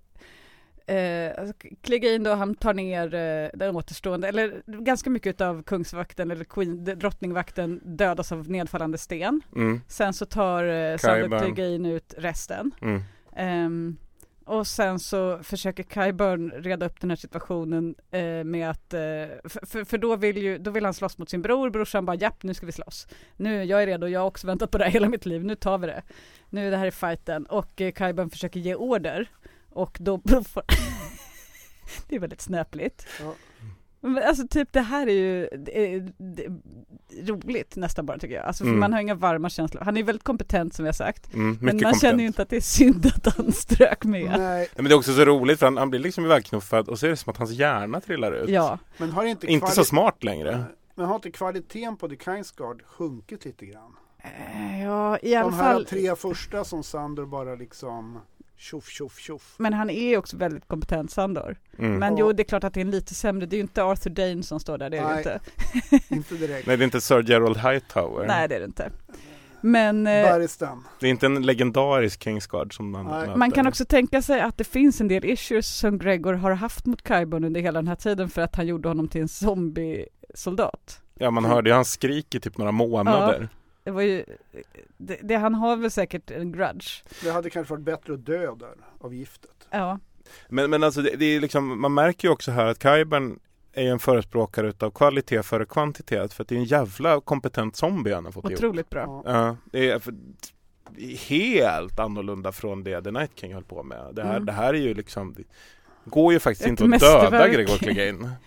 eh, 0.87 1.41
alltså, 1.41 1.55
Clegane 1.81 2.19
då 2.19 2.35
han 2.35 2.55
tar 2.55 2.75
ner 2.75 3.15
eh, 3.15 3.51
den 3.55 3.77
återstående, 3.77 4.29
eller 4.29 4.63
ganska 4.67 5.11
mycket 5.11 5.41
av 5.41 5.63
kungsvakten 5.63 6.31
eller 6.31 6.45
queen, 6.45 6.85
drottningvakten 6.85 7.81
dödas 7.85 8.33
av 8.33 8.51
nedfallande 8.51 8.99
sten. 8.99 9.43
Mm. 9.57 9.81
Sen 9.89 10.13
så 10.13 10.27
tar 10.27 10.65
eh, 10.65 10.97
Sandor. 10.97 11.39
Clegane 11.39 11.93
ut 11.93 12.15
resten. 12.19 12.71
Mm. 12.83 13.03
Ehm, 13.37 13.97
och 14.47 14.67
sen 14.67 14.99
så 14.99 15.43
försöker 15.43 15.83
Qyburn 15.83 16.51
reda 16.51 16.87
upp 16.87 17.01
den 17.01 17.11
här 17.11 17.17
situationen 17.17 17.95
eh, 18.11 18.45
med 18.45 18.71
att, 18.71 18.95
eh, 18.95 19.01
för, 19.45 19.85
för, 19.85 19.99
då, 19.99 20.17
vill 20.17 20.37
ju, 20.37 20.59
då 20.59 20.71
vill 20.71 20.85
han 20.85 20.95
slåss 20.95 21.19
mot 21.19 21.31
sin 21.31 21.43
bror, 21.43 21.71
brorsan 21.71 22.07
bara 22.07 22.17
japp 22.17 22.43
nu 22.43 22.55
ska 22.55 22.67
vi 22.67 22.73
slåss. 22.73 23.07
Nu, 23.37 23.65
jag 23.65 23.83
är 23.83 23.87
redo, 23.87 24.07
jag 24.07 24.21
har 24.21 24.27
också 24.27 24.47
väntat 24.47 24.71
på 24.71 24.79
det 24.79 24.85
här 24.85 24.91
hela 24.91 25.09
mitt 25.09 25.27
liv, 25.27 25.45
nu 25.45 25.55
tar 25.55 25.79
vi 25.79 25.87
det. 25.87 26.03
Nu 26.51 26.67
är 26.67 26.71
det 26.71 26.77
här 26.77 26.87
är 26.87 26.91
fighten 26.91 27.47
och 27.47 27.81
eh, 27.81 27.93
Qyburn 27.93 28.31
försöker 28.31 28.61
ge 28.61 28.75
order 28.75 29.29
och 29.71 29.97
då 30.01 30.21
Det 32.09 32.17
är 32.17 32.21
väldigt 32.21 32.41
snöpligt. 32.41 33.07
Ja. 33.21 33.35
Men 34.07 34.23
alltså 34.29 34.49
typ 34.49 34.69
det 34.73 34.81
här 34.81 35.07
är 35.07 35.13
ju 35.13 35.49
det 35.59 35.95
är, 35.95 36.13
det 36.19 36.45
är 36.45 36.53
roligt 37.27 37.77
nästan 37.77 38.07
bara 38.07 38.19
tycker 38.19 38.35
jag. 38.35 38.45
Alltså 38.45 38.65
för 38.65 38.69
Mm. 38.69 38.81
man 38.81 38.93
har 38.93 39.01
inga 39.01 39.15
varma 39.15 39.49
känslor. 39.49 39.83
Han 39.85 39.97
är 39.97 40.03
väldigt 40.03 40.23
kompetent 40.25 40.75
som 40.75 40.83
vi 40.83 40.89
har 40.89 40.93
sagt. 40.93 41.35
Mm, 41.35 41.47
Men 41.47 41.59
man 41.61 41.71
kompetent. 41.71 42.01
känner 42.01 42.21
ju 42.21 42.27
inte 42.27 42.43
att 42.43 42.49
det 42.49 42.57
är 42.57 42.61
synd 42.61 43.07
att 43.07 43.37
han 43.37 43.53
strök 43.53 44.05
med. 44.05 44.25
Nej, 44.25 44.39
Nej, 44.39 44.69
men 44.77 44.85
det 44.85 44.91
är 44.95 44.97
också 44.99 45.13
så 45.15 45.25
roligt 45.25 45.59
för 45.59 45.67
han, 45.67 45.77
han 45.77 45.91
blir 45.91 46.01
liksom 46.01 46.25
ivägknuffad 46.25 46.89
och 46.89 46.99
så 46.99 47.07
är 47.07 47.11
det 47.11 47.17
som 47.17 47.31
att 47.31 47.37
hans 47.37 47.51
hjärna 47.51 48.01
trillar 48.01 48.33
ut. 48.33 48.49
Ja, 48.49 48.79
men 48.99 49.11
har 49.11 49.25
inte, 49.25 49.47
Inte 49.47 49.71
så 49.71 49.85
smart 49.85 50.25
längre. 50.25 50.65
Men 50.95 51.07
har 51.07 51.15
inte 51.15 51.31
kvaliteten 51.31 51.97
på 51.97 52.09
The 52.09 52.17
Kingsguard 52.17 52.83
sjunkit 52.87 53.45
lite 53.45 53.67
grann? 53.67 53.93
Eh, 54.23 54.83
ja 54.85 55.19
i 55.23 55.35
alla 55.35 55.51
De 55.51 55.57
här 55.57 55.73
fall. 55.73 55.85
tre 55.87 56.17
första 56.17 56.65
som 56.65 56.83
Sandor 56.83 57.27
bara 57.27 57.55
liksom 57.55 58.19
tjoff 58.57 58.89
tjoff 58.89 59.19
tjoff. 59.19 59.55
Men 59.59 59.73
han 59.73 59.91
är 59.91 60.19
också 60.19 60.37
väldigt 60.37 60.69
kompetent 60.69 61.11
Sandor. 61.11 61.57
Mm. 61.79 61.99
Men 61.99 62.17
Ja. 62.17 62.21
jo 62.21 62.33
det 62.33 62.43
är 62.43 62.45
klart 62.45 62.65
att 62.65 62.75
det 62.75 62.81
är 62.81 62.85
en 62.85 62.91
lite 62.91 63.15
sämre, 63.15 63.47
det 63.47 63.55
är 63.55 63.59
ju 63.59 63.63
inte 63.63 63.83
Arthur 63.85 64.11
Dane 64.11 64.43
som 64.43 64.61
står 64.61 64.79
där, 64.79 64.91
det 64.91 64.99
är 64.99 65.03
det 65.03 65.09
Nej. 65.09 65.19
inte. 65.19 65.41
Inte 66.15 66.35
direkt. 66.35 66.67
Nej, 66.67 66.77
det 66.77 66.83
är 66.83 66.85
inte 66.85 67.01
Sir 67.01 67.23
Gerald 67.23 67.57
Hightower. 67.57 68.27
Nej 68.27 68.49
det 68.49 68.55
är 68.55 68.59
det 68.59 68.65
inte. 68.67 68.91
Men 69.61 70.07
eh, 70.07 70.23
Barristan. 70.31 70.85
Det 71.01 71.07
är 71.07 71.11
inte 71.11 71.27
en 71.27 71.43
legendarisk 71.47 72.23
Kingsguard 72.25 72.77
som 72.77 72.91
man 72.91 73.07
Nej. 73.07 73.37
man 73.37 73.51
kan 73.51 73.67
också 73.67 73.85
tänka 73.85 74.23
sig 74.23 74.41
att 74.41 74.59
det 74.59 74.65
finns 74.65 75.01
en 75.01 75.09
del 75.09 75.25
issues 75.25 75.79
som 75.79 75.99
Gregor 75.99 76.33
har 76.35 76.51
haft 76.53 76.87
mot 76.87 77.03
Qyburn 77.09 77.45
under 77.45 77.61
hela 77.61 77.79
den 77.79 77.89
här 77.89 77.95
tiden 77.97 78.29
för 78.29 78.43
att 78.43 78.57
han 78.57 78.67
gjorde 78.67 78.89
honom 78.89 79.09
till 79.09 79.21
en 79.21 79.29
zombie-soldat. 79.29 81.01
Ja, 81.15 81.31
man 81.31 81.45
hörde 81.45 81.71
ju 81.71 81.75
hans 81.75 81.91
skrik 81.91 82.35
i 82.35 82.41
typ 82.41 82.59
några 82.59 82.73
månader. 82.73 83.49
Det 83.87 83.93
var 83.93 84.03
ju, 84.03 84.25
det, 84.97 85.19
det, 85.23 85.37
han 85.37 85.55
har 85.55 85.77
väl 85.77 85.91
säkert 85.91 86.31
en 86.31 86.53
grudge. 86.53 87.03
Det 87.23 87.31
hade 87.31 87.51
kanske 87.51 87.75
varit 87.75 87.85
bättre 87.85 88.15
att 88.15 88.27
dö 88.27 88.55
där 88.55 88.75
av 89.01 89.15
giftet. 89.15 89.69
Ja, 89.71 89.99
Men, 90.49 90.71
men 90.71 90.83
alltså, 90.83 91.03
det, 91.03 91.17
det 91.17 91.25
är 91.25 91.41
liksom, 91.41 91.81
man 91.81 91.95
märker 91.95 92.29
ju 92.29 92.33
också 92.33 92.51
här 92.51 92.67
att 92.67 92.83
Kyburn 92.83 93.39
är 93.73 93.83
ju 93.83 93.89
en 93.89 93.99
förespråkare 93.99 94.69
utav 94.69 94.91
kvalitet 94.91 95.43
före 95.43 95.65
kvantitet 95.67 96.33
för 96.33 96.43
att 96.43 96.49
det 96.49 96.55
är 96.55 96.59
en 96.59 96.65
jävla 96.65 97.21
kompetent 97.21 97.77
zombie 97.77 98.13
han 98.13 98.25
har 98.25 98.33
fått 98.33 98.45
ihop. 98.45 98.59
otroligt 98.59 98.91
bra. 98.91 99.23
Ja. 99.25 99.57
Det 99.73 99.91
är 99.91 99.99
för, 99.99 100.15
helt 101.29 101.99
annorlunda 101.99 102.53
från 102.53 102.85
det 102.85 103.03
The 103.03 103.11
Night 103.11 103.31
King 103.35 103.55
höll 103.55 103.65
på 103.65 103.83
med. 103.83 104.15
Det 104.15 104.23
här, 104.23 104.31
Mm. 104.35 104.47
det 104.47 104.53
här 104.53 104.75
är 104.75 104.79
ju 104.79 104.95
liksom 104.95 105.35
det 105.35 105.45
går 106.11 106.33
ju 106.33 106.39
faktiskt 106.39 106.67
Ett 106.67 106.81
inte 106.81 106.85
att 106.97 107.01
döda. 107.31 107.49
Gregor 107.49 107.77
Clegane. 107.77 108.31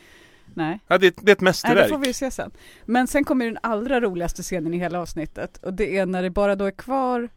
Nej. 0.56 0.80
Ja, 0.88 0.98
det, 0.98 1.08
är- 1.08 1.14
det 1.26 1.32
är 1.32 1.36
ett 1.36 1.42
Nej, 1.42 1.46
mästerverk. 1.50 1.84
det 1.84 1.90
får 1.90 1.98
vi 1.98 2.14
se 2.14 2.32
sen. 2.32 2.52
Men 2.86 3.08
sen 3.08 3.24
kommer 3.24 3.46
den 3.46 3.58
allra 3.64 4.02
roligaste 4.02 4.44
scenen 4.44 4.74
i 4.74 4.78
hela 4.78 5.00
avsnittet 5.02 5.58
och 5.58 5.74
det 5.74 5.98
är 5.98 6.06
när 6.06 6.24
det 6.24 6.30
bara 6.30 6.56
då 6.56 6.66
är 6.66 6.72
kvar 6.72 7.30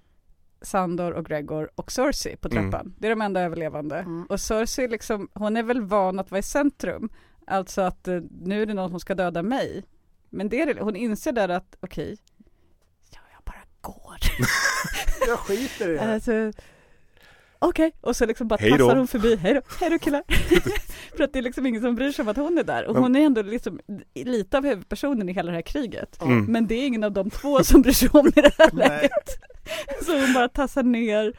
Sandor 0.62 1.12
och 1.12 1.26
Gregor 1.26 1.70
och 1.74 1.92
Cersei 1.92 2.36
på 2.36 2.48
Mm. 2.48 2.70
trappan. 2.70 2.94
Det 2.98 3.06
är 3.06 3.10
de 3.10 3.22
enda 3.22 3.40
överlevande. 3.40 3.96
Mm. 3.98 4.26
Och 4.28 4.40
Cersei 4.40 4.88
liksom, 4.88 5.28
hon 5.34 5.56
är 5.56 5.62
väl 5.62 5.80
van 5.80 6.18
att 6.18 6.30
vara 6.30 6.38
i 6.38 6.42
centrum. 6.42 7.08
Alltså 7.46 7.80
att 7.82 8.08
eh, 8.08 8.20
nu 8.42 8.62
är 8.62 8.66
det 8.66 8.74
någon 8.74 8.90
som 8.90 9.00
ska 9.00 9.14
döda 9.14 9.42
mig. 9.42 9.84
Men 10.30 10.48
det 10.48 10.60
är 10.62 10.74
det, 10.74 10.80
hon 10.80 10.96
inser 10.96 11.32
där 11.32 11.48
att 11.48 11.76
okej, 11.80 12.16
ja, 13.10 13.18
jag 13.32 13.42
bara 13.44 13.62
går. 13.80 14.16
Jag 15.28 15.38
skiter 15.38 15.88
i 15.88 15.92
det. 15.92 16.14
Alltså, 16.14 16.52
Okej, 17.64 17.92
och 18.00 18.16
så 18.16 18.26
liksom 18.26 18.48
bara 18.48 18.56
Hej 18.60 18.70
då. 18.70 18.76
tassar 18.76 18.96
hon 18.96 19.08
förbi, 19.08 19.36
hej 19.36 19.54
då, 19.54 19.60
hej 19.80 19.90
då 19.90 19.98
killar. 19.98 20.22
För 21.16 21.24
att 21.24 21.32
det 21.32 21.38
är 21.38 21.42
liksom 21.42 21.66
ingen 21.66 21.82
som 21.82 21.94
bryr 21.94 22.12
sig 22.12 22.22
om 22.22 22.28
att 22.28 22.36
hon 22.36 22.58
är 22.58 22.64
där. 22.64 22.86
Och 22.86 22.96
hon 22.96 23.16
är 23.16 23.20
ändå 23.20 23.42
liksom 23.42 23.80
lite 24.14 24.58
av 24.58 24.64
huvudpersonen 24.64 25.28
i 25.28 25.32
hela 25.32 25.50
det 25.50 25.56
här 25.56 25.62
kriget. 25.62 26.22
Mm. 26.22 26.44
Men 26.44 26.66
det 26.66 26.74
är 26.74 26.86
ingen 26.86 27.04
av 27.04 27.12
de 27.12 27.30
två 27.30 27.64
som 27.64 27.82
bryr 27.82 27.92
sig 27.92 28.08
om 28.12 28.26
i 28.26 28.40
det 28.40 28.52
här 28.58 28.70
läget. 28.72 29.28
Så 30.06 30.20
hon 30.20 30.34
bara 30.34 30.48
tassar 30.48 30.82
ner. 30.82 31.32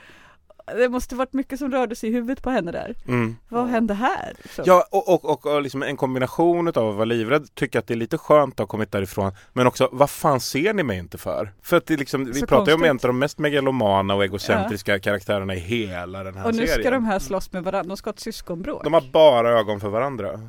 Det 0.66 0.90
måste 0.90 1.16
varit 1.16 1.34
mycket 1.34 1.60
som 1.60 1.72
rörde 1.72 1.96
sig 1.96 2.10
i 2.10 2.14
huvudet 2.14 2.44
på 2.44 2.50
henne 2.50 2.72
där. 2.72 2.96
Mm. 3.08 3.36
Vad 3.50 3.68
hände 3.68 3.94
här? 3.94 4.34
liksom? 4.44 4.64
Ja, 4.68 4.88
och, 4.92 5.10
och, 5.14 5.26
och, 5.26 5.46
och 5.46 5.62
liksom 5.62 5.84
en 5.84 5.98
kombination 5.98 6.68
utav 6.68 6.90
att 6.90 6.96
vara 6.96 7.06
livrädd, 7.06 7.56
tycka 7.56 7.80
att 7.80 7.88
det 7.88 7.94
är 7.94 7.96
lite 7.96 8.18
skönt 8.18 8.54
att 8.54 8.60
ha 8.60 8.68
kommit 8.68 8.92
därifrån, 8.92 9.32
men 9.54 9.68
också 9.68 9.90
vad 9.92 10.10
fan 10.10 10.40
ser 10.40 10.74
ni 10.74 10.84
mig 10.84 10.98
inte 10.98 11.18
för? 11.18 11.54
För 11.62 11.78
att 11.78 11.86
det 11.86 11.98
liksom, 11.98 12.26
vi 12.26 12.34
Så 12.34 12.48
pratar 12.48 12.72
ju 12.72 12.74
om 12.74 12.84
en 12.84 12.90
av 12.90 12.98
de 12.98 13.20
mest 13.20 13.38
megalomana 13.38 14.16
och 14.16 14.24
egocentriska 14.24 15.00
karaktärerna 15.00 15.56
i 15.56 15.60
hela 15.60 16.24
den 16.24 16.36
här 16.38 16.46
och 16.46 16.56
nu 16.56 16.68
serien. 16.68 16.82
ska 16.82 16.92
de 16.92 17.06
här 17.06 17.20
slåss 17.20 17.52
med 17.52 17.64
varandra, 17.64 17.88
de 17.88 17.98
ska 17.98 18.08
ha 18.08 18.14
ett 18.14 18.20
syskonbråk. 18.20 18.84
De 18.84 18.94
har 18.94 19.04
bara 19.12 19.50
ögon 19.60 19.80
för 19.80 19.90
varandra. 19.90 20.40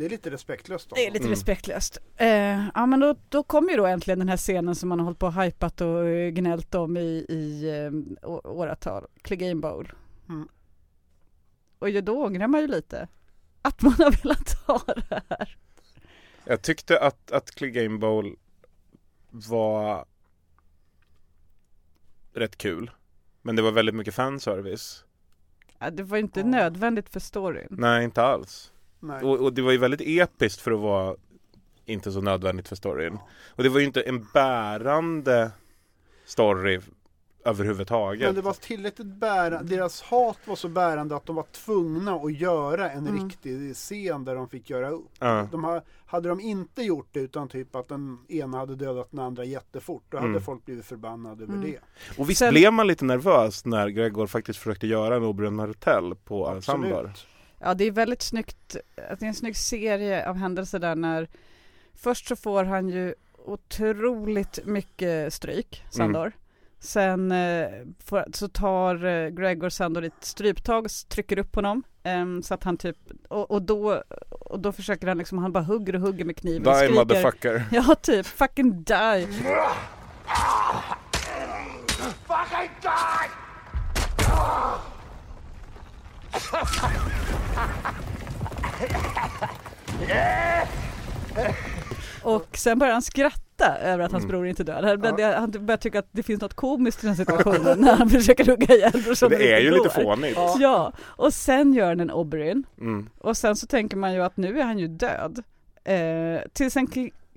Det 0.00 0.06
är 0.06 0.10
lite 0.10 0.30
respektlöst. 0.30 0.92
av 0.92 0.96
Det 0.96 1.06
är 1.06 1.10
lite 1.10 1.22
Mm. 1.24 1.30
respektlöst. 1.30 1.98
Eh, 2.16 2.66
ja 2.74 2.86
men 2.86 3.00
då, 3.00 3.14
då 3.28 3.42
kommer 3.42 3.70
ju 3.70 3.76
då 3.76 3.86
äntligen 3.86 4.18
den 4.18 4.28
här 4.28 4.36
scenen 4.36 4.74
som 4.74 4.88
man 4.88 4.98
har 4.98 5.04
hållit 5.04 5.18
på 5.18 5.26
och 5.26 5.42
hypat 5.42 5.80
och 5.80 6.04
eh, 6.08 6.30
gnällt 6.30 6.74
om 6.74 6.96
i, 6.96 7.26
i 7.28 7.68
eh, 8.22 8.28
å- 8.30 8.40
åratal. 8.44 9.06
Clegane 9.22 9.54
Bowl. 9.60 9.92
Mm. 10.28 10.48
Och 11.78 11.90
ju 11.90 12.00
då 12.00 12.24
ångrar 12.24 12.46
man 12.48 12.60
ju 12.60 12.66
lite. 12.66 13.08
Att 13.62 13.82
man 13.82 13.92
har 13.92 14.22
velat 14.22 14.52
ha 14.66 14.94
det 15.08 15.22
här. 15.28 15.56
Jag 16.44 16.62
tyckte 16.62 17.00
att, 17.00 17.30
att 17.30 17.50
Clegane 17.50 17.98
Bowl 17.98 18.36
var 19.30 20.04
rätt 22.32 22.56
kul. 22.58 22.90
Men 23.42 23.56
det 23.56 23.62
var 23.62 23.72
väldigt 23.72 23.94
mycket 23.94 24.14
fanservice. 24.14 25.04
Ja, 25.78 25.90
det 25.90 26.02
var 26.02 26.16
ju 26.16 26.22
inte 26.22 26.40
Ja. 26.40 26.46
nödvändigt 26.46 27.08
för 27.08 27.20
storyn. 27.20 27.66
Nej, 27.70 28.04
inte 28.04 28.22
alls. 28.22 28.72
Nej. 29.00 29.22
Och, 29.24 29.38
och 29.40 29.52
det 29.52 29.62
var 29.62 29.72
ju 29.72 29.78
väldigt 29.78 30.00
episkt 30.04 30.60
för 30.60 30.70
att 30.72 30.80
vara 30.80 31.16
inte 31.86 32.12
så 32.12 32.20
nödvändigt 32.20 32.68
för 32.68 32.76
storyn. 32.76 33.18
Och 33.56 33.62
det 33.62 33.68
var 33.68 33.80
ju 33.80 33.86
inte 33.86 34.00
en 34.02 34.26
bärande 34.34 35.50
story 36.26 36.80
överhuvudtaget. 37.44 38.28
Men 38.28 38.34
det 38.34 38.40
var 38.42 38.52
tillräckligt 38.52 39.06
bärande, 39.06 39.76
deras 39.76 40.02
hat 40.02 40.38
var 40.44 40.56
så 40.56 40.68
bärande 40.68 41.16
att 41.16 41.26
de 41.26 41.36
var 41.36 41.46
tvungna 41.52 42.14
att 42.14 42.32
göra 42.38 42.90
en 42.90 43.06
Mm. 43.06 43.24
riktig 43.28 43.74
scen 43.76 44.24
där 44.24 44.34
de 44.34 44.48
fick 44.48 44.70
göra 44.70 44.88
upp. 44.90 45.10
Ja. 45.18 45.48
De 45.52 45.64
ha, 45.64 45.82
hade 46.06 46.28
de 46.28 46.40
inte 46.40 46.82
gjort 46.82 47.08
det 47.12 47.20
utan 47.20 47.48
typ 47.48 47.76
att 47.76 47.88
den 47.88 48.18
ena 48.28 48.58
hade 48.58 48.74
dödat 48.76 49.08
den 49.10 49.20
andra 49.20 49.44
jättefort, 49.44 50.02
då 50.08 50.16
hade 50.16 50.30
Mm. 50.30 50.42
folk 50.42 50.64
blivit 50.64 50.84
förbannade 50.84 51.42
över 51.42 51.54
Mm. 51.54 51.70
det. 51.70 51.78
Och 52.18 52.30
visst 52.30 52.38
Sen- 52.38 52.50
blev 52.50 52.72
man 52.72 52.86
lite 52.86 53.04
nervös 53.04 53.64
när 53.64 53.88
Gregor 53.88 54.26
faktiskt 54.26 54.58
försökte 54.58 54.86
göra 54.86 55.16
en 55.16 55.24
Oberyn 55.24 55.54
Martell 55.54 56.14
på? 56.24 56.48
Absolut. 56.48 57.26
Ja 57.60 57.74
det 57.74 57.84
är 57.84 57.90
väldigt 57.90 58.22
snyggt, 58.22 58.76
att 59.10 59.20
det 59.20 59.26
är 59.26 59.28
en 59.28 59.34
snygg 59.34 59.56
serie 59.56 60.28
av 60.28 60.36
händelser 60.36 60.78
där 60.78 60.94
när 60.94 61.28
Först 61.94 62.28
så 62.28 62.36
får 62.36 62.64
han 62.64 62.88
ju 62.88 63.14
otroligt 63.44 64.58
mycket 64.64 65.34
stryk, 65.34 65.84
Sandor. 65.90 66.32
Sen 66.78 67.32
eh, 67.32 67.68
får, 68.04 68.24
så 68.32 68.48
tar 68.48 69.04
eh, 69.04 69.28
Gregor 69.28 69.68
Sandor 69.68 70.04
ett 70.04 70.24
stryptag 70.24 70.84
och 70.84 70.90
trycker 71.08 71.38
upp 71.38 71.54
honom. 71.54 71.82
ehm, 72.02 72.42
så 72.42 72.54
att 72.54 72.64
han 72.64 72.76
typ, 72.76 72.96
och, 73.28 73.50
och, 73.50 73.62
då, 73.62 74.02
och 74.30 74.60
då 74.60 74.72
försöker 74.72 75.06
han 75.06 75.18
liksom, 75.18 75.38
han 75.38 75.52
bara 75.52 75.64
hugger 75.64 75.94
och 75.94 76.00
hugger 76.00 76.24
med 76.24 76.36
kniven. 76.36 76.62
Die 76.62 76.78
skriker. 76.78 76.94
motherfucker. 76.94 77.64
Ja 77.70 77.94
typ, 77.94 78.26
fucking 78.26 78.82
die. 78.82 79.28
Och 92.22 92.46
sen 92.56 92.78
börjar 92.78 92.92
han 92.92 93.02
skratta 93.02 93.76
över 93.78 94.04
att 94.04 94.12
hans 94.12 94.24
Mm. 94.24 94.28
bror 94.32 94.46
inte 94.46 94.64
dör. 94.64 94.82
Han, 94.82 95.00
Ja. 95.04 95.12
det- 95.16 95.38
han 95.38 95.50
börjar 95.50 95.76
tycka 95.76 95.98
att 95.98 96.08
det 96.12 96.22
finns 96.22 96.40
något 96.40 96.54
komiskt 96.54 97.04
i 97.04 97.06
den 97.06 97.16
situationen 97.16 97.80
när 97.80 97.96
han 97.96 98.10
försöker 98.10 98.46
hugga 98.46 98.74
ihjäl 98.74 99.02
brorsan. 99.04 99.30
Det 99.30 99.52
är 99.52 99.60
ju 99.60 99.70
lite 99.70 99.90
fånigt. 99.90 100.38
Ja, 100.58 100.92
och 101.00 101.34
sen 101.34 101.72
gör 101.72 101.88
han 101.88 102.00
en 102.00 102.10
Oberyn. 102.10 102.64
Mm. 102.80 103.08
Och 103.18 103.36
sen 103.36 103.56
så 103.56 103.66
tänker 103.66 103.96
man 103.96 104.14
ju 104.14 104.22
att 104.22 104.36
nu 104.36 104.60
är 104.60 104.64
han 104.64 104.78
ju 104.78 104.88
död. 104.88 105.42
Eh, 105.84 106.40
tills 106.52 106.74
han 106.74 106.88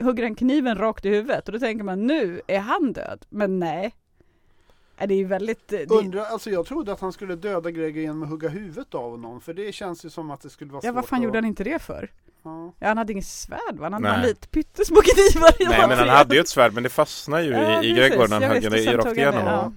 hugger 0.01 0.23
han 0.23 0.35
kniven 0.35 0.77
rakt 0.77 1.05
i 1.05 1.09
huvudet 1.09 1.47
och 1.47 1.53
då 1.53 1.59
tänker 1.59 1.83
man 1.83 2.07
nu 2.07 2.41
är 2.47 2.59
han 2.59 2.93
död. 2.93 3.25
Men 3.29 3.59
nej. 3.59 3.93
Eh, 4.97 5.07
Det 5.07 5.13
är 5.13 5.17
ju 5.17 5.25
väldigt... 5.25 5.73
eh, 5.73 5.79
Det, 5.79 5.89
Undrar, 5.95 6.25
alltså 6.25 6.49
jag 6.49 6.65
trodde 6.65 6.93
att 6.93 6.99
han 6.99 7.13
skulle 7.13 7.35
döda 7.35 7.71
Gregor 7.71 8.01
genom 8.01 8.23
att 8.23 8.29
hugga 8.29 8.49
huvudet 8.49 8.95
av 8.95 9.19
någon. 9.19 9.41
För 9.41 9.53
det 9.53 9.71
känns 9.73 10.05
ju 10.05 10.09
som 10.09 10.31
att 10.31 10.41
det 10.41 10.49
skulle 10.49 10.71
vara 10.71 10.81
ja, 10.83 10.89
svårt 10.89 10.95
vad 10.95 11.05
fan 11.07 11.19
att... 11.19 11.23
gjorde 11.23 11.37
han 11.37 11.45
inte 11.45 11.63
det 11.63 11.79
för? 11.81 12.11
Ja. 12.43 12.73
Ja, 12.79 12.87
han 12.87 12.97
hade 12.97 13.13
inget 13.13 13.25
svärd 13.25 13.75
va? 13.77 13.83
Han 13.85 13.93
hade 13.93 14.07
Nej. 14.07 14.17
bara 14.17 14.27
lite 14.27 14.47
pyttesmå 14.47 15.01
knivar 15.01 15.61
i 15.61 15.65
Nej 15.65 15.87
men 15.87 15.97
han 15.97 16.09
hade 16.09 16.35
ju 16.35 16.41
ett 16.41 16.47
svärd 16.47 16.73
men 16.73 16.83
det 16.83 16.89
fastnade 16.89 17.43
ju 17.43 17.51
Ja, 17.51 17.83
i, 17.83 17.87
i. 17.89 17.93
Gregor 17.93 18.27
när 18.27 18.41
han 18.41 18.43
högg 18.43 18.71
det 18.71 18.97
rakt 18.97 19.17
igenom 19.17 19.45
ja. 19.45 19.71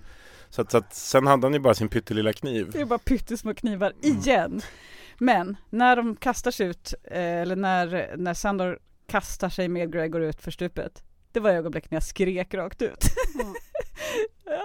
Så 0.51 0.63
att, 0.63 0.71
så 0.71 0.79
att 0.79 0.95
sen 0.95 1.27
hade 1.27 1.47
han 1.47 1.53
ju 1.55 1.59
bara 1.59 1.75
sin 1.75 1.89
pyttelilla 1.89 2.33
kniv. 2.33 2.71
Det 2.73 2.81
är 2.81 2.85
bara 2.85 2.99
pyttesmå 2.99 3.55
knivar 3.55 3.93
Mm. 4.05 4.19
igen. 4.19 4.63
Men 5.19 5.57
när 5.71 5.97
de 5.97 6.17
kastar 6.17 6.51
sig 6.51 6.67
ut, 6.67 6.95
eh, 7.05 7.21
eller 7.21 7.57
när, 7.57 8.15
när 8.17 8.35
Sandor 8.35 8.79
kastar 9.07 9.49
sig 9.49 9.69
med 9.69 9.93
Gregor 9.93 10.23
ut 10.23 10.41
för 10.43 10.51
stupet. 10.51 11.03
Det 11.33 11.41
var 11.41 11.51
ögonblick 11.51 11.91
när 11.91 11.97
jag 11.97 12.03
skrek 12.03 12.55
rakt 12.55 12.83
ut. 12.83 13.05
Mm. 13.41 13.55
bara, 14.45 14.57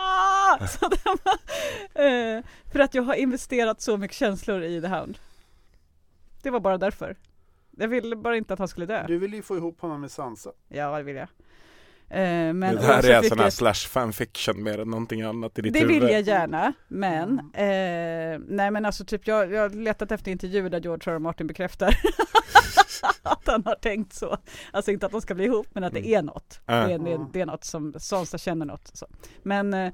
"Ah!" 0.00 0.66
så 0.66 0.88
var, 0.88 1.14
eh, 2.04 2.42
För 2.72 2.78
att 2.78 2.94
jag 2.94 3.02
har 3.02 3.14
investerat 3.14 3.80
så 3.80 3.96
mycket 3.96 4.16
känslor 4.16 4.62
i 4.62 4.80
The 4.80 4.86
Hound. 4.88 5.18
Det 6.42 6.50
var 6.50 6.60
bara 6.60 6.78
därför. 6.78 7.16
Jag 7.76 7.88
ville 7.88 8.16
bara 8.16 8.36
inte 8.36 8.52
att 8.52 8.58
han 8.58 8.68
skulle 8.68 8.86
dö. 8.86 9.04
Du 9.06 9.18
vill 9.18 9.34
ju 9.34 9.42
få 9.42 9.56
ihop 9.56 9.80
honom 9.80 10.00
med 10.00 10.10
Sansa. 10.10 10.50
Ja, 10.68 10.96
det 10.96 11.02
vill 11.02 11.16
jag. 11.16 11.28
Eh, 12.08 12.52
men 12.52 12.60
det 12.60 12.82
här 12.82 13.10
är 13.10 13.22
sån 13.22 13.38
här 13.38 13.50
slash 13.50 13.74
fanfiction 13.88 14.62
mer 14.62 14.78
än 14.78 14.88
någonting 14.90 15.22
annat 15.22 15.58
i 15.58 15.62
ditt 15.62 15.72
Det 15.72 15.78
huvud. 15.80 16.02
vill 16.02 16.12
jag 16.12 16.20
gärna, 16.22 16.72
men 16.88 17.50
Mm. 17.54 18.34
eh, 18.34 18.40
nej 18.48 18.70
men 18.70 18.84
alltså 18.84 19.04
typ 19.04 19.26
jag, 19.26 19.52
jag 19.52 19.60
har 19.60 19.68
letat 19.70 20.12
efter 20.12 20.30
intervjuer 20.30 20.70
där 20.70 20.80
George 20.80 21.12
R. 21.12 21.14
R. 21.14 21.18
Martin 21.18 21.46
bekräftar 21.46 21.88
att 23.30 23.46
han 23.46 23.64
har 23.64 23.74
tänkt 23.74 24.12
så. 24.12 24.36
Alltså 24.72 24.90
inte 24.90 25.06
att 25.06 25.12
de 25.12 25.20
ska 25.20 25.34
bli 25.34 25.44
ihop 25.44 25.66
men 25.72 25.84
att 25.84 25.92
det 25.92 25.98
Mm. 25.98 26.12
är 26.12 26.22
något. 26.22 26.60
Det, 26.66 26.72
är, 26.72 26.98
det, 26.98 27.26
det 27.32 27.40
är 27.40 27.46
något 27.46 27.64
som 27.64 27.94
Sansa 27.98 28.38
känner 28.38 28.66
något. 28.66 28.90
Så. 28.96 29.06
Men 29.42 29.74
eh, 29.74 29.92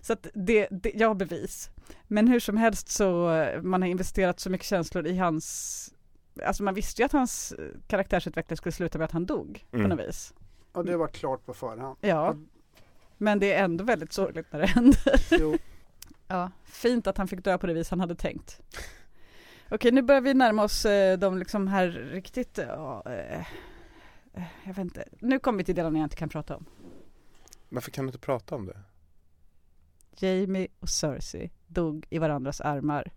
så 0.00 0.12
att 0.12 0.26
det, 0.34 0.68
det, 0.70 0.92
jag 0.94 1.08
har 1.08 1.14
bevis. 1.14 1.70
Men 2.06 2.28
hur 2.28 2.40
som 2.40 2.56
helst 2.56 2.88
så 2.88 3.30
eh, 3.32 3.62
man 3.62 3.82
har 3.82 3.88
investerat 3.88 4.40
så 4.40 4.50
mycket 4.50 4.66
känslor 4.66 5.06
i 5.06 5.16
hans 5.18 5.94
Alltså 6.44 6.62
man 6.62 6.74
visste 6.74 7.02
ju 7.02 7.06
att 7.06 7.12
hans 7.12 7.52
eh, 7.52 7.64
karaktärsutveckling 7.86 8.56
skulle 8.56 8.72
sluta 8.72 8.98
med 8.98 9.04
att 9.04 9.12
han 9.12 9.26
dog 9.26 9.66
Mm. 9.72 9.84
på 9.90 9.96
något 9.96 10.08
vis. 10.08 10.34
Ja, 10.72 10.82
det 10.82 10.96
var 10.96 11.08
klart 11.08 11.46
på 11.46 11.54
förhand. 11.54 11.96
Ja. 12.00 12.36
Men 13.18 13.38
det 13.38 13.52
är 13.52 13.64
ändå 13.64 13.84
väldigt 13.84 14.12
sorgligt 14.12 14.46
när 14.52 14.60
det 14.60 14.66
händer. 14.66 15.20
Jo. 15.30 15.56
Ja, 16.28 16.50
fint 16.64 17.06
att 17.06 17.18
han 17.18 17.28
fick 17.28 17.44
dö 17.44 17.58
på 17.58 17.66
det 17.66 17.74
vis 17.74 17.90
han 17.90 18.00
hade 18.00 18.14
tänkt. 18.14 18.60
Okej, 19.72 19.92
nu 19.92 20.02
börjar 20.02 20.20
vi 20.20 20.34
närma 20.34 20.64
oss 20.64 20.84
eh, 20.84 21.18
de 21.18 21.38
liksom 21.38 21.68
här 21.68 21.88
riktigt, 21.88 22.58
ja, 22.58 23.02
eh, 23.06 23.40
eh, 24.34 24.42
jag 24.64 24.74
vet 24.74 24.78
inte. 24.78 25.08
Nu 25.20 25.38
kommer 25.38 25.58
vi 25.58 25.64
till 25.64 25.74
delarna 25.74 25.98
jag 25.98 26.06
inte 26.06 26.16
kan 26.16 26.28
prata 26.28 26.56
om. 26.56 26.66
Varför 27.68 27.90
kan 27.90 28.04
du 28.04 28.08
inte 28.08 28.18
prata 28.18 28.54
om 28.54 28.66
det? 28.66 28.80
Jamie 30.16 30.68
och 30.80 30.88
Cersei 30.88 31.50
dog 31.66 32.06
i 32.10 32.18
varandras 32.18 32.60
armar 32.60 33.12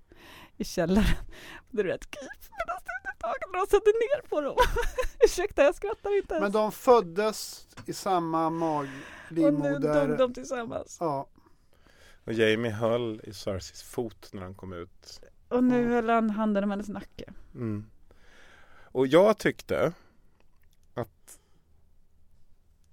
i 0.57 0.63
källaren. 0.63 1.25
Det 1.69 1.81
är 1.81 1.85
rätt 1.85 2.11
kul 2.11 2.29
medan 2.51 2.79
studietagen 2.81 3.53
rasade 3.53 3.85
ner 3.85 4.27
på 4.29 4.41
dem. 4.41 4.55
Ursäkta, 5.23 5.63
jag 5.63 5.75
skrattar 5.75 6.17
inte 6.17 6.33
ens. 6.33 6.41
Men 6.43 6.51
de 6.51 6.71
föddes 6.71 7.67
i 7.85 7.93
samma 7.93 8.47
och 8.47 8.53
nu 8.53 8.59
maglivmoder. 8.59 10.07
dog 10.07 10.17
de 10.17 10.33
tillsammans. 10.33 10.97
Ja, 10.99 11.27
Och 12.23 12.33
Jamie 12.33 12.71
höll 12.71 13.21
i 13.23 13.33
Cerseis 13.33 13.83
fot 13.83 14.29
när 14.33 14.41
han 14.41 14.53
kom 14.53 14.73
ut. 14.73 15.21
Och 15.53 15.63
nu 15.63 15.89
höll 15.89 16.09
han 16.09 16.29
handen 16.29 16.63
om 16.63 16.69
hennes 16.71 16.89
nacke. 16.89 17.23
Mm. 17.55 17.85
Och 18.83 19.07
jag 19.07 19.37
tyckte 19.37 19.93
att 20.93 21.39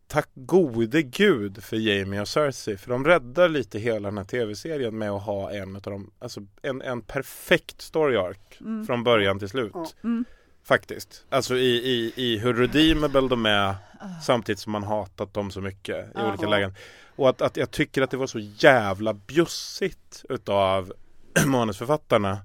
tack 0.06 0.28
gode 0.34 1.02
gud 1.02 1.62
för 1.64 1.76
Jamie 1.76 2.20
och 2.20 2.28
Cersei 2.28 2.76
för 2.76 2.90
de 2.90 3.04
räddar 3.04 3.48
lite 3.48 3.78
hela 3.78 4.08
den 4.08 4.18
här 4.18 4.24
tv-serien 4.24 4.98
med 4.98 5.10
att 5.10 5.22
ha 5.22 5.50
en 5.52 5.76
av 5.76 5.82
dem, 5.82 6.10
alltså 6.18 6.40
en, 6.62 6.82
en 6.82 7.02
perfekt 7.02 7.80
story 7.82 8.16
arc 8.16 8.36
Mm. 8.60 8.86
från 8.86 9.04
början 9.04 9.38
till 9.38 9.48
slut. 9.48 9.96
Mm. 10.04 10.24
Faktiskt. 10.64 11.24
Alltså 11.28 11.56
i, 11.56 11.76
i, 11.76 12.12
i 12.16 12.38
hur 12.38 12.54
redeemable 12.54 13.28
de 13.28 13.46
är 13.46 13.74
samtidigt 14.22 14.58
som 14.58 14.72
man 14.72 14.82
hatat 14.82 15.34
dem 15.34 15.50
så 15.50 15.60
mycket 15.60 15.96
i 16.06 16.10
Ja. 16.14 16.28
olika 16.28 16.48
lägen. 16.48 16.74
Och 17.16 17.28
att, 17.28 17.42
att 17.42 17.56
jag 17.56 17.70
tycker 17.70 18.02
att 18.02 18.10
det 18.10 18.16
var 18.16 18.26
så 18.26 18.38
jävla 18.38 19.14
bjussigt 19.14 20.24
utav 20.28 20.92
manusförfattarna 21.46 22.38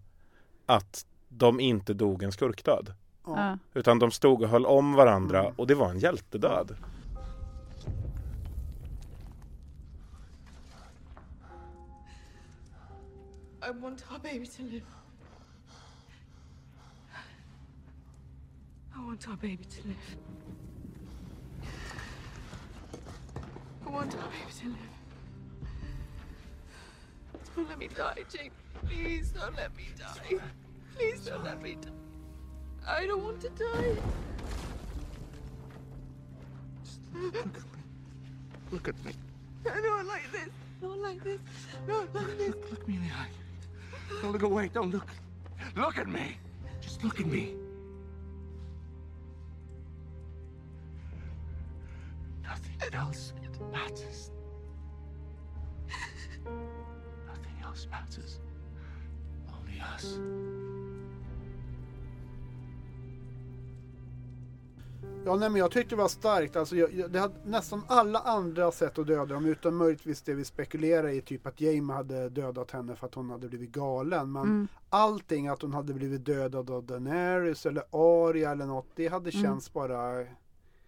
att 0.66 1.06
de 1.30 1.60
inte 1.60 1.94
dog 1.94 2.24
en 2.24 2.32
skurkdöd. 2.32 2.94
ja. 3.26 3.58
Utan 3.74 4.00
de 4.00 4.12
stod 4.12 4.42
och 4.44 4.50
höll 4.50 4.66
om 4.66 4.94
varandra 4.94 5.40
Mm. 5.40 5.54
och 5.58 5.68
det 5.68 5.76
var 5.76 5.90
en 5.90 6.00
hjältedöd. 6.00 6.76
I 13.62 13.72
want 13.72 14.04
our 14.12 14.20
baby 14.20 14.46
to 14.46 14.62
live. 14.64 14.86
I 18.96 19.00
want 19.06 19.28
our 19.28 19.36
baby 19.36 19.64
to 19.66 19.88
live. 19.88 19.98
I 23.86 23.90
want 23.90 24.14
our 24.16 24.22
baby 24.22 24.52
to 24.62 24.68
live. 24.68 24.78
Don't 27.56 27.70
let 27.70 27.80
me 27.80 27.88
die, 27.88 28.24
Jake. 28.32 28.52
Please 28.88 29.32
don't 29.32 29.56
let 29.56 29.76
me 29.76 29.86
die. 29.98 30.40
Please 30.96 31.26
don't 31.26 31.44
let 31.44 31.62
me 31.62 31.78
die. 31.82 31.92
I 32.88 33.06
don't 33.06 33.24
want 33.24 33.42
to 33.42 33.50
die. 33.50 33.98
Look 37.14 37.36
at 37.36 37.46
me. 37.46 37.62
Look 38.72 38.88
at 38.88 39.06
me. 39.06 39.14
I 39.72 39.82
don't 39.82 40.08
like 40.08 40.32
this. 40.32 40.50
Not 40.82 40.98
like 41.00 41.24
this. 41.24 41.40
Not 41.88 42.14
like 42.14 42.38
this. 42.38 42.54
Look 42.70 42.88
me 42.88 42.96
in 42.96 43.04
the 43.04 43.14
eye. 43.14 43.30
Don't 44.22 44.32
look 44.32 44.44
away. 44.44 44.70
Don't 44.74 44.92
look. 44.92 45.08
Look 45.76 45.98
at 45.98 46.08
me. 46.08 46.38
Just 46.82 47.04
look 47.04 47.20
at 47.20 47.26
me. 47.26 47.56
Nothing 52.44 52.94
else 52.94 53.34
matters. 53.72 54.32
Nothing 56.46 57.64
else 57.64 57.88
matters. 57.90 58.40
Us. 59.94 60.18
Ja, 65.26 65.36
nej, 65.36 65.49
men 65.49 65.60
jag 65.60 65.72
tyckte 65.72 65.95
det 65.95 66.02
var 66.02 66.07
starkt. 66.07 66.56
Alltså, 66.56 66.76
jag, 66.76 66.94
jag, 66.94 67.12
det 67.12 67.20
hade 67.20 67.34
nästan 67.45 67.82
alla 67.88 68.20
andra 68.20 68.72
sätt 68.72 68.99
att 68.99 69.07
döda 69.07 69.26
dem, 69.34 69.45
utom 69.45 69.78
möjligtvis 69.78 70.22
det 70.22 70.34
vi 70.34 70.45
spekulerar 70.45 71.07
i, 71.10 71.22
typ 71.22 71.48
att 71.48 71.62
Jamie 71.62 71.95
hade 71.95 72.30
dödat 72.30 72.72
henne 72.72 72.95
för 72.95 73.07
att 73.07 73.14
hon 73.16 73.30
hade 73.30 73.48
blivit 73.48 73.70
galen. 73.72 74.32
Men 74.32 74.41
Mm. 74.44 74.68
allting, 74.90 75.48
att 75.48 75.62
hon 75.62 75.74
hade 75.74 75.94
blivit 75.94 76.26
dödad 76.26 76.70
av 76.70 76.84
Daenerys 76.84 77.66
eller 77.66 77.84
Arya 77.91 78.52
eller 78.52 78.66
något, 78.66 78.88
det 78.95 79.07
hade 79.07 79.30
Mm. 79.30 79.44
känts 79.44 79.74
bara 79.74 80.26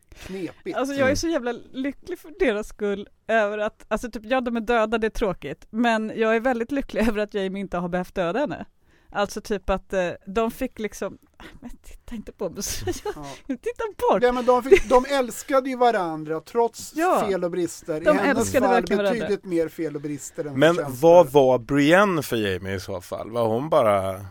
knepigt. 0.09 0.77
Alltså 0.77 0.95
jag 0.95 1.11
är 1.11 1.15
så 1.15 1.27
jävla 1.27 1.51
lycklig 1.71 2.19
för 2.19 2.33
deras 2.39 2.67
skull 2.67 3.09
över 3.27 3.57
att, 3.57 3.85
alltså 3.87 4.11
typ 4.11 4.25
ja 4.25 4.41
de 4.41 4.57
är 4.57 4.61
döda, 4.61 4.97
det 4.97 5.07
är 5.07 5.11
tråkigt, 5.11 5.67
men 5.69 6.11
jag 6.15 6.35
är 6.35 6.39
väldigt 6.39 6.71
lycklig 6.71 7.01
över 7.09 7.17
att 7.19 7.33
Jamie 7.33 7.59
inte 7.61 7.77
har 7.77 7.89
behövt 7.89 8.15
döda 8.15 8.39
henne. 8.39 8.65
Alltså 9.09 9.41
typ 9.41 9.69
att 9.69 9.93
eh, 9.93 10.09
de 10.25 10.51
fick 10.51 10.79
liksom, 10.79 11.17
men 11.61 11.69
titta 11.69 12.15
inte 12.15 12.31
på 12.31 12.49
mig 12.49 12.63
Ja. 12.85 13.25
titta 13.47 13.83
bort! 14.11 14.23
Ja, 14.23 14.31
men 14.31 14.45
de, 14.45 14.63
fick, 14.63 14.89
de 14.89 15.05
älskade 15.05 15.69
ju 15.69 15.75
varandra 15.77 16.39
trots 16.41 16.93
Ja, 16.95 17.25
fel 17.29 17.43
och 17.43 17.51
brister. 17.51 18.01
de 18.01 18.15
I 18.15 18.19
hennes 18.19 18.37
älskade 18.39 18.65
fall 18.65 18.75
verkligen 18.75 18.97
varandra. 19.03 19.19
betydligt 19.27 19.45
mer 19.45 19.67
fel 19.69 19.95
och 19.95 20.01
brister 20.01 20.45
än 20.45 20.59
Men 20.59 20.77
vad 20.87 21.31
var 21.31 21.59
Brienne 21.59 22.21
för 22.23 22.35
Jamie 22.37 22.75
i 22.75 22.79
så 22.79 23.01
fall? 23.01 23.31
Var 23.31 23.47
hon 23.47 23.69
bara 23.69 24.25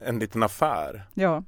en 0.00 0.18
liten 0.18 0.42
affär? 0.42 1.06
Ja. 1.14 1.42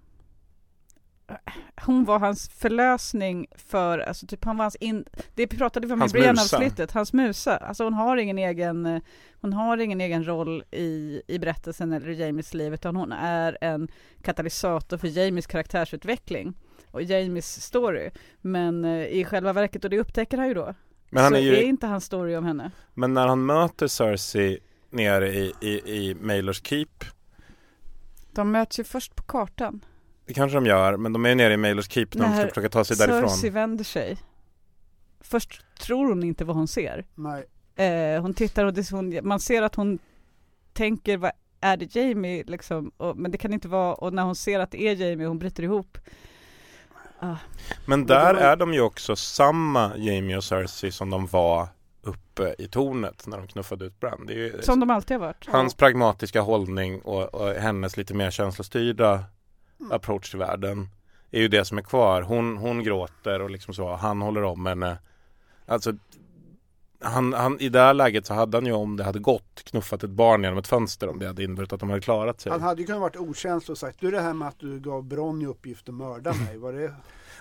Hon 1.81 2.05
var 2.05 2.19
hans 2.19 2.49
förlösning 2.49 3.47
för, 3.55 3.99
alltså 3.99 4.27
typ 4.27 4.45
han 4.45 4.57
var 4.57 4.65
hans 4.65 4.77
in, 4.77 5.05
det 5.35 5.47
pratade 5.47 5.87
vi 5.87 5.93
om 5.93 6.03
i 6.03 6.09
början 6.09 6.39
avsnittet, 6.39 6.93
hans 6.93 7.13
musa. 7.13 7.57
Alltså 7.57 7.85
hon 7.85 7.95
har 7.95 8.17
ingen 8.17 8.39
egen, 8.39 8.87
eh, 8.87 9.03
hon 9.41 9.53
har 9.53 9.77
ingen 9.79 10.01
egen 10.01 10.27
roll 10.27 10.65
i, 10.71 11.23
i 11.27 11.39
berättelsen 11.39 11.93
eller 11.93 12.09
i 12.09 12.15
Jamies 12.15 12.55
liv, 12.55 12.75
utan 12.75 12.97
hon 12.97 13.13
är 13.13 13.59
en 13.61 13.89
katalysator 14.23 14.97
för 14.97 15.09
Jamies 15.09 15.47
karaktärsutveckling 15.47 16.55
och 16.91 17.03
Jamies 17.03 17.63
story. 17.63 18.11
Men 18.41 18.85
eh, 18.85 19.07
i 19.07 19.25
själva 19.25 19.53
verket, 19.53 19.85
och 19.85 19.91
det 19.91 19.99
upptäcker 19.99 20.39
han 20.39 20.49
ju 20.49 20.55
då, 20.55 20.75
Men, 21.11 21.23
han 21.23 21.33
så 21.33 21.39
är 21.39 21.43
ju, 21.43 21.57
är 21.57 21.63
inte 21.63 21.87
hans 21.87 22.05
story 22.05 22.37
om 22.37 22.45
henne. 22.45 22.71
men 22.95 23.15
när 23.15 23.27
han 23.27 23.47
möter 23.47 23.87
Cersei 23.87 24.59
nere 24.91 25.29
i, 25.29 25.53
i, 25.61 25.69
i 25.71 26.17
Mailors 26.21 26.63
Keep 26.63 26.87
De 28.33 28.51
möts 28.51 28.79
ju 28.79 28.85
först 28.85 29.17
på 29.17 29.23
kartan. 29.23 29.85
Det 30.27 30.35
kanske 30.35 30.57
de 30.57 30.67
gör, 30.67 30.97
men 30.97 31.13
de 31.13 31.25
är 31.25 31.29
ju 31.29 31.35
nere 31.35 31.55
i 31.55 31.57
Mailers 31.57 31.89
Keep 31.89 32.07
när 32.13 32.25
de 32.25 32.33
ska 32.33 32.43
När 32.43 32.49
försöka 32.49 32.69
ta 32.69 32.85
sig 32.85 32.97
därifrån. 32.97 33.31
Cersei 33.31 33.51
vänder 33.51 33.85
sig. 33.85 34.17
Först 35.21 35.65
tror 35.81 36.09
hon 36.09 36.23
inte 36.23 36.45
vad 36.45 36.57
hon 36.57 36.69
ser. 36.69 37.05
Nej. 37.15 37.45
Eh, 37.87 38.23
hon 38.23 38.35
tittar 38.35 38.65
och 38.65 38.75
det, 38.75 38.91
hon, 38.91 39.19
man 39.23 39.41
ser 39.41 39.63
att 39.63 39.75
hon 39.75 39.99
tänker, 40.73 41.17
vad 41.17 41.31
är 41.61 41.77
det 41.77 41.95
Jamie 41.97 42.45
liksom? 42.47 42.93
Och, 42.97 43.17
men 43.17 43.31
det 43.31 43.39
kan 43.39 43.53
inte 43.53 43.69
vara, 43.69 43.95
och 43.95 44.13
när 44.13 44.23
hon 44.23 44.35
ser 44.35 44.61
att 44.61 44.71
det 44.71 44.83
är 44.83 44.95
Jamie, 44.97 45.27
hon 45.27 45.39
bryter 45.39 45.63
ihop. 45.63 45.99
Ah. 47.19 47.37
Men 47.87 48.07
där 48.07 48.35
är 48.35 48.57
de 48.57 48.75
ju 48.75 48.81
också 48.81 49.17
samma 49.17 49.97
Jamie 49.97 50.37
och 50.37 50.45
Cersei 50.45 50.93
som 50.93 51.11
de 51.11 51.27
var 51.27 51.69
uppe 52.03 52.55
i 52.59 52.69
tornet 52.69 53.27
när 53.27 53.39
de 53.39 53.47
knuffade 53.47 53.85
ut 53.85 54.01
Bran. 54.01 54.27
Det 54.27 54.33
är 54.33 54.37
ju 54.37 54.63
Som 54.63 54.81
de 54.81 54.91
alltid 54.91 55.17
har 55.17 55.27
varit. 55.27 55.47
hans 55.49 55.75
pragmatiska 55.75 56.41
hållning 56.41 57.01
och, 57.01 57.35
och 57.35 57.49
hennes 57.55 57.97
lite 57.97 58.15
mer 58.15 58.31
känslostyrda 58.31 59.25
approach 59.91 60.31
till 60.31 60.39
världen 60.39 60.89
är 61.31 61.41
ju 61.41 61.49
det 61.49 61.65
som 61.65 61.79
är 61.79 61.83
kvar. 61.83 62.23
Hon, 62.23 62.57
hon 62.57 62.83
gråter 62.85 63.43
och 63.43 63.51
liksom 63.51 63.75
så, 63.75 63.95
han 63.95 64.23
håller 64.23 64.43
om 64.43 64.67
henne. 64.67 64.99
Alltså 65.67 65.93
han, 67.01 67.33
han, 67.33 67.61
I 67.61 67.69
det 67.69 67.81
här 67.81 67.95
läget 67.95 68.27
så 68.27 68.35
hade 68.35 68.57
han 68.57 68.67
ju 68.67 68.73
om 68.73 68.97
det 68.97 69.05
hade 69.05 69.19
gått 69.19 69.63
knuffat 69.65 70.05
ett 70.05 70.11
barn 70.11 70.43
genom 70.43 70.59
ett 70.59 70.67
fönster 70.67 71.09
om 71.09 71.19
det 71.19 71.27
hade 71.27 71.45
inneburit 71.45 71.73
att 71.73 71.81
de 71.81 71.89
hade 71.91 72.03
klarat 72.03 72.41
sig. 72.41 72.53
Han 72.53 72.63
hade 72.63 72.81
ju 72.81 72.87
kunnat 72.87 73.01
varit 73.01 73.17
okänslig 73.17 73.71
och 73.73 73.79
sagt 73.79 74.01
du 74.01 74.11
det 74.11 74.21
här 74.21 74.35
med 74.35 74.49
att 74.49 74.59
du 74.61 74.81
gav 74.81 75.05
Bronny 75.05 75.47
uppgift 75.47 75.89
att 75.89 75.95
mörda 75.95 76.33
mig, 76.47 76.59
var 76.59 76.73
det 76.73 76.95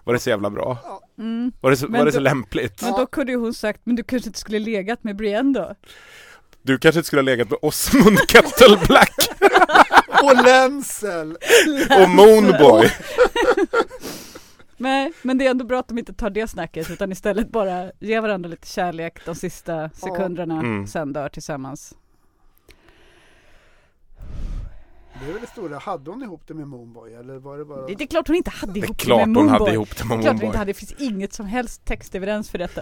Var 0.04 0.14
det 0.14 0.20
så 0.20 0.30
jävla 0.30 0.50
bra? 0.50 0.78
Mm. 1.18 1.52
Var 1.62 1.70
det 1.72 1.78
så, 1.78 1.88
Men 1.88 2.00
var 2.00 2.06
det 2.06 2.12
så 2.12 2.18
då- 2.18 2.24
lämpligt? 2.24 2.82
Men 2.82 2.92
då 2.92 3.06
kunde 3.06 3.32
ju 3.32 3.38
hon 3.38 3.54
sagt, 3.54 3.82
men 3.84 3.96
du 3.96 4.04
kanske 4.04 4.30
inte 4.30 4.40
skulle 4.40 4.60
legat 4.60 5.04
med 5.04 5.16
Brienne 5.16 5.60
då? 5.60 5.76
Du 6.62 6.78
kanske 6.78 7.00
inte 7.00 7.08
skulle 7.08 7.20
ha 7.20 7.26
legat 7.26 7.50
med 7.50 7.60
Osmund 7.62 8.18
Kettle 8.28 8.78
Black 8.88 9.16
Och 10.26 10.44
Länsel! 10.44 11.38
och 12.02 12.10
Moonboy. 12.10 12.92
Nej, 14.78 15.14
men 15.22 15.38
det 15.38 15.46
är 15.46 15.52
ändå 15.52 15.66
bra 15.66 15.80
att 15.80 15.88
de 15.88 15.98
inte 15.98 16.14
tar 16.14 16.30
det 16.30 16.48
snacket 16.48 16.92
utan 16.92 17.12
istället 17.12 17.52
bara 17.52 17.92
ger 18.00 18.22
varandra 18.22 18.50
lite 18.50 18.68
kärlek 18.68 19.26
de 19.26 19.36
sista 19.36 19.90
sekunderna, 19.90 20.60
Mm. 20.60 20.88
sen 20.88 21.14
dör 21.14 21.30
tillsammans. 21.30 21.94
Det 25.20 25.30
är 25.30 25.32
väl 25.34 25.42
det 25.42 25.48
stora, 25.48 25.78
hade 25.78 26.12
hon 26.12 26.24
ihop 26.24 26.42
det 26.48 26.54
med 26.54 26.68
Moonboy 26.68 27.14
eller 27.14 27.38
var 27.38 27.58
det 27.58 27.66
bara? 27.66 27.86
Det, 27.88 27.96
det 27.96 28.04
är 28.04 28.08
klart 28.08 28.28
hon 28.28 28.36
inte 28.36 28.50
hade 28.50 28.74
Det 28.74 28.80
är 28.80 28.84
ihop 28.84 28.98
klart 28.98 29.20
det 29.20 29.26
med 29.28 29.36
hon 29.38 29.46
Moonboy. 29.46 29.60
hade 29.60 29.74
ihop 29.74 29.98
det 29.98 30.06
med 30.06 30.18
Det 30.18 30.22
är 30.22 30.22
klart 30.22 30.32
hon 30.32 30.36
Moonboy. 30.36 30.46
inte 30.48 30.58
hade, 30.58 30.70
det 30.70 30.74
finns 30.74 30.92
inget 31.02 31.34
som 31.34 31.46
helst 31.46 31.86
textevidens 31.86 32.50
för 32.50 32.58
detta 32.58 32.82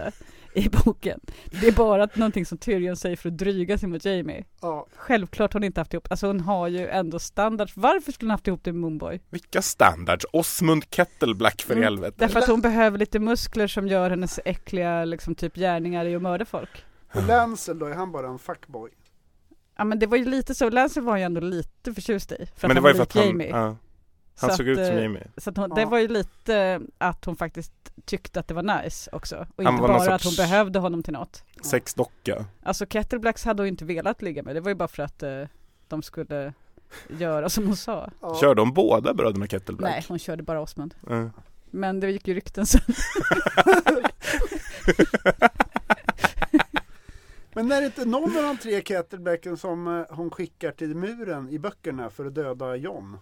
i 0.54 0.68
boken. 0.68 1.20
Det 1.60 1.66
är 1.68 1.72
bara 1.72 2.02
att 2.04 2.16
någonting 2.16 2.46
som 2.46 2.58
Tyrion 2.58 2.96
säger 2.96 3.16
för 3.16 3.28
att 3.28 3.38
dryga 3.38 3.78
sig 3.78 3.88
mot 3.88 4.04
Jamie. 4.04 4.44
Ja, 4.60 4.86
Självklart 4.96 5.52
har 5.52 5.60
hon 5.60 5.64
inte 5.64 5.80
haft 5.80 5.92
ihop, 5.94 6.06
alltså 6.10 6.26
hon 6.26 6.40
har 6.40 6.68
ju 6.68 6.88
ändå 6.88 7.18
standards. 7.18 7.76
Varför 7.76 8.12
skulle 8.12 8.26
hon 8.26 8.30
haft 8.30 8.46
ihop 8.46 8.60
det 8.64 8.72
med 8.72 8.80
Moonboy? 8.80 9.20
Vilka 9.30 9.62
standards? 9.62 10.26
Osmund 10.32 10.84
Kettle 10.90 11.34
Black 11.34 11.62
för 11.62 11.72
Mm, 11.74 11.84
helvete. 11.84 12.14
Därför 12.18 12.38
att 12.38 12.48
hon 12.48 12.60
behöver 12.60 12.98
lite 12.98 13.18
muskler 13.18 13.66
som 13.66 13.88
gör 13.88 14.10
hennes 14.10 14.40
äckliga 14.44 15.04
liksom 15.04 15.34
typ 15.34 15.54
gärningar 15.54 16.04
i 16.06 16.14
att 16.16 16.22
mörda 16.22 16.44
folk. 16.44 16.84
och 17.14 17.22
Länsel 17.22 17.78
då, 17.78 17.86
är 17.86 17.94
han 17.94 18.12
bara 18.12 18.26
en 18.28 18.38
fuckboy? 18.38 18.90
Ja 19.76 19.84
men 19.84 19.98
det 19.98 20.06
var 20.06 20.16
ju 20.16 20.24
lite 20.24 20.54
så, 20.54 20.70
Lancel 20.70 21.02
var 21.02 21.16
ju 21.16 21.22
ändå 21.22 21.40
lite 21.40 21.94
förtjust 21.94 22.32
i. 22.32 22.46
För 22.56 22.68
Men 22.68 22.74
det 22.74 22.78
att 22.78 22.82
var 22.82 22.90
han 22.90 22.94
ju 22.94 22.96
för 22.96 23.02
att 23.02 23.14
lik 23.14 23.24
han, 23.24 23.28
Jamie. 23.30 23.48
ja, 23.48 23.76
han 24.38 24.50
Så 24.50 24.56
såg 24.56 24.68
att, 24.68 24.78
ut 24.78 24.86
som 24.86 24.96
eh, 24.96 25.02
Jamie. 25.02 25.26
Så 25.36 25.50
att 25.50 25.56
hon, 25.56 25.70
Ja. 25.70 25.74
det 25.76 25.84
var 25.84 25.98
ju 25.98 26.08
lite 26.08 26.80
att 26.98 27.24
hon 27.24 27.36
faktiskt 27.36 27.72
tyckte 28.04 28.40
att 28.40 28.48
det 28.48 28.54
var 28.54 28.82
nice 28.82 29.10
också. 29.12 29.46
Och 29.56 29.64
Han 29.64 29.74
inte 29.74 29.88
bara 29.88 30.14
att 30.14 30.24
hon 30.24 30.34
behövde 30.36 30.78
honom 30.78 31.02
till 31.02 31.12
något. 31.12 31.42
Sexdocka. 31.62 32.44
Alltså 32.62 32.86
Kettleblacks 32.86 33.44
hade 33.44 33.62
hon 33.62 33.68
inte 33.68 33.84
velat 33.84 34.22
ligga 34.22 34.42
med. 34.42 34.56
Det 34.56 34.60
var 34.60 34.68
ju 34.70 34.74
bara 34.74 34.88
för 34.88 35.02
att 35.02 35.22
eh, 35.22 35.42
de 35.88 36.02
skulle 36.02 36.52
göra 37.18 37.48
som 37.48 37.66
hon 37.66 37.76
sa. 37.76 38.10
Ja. 38.20 38.36
Kör 38.40 38.54
de 38.54 38.72
båda 38.72 39.14
bröderna 39.14 39.46
Kettle 39.46 39.76
Black? 39.76 39.90
Nej, 39.90 40.04
hon 40.08 40.18
körde 40.18 40.42
bara 40.42 40.60
Osmund. 40.60 40.94
Ja. 41.08 41.30
Men 41.70 42.00
det 42.00 42.10
gick 42.10 42.28
ju 42.28 42.34
rykten 42.34 42.66
sen. 42.66 42.80
Men 47.54 47.72
är 47.72 47.80
det 47.80 47.86
inte 47.86 48.04
någon 48.04 48.36
av 48.36 48.42
de 48.42 48.56
tre 48.56 48.82
Kettleblacken 48.82 49.56
som 49.56 49.98
eh, 49.98 50.16
hon 50.16 50.30
skickar 50.30 50.72
till 50.72 50.96
muren 50.96 51.48
i 51.50 51.58
böckerna 51.58 52.10
för 52.10 52.26
att 52.26 52.34
döda 52.34 52.76
John? 52.76 53.18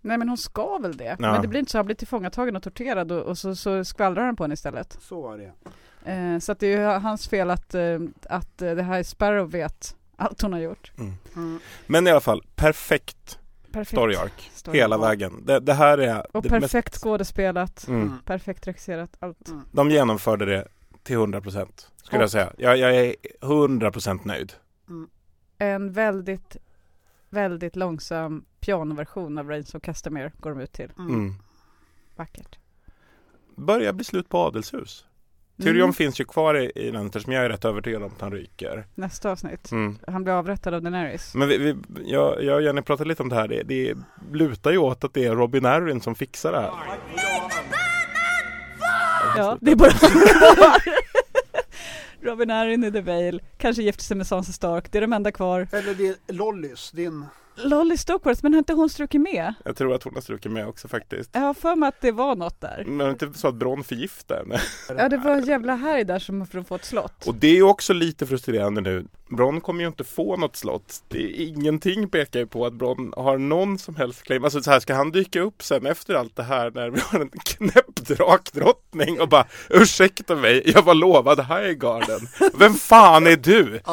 Nej 0.00 0.18
men 0.18 0.28
hon 0.28 0.38
ska 0.38 0.78
väl 0.78 0.96
det. 0.96 1.04
Ja. 1.04 1.32
Men 1.32 1.42
det 1.42 1.48
blir 1.48 1.60
inte 1.60 1.72
så. 1.72 1.78
Han 1.78 1.86
blir 1.86 1.96
tillfångatagen 1.96 2.56
och 2.56 2.62
torterad 2.62 3.12
och, 3.12 3.22
och 3.22 3.38
så, 3.38 3.56
så 3.56 3.84
skvallrar 3.84 4.24
han 4.24 4.36
på 4.36 4.44
henne 4.44 4.54
istället. 4.54 4.96
Så 5.00 5.22
var 5.22 5.38
det. 5.38 5.52
Eh, 6.12 6.38
så 6.38 6.52
att 6.52 6.58
det 6.60 6.66
är 6.66 6.78
ju 6.80 6.84
hans 6.98 7.28
fel 7.28 7.50
att, 7.50 7.74
eh, 7.74 7.98
att 8.22 8.62
eh, 8.62 8.74
det 8.74 8.82
här 8.82 9.02
Sparrow 9.02 9.50
vet 9.50 9.96
allt 10.16 10.42
hon 10.42 10.52
har 10.52 10.60
gjort. 10.60 10.92
Mm. 10.98 11.60
Men 11.86 12.06
i 12.06 12.10
alla 12.10 12.20
fall, 12.20 12.42
perfekt 12.54 13.38
Perfekt. 13.72 13.90
story 13.90 14.16
arc. 14.16 14.50
Story 14.54 14.78
Hela 14.78 14.96
arc. 14.96 15.04
vägen. 15.04 15.44
Det, 15.44 15.60
det 15.60 15.74
här 15.74 15.98
är 15.98 16.36
Och 16.36 16.44
perfekt 16.44 16.94
skådespelat. 16.94 17.88
Mm. 17.88 18.02
Mm. 18.02 18.18
Perfekt 18.24 18.66
regisserat. 18.66 19.10
Allt. 19.18 19.48
Mm. 19.48 19.62
De 19.72 19.90
genomförde 19.90 20.44
det 20.46 20.68
till 21.08 21.16
100% 21.16 21.86
skulle 22.02 22.18
Och- 22.18 22.22
jag 22.22 22.30
säga. 22.30 22.52
Jag, 22.58 22.76
jag 22.78 22.96
är 22.96 23.14
100% 23.40 24.24
nöjd. 24.24 24.52
En 25.58 25.92
väldigt, 25.92 26.56
väldigt 27.30 27.76
långsam 27.76 28.44
pianoversion 28.60 29.38
av 29.38 29.48
Reigns 29.48 29.74
of 29.74 29.82
Castamere 29.82 30.32
går 30.40 30.50
de 30.50 30.60
ut 30.60 30.72
till. 30.72 30.90
Mm. 30.98 31.14
Mm. 31.14 31.34
Vackert. 32.16 32.58
Börjar 33.56 33.92
bli 33.92 34.04
slut 34.04 34.28
på 34.28 34.38
adelshus. 34.38 35.04
Tyrion 35.62 35.82
Mm. 35.82 35.92
finns 35.92 36.20
ju 36.20 36.24
kvar 36.24 36.54
i, 36.54 36.72
i 36.74 36.90
den 36.90 37.06
eftersom 37.06 37.32
jag 37.32 37.44
är 37.44 37.48
rätt 37.48 37.64
övertygad 37.64 38.02
om 38.02 38.10
att 38.14 38.20
han 38.20 38.32
ryker. 38.32 38.86
Nästa 38.94 39.30
avsnitt. 39.30 39.72
Mm. 39.72 39.98
Han 40.06 40.24
blir 40.24 40.34
avrättad 40.34 40.74
av 40.74 40.82
Daenerys. 40.82 41.34
Men 41.34 41.48
vi, 41.48 41.58
vi, 41.58 41.76
jag, 42.04 42.42
jag 42.44 42.56
och 42.56 42.62
Jenny 42.62 42.82
pratade 42.82 43.08
lite 43.08 43.22
om 43.22 43.28
det 43.28 43.34
här. 43.34 43.48
Det, 43.48 43.62
det 43.62 43.94
lutar 44.32 44.70
ju 44.72 44.78
åt 44.78 45.04
att 45.04 45.14
det 45.14 45.24
är 45.24 45.34
Robin 45.34 45.66
Arryn 45.66 46.00
som 46.00 46.14
fixar 46.14 46.52
det 46.52 46.60
här. 46.60 46.70
Ja, 49.36 49.58
det 49.60 49.70
är 49.70 49.76
bara 49.76 49.90
kvar. 49.90 50.82
Robin 52.22 52.50
Arryn 52.50 52.84
i 52.84 52.92
The 52.92 53.00
Vale, 53.00 53.38
kanske 53.56 53.82
gifter 53.82 54.04
sig 54.04 54.16
med 54.16 54.26
Sansa 54.26 54.52
Stark, 54.52 54.92
det 54.92 54.98
är 54.98 55.02
de 55.02 55.12
enda 55.12 55.32
kvar. 55.32 55.68
Eller 55.72 55.94
det 55.94 56.06
är 56.06 56.32
Lollys, 56.32 56.90
din... 56.90 57.26
Lolly 57.64 57.96
Stokeworth, 57.96 58.40
men 58.42 58.52
har 58.52 58.58
inte 58.58 58.72
hon 58.72 58.88
strukit 58.88 59.20
med? 59.20 59.54
Jag 59.64 59.76
tror 59.76 59.94
att 59.94 60.02
hon 60.02 60.14
har 60.14 60.20
strukit 60.20 60.52
med 60.52 60.68
också 60.68 60.88
faktiskt. 60.88 61.30
Jag 61.32 61.40
har 61.40 61.54
för 61.54 61.76
mig 61.76 61.88
att 61.88 62.00
det 62.00 62.12
var 62.12 62.36
något 62.36 62.60
där. 62.60 62.84
Men 62.86 62.98
det 62.98 63.26
inte 63.26 63.38
så 63.38 63.48
att 63.48 63.54
Bronn 63.54 63.84
förgiftar 63.84 64.36
henne. 64.36 64.60
Ja, 65.02 65.08
det 65.08 65.16
var 65.16 65.30
en 65.30 65.44
jävla 65.44 65.74
härj 65.74 66.04
där 66.04 66.18
som 66.18 66.46
för 66.46 66.58
att 66.58 66.68
få 66.68 66.74
ett 66.74 66.84
slott. 66.84 67.26
Och 67.26 67.34
det 67.34 67.58
är 67.58 67.62
också 67.62 67.92
lite 67.92 68.26
frustrerande 68.26 68.80
nu. 68.80 69.06
Bronn 69.28 69.60
kommer 69.60 69.80
ju 69.80 69.86
inte 69.86 70.04
få 70.04 70.36
något 70.36 70.56
slott. 70.56 71.02
Det 71.08 71.18
är 71.18 71.46
ingenting 71.46 72.08
pekar 72.08 72.40
ju 72.40 72.46
på 72.46 72.66
att 72.66 72.72
Bronn 72.72 73.12
har 73.16 73.38
någon 73.38 73.78
som 73.78 73.96
helst 73.96 74.22
claim. 74.22 74.44
Alltså 74.44 74.62
så 74.62 74.70
här, 74.70 74.80
ska 74.80 74.94
han 74.94 75.12
dyka 75.12 75.40
upp 75.40 75.62
sen 75.62 75.86
efter 75.86 76.14
allt 76.14 76.36
det 76.36 76.42
här 76.42 76.70
när 76.74 76.90
vi 76.90 77.00
har 77.00 77.20
en 77.20 77.30
knäpp 77.44 77.96
drakdrottning 77.96 79.20
och 79.20 79.28
bara 79.28 79.46
ursäkta 79.70 80.36
mig, 80.36 80.62
jag 80.66 80.82
var 80.82 80.94
lovad 80.94 81.40
Highgarden. 81.40 82.28
Vem 82.54 82.74
fan 82.74 83.26
är 83.26 83.36
du? 83.36 83.80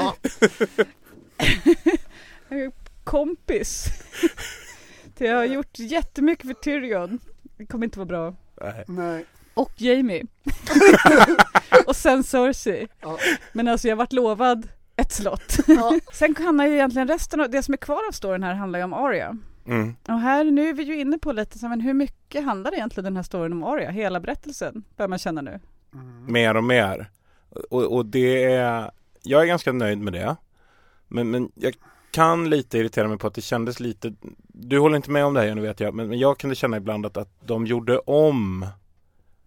Kompis. 3.05 3.85
Det 5.17 5.27
har 5.27 5.45
gjort 5.45 5.79
jättemycket 5.79 6.47
för 6.47 6.53
Tyrion. 6.53 7.19
Det 7.57 7.65
kommer 7.65 7.85
inte 7.85 7.99
vara 7.99 8.05
bra. 8.05 8.35
Nej. 8.61 8.83
nej. 8.87 9.25
Och 9.53 9.71
Jamie. 9.81 10.23
och 11.87 11.95
sen 11.95 12.23
Cersei. 12.23 12.87
Ja. 13.01 13.17
Men 13.53 13.67
alltså 13.67 13.87
jag 13.87 13.95
varit 13.95 14.13
lovad 14.13 14.67
ett 14.95 15.11
slott. 15.11 15.57
Ja. 15.67 15.99
sen 16.13 16.35
handlar 16.35 16.65
ju 16.65 16.73
egentligen 16.73 17.07
resten 17.07 17.39
av, 17.41 17.49
det 17.49 17.63
som 17.63 17.73
är 17.73 17.77
kvar 17.77 18.07
av 18.07 18.11
storyn 18.11 18.43
här 18.43 18.53
handlar 18.53 18.79
ju 18.79 18.85
om 18.85 18.93
Arya. 18.93 19.37
Mm. 19.67 19.95
Och 20.07 20.19
här, 20.19 20.43
nu 20.43 20.69
är 20.69 20.73
vi 20.73 20.83
ju 20.83 20.99
inne 20.99 21.17
på 21.17 21.31
lite 21.31 21.59
så, 21.59 21.67
men 21.67 21.81
hur 21.81 21.93
mycket 21.93 22.45
handlar 22.45 22.73
egentligen 22.73 23.03
den 23.03 23.15
här 23.15 23.23
storyn 23.23 23.51
om 23.51 23.63
Arya? 23.63 23.89
Hela 23.89 24.19
berättelsen, 24.19 24.83
börjar 24.97 25.09
man 25.09 25.19
känna 25.19 25.41
nu. 25.41 25.59
Mm. 25.93 26.33
Mer 26.33 26.57
och 26.57 26.63
mer. 26.63 27.09
Och, 27.69 27.95
och 27.95 28.05
det 28.05 28.43
är, 28.43 28.91
jag 29.23 29.41
är 29.41 29.45
ganska 29.45 29.71
nöjd 29.71 29.97
med 29.97 30.13
det. 30.13 30.35
Men, 31.07 31.31
men 31.31 31.51
jag 31.55 31.75
kan 32.15 32.49
lite 32.49 32.77
irritera 32.77 33.07
mig 33.07 33.17
på 33.17 33.27
att 33.27 33.33
det 33.33 33.41
kändes 33.41 33.79
lite, 33.79 34.13
du 34.47 34.79
håller 34.79 34.95
inte 34.95 35.11
med 35.11 35.25
om 35.25 35.33
det 35.33 35.41
här 35.41 35.55
nu 35.55 35.61
vet 35.61 35.79
jag, 35.79 35.93
men, 35.93 36.07
men 36.07 36.19
jag 36.19 36.37
kunde 36.37 36.55
känna 36.55 36.77
ibland 36.77 37.05
att, 37.05 37.17
att 37.17 37.29
de 37.45 37.65
gjorde 37.65 37.97
om 37.97 38.67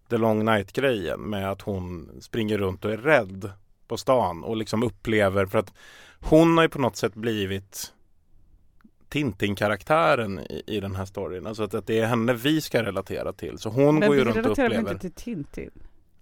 The 0.09 0.17
Long 0.17 0.45
Night 0.45 0.73
grejen 0.73 1.19
med 1.19 1.51
att 1.51 1.61
hon 1.61 2.09
springer 2.21 2.57
runt 2.57 2.85
och 2.85 2.91
är 2.91 2.97
rädd 2.97 3.51
på 3.87 3.97
stan 3.97 4.43
och 4.43 4.57
liksom 4.57 4.83
upplever, 4.83 5.45
för 5.45 5.59
att 5.59 5.73
hon 6.19 6.57
har 6.57 6.63
ju 6.63 6.69
på 6.69 6.79
något 6.79 6.95
sätt 6.95 7.13
blivit 7.13 7.93
Tintin-karaktären 9.09 10.39
i, 10.39 10.63
i 10.67 10.79
den 10.79 10.95
här 10.95 11.05
storyn. 11.05 11.47
Alltså 11.47 11.63
att, 11.63 11.73
att 11.73 11.87
det 11.87 11.99
är 11.99 12.05
henne 12.05 12.33
vi 12.33 12.61
ska 12.61 12.83
relatera 12.83 13.33
till. 13.33 13.57
Så 13.57 13.69
hon 13.69 13.99
men 13.99 14.09
går 14.09 14.17
ju 14.17 14.23
vi 14.23 14.29
runt 14.29 14.37
och 14.37 14.43
relaterar 14.43 14.69
väl 14.69 14.77
upplever. 14.77 14.91
inte 14.91 15.09
till 15.09 15.23
Tintin? 15.23 15.71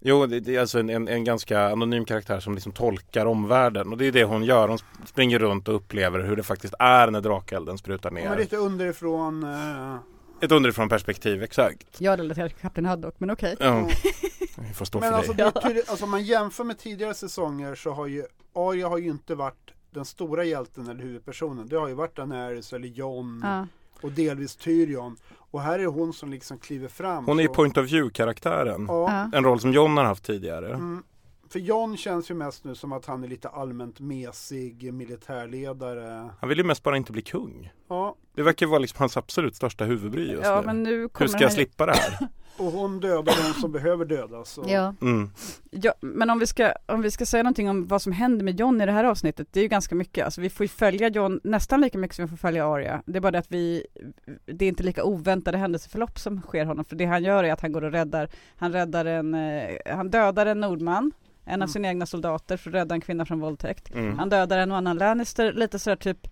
Jo, 0.00 0.26
det, 0.26 0.40
det 0.40 0.56
är 0.56 0.60
alltså 0.60 0.78
en, 0.78 0.90
en, 0.90 1.08
en 1.08 1.24
ganska 1.24 1.68
anonym 1.68 2.04
karaktär 2.04 2.40
som 2.40 2.54
liksom 2.54 2.72
tolkar 2.72 3.26
omvärlden 3.26 3.92
och 3.92 3.98
det 3.98 4.06
är 4.06 4.12
det 4.12 4.24
hon 4.24 4.44
gör. 4.44 4.68
Hon 4.68 4.78
springer 5.06 5.38
runt 5.38 5.68
och 5.68 5.74
upplever 5.74 6.20
hur 6.20 6.36
det 6.36 6.42
faktiskt 6.42 6.74
är 6.78 7.10
när 7.10 7.20
drakelden 7.20 7.78
sprutar 7.78 8.10
Men 8.10 8.24
ner. 8.24 8.36
lite 8.38 8.56
underifrån... 8.56 9.42
eh, 9.44 9.96
Ett 10.40 10.52
underifrån 10.52 10.88
perspektiv, 10.88 11.42
exakt. 11.42 12.00
Jag 12.00 12.18
relaterar 12.18 12.48
till 12.48 12.58
Kapten 12.58 12.86
Haddock, 12.86 13.14
men 13.18 13.30
okej. 13.30 13.56
Ja, 13.60 13.88
vi 14.68 14.74
får 14.74 14.84
stå 14.84 15.00
Men 15.00 15.10
för 15.10 15.16
alltså, 15.18 15.32
dig. 15.32 15.50
det 15.54 15.60
tydligt, 15.60 15.90
alltså 15.90 16.04
om 16.04 16.10
man 16.10 16.24
jämför 16.24 16.64
med 16.64 16.78
tidigare 16.78 17.14
säsonger 17.14 17.74
så 17.74 17.90
har 17.92 18.06
ju 18.06 18.24
Arya 18.54 18.88
har 18.88 18.98
ju 18.98 19.08
inte 19.08 19.34
varit 19.34 19.70
den 19.90 20.04
stora 20.04 20.44
hjälten 20.44 20.88
eller 20.88 21.02
huvudpersonen. 21.02 21.68
Det 21.68 21.76
har 21.76 21.88
ju 21.88 21.94
varit 21.94 22.16
Daenerys 22.16 22.72
eller 22.72 22.88
Jon 22.88 23.40
Ja. 23.44 23.66
Och 24.00 24.12
delvis 24.12 24.56
Tyrion. 24.56 25.16
Och 25.50 25.62
här 25.62 25.78
är 25.78 25.86
hon 25.86 26.12
som 26.12 26.30
liksom 26.30 26.58
kliver 26.58 26.88
fram. 26.88 27.24
Hon 27.26 27.38
är 27.38 27.42
ju 27.42 27.48
point 27.48 27.76
of 27.76 27.86
view-karaktären. 27.86 28.84
Ja. 28.88 29.30
En 29.32 29.44
roll 29.44 29.60
som 29.60 29.72
John 29.72 29.96
har 29.96 30.04
haft 30.04 30.24
tidigare. 30.24 30.74
Mm. 30.74 31.02
För 31.50 31.58
John 31.58 31.96
känns 31.96 32.30
ju 32.30 32.34
mest 32.34 32.64
nu 32.64 32.74
som 32.74 32.92
att 32.92 33.06
han 33.06 33.24
är 33.24 33.28
lite 33.28 33.48
allmänt 33.48 34.00
mesig 34.00 34.92
militärledare. 34.94 36.30
Han 36.40 36.48
vill 36.48 36.58
ju 36.58 36.64
mest 36.64 36.82
bara 36.82 36.96
inte 36.96 37.12
bli 37.12 37.22
kung. 37.22 37.72
Ja, 37.88 38.16
Det 38.34 38.42
verkar 38.42 38.66
ju 38.66 38.70
vara 38.70 38.78
liksom 38.78 38.96
hans 38.98 39.16
absolut 39.16 39.56
största 39.56 39.84
huvudbry 39.84 40.30
just 40.32 40.44
Ja, 40.44 40.60
nu. 40.60 40.66
men 40.66 40.82
nu 40.82 41.08
Hur 41.18 41.26
ska 41.26 41.42
jag 41.42 41.52
slippa 41.52 41.86
det 41.86 41.92
här? 41.92 42.28
och 42.58 42.72
hon 42.72 43.00
dödar 43.00 43.54
de 43.54 43.60
som 43.60 43.72
behöver 43.72 44.04
dödas. 44.04 44.50
Så. 44.50 44.64
Ja. 44.68 44.94
Mm. 45.00 45.30
Ja, 45.70 45.92
men 46.00 46.30
om 46.30 46.38
vi, 46.38 46.46
ska, 46.46 46.72
om 46.86 47.02
vi 47.02 47.10
ska 47.10 47.26
säga 47.26 47.42
någonting 47.42 47.70
om 47.70 47.86
vad 47.86 48.02
som 48.02 48.12
händer 48.12 48.44
med 48.44 48.60
John 48.60 48.80
i 48.80 48.86
det 48.86 48.92
här 48.92 49.04
avsnittet, 49.04 49.48
det 49.50 49.60
är 49.60 49.62
ju 49.62 49.68
ganska 49.68 49.94
mycket. 49.94 50.24
Alltså 50.24 50.40
vi 50.40 50.50
får 50.50 50.64
ju 50.64 50.68
följa 50.68 51.08
John 51.08 51.40
nästan 51.44 51.80
lika 51.80 51.98
mycket 51.98 52.16
som 52.16 52.24
vi 52.24 52.28
får 52.28 52.36
följa 52.36 52.66
Arya. 52.66 53.02
Det 53.06 53.16
är 53.16 53.20
bara 53.20 53.30
det 53.30 53.38
att 53.38 53.52
vi, 53.52 53.86
det 54.46 54.64
är 54.64 54.68
inte 54.68 54.82
lika 54.82 55.04
oväntade 55.04 55.58
händelseförlopp 55.58 56.18
som 56.18 56.40
sker 56.40 56.64
honom. 56.64 56.84
För 56.84 56.96
det 56.96 57.04
han 57.04 57.24
gör 57.24 57.44
är 57.44 57.52
att 57.52 57.60
han 57.60 57.72
går 57.72 57.84
och 57.84 57.92
räddar, 57.92 58.28
han 58.56 58.72
räddar 58.72 59.04
en, 59.04 59.34
eh, 59.34 59.76
han 59.86 60.10
dödar 60.10 60.46
en 60.46 60.60
nordman, 60.60 61.12
en 61.48 61.52
av 61.54 61.56
Mm. 61.56 61.68
sina 61.68 61.88
egna 61.88 62.06
soldater 62.06 62.56
för 62.56 62.70
att 62.70 62.74
rädda 62.74 62.94
en 62.94 63.00
kvinna 63.00 63.24
från 63.26 63.40
våldtäkt. 63.40 63.94
Mm. 63.94 64.18
Han 64.18 64.28
dödar 64.28 64.58
en 64.58 64.70
och 64.70 64.76
annan 64.76 64.98
Lannister, 64.98 65.52
lite 65.52 65.78
sådär 65.78 65.96
typ 65.96 66.28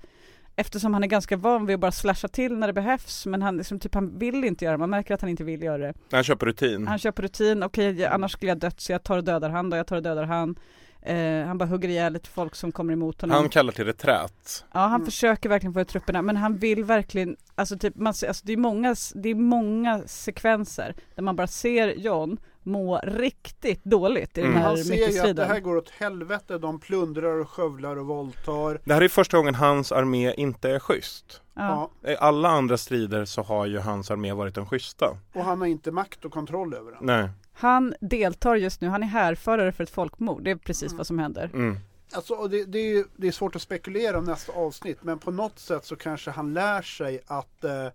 Eftersom 0.59 0.94
han 0.94 1.02
är 1.05 1.09
ganska 1.09 1.36
van 1.36 1.66
vid 1.66 1.74
att 1.74 1.80
bara 1.80 1.93
slasha 1.93 2.28
till 2.28 2.56
när 2.59 2.66
det 2.66 2.72
behövs 2.72 3.26
men 3.26 3.43
han, 3.43 3.56
liksom, 3.56 3.80
typ, 3.80 3.94
han 3.94 4.18
vill 4.18 4.44
inte 4.44 4.64
göra 4.64 4.72
det, 4.72 4.78
man 4.78 4.90
märker 4.90 5.14
att 5.14 5.20
han 5.20 5.30
inte 5.30 5.44
vill 5.44 5.62
göra 5.62 5.78
det. 5.78 5.94
Han 6.10 6.24
köper 6.24 6.47
rutin. 6.47 6.86
Han 6.86 6.98
kör 6.98 7.10
på 7.10 7.22
rutin, 7.22 7.62
okej 7.62 8.01
jag- 8.01 8.12
annars 8.12 8.32
skulle 8.32 8.51
jag 8.51 8.59
dött 8.59 8.80
så 8.80 8.93
jag 8.93 9.02
tar 9.02 9.16
och 9.18 9.24
dödar 9.24 9.51
han 9.51 9.70
då, 9.70 9.76
jag 9.76 9.86
tar 9.86 9.97
och 9.97 10.02
dödar 10.02 10.24
han. 10.24 10.56
Eh, 11.02 11.47
han 11.47 11.59
bara 11.59 11.68
hugger 11.68 11.88
ihjäl 11.88 12.12
lite 12.12 12.28
folk 12.28 12.55
som 12.55 12.72
kommer 12.72 12.93
emot 12.93 13.20
honom. 13.20 13.36
Han 13.36 13.48
kallar 13.48 13.72
till 13.72 13.84
reträtt. 13.84 14.64
ja 14.72 14.80
han 14.80 14.94
Mm. 14.94 15.05
försöker 15.05 15.48
verkligen 15.48 15.74
få 15.74 15.80
ut 15.80 15.88
trupperna 15.88 16.22
men 16.22 16.36
han 16.36 16.56
vill 16.56 16.84
verkligen, 16.84 17.36
alltså 17.55 17.78
typ 17.78 17.97
man 17.97 18.06
alltså 18.06 18.47
det 18.47 18.52
är 18.52 18.56
många, 18.56 18.94
det 19.14 19.28
är 19.28 19.34
många 19.34 20.02
sekvenser 20.06 20.94
där 21.14 21.22
man 21.22 21.36
bara 21.36 21.47
ser 21.47 21.88
John 21.88 22.38
må 22.66 22.98
riktigt 23.02 23.84
dåligt 23.84 24.38
i 24.38 24.40
Mm. 24.40 24.52
den 24.52 24.62
här 24.62 24.68
Han 24.68 24.78
ser 24.78 25.09
ju 25.10 25.30
att 25.30 25.36
det 25.36 25.44
här 25.44 25.60
går 25.60 25.76
åt 25.76 25.90
helvete. 25.90 26.59
De 26.59 26.80
plundrar 26.80 27.40
och 27.40 27.51
skövlar 27.51 27.97
och 27.97 28.06
våldtar. 28.06 28.80
Det 28.84 28.94
här 28.94 29.02
är 29.02 29.09
första 29.09 29.36
gången 29.36 29.55
hans 29.55 29.93
armé 29.93 30.34
inte 30.34 30.70
är 30.70 30.78
schysst. 30.78 31.43
Ja. 31.55 31.90
I 32.06 32.16
alla 32.16 32.48
andra 32.48 32.76
strider 32.76 33.24
så 33.24 33.43
har 33.43 33.66
ju 33.66 33.78
hans 33.78 34.10
armé 34.10 34.32
varit 34.32 34.55
den 34.55 34.66
schyssta. 34.66 35.16
Och 35.34 35.44
han 35.44 35.60
har 35.60 35.66
inte 35.66 35.90
makt 35.90 36.24
och 36.24 36.32
kontroll 36.32 36.74
över 36.74 36.93
den. 36.93 37.01
Nej. 37.02 37.28
Han 37.52 37.94
deltar 38.01 38.56
just 38.56 38.80
nu, 38.80 38.88
han 38.88 39.02
är 39.02 39.06
härförare 39.06 39.72
för 39.72 39.84
ett 39.84 39.90
folkmord, 39.90 40.43
det 40.43 40.51
är 40.51 40.56
precis 40.56 40.93
vad 40.93 41.06
som 41.06 41.18
händer. 41.18 41.51
Mm. 41.55 41.78
Alltså, 42.12 42.48
det, 42.48 42.64
det, 42.64 42.78
är 42.78 42.94
ju, 42.94 43.05
det 43.16 43.28
är 43.28 43.32
svårt 43.32 43.56
att 43.56 43.62
spekulera 43.62 44.18
om 44.18 44.24
nästa 44.24 44.52
avsnitt 44.52 44.98
men 45.02 45.18
på 45.18 45.30
något 45.30 45.59
sätt 45.59 45.84
så 45.84 45.97
kanske 45.97 46.30
han 46.30 46.55
lär 46.55 46.82
sig 46.82 47.20
att 47.26 47.64
eh, 47.64 47.86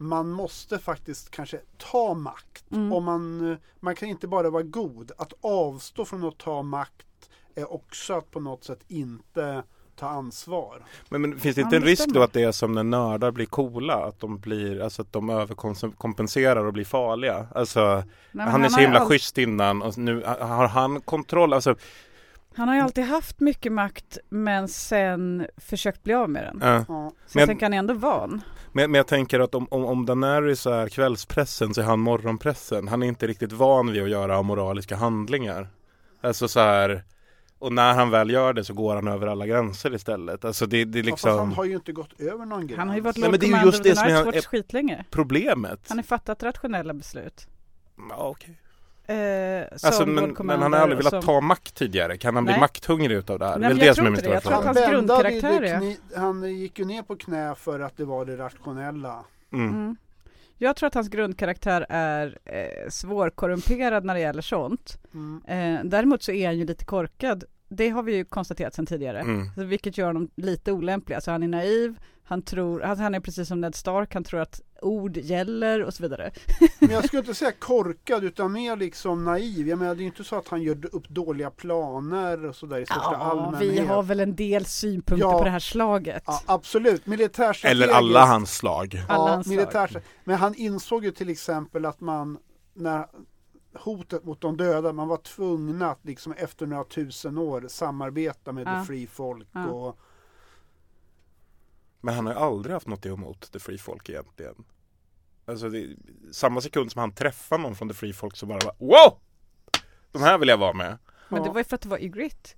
man 0.00 0.30
måste 0.30 0.78
faktiskt 0.78 1.30
kanske 1.30 1.60
ta 1.78 2.14
makt. 2.14 2.64
Mm. 2.72 2.92
Om 2.92 3.04
man, 3.04 3.50
eh, 3.52 3.56
man 3.80 3.94
kan 3.94 4.08
inte 4.08 4.28
bara 4.28 4.50
vara 4.50 4.62
god. 4.62 5.12
Att 5.18 5.32
avstå 5.40 6.04
från 6.04 6.24
att 6.24 6.38
ta 6.38 6.62
makt 6.62 7.06
är 7.54 7.72
också 7.72 8.14
att 8.14 8.30
på 8.30 8.40
något 8.40 8.64
sätt 8.64 8.80
inte 8.88 9.62
ta 9.96 10.08
ansvar. 10.08 10.84
Men, 11.08 11.20
men 11.20 11.40
finns 11.40 11.54
det 11.54 11.60
Ja, 11.60 11.66
inte 11.66 11.76
en 11.76 11.80
men 11.80 11.86
det 11.86 11.92
risk 11.92 12.02
stämmer. 12.02 12.14
då 12.14 12.22
att 12.22 12.32
det 12.32 12.42
är 12.42 12.52
som 12.52 12.72
när 12.72 12.82
nördar 12.82 13.30
blir 13.30 13.46
coola? 13.46 13.94
Att 13.94 14.20
de 14.20 14.38
blir, 14.38 14.80
alltså 14.80 15.02
att 15.02 15.12
de 15.12 15.30
överkompenserar 15.30 16.64
och 16.64 16.72
blir 16.72 16.84
farliga? 16.84 17.46
Alltså, 17.54 17.80
Nej, 17.94 18.04
men 18.32 18.48
han 18.48 18.64
är 18.64 18.68
så 18.68 18.80
himla 18.80 18.98
all- 18.98 19.08
schysst 19.08 19.38
innan 19.38 19.82
och 19.82 19.98
nu 19.98 20.22
har 20.40 20.66
han 20.68 21.00
kontroll. 21.00 21.52
Alltså, 21.52 21.74
Han 22.60 22.68
har 22.68 22.74
ju 22.76 22.82
alltid 22.82 23.04
haft 23.04 23.40
mycket 23.40 23.72
makt 23.72 24.18
men 24.28 24.68
sen 24.68 25.46
försökt 25.56 26.02
bli 26.02 26.14
av 26.14 26.30
med 26.30 26.44
den. 26.44 26.58
ja. 26.62 26.74
Ja. 26.74 26.84
Så 26.86 26.92
Men- 26.92 27.40
jag 27.40 27.46
tänker 27.48 27.66
han 27.66 27.72
är 27.74 27.78
ändå 27.78 27.94
van. 27.94 28.40
Men, 28.72 28.90
men 28.90 28.98
jag 28.98 29.06
tänker 29.06 29.40
att 29.40 29.54
om, 29.54 29.66
om, 29.70 29.84
om 29.84 30.06
Daenerys 30.06 30.66
är 30.66 30.88
kvällspressen 30.88 31.74
så 31.74 31.80
är 31.80 31.84
han 31.84 32.00
morgonpressen. 32.00 32.88
Han 32.88 33.02
är 33.02 33.06
inte 33.06 33.26
riktigt 33.26 33.52
van 33.52 33.92
vid 33.92 34.02
att 34.02 34.10
göra 34.10 34.42
moraliska 34.42 34.96
handlingar. 34.96 35.68
Alltså 36.20 36.48
så 36.48 36.60
här 36.60 37.04
och 37.58 37.72
när 37.72 37.94
han 37.94 38.10
väl 38.10 38.30
gör 38.30 38.52
det 38.52 38.64
så 38.64 38.74
går 38.74 38.94
han 38.94 39.08
över 39.08 39.26
alla 39.26 39.46
gränser 39.46 39.94
istället. 39.94 40.44
Alltså 40.44 40.66
det, 40.66 40.84
det 40.84 40.98
är 40.98 41.02
Ja, 41.02 41.06
han 41.06 41.12
liksom 41.12 41.52
har 41.52 41.64
ju 41.64 41.74
inte 41.74 41.92
gått 41.92 42.20
över 42.20 42.44
någon 42.46 42.66
gräns. 42.66 42.78
Han 42.78 42.88
har 42.88 42.96
ju 42.96 43.00
varit 43.02 43.16
Nej, 43.16 43.22
Lord 43.24 43.30
men 43.30 43.40
det 43.40 43.46
är 43.46 43.48
ju 43.48 43.52
Commander 43.52 43.66
just 43.66 43.80
of 43.80 43.84
det 43.84 43.90
the 43.90 43.96
som 43.96 44.06
är 44.08 44.24
Night 44.24 44.34
Watch 44.34 44.46
skitlänge. 44.46 45.04
problemet. 45.10 45.80
Han 45.88 45.98
har 45.98 46.02
fattat 46.02 46.42
rationella 46.42 46.94
beslut. 46.94 47.46
Ja, 48.10 48.16
okej. 48.28 48.60
Eh, 49.10 49.66
Alltså, 49.82 50.06
men, 50.06 50.36
men 50.40 50.62
han 50.62 50.72
har 50.72 50.80
aldrig 50.80 50.96
velat 50.98 51.10
som- 51.10 51.22
ta 51.22 51.40
makt 51.40 51.74
tidigare. 51.74 52.16
Kan 52.18 52.34
han 52.34 52.44
bli 52.44 52.52
Nej. 52.52 52.60
makthungrig 52.60 53.16
utav 53.16 53.38
det 53.38 53.46
här? 53.46 53.58
Nej, 53.58 53.74
det 53.74 53.80
är 53.84 53.88
det 53.88 53.94
som 53.94 54.06
är 54.06 54.10
min 54.10 54.20
stora 54.20 54.34
Jag 54.34 54.42
tror 54.42 54.52
att 54.54 54.62
fråga. 54.64 54.80
hans 54.80 54.90
grundkaraktär 54.90 55.62
är- 55.62 56.18
Han 56.20 56.56
gick 56.58 56.78
ju 56.78 56.84
ner 56.84 57.02
på 57.02 57.16
knä 57.16 57.54
för 57.54 57.80
att 57.80 57.96
det 57.96 58.04
var 58.04 58.24
det 58.24 58.36
rationella. 58.36 59.24
Mm. 59.52 59.68
Mm. 59.68 59.96
Jag 60.58 60.76
tror 60.76 60.86
att 60.86 60.94
hans 60.94 61.08
grundkaraktär 61.08 61.86
är 61.88 62.38
eh, 62.44 62.88
svårkorrumperad 62.90 64.04
när 64.04 64.14
det 64.14 64.20
gäller 64.20 64.42
sånt. 64.42 64.98
Mm. 65.14 65.42
Eh, 65.46 65.84
däremot 65.84 66.22
så 66.22 66.32
är 66.32 66.46
han 66.46 66.58
ju 66.58 66.64
lite 66.64 66.84
korkad. 66.84 67.44
Det 67.68 67.88
har 67.88 68.02
vi 68.02 68.14
ju 68.16 68.24
konstaterat 68.24 68.74
sedan 68.74 68.86
tidigare. 68.86 69.20
Mm. 69.20 69.48
Vilket 69.68 69.98
gör 69.98 70.06
honom 70.06 70.30
lite 70.36 70.72
olämplig. 70.72 71.14
Alltså 71.14 71.30
han 71.30 71.42
är 71.42 71.48
naiv, 71.48 71.94
han 72.30 72.42
tror, 72.42 72.82
alltså 72.82 73.02
han 73.02 73.14
är 73.14 73.20
precis 73.20 73.48
som 73.48 73.60
Ned 73.60 73.74
Stark, 73.74 74.14
han 74.14 74.24
tror 74.24 74.40
att 74.40 74.60
ord 74.82 75.16
gäller 75.16 75.82
och 75.84 75.94
så 75.94 76.02
vidare. 76.02 76.30
Men 76.78 76.90
jag 76.90 77.04
skulle 77.04 77.20
inte 77.20 77.34
säga 77.34 77.52
korkad 77.52 78.24
utan 78.24 78.52
mer 78.52 78.76
liksom 78.76 79.24
naiv. 79.24 79.68
Jag 79.68 79.78
menar 79.78 79.94
det 79.94 80.02
är 80.02 80.06
inte 80.06 80.24
så 80.24 80.36
att 80.36 80.48
han 80.48 80.62
gör 80.62 80.94
upp 80.94 81.08
dåliga 81.08 81.50
planer 81.50 82.46
och 82.46 82.56
sådär 82.56 82.78
i 82.80 82.86
största 82.86 83.02
Ja, 83.12 83.16
allmänhet. 83.16 83.72
vi 83.72 83.78
har 83.78 84.02
väl 84.02 84.20
en 84.20 84.36
del 84.36 84.64
synpunkter 84.64 85.28
Ja. 85.28 85.38
på 85.38 85.44
det 85.44 85.50
här 85.50 85.58
slaget. 85.58 86.22
Ja, 86.26 86.40
absolut, 86.46 87.06
militärstrategiskt. 87.06 87.84
Eller 87.84 87.94
alla 87.98 88.24
hans 88.26 88.56
slag. 88.56 89.04
Alla 89.08 89.28
Ja, 89.28 89.34
hans 89.34 89.46
slag. 89.90 90.02
men 90.24 90.36
han 90.36 90.54
insåg 90.54 91.04
ju 91.04 91.10
till 91.10 91.28
exempel 91.28 91.84
att 91.84 92.00
man 92.00 92.38
när 92.74 93.06
hotet 93.78 94.24
mot 94.24 94.40
de 94.40 94.56
döda, 94.56 94.92
man 94.92 95.08
var 95.08 95.16
tvungna 95.16 95.90
att 95.90 96.04
liksom 96.04 96.32
efter 96.32 96.66
några 96.66 96.84
tusen 96.84 97.38
år 97.38 97.64
samarbeta 97.68 98.52
med 98.52 98.66
Ja. 98.66 98.80
the 98.80 98.86
free 98.86 99.06
folk 99.06 99.48
Ja. 99.52 99.66
och 99.66 99.98
Men 102.00 102.14
han 102.14 102.26
har 102.26 102.32
ju 102.32 102.38
aldrig 102.40 102.72
haft 102.74 102.86
något 102.86 103.06
emot 103.06 103.52
The 103.52 103.58
Free 103.58 103.78
Folk 103.78 104.08
egentligen. 104.08 104.54
Alltså 105.46 105.68
det, 105.68 105.96
samma 106.32 106.60
sekund 106.60 106.92
som 106.92 107.00
han 107.00 107.12
träffar 107.12 107.58
någon 107.58 107.74
från 107.76 107.88
The 107.88 107.94
Free 107.94 108.12
Folk 108.12 108.36
så 108.36 108.46
bara, 108.46 108.58
bara 108.58 108.74
Wow! 108.78 109.18
De 110.12 110.22
här 110.22 110.38
vill 110.38 110.48
jag 110.48 110.58
vara 110.58 110.72
med. 110.72 110.98
Men 111.28 111.42
det 111.42 111.48
Ja. 111.48 111.52
var 111.52 111.60
ju 111.60 111.64
för 111.64 111.74
att 111.74 111.80
det 111.82 111.88
var 111.88 111.98
Ygritte. 112.02 112.50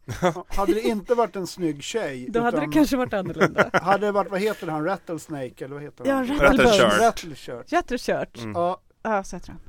hade 0.48 0.74
det 0.74 0.81
inte 0.81 1.14
varit 1.14 1.36
en 1.36 1.47
snygg 1.47 1.82
tjej 1.82 2.27
Då 2.31 2.40
hade 2.40 2.60
det 2.60 2.73
kanske 2.73 2.97
varit 2.97 3.12
annorlunda. 3.12 3.70
hade 3.82 4.06
det 4.06 4.12
varit, 4.12 4.31
vad 4.31 4.40
heter 4.40 4.66
han, 4.69 4.85
Rattlesnake 4.85 5.64
eller 5.64 5.74
vad 5.74 5.82
heter 5.82 6.06
Ja, 6.06 6.14
han? 6.14 6.27
Rattlebones. 6.27 6.78
Rattleshirt. 6.81 7.01
Rattleshirt. 7.01 7.73
Jättekört. 7.73 8.39
Mm. 8.39 8.52
Ja, 8.52 8.81
Ja, 9.02 9.24
så 9.24 9.36
heter 9.36 9.48
han. 9.48 9.60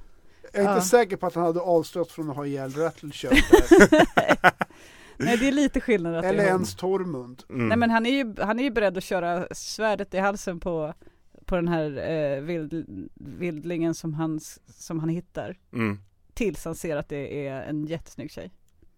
jag 0.41 0.55
är 0.55 0.61
inte 0.61 0.73
Ja. 0.73 0.81
säker 0.81 1.17
på 1.17 1.25
att 1.27 1.35
han 1.35 1.43
hade 1.43 1.59
avstått 1.59 2.11
från 2.11 2.29
att 2.29 2.35
ha 2.35 2.45
ihjäl 2.45 2.71
Rattleshirt 2.77 3.43
Nej, 5.17 5.37
det 5.37 5.47
är 5.47 5.51
lite 5.51 5.81
skillnad 5.81 6.15
att 6.15 6.25
eller 6.25 6.43
ens 6.43 6.75
Tormund. 6.75 7.43
Mm. 7.49 7.67
Nej 7.67 7.77
men 7.77 7.89
han 7.89 8.05
är, 8.05 8.09
ju, 8.09 8.35
han 8.41 8.59
är 8.59 8.63
ju 8.63 8.71
beredd 8.71 8.97
att 8.97 9.03
köra 9.03 9.47
svärdet 9.51 10.13
i 10.13 10.17
halsen 10.17 10.59
på, 10.59 10.93
på 11.45 11.55
den 11.55 11.67
här 11.67 12.09
eh, 12.11 12.41
vild, 12.41 12.85
vildlingen 13.15 13.93
som 13.95 14.13
han, 14.13 14.39
som 14.67 14.99
han 14.99 15.09
hittar. 15.09 15.57
Mm. 15.73 15.99
Tills 16.33 16.65
han 16.65 16.75
ser 16.75 16.97
att 16.97 17.09
det 17.09 17.47
är 17.47 17.61
en 17.61 17.85
jättesnygg 17.85 18.31
tjej. 18.31 18.51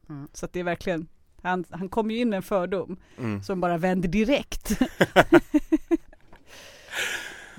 Mm. 0.09 0.27
Så 0.33 0.45
att 0.45 0.53
det 0.53 0.59
är 0.59 0.63
verkligen, 0.63 1.07
han, 1.41 1.65
han 1.69 1.89
kommer 1.89 2.13
ju 2.13 2.19
in 2.21 2.29
med 2.29 2.37
en 2.37 2.43
fördom 2.43 2.97
Mm. 3.17 3.43
som 3.43 3.61
bara 3.61 3.77
vänder 3.77 4.09
direkt. 4.09 4.79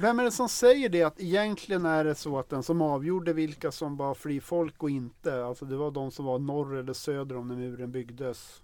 Vem 0.01 0.19
är 0.19 0.25
det 0.25 0.31
som 0.31 0.49
säger 0.49 0.89
det 0.89 1.03
att 1.03 1.21
egentligen 1.21 1.87
är 1.87 2.05
det 2.05 2.15
så 2.15 2.39
att 2.39 2.49
den 2.51 2.63
som 2.63 2.81
avgjorde 2.83 3.33
vilka 3.33 3.73
som 3.73 3.97
var 3.97 4.15
fri 4.15 4.41
folk 4.41 4.83
och 4.83 4.91
inte, 4.91 5.45
alltså 5.45 5.65
det 5.65 5.77
var 5.77 5.91
de 5.91 6.11
som 6.11 6.25
var 6.25 6.39
norr 6.39 6.77
eller 6.77 6.93
söder 6.93 7.37
om 7.37 7.49
när 7.49 7.57
muren 7.57 7.93
byggdes. 7.93 8.63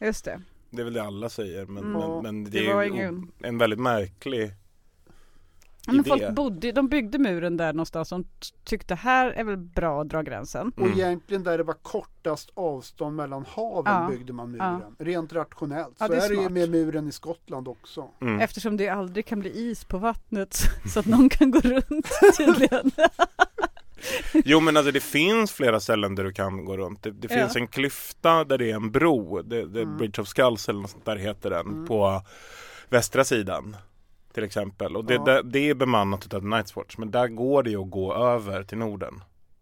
Just 0.00 0.24
det. 0.24 0.40
Det 0.70 0.80
är 0.80 0.84
väl 0.84 0.92
det 0.92 1.02
alla 1.02 1.28
säger 1.28 1.66
men, 1.66 1.84
Mm. 1.84 1.92
men, 2.00 2.22
men 2.22 2.44
det, 2.44 2.50
Det 2.50 2.66
är 2.66 2.82
ingen- 2.82 3.32
en 3.38 3.58
väldigt 3.58 3.78
märklig 3.80 4.50
Men 5.86 5.96
idé. 6.00 6.08
folk 6.08 6.30
bodde, 6.34 6.72
de 6.72 6.88
byggde 6.88 7.18
muren 7.18 7.56
där 7.56 7.72
någonstans 7.72 8.12
och 8.12 8.20
tyckte 8.64 8.94
här 8.94 9.30
är 9.30 9.44
väl 9.44 9.56
bra 9.56 10.00
att 10.00 10.08
dra 10.08 10.22
gränsen. 10.22 10.72
Mm. 10.76 10.90
Och 10.92 10.98
egentligen 10.98 11.42
där 11.44 11.58
det 11.58 11.64
var 11.64 11.74
kortast 11.74 12.50
avstånd 12.54 13.16
mellan 13.16 13.44
haven 13.48 13.92
Ja. 14.02 14.08
byggde 14.10 14.32
man 14.32 14.50
muren. 14.50 14.96
Rent 14.98 15.32
rationellt. 15.32 15.96
Ja, 15.98 16.06
så 16.06 16.12
det 16.12 16.18
är 16.18 16.24
är 16.24 16.28
det 16.36 16.42
ju 16.42 16.48
med 16.48 16.70
muren 16.70 17.08
i 17.08 17.12
Skottland 17.12 17.68
också. 17.68 18.08
Mm. 18.20 18.40
Eftersom 18.40 18.76
det 18.76 18.88
aldrig 18.88 19.26
kan 19.26 19.40
bli 19.40 19.50
is 19.70 19.84
på 19.84 19.98
vattnet 19.98 20.56
så 20.92 21.00
att 21.00 21.06
någon 21.06 21.28
kan 21.28 21.50
gå 21.50 21.60
runt 21.60 22.08
tydligen. 22.36 22.90
Jo 24.44 24.60
men 24.60 24.76
alltså 24.76 24.92
det 24.92 25.00
finns 25.00 25.52
flera 25.52 25.80
ställen 25.80 26.14
där 26.14 26.24
du 26.24 26.32
kan 26.32 26.64
gå 26.64 26.76
runt. 26.76 27.02
Det, 27.02 27.10
det 27.10 27.28
Ja. 27.34 27.38
finns 27.40 27.56
en 27.56 27.66
klyfta 27.66 28.44
där 28.44 28.58
det 28.58 28.70
är 28.70 28.74
en 28.74 28.90
bro. 28.90 29.42
Det, 29.42 29.66
det 29.66 29.82
Mm. 29.82 29.96
Bridge 29.96 30.22
of 30.22 30.28
Skulls 30.28 30.68
eller 30.68 30.80
något 30.80 30.90
sånt 30.90 31.04
där 31.04 31.16
heter 31.16 31.50
den. 31.50 31.66
Mm. 31.66 31.86
På 31.86 32.22
västra 32.88 33.24
sidan. 33.24 33.76
Till 34.34 34.44
exempel. 34.44 34.96
Och 34.96 35.04
det, 35.04 35.14
Ja. 35.14 35.24
det, 35.24 35.42
det 35.42 35.70
är 35.70 35.74
bemannat 35.74 36.26
utav 36.26 36.42
Night's 36.42 36.76
Watch. 36.76 36.98
Men 36.98 37.10
där 37.10 37.28
går 37.28 37.62
det 37.62 37.70
ju 37.70 37.82
att 37.82 37.90
gå 37.90 38.14
över 38.14 38.62
till 38.64 38.78
Norden. 38.78 39.14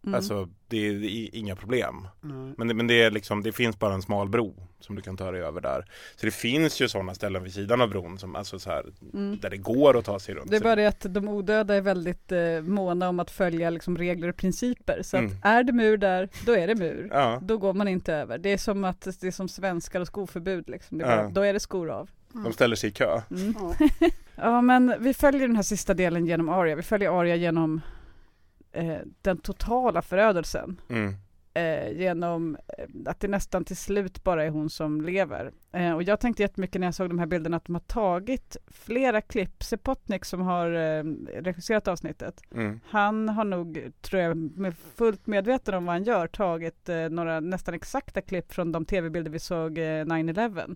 Mm. 0.05 0.15
Alltså 0.15 0.49
det 0.67 0.87
är, 0.87 0.93
det 0.93 1.07
är 1.07 1.35
inga 1.35 1.55
problem. 1.55 2.07
Nej. 2.21 2.53
Men, 2.57 2.67
det, 2.67 2.73
men 2.73 2.87
det, 2.87 3.01
är 3.03 3.11
liksom, 3.11 3.43
det 3.43 3.51
finns 3.51 3.79
bara 3.79 3.93
en 3.93 4.01
smal 4.01 4.29
bro 4.29 4.67
som 4.79 4.95
du 4.95 5.01
kan 5.01 5.17
ta 5.17 5.31
dig 5.31 5.41
över 5.41 5.61
där. 5.61 5.85
Så 6.15 6.25
det 6.25 6.31
finns 6.31 6.81
ju 6.81 6.87
sådana 6.89 7.13
ställen 7.13 7.43
vid 7.43 7.53
sidan 7.53 7.81
av 7.81 7.89
bron 7.89 8.17
som, 8.17 8.35
alltså 8.35 8.59
så 8.59 8.69
här, 8.69 8.85
Mm. 9.13 9.39
där 9.39 9.49
det 9.49 9.57
går 9.57 9.97
att 9.97 10.05
ta 10.05 10.19
sig 10.19 10.35
runt. 10.35 10.51
Det 10.51 10.57
är 10.57 10.61
bara 10.61 10.75
det 10.75 10.85
att 10.87 11.05
de 11.09 11.27
odöda 11.27 11.75
är 11.75 11.81
väldigt 11.81 12.31
eh, 12.31 12.61
måna 12.61 13.09
om 13.09 13.19
att 13.19 13.31
följa 13.31 13.69
liksom, 13.69 13.97
regler 13.97 14.27
och 14.29 14.35
principer. 14.37 14.99
Så 15.03 15.17
Mm. 15.17 15.31
att 15.31 15.45
är 15.45 15.63
det 15.63 15.73
mur 15.73 15.97
där, 15.97 16.29
då 16.45 16.55
är 16.55 16.67
det 16.67 16.75
mur. 16.75 17.09
Ja. 17.11 17.39
Då 17.41 17.57
går 17.57 17.73
man 17.73 17.87
inte 17.87 18.13
över. 18.13 18.37
Det 18.37 18.49
är 18.49 18.57
som 18.57 18.83
att 18.83 19.01
det 19.21 19.27
är 19.27 19.31
som 19.31 19.49
svenskar 19.49 20.01
och 20.01 20.07
skoförbud 20.07 20.69
liksom. 20.69 20.97
Det 20.97 21.05
är 21.05 21.09
Ja. 21.17 21.23
bara, 21.23 21.29
Då 21.29 21.41
är 21.41 21.53
det 21.53 21.59
skor 21.59 21.89
av. 21.89 22.09
De 22.33 22.53
ställer 22.53 22.75
sig 22.75 22.89
i 22.89 22.93
kö. 22.93 23.21
Mm. 23.31 23.55
Ja. 23.59 23.73
Ja 24.35 24.61
men 24.61 24.93
vi 24.99 25.13
följer 25.13 25.47
den 25.47 25.55
här 25.55 25.63
sista 25.63 25.93
delen 25.93 26.25
genom 26.25 26.49
Arya. 26.49 26.75
Vi 26.75 26.81
följer 26.81 27.19
Arya 27.19 27.35
genom 27.35 27.81
eh, 28.71 28.97
den 29.21 29.37
totala 29.37 30.01
förödelsen. 30.01 30.81
Mm. 30.89 31.15
Eh, 31.55 31.91
genom 31.91 32.57
eh, 32.77 32.85
att 33.05 33.19
det 33.19 33.27
nästan 33.27 33.65
till 33.65 33.77
slut 33.77 34.23
bara 34.23 34.43
är 34.43 34.49
hon 34.49 34.69
som 34.69 35.01
lever. 35.01 35.51
Eh, 35.71 35.91
och 35.91 36.03
jag 36.03 36.19
tänkte 36.19 36.43
jättemycket 36.43 36.81
när 36.81 36.87
jag 36.87 36.93
såg 36.93 37.09
de 37.09 37.19
här 37.19 37.25
bilderna 37.25 37.57
att 37.57 37.65
de 37.65 37.75
har 37.75 37.81
tagit 37.81 38.57
flera 38.67 39.21
klipp. 39.21 39.63
Sepotnik 39.63 40.25
som 40.25 40.41
har 40.41 40.71
eh, 40.71 41.03
regisserat 41.41 41.87
avsnittet. 41.87 42.41
Mm. 42.55 42.79
Han 42.89 43.29
har 43.29 43.43
nog, 43.43 43.91
tror 44.01 44.21
jag, 44.21 44.37
med 44.37 44.75
fullt 44.95 45.27
medveten 45.27 45.73
om 45.73 45.85
vad 45.85 45.95
han 45.95 46.03
gör, 46.03 46.27
tagit 46.27 46.89
eh, 46.89 47.09
några 47.09 47.39
nästan 47.39 47.73
exakta 47.73 48.21
klipp 48.21 48.53
från 48.53 48.71
de 48.71 48.85
tv-bilder 48.85 49.31
vi 49.31 49.39
såg 49.39 49.77
eh, 49.77 49.81
9-11. 49.81 50.75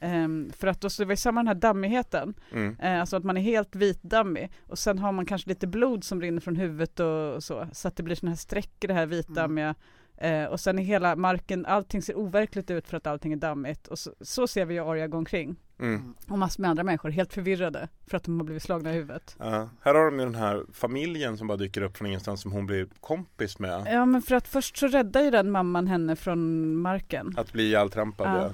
Ehm, 0.00 0.50
för 0.58 0.66
att 0.66 0.80
då 0.80 0.90
så 0.90 1.02
det 1.02 1.08
var 1.08 1.14
samma 1.14 1.40
den 1.40 1.48
här 1.48 1.54
dammigheten, 1.54 2.34
Mm. 2.52 2.76
eh, 2.80 3.00
alltså 3.00 3.16
att 3.16 3.24
man 3.24 3.36
är 3.36 3.40
helt 3.40 3.76
vitdammig 3.76 4.50
och 4.66 4.78
sen 4.78 4.98
har 4.98 5.12
man 5.12 5.26
kanske 5.26 5.48
lite 5.48 5.66
blod 5.66 6.04
som 6.04 6.20
rinner 6.20 6.40
från 6.40 6.56
huvudet 6.56 7.00
och, 7.00 7.34
och 7.34 7.44
så, 7.44 7.66
så 7.72 7.88
att 7.88 7.96
det 7.96 8.02
blir 8.02 8.14
sådana 8.16 8.30
här 8.30 8.36
streck 8.36 8.84
i 8.84 8.86
det 8.86 8.94
här 8.94 9.06
vitdammiga. 9.06 9.74
Eh, 10.18 10.44
och 10.44 10.60
sen 10.60 10.78
är 10.78 10.82
hela 10.82 11.16
marken, 11.16 11.66
allting 11.66 12.02
ser 12.02 12.18
overkligt 12.18 12.70
ut 12.70 12.88
för 12.88 12.96
att 12.96 13.06
allting 13.06 13.32
är 13.32 13.36
dammigt 13.36 13.86
och 13.86 13.98
så, 13.98 14.12
så 14.20 14.46
ser 14.46 14.64
vi 14.64 14.74
ju 14.74 14.80
Arya 14.80 15.06
gå 15.06 15.18
omkring. 15.18 15.56
Mm. 15.80 16.14
Och 16.28 16.38
massor 16.38 16.60
med 16.62 16.70
andra 16.70 16.84
människor 16.84 17.10
helt 17.10 17.32
förvirrade 17.32 17.88
för 18.06 18.16
att 18.16 18.22
de 18.24 18.40
har 18.40 18.44
blivit 18.44 18.62
slagna 18.62 18.90
i 18.90 18.94
huvudet. 18.94 19.36
Ja. 19.38 19.68
Här 19.82 19.94
har 19.94 20.04
de 20.10 20.18
ju 20.18 20.24
den 20.24 20.34
här 20.34 20.64
familjen 20.72 21.38
som 21.38 21.46
bara 21.46 21.56
dyker 21.58 21.82
upp 21.82 21.96
från 21.96 22.06
ingenstans 22.06 22.40
som 22.40 22.52
hon 22.52 22.66
blir 22.66 22.86
kompis 23.00 23.58
med. 23.58 23.86
Ja 23.86 24.06
men 24.06 24.22
för 24.22 24.34
att 24.34 24.48
först 24.48 24.76
så 24.76 24.86
räddar 24.88 25.22
ju 25.22 25.30
den 25.30 25.50
mamman 25.50 25.86
henne 25.86 26.16
från 26.16 26.76
marken. 26.76 27.34
Att 27.36 27.52
bli 27.52 27.62
ihjältrampad. 27.62 28.42
Ja. 28.42 28.50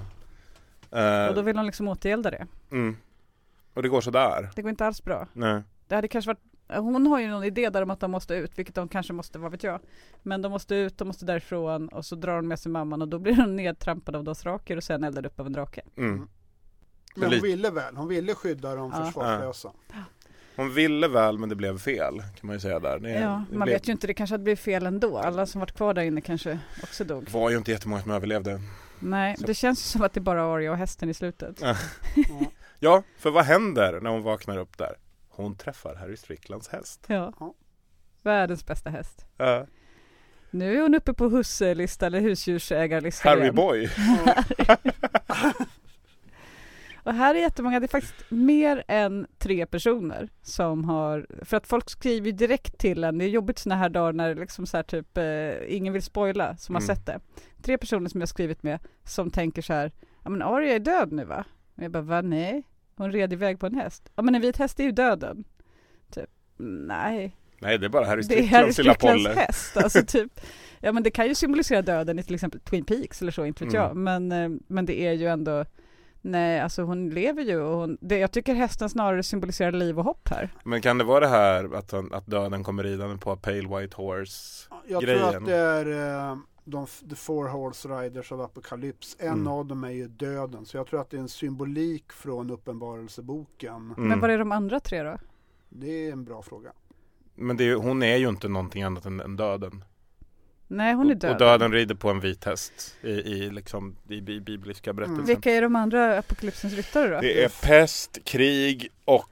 Ja. 0.93 1.23
Eh, 1.23 1.29
Och 1.29 1.35
då 1.35 1.41
vill 1.41 1.55
hon 1.57 1.65
liksom 1.65 1.87
återgälda 1.87 2.31
det. 2.31 2.47
mm. 2.71 2.97
Och 3.73 3.83
det 3.83 3.89
går 3.89 4.01
sådär. 4.01 4.49
Det 4.55 4.61
går 4.61 4.69
inte 4.69 4.85
alls 4.85 5.03
bra. 5.03 5.27
Nej. 5.33 5.61
Det 5.87 5.95
hade 5.95 6.07
kanske 6.07 6.29
varit 6.29 6.39
hon 6.77 7.07
har 7.07 7.19
ju 7.19 7.27
någon 7.27 7.43
idé 7.43 7.69
där 7.69 7.81
om 7.81 7.89
att 7.89 7.99
de 7.99 8.11
måste 8.11 8.33
ut, 8.35 8.51
vilket 8.59 8.75
de 8.75 8.87
kanske 8.87 9.13
måste, 9.13 9.39
vad 9.39 9.51
vet 9.51 9.63
jag. 9.63 9.79
Men 10.23 10.41
de 10.41 10.51
måste 10.51 10.75
ut, 10.75 10.97
de 10.97 11.07
måste 11.07 11.25
därifrån 11.25 11.87
och 11.87 12.05
så 12.05 12.15
drar 12.15 12.35
hon 12.35 12.47
med 12.47 12.59
sig 12.59 12.71
mamman 12.71 13.01
och 13.01 13.07
då 13.07 13.19
blir 13.19 13.35
hon 13.35 13.55
nedtrampad 13.55 14.15
av 14.15 14.23
dosraker 14.23 14.77
och 14.77 14.83
sen 14.83 15.03
eldad 15.03 15.25
upp 15.25 15.39
av 15.39 15.45
en 15.45 15.53
drake. 15.53 15.81
Mm. 15.97 16.27
Men 17.15 17.29
hon 17.31 17.41
ville 17.41 17.69
väl, 17.69 17.95
hon 17.95 18.07
ville 18.07 18.35
skydda 18.35 18.75
de 18.75 18.91
Ja. 18.93 19.05
försvarslösa. 19.05 19.71
Hon 20.55 20.73
ville 20.73 21.07
väl 21.07 21.37
men 21.37 21.49
det 21.49 21.55
blev 21.55 21.77
fel 21.77 22.19
kan 22.19 22.47
man 22.47 22.55
ju 22.55 22.59
säga 22.59 22.79
där. 22.79 22.99
Det, 22.99 23.09
Ja, 23.11 23.43
det 23.51 23.57
man 23.57 23.65
blev, 23.65 23.75
vet 23.75 23.87
ju 23.87 23.91
inte, 23.91 24.07
det 24.07 24.13
kanske 24.13 24.33
hade 24.33 24.43
blivit 24.43 24.59
fel 24.59 24.85
ändå. 24.85 25.17
Alla 25.17 25.45
som 25.45 25.59
varit 25.59 25.71
kvar 25.75 25.93
där 25.93 26.01
inne 26.01 26.21
kanske 26.21 26.59
också 26.83 27.03
dog. 27.03 27.29
var 27.29 27.49
ju 27.49 27.57
inte 27.57 27.71
jättemånga 27.71 28.01
som 28.01 28.11
överlevde. 28.11 28.61
Nej, 29.03 29.35
Så. 29.37 29.45
det 29.45 29.53
känns 29.53 29.83
som 29.83 30.01
att 30.01 30.13
det 30.13 30.19
är 30.19 30.21
bara 30.21 30.43
Arya 30.53 30.71
och 30.71 30.77
hästen 30.77 31.09
i 31.09 31.13
slutet. 31.13 31.61
Ja. 32.79 33.03
För 33.17 33.31
vad 33.31 33.45
händer 33.45 33.99
när 34.01 34.09
hon 34.09 34.23
vaknar 34.23 34.57
upp 34.57 34.77
där? 34.77 34.95
Hon 35.29 35.55
träffar 35.55 35.95
Harry 35.95 36.17
Stricklands 36.17 36.67
häst. 36.67 37.05
Ja. 37.07 37.33
Ja. 37.39 37.53
Världens 38.21 38.65
bästa 38.65 38.89
häst. 38.89 39.25
Ja. 39.37 39.67
Nu 40.51 40.77
är 40.77 40.81
hon 40.81 40.95
uppe 40.95 41.13
på 41.13 41.29
husselista 41.29 42.05
eller 42.05 42.19
husdjursägarlista 42.21 43.29
Harry 43.29 43.41
igen. 43.41 43.55
Boy. 43.55 43.89
Och 47.03 47.13
här 47.13 47.35
är 47.35 47.39
jättemånga, 47.39 47.79
det 47.79 47.85
är 47.85 47.87
faktiskt 47.87 48.15
mer 48.29 48.83
än 48.87 49.27
tre 49.37 49.65
personer 49.65 50.29
som 50.41 50.83
har, 50.83 51.27
för 51.41 51.57
att 51.57 51.67
folk 51.67 51.89
skriver 51.89 52.25
ju 52.25 52.31
direkt 52.31 52.77
till 52.77 53.03
en, 53.03 53.17
det 53.17 53.25
är 53.25 53.29
jobbigt 53.29 53.59
såna 53.59 53.75
här 53.75 53.89
dagar 53.89 54.13
när 54.13 54.35
det 54.35 54.41
liksom 54.41 54.65
så 54.65 54.77
här 54.77 54.83
typ, 54.83 55.17
eh, 55.17 55.75
ingen 55.75 55.93
vill 55.93 56.01
spoila 56.01 56.57
som 56.57 56.75
har 56.75 56.81
Mm. 56.81 56.95
sett 56.95 57.05
det. 57.05 57.19
Tre 57.61 57.77
personer 57.77 58.09
som 58.09 58.19
jag 58.19 58.25
har 58.25 58.27
skrivit 58.27 58.63
med 58.63 58.79
som 59.03 59.31
tänker 59.31 59.61
så 59.61 59.73
här, 59.73 59.91
ja 60.23 60.29
men 60.29 60.41
Arya 60.41 60.75
är 60.75 60.79
död 60.79 61.11
nu 61.11 61.25
va? 61.25 61.43
Och 61.77 61.83
jag 61.83 61.91
bara, 61.91 62.03
va 62.03 62.21
nej? 62.21 62.63
Hon 62.95 63.11
red 63.11 63.33
iväg 63.33 63.59
på 63.59 63.65
en 63.65 63.75
häst. 63.75 64.09
Ja 64.15 64.23
men 64.23 64.35
en 64.35 64.41
vit 64.41 64.57
häst 64.57 64.79
är 64.79 64.83
ju 64.83 64.91
döden. 64.91 65.43
Typ, 66.13 66.29
nej. 66.57 67.35
Nej, 67.59 67.77
det 67.77 67.85
är 67.85 67.89
bara 67.89 68.05
Harry 68.05 68.23
Stricklands 68.23 68.77
lilla 68.77 68.93
Stricklands 68.93 69.27
häst. 69.39 69.77
Alltså 69.77 70.01
typ, 70.07 70.39
ja 70.79 70.91
men 70.91 71.03
det 71.03 71.11
kan 71.11 71.27
ju 71.27 71.35
symbolisera 71.35 71.81
döden 71.81 72.19
i 72.19 72.23
till 72.23 72.35
exempel 72.35 72.59
Twin 72.59 72.83
Peaks 72.85 73.21
eller 73.21 73.31
så, 73.31 73.45
inte 73.45 73.65
vet 73.65 73.73
Mm. 73.73 73.85
jag. 73.85 73.95
Men, 73.95 74.31
eh, 74.31 74.59
men 74.67 74.85
det 74.85 74.99
är 75.01 75.11
ju 75.13 75.27
ändå, 75.27 75.65
nej 76.25 76.59
alltså 76.59 76.81
hon 76.83 77.09
lever 77.09 77.43
ju 77.43 77.59
och 77.61 77.77
hon, 77.77 77.97
det, 78.01 78.17
jag 78.17 78.31
tycker 78.31 78.53
hästen 78.53 78.89
snarare 78.89 79.23
symboliserar 79.23 79.71
liv 79.71 79.99
och 79.99 80.05
hopp 80.05 80.29
här. 80.29 80.49
Men 80.63 80.81
kan 80.81 80.97
det 80.97 81.03
vara 81.03 81.19
det 81.19 81.27
här 81.27 81.75
att, 81.75 81.91
han, 81.91 82.13
att 82.13 82.27
döden 82.27 82.63
kommer 82.63 82.83
ridande 82.83 83.17
på 83.17 83.35
Pale 83.35 83.67
White 83.79 83.95
Horse? 83.97 84.69
Jag 84.87 85.01
Grejen. 85.03 85.19
tror 85.31 85.37
att 85.37 85.45
det 85.45 85.55
är 85.55 86.29
eh, 86.31 86.37
de, 86.65 86.87
The 87.09 87.15
Four 87.15 87.47
Horse 87.47 87.87
Riders 87.87 88.31
of 88.31 88.39
Apocalypse. 88.41 89.17
En 89.19 89.33
Mm. 89.33 89.47
av 89.47 89.65
dem 89.65 89.83
är 89.83 89.89
ju 89.89 90.07
döden. 90.07 90.65
Så 90.65 90.77
jag 90.77 90.87
tror 90.87 91.01
att 91.01 91.09
det 91.09 91.17
är 91.17 91.21
en 91.21 91.29
symbolik 91.29 92.11
från 92.13 92.51
Uppenbarelseboken. 92.51 93.93
Mm. 93.97 94.09
Men 94.09 94.19
var 94.19 94.29
är 94.29 94.37
de 94.37 94.51
andra 94.51 94.79
tre 94.79 95.03
då? 95.03 95.17
Det 95.69 96.07
är 96.07 96.11
en 96.11 96.23
bra 96.25 96.41
fråga. 96.41 96.71
Men 97.35 97.57
det 97.57 97.63
är, 97.69 97.75
hon 97.75 98.03
är 98.03 98.15
ju 98.17 98.29
inte 98.29 98.47
någonting 98.47 98.83
annat 98.83 99.05
än, 99.05 99.19
än 99.19 99.35
döden. 99.35 99.83
Nej 100.73 100.93
hon 100.93 101.09
är 101.11 101.15
död. 101.15 101.31
Och 101.31 101.37
döden 101.37 101.71
rider 101.71 101.95
på 101.95 102.09
en 102.09 102.19
vit 102.19 102.45
häst 102.45 102.95
i, 103.01 103.09
i, 103.09 103.49
liksom, 103.49 103.95
i, 104.09 104.15
i 104.17 104.39
bibliska 104.39 104.93
berättelsen. 104.93 105.25
Vilka 105.25 105.51
är 105.51 105.61
de 105.61 105.75
andra 105.75 106.17
apokalypsens 106.19 106.73
ryttare 106.73 107.07
då? 107.15 107.21
Det 107.21 107.43
är 107.43 107.49
pest, 107.67 108.17
krig 108.25 108.89
och 109.05 109.29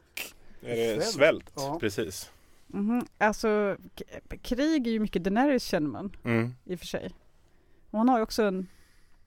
är 0.61 0.75
det 0.95 1.01
Svält. 1.01 1.13
svält. 1.13 1.51
Ja. 1.55 1.77
Precis. 1.79 2.31
Mhm. 2.67 3.05
Alltså 3.17 3.75
k- 3.97 4.35
krig 4.41 4.87
är 4.87 4.91
ju 4.91 4.99
mycket 4.99 5.23
Daenerys 5.23 5.63
känner 5.63 5.89
man 5.89 6.11
Mm. 6.23 6.53
i 6.65 6.75
och 6.75 6.79
för 6.79 6.85
sig. 6.85 7.11
Hon 7.91 8.09
har 8.09 8.17
ju 8.17 8.23
också 8.23 8.43
en, 8.43 8.67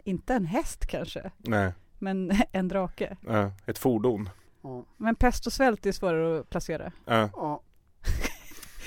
inte 0.05 0.35
en 0.35 0.45
häst 0.47 0.87
kanske, 0.87 1.31
Nej. 1.39 1.73
men 1.99 2.33
en 2.53 2.69
drake. 2.69 3.17
Ja, 3.27 3.51
ett 3.67 3.79
fordon. 3.79 4.29
Ja. 4.63 4.85
Men 4.97 5.15
pest 5.15 5.47
och 5.47 5.53
svält 5.53 5.87
är 5.87 5.93
svårare 5.93 6.41
att 6.41 6.51
placera. 6.51 6.93
Ja, 7.05 7.31
Ja. 7.33 7.61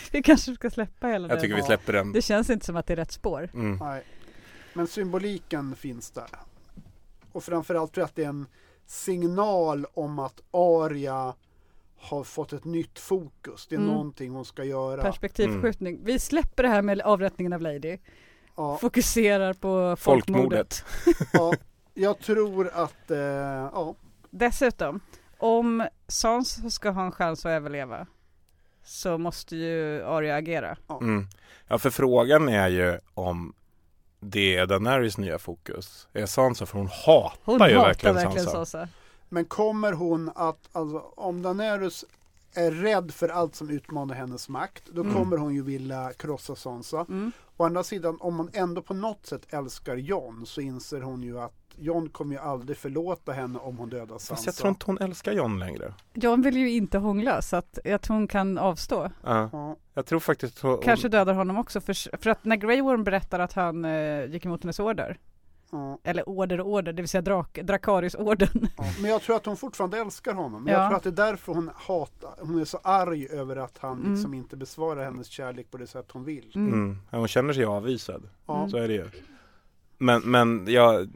Vi 0.11 0.23
kanske 0.23 0.55
ska 0.55 0.69
släppa 0.69 1.07
hela 1.07 1.27
jag 1.27 1.37
det. 1.37 1.41
tycker 1.41 1.55
vi 1.55 1.63
släpper 1.63 1.93
den. 1.93 2.11
Det 2.11 2.21
känns 2.21 2.49
inte 2.49 2.65
som 2.65 2.75
att 2.75 2.87
det 2.87 2.93
är 2.93 2.97
rätt 2.97 3.11
spår. 3.11 3.49
Mm. 3.53 3.77
Nej. 3.77 4.03
Men 4.73 4.87
symboliken 4.87 5.75
finns 5.75 6.11
där. 6.11 6.29
Och 7.31 7.43
framförallt 7.43 7.93
tror 7.93 8.01
jag 8.01 8.05
att 8.07 8.15
det 8.15 8.23
är 8.23 8.29
en 8.29 8.45
signal 8.85 9.85
om 9.93 10.19
att 10.19 10.41
Aria 10.51 11.33
har 11.99 12.23
fått 12.23 12.53
ett 12.53 12.65
nytt 12.65 12.99
fokus. 12.99 13.67
Det 13.67 13.75
är 13.75 13.79
Mm. 13.79 13.91
någonting 13.91 14.31
hon 14.31 14.45
ska 14.45 14.63
göra. 14.63 15.01
Perspektivförskjutning. 15.01 15.99
Vi 16.03 16.19
släpper 16.19 16.63
det 16.63 16.69
här 16.69 16.81
med 16.81 17.01
avrättningen 17.01 17.53
av 17.53 17.61
Lady. 17.61 17.97
Ja, 18.55 18.77
Fokuserar 18.77 19.53
på 19.53 19.95
folkmordet. 19.99 20.73
Folkmordet. 21.03 21.29
ja, 21.33 21.53
jag 21.93 22.19
tror 22.19 22.67
att, 22.73 23.11
eh, 23.11 23.17
ja, 23.17 23.95
Dessutom, 24.29 24.99
om 25.37 25.87
Sansa 26.07 26.69
ska 26.69 26.89
ha 26.89 27.05
en 27.05 27.11
chans 27.11 27.45
att 27.45 27.49
överleva 27.49 28.07
så 28.87 29.17
måste 29.17 29.55
ju 29.55 30.03
Arya 30.03 30.35
agera. 30.35 30.77
Mm. 31.01 31.27
Ja, 31.67 31.77
för 31.77 31.89
frågan 31.89 32.49
är 32.49 32.67
ju 32.67 32.99
om 33.13 33.53
det 34.19 34.55
är 34.57 34.65
Daenerys 34.67 35.17
nya 35.17 35.39
fokus. 35.39 36.07
Är 36.13 36.25
Sansa, 36.25 36.65
för 36.65 36.77
hon 36.77 36.87
hatar 36.87 37.37
Hon 37.43 37.53
ju 37.69 37.75
hatar 37.75 37.87
verkligen, 37.87 38.15
verkligen 38.15 38.45
Sansa. 38.45 38.65
Sansa. 38.65 38.87
Men 39.29 39.45
kommer 39.45 39.91
hon 39.93 40.31
att, 40.35 40.69
alltså 40.71 40.99
om 41.15 41.41
Daenerys 41.41 42.05
är 42.53 42.71
rädd 42.71 43.11
för 43.13 43.29
allt 43.29 43.55
som 43.55 43.69
utmanar 43.69 44.15
hennes 44.15 44.49
makt, 44.49 44.83
då 44.91 45.01
Mm. 45.01 45.13
kommer 45.13 45.37
hon 45.37 45.53
ju 45.55 45.63
vilja 45.63 46.13
krossa 46.17 46.55
Sansa. 46.55 47.05
Mm. 47.09 47.31
Å 47.57 47.63
andra 47.65 47.83
sidan, 47.83 48.17
om 48.19 48.37
hon 48.37 48.49
ändå 48.53 48.81
på 48.81 48.93
något 48.93 49.25
sätt 49.25 49.53
älskar 49.53 49.95
Jon 49.95 50.45
så 50.45 50.61
inser 50.61 51.01
hon 51.01 51.23
ju 51.23 51.39
att 51.39 51.66
Jon 51.79 52.09
kommer 52.09 52.35
ju 52.35 52.41
aldrig 52.41 52.77
förlåta 52.77 53.31
henne 53.31 53.59
om 53.59 53.77
hon 53.77 53.89
dödar 53.89 54.07
Sansa. 54.07 54.35
Fast 54.35 54.45
jag 54.45 54.55
tror 54.55 54.69
inte 54.69 54.85
hon 54.85 54.97
älskar 54.97 55.31
Jon 55.31 55.59
längre. 55.59 55.93
John 56.13 56.41
vill 56.41 56.57
ju 56.57 56.71
inte 56.71 56.97
hångla 56.97 57.41
så 57.41 57.55
att 57.55 57.79
jag 57.83 58.01
tror 58.01 58.15
hon 58.17 58.27
kan 58.27 58.57
avstå. 58.57 59.11
Ja. 59.23 59.49
Ja, 59.53 59.75
Jag 59.93 60.05
tror 60.05 60.19
faktiskt 60.19 60.59
hon... 60.59 60.77
Kanske 60.83 61.09
dödar 61.09 61.33
honom 61.33 61.57
också 61.57 61.81
för, 61.81 62.17
för 62.17 62.29
att 62.29 62.45
när 62.45 62.55
Grey 62.55 62.81
Worm 62.81 63.03
berättar 63.03 63.39
att 63.39 63.53
han 63.53 63.85
eh, 63.85 64.25
gick 64.25 64.45
emot 64.45 64.63
hennes 64.63 64.79
order, 64.79 65.17
ja, 65.71 65.99
eller 66.03 66.29
order 66.29 66.59
och 66.59 66.67
order, 66.67 66.93
det 66.93 67.01
vill 67.01 67.09
säga 67.09 67.21
drak, 67.21 67.59
Drakaris-orden. 67.63 68.49
ja. 68.77 68.83
Men 69.01 69.11
jag 69.11 69.21
tror 69.21 69.35
att 69.35 69.45
hon 69.45 69.57
fortfarande 69.57 69.97
älskar 69.97 70.33
honom. 70.33 70.63
Men 70.63 70.73
Ja. 70.73 70.79
jag 70.79 70.89
tror 70.89 70.97
att 70.97 71.03
det 71.15 71.23
är 71.23 71.27
därför 71.31 71.53
hon 71.53 71.69
hatar, 71.75 72.33
hon 72.39 72.61
är 72.61 72.65
så 72.65 72.77
arg 72.83 73.27
över 73.31 73.55
att 73.55 73.77
han 73.77 73.99
Mm. 73.99 74.13
liksom 74.13 74.33
inte 74.33 74.57
besvarar 74.57 75.03
hennes 75.05 75.27
kärlek 75.27 75.71
på 75.71 75.77
det 75.77 75.87
sätt 75.87 76.05
hon 76.11 76.23
vill. 76.23 76.51
Mm. 76.55 76.73
Mm. 76.73 76.97
Ja, 77.11 77.17
hon 77.17 77.27
känner 77.27 77.53
sig 77.53 77.65
avvisad. 77.65 78.23
Ja. 78.47 78.57
Mm. 78.57 78.69
Så 78.69 78.77
är 78.77 78.87
det 78.87 78.93
ju. 78.93 79.09
Men, 79.97 80.21
men 80.21 80.65
jag 80.67 81.09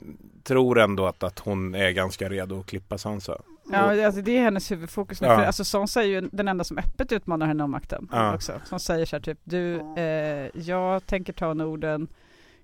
tror 0.43 0.79
ändå 0.79 1.05
att, 1.07 1.23
att 1.23 1.39
hon 1.39 1.75
är 1.75 1.91
ganska 1.91 2.29
redo 2.29 2.59
att 2.59 2.65
klippa 2.65 2.97
Sansa. 2.97 3.41
Ja, 3.71 4.05
alltså 4.05 4.21
det 4.21 4.37
är 4.37 4.41
hennes 4.43 4.71
huvudfokus 4.71 5.21
nu. 5.21 5.27
Ja. 5.27 5.37
För 5.37 5.43
alltså 5.43 5.63
Sansa 5.65 6.03
är 6.03 6.07
ju 6.07 6.29
den 6.31 6.47
enda 6.47 6.63
som 6.63 6.77
öppet 6.77 7.11
utmanar 7.11 7.47
henne 7.47 7.63
om 7.63 7.71
makten 7.71 8.07
Ja. 8.11 8.35
också. 8.35 8.61
Som 8.65 8.79
säger 8.79 9.05
så 9.05 9.15
här 9.15 9.21
typ, 9.23 9.39
du, 9.43 9.79
eh, 9.97 10.49
jag 10.53 11.05
tänker 11.05 11.33
ta 11.33 11.53
Norden, 11.53 12.07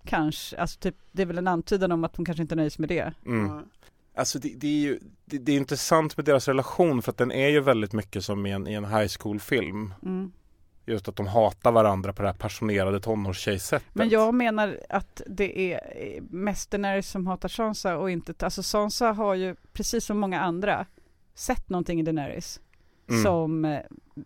kanske, 0.05 0.57
alltså 0.57 0.79
typ, 0.79 0.95
det 1.11 1.21
är 1.21 1.25
väl 1.25 1.37
en 1.37 1.47
antydan 1.47 1.91
om 1.91 2.03
att 2.03 2.15
hon 2.15 2.25
kanske 2.25 2.41
inte 2.41 2.55
nöjer 2.55 2.69
sig 2.69 2.81
med 2.81 2.89
det. 2.89 3.13
Mm. 3.25 3.61
Alltså 4.15 4.39
det, 4.39 4.53
det 4.57 4.67
är 4.67 4.79
ju 4.79 4.99
det, 5.25 5.37
det 5.37 5.51
är 5.51 5.57
intressant 5.57 6.17
med 6.17 6.25
deras 6.25 6.47
relation 6.47 7.01
för 7.01 7.11
att 7.11 7.17
den 7.17 7.31
är 7.31 7.49
ju 7.49 7.59
väldigt 7.59 7.93
mycket 7.93 8.23
som 8.25 8.45
i 8.45 8.51
en, 8.51 8.67
i 8.67 8.73
en 8.73 8.85
high 8.85 9.09
school 9.19 9.39
film. 9.39 9.93
Mm. 10.03 10.31
Just 10.87 11.07
att 11.07 11.15
de 11.15 11.27
hatar 11.27 11.71
varandra 11.71 12.13
på 12.13 12.21
det 12.21 12.27
här 12.27 12.35
passionerade 12.35 12.99
tonårstjejsättet. 12.99 13.89
Men 13.95 14.09
jag 14.09 14.33
menar 14.33 14.77
att 14.89 15.21
det 15.27 15.73
är 15.73 15.93
eh, 15.95 16.21
mest 16.29 16.71
Daenerys 16.71 17.09
som 17.09 17.27
hatar 17.27 17.49
Sansa 17.49 17.97
och 17.97 18.11
inte, 18.11 18.45
alltså 18.45 18.63
Sansa 18.63 19.11
har 19.11 19.33
ju 19.35 19.55
precis 19.73 20.05
som 20.05 20.17
många 20.19 20.39
andra 20.41 20.85
sett 21.35 21.69
någonting 21.69 21.99
i 21.99 22.03
Daenerys 22.03 22.59
Mm. 23.09 23.23
som, 23.23 23.65
eh, 23.65 23.79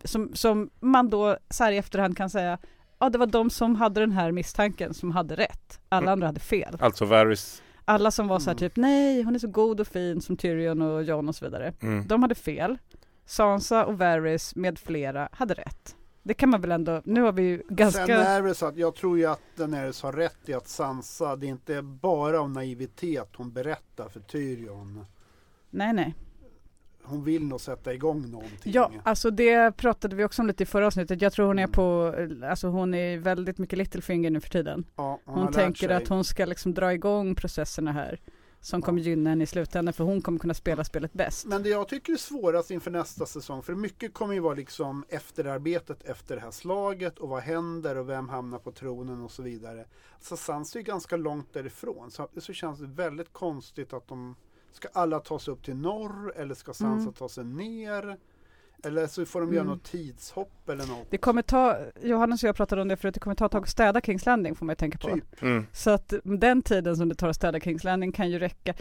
som, 0.04 0.30
som 0.34 0.70
man 0.80 1.10
då 1.10 1.36
så 1.50 1.64
här 1.64 1.72
i 1.72 1.76
efterhand 1.76 2.16
kan 2.16 2.30
säga 2.30 2.58
Ja 2.98 3.08
det 3.10 3.18
var 3.18 3.26
de 3.26 3.50
som 3.50 3.76
hade 3.76 4.00
den 4.00 4.12
här 4.12 4.32
misstanken 4.32 4.94
som 4.94 5.10
hade 5.10 5.36
rätt. 5.36 5.80
Alla 5.88 6.02
Mm. 6.02 6.12
andra 6.12 6.26
hade 6.26 6.40
fel. 6.40 6.76
Alltså 6.80 7.04
Varys, 7.04 7.62
Alla 7.84 8.10
som 8.10 8.28
var 8.28 8.38
så 8.38 8.50
Mm. 8.50 8.58
här 8.62 8.68
typ 8.68 8.76
nej 8.76 9.22
hon 9.22 9.34
är 9.34 9.38
så 9.38 9.48
god 9.48 9.80
och 9.80 9.86
fin 9.86 10.20
som 10.20 10.36
Tyrion 10.36 10.82
och 10.82 11.02
Jon 11.02 11.28
och 11.28 11.34
så 11.36 11.44
vidare. 11.44 11.72
mm. 11.82 12.06
De 12.06 12.22
hade 12.22 12.34
fel. 12.34 12.78
Sansa 13.26 13.84
och 13.86 13.98
Varys 13.98 14.56
med 14.56 14.78
flera 14.78 15.28
hade 15.32 15.54
rätt. 15.54 15.96
Det 16.22 16.34
kan 16.34 16.48
man 16.50 16.60
väl 16.60 16.72
ändå, 16.72 17.02
nu 17.04 17.22
har 17.22 17.32
vi 17.32 17.42
ju 17.42 17.62
ganska... 17.68 18.06
Sen 18.06 18.20
är 18.20 18.42
det 18.42 18.54
så 18.54 18.66
att 18.66 18.76
jag 18.76 18.94
tror 18.94 19.18
ju 19.18 19.26
att 19.26 19.40
Daenerys 19.56 20.02
har 20.02 20.12
rätt 20.12 20.48
i 20.48 20.54
att 20.54 20.68
Sansa, 20.68 21.36
det 21.36 21.46
är 21.46 21.48
inte 21.48 21.82
bara 21.82 22.40
av 22.40 22.50
naivitet 22.50 23.28
hon 23.36 23.52
berättar 23.52 24.08
för 24.08 24.20
Tyrion. 24.20 25.04
Nej 25.70 25.92
nej. 25.92 26.14
Hon 27.04 27.24
vill 27.24 27.44
nog 27.46 27.60
sätta 27.60 27.94
igång 27.94 28.30
någonting. 28.30 28.72
Ja, 28.72 28.90
alltså 29.02 29.30
det 29.30 29.76
pratade 29.76 30.16
vi 30.16 30.24
också 30.24 30.42
om 30.42 30.48
lite 30.48 30.62
i 30.62 30.66
förra 30.66 30.86
avsnittet. 30.86 31.22
Jag 31.22 31.32
tror 31.32 31.46
hon 31.46 31.58
är 31.58 31.62
Mm. 31.62 31.72
på, 31.72 32.14
alltså 32.46 32.68
hon 32.68 32.94
är 32.94 33.18
väldigt 33.18 33.58
mycket 33.58 33.78
Littlefinger 33.78 34.30
nu 34.30 34.40
för 34.40 34.50
tiden. 34.50 34.84
Ja, 34.96 35.20
hon 35.24 35.42
Hon, 35.42 35.52
tänker 35.52 35.88
att 35.88 36.08
hon 36.08 36.24
ska 36.24 36.44
liksom 36.44 36.74
dra 36.74 36.92
igång 36.92 37.34
processerna 37.34 37.92
här. 37.92 38.20
Som 38.64 38.82
kommer 38.82 39.00
gynna 39.00 39.30
henne 39.30 39.44
i 39.44 39.46
slutändan 39.46 39.94
för 39.94 40.04
hon 40.04 40.22
kommer 40.22 40.38
kunna 40.38 40.54
spela 40.54 40.84
spelet 40.84 41.12
bäst. 41.12 41.46
Men 41.46 41.62
det 41.62 41.68
jag 41.68 41.88
tycker 41.88 42.12
är 42.12 42.16
svårast 42.16 42.70
inför 42.70 42.90
nästa 42.90 43.26
säsong, 43.26 43.62
för 43.62 43.74
mycket 43.74 44.14
kommer 44.14 44.34
ju 44.34 44.40
vara 44.40 44.54
liksom 44.54 45.04
efterarbetet 45.08 46.02
efter 46.02 46.34
det 46.36 46.42
här 46.42 46.50
slaget 46.50 47.18
och 47.18 47.28
vad 47.28 47.42
händer 47.42 47.96
och 47.98 48.08
vem 48.08 48.28
hamnar 48.28 48.58
på 48.58 48.72
tronen 48.72 49.22
och 49.22 49.30
så 49.30 49.42
vidare. 49.42 49.84
Så 50.20 50.36
Sansa 50.36 50.78
är 50.78 50.80
ju 50.80 50.84
ganska 50.84 51.16
långt 51.16 51.52
därifrån, 51.52 52.10
så, 52.10 52.28
så 52.36 52.52
känns 52.52 52.78
det 52.78 52.86
väldigt 52.86 53.32
konstigt 53.32 53.92
att 53.92 54.08
de 54.08 54.36
Ska 54.72 54.88
alla 54.92 55.20
ta 55.20 55.38
sig 55.38 55.52
upp 55.52 55.64
till 55.64 55.76
norr 55.76 56.32
eller 56.36 56.54
ska 56.54 56.74
Sansa 56.74 57.02
Mm. 57.02 57.12
ta 57.12 57.28
sig 57.28 57.44
ner? 57.44 58.18
Eller 58.84 59.06
så 59.06 59.26
får 59.26 59.40
de 59.40 59.52
göra 59.52 59.60
Mm. 59.62 59.72
något 59.74 59.84
tidshopp 59.84 60.68
eller 60.68 60.86
något. 60.86 61.06
Det 61.10 61.18
kommer 61.18 61.42
ta, 61.42 61.78
Johannes 62.02 62.42
och 62.42 62.48
jag 62.48 62.56
pratade 62.56 62.82
om 62.82 62.88
det 62.88 62.96
förut, 62.96 63.14
det 63.14 63.20
kommer 63.20 63.34
ta 63.36 63.46
ett 63.46 63.52
tag 63.52 63.62
att 63.62 63.68
städa 63.68 64.00
Kings 64.00 64.26
Landing 64.26 64.54
får 64.54 64.66
man 64.66 64.72
ju 64.72 64.76
tänka 64.76 64.98
på. 64.98 65.14
Typ. 65.14 65.42
Mm. 65.42 65.66
Så 65.72 65.90
att 65.90 66.12
den 66.22 66.62
tiden 66.62 66.96
som 66.96 67.08
det 67.08 67.14
tar 67.14 67.28
att 67.28 67.36
städa 67.36 67.60
Kings 67.60 67.84
Landing 67.84 68.12
kan 68.12 68.30
ju 68.30 68.38
räcka. 68.38 68.74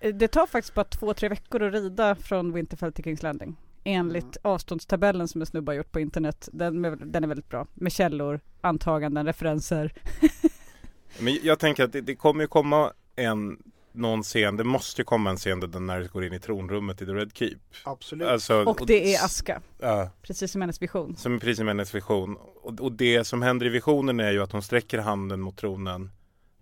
Eh, 0.00 0.14
Det 0.14 0.28
tar 0.28 0.46
faktiskt 0.46 0.74
bara 0.74 0.84
två, 0.84 1.14
tre 1.14 1.28
veckor 1.28 1.62
att 1.62 1.72
rida 1.72 2.14
från 2.14 2.52
Winterfell 2.52 2.92
till 2.92 3.04
Kings 3.04 3.22
Landing. 3.22 3.56
Enligt 3.84 4.24
Mm. 4.24 4.34
avståndstabellen 4.42 5.28
som 5.28 5.40
en 5.40 5.46
snubbe 5.46 5.72
har 5.72 5.76
gjort 5.76 5.92
på 5.92 6.00
internet. 6.00 6.48
Den, 6.52 6.84
är- 6.84 6.96
den 6.96 7.24
är 7.24 7.28
väldigt 7.28 7.48
bra. 7.48 7.66
Med 7.74 7.92
källor, 7.92 8.40
antaganden, 8.60 9.26
referenser. 9.26 9.92
Men 11.20 11.38
jag 11.42 11.58
tänker 11.58 11.84
att 11.84 11.92
det, 11.92 12.00
det 12.00 12.14
kommer 12.14 12.40
ju 12.44 12.48
komma 12.48 12.92
en 13.16 13.62
någon 13.98 14.22
scen, 14.22 14.56
det 14.56 14.64
måste 14.64 15.00
ju 15.00 15.04
komma 15.04 15.30
en 15.30 15.36
scen 15.36 15.60
där 15.60 15.68
Daenerys 15.68 16.08
går 16.10 16.24
in 16.24 16.32
i 16.32 16.40
tronrummet 16.40 17.02
i 17.02 17.06
The 17.06 17.12
Red 17.12 17.30
Keep. 17.34 17.58
Absolut. 17.84 18.28
Alltså, 18.28 18.64
Och 18.64 18.86
det 18.86 19.14
är 19.14 19.24
Aska, 19.24 19.60
Ja, 19.78 20.10
precis 20.22 20.52
som 20.52 20.60
hennes 20.60 20.82
vision. 20.82 21.16
som 21.16 21.34
är 21.34 21.38
precis 21.38 21.56
som 21.56 21.68
hennes 21.68 21.94
vision. 21.94 22.36
Och, 22.62 22.80
och 22.80 22.92
det 22.92 23.24
som 23.24 23.42
händer 23.42 23.66
i 23.66 23.68
visionen 23.68 24.20
är 24.20 24.32
ju 24.32 24.42
att 24.42 24.52
hon 24.52 24.62
sträcker 24.62 24.98
handen 24.98 25.40
mot 25.40 25.56
tronen 25.56 26.10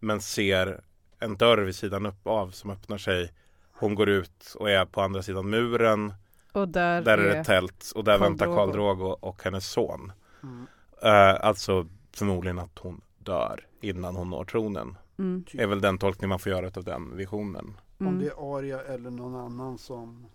men 0.00 0.20
ser 0.20 0.80
en 1.18 1.36
dörr 1.36 1.58
vid 1.58 1.76
sidan 1.76 2.06
upp 2.06 2.26
av 2.26 2.50
som 2.50 2.70
öppnar 2.70 2.98
sig. 2.98 3.32
Hon 3.72 3.94
går 3.94 4.08
ut 4.08 4.54
och 4.58 4.70
är 4.70 4.84
på 4.84 5.00
andra 5.02 5.22
sidan 5.22 5.50
muren. 5.50 6.14
Och 6.52 6.68
där, 6.68 7.02
Där 7.02 7.18
är 7.18 7.22
det 7.28 7.36
ett 7.38 7.46
tält 7.46 7.92
och 7.94 8.04
där 8.04 8.18
Khal 8.18 8.28
väntar. 8.28 8.46
Karl 8.46 8.72
Drogo 8.72 9.16
och 9.20 9.42
hennes 9.44 9.66
son. 9.70 10.12
Mm. 10.42 10.66
Eh, 11.02 11.46
alltså 11.46 11.86
förmodligen 12.12 12.58
att 12.58 12.78
hon 12.78 13.00
dör 13.18 13.66
innan 13.80 14.16
hon 14.16 14.30
når 14.30 14.44
tronen. 14.44 14.96
Mm, 15.18 15.44
är 15.52 15.66
väl 15.66 15.80
den 15.80 15.98
tolkning 15.98 16.28
man 16.28 16.38
får 16.38 16.52
göra 16.52 16.70
av 16.76 16.84
den 16.84 17.16
visionen. 17.16 17.76
Om 17.98 18.06
mm. 18.06 18.18
det 18.18 18.26
är 18.26 18.56
Arya 18.58 18.80
eller 18.80 19.10
någon 19.10 19.34
annan 19.34 19.78
som 19.78 20.26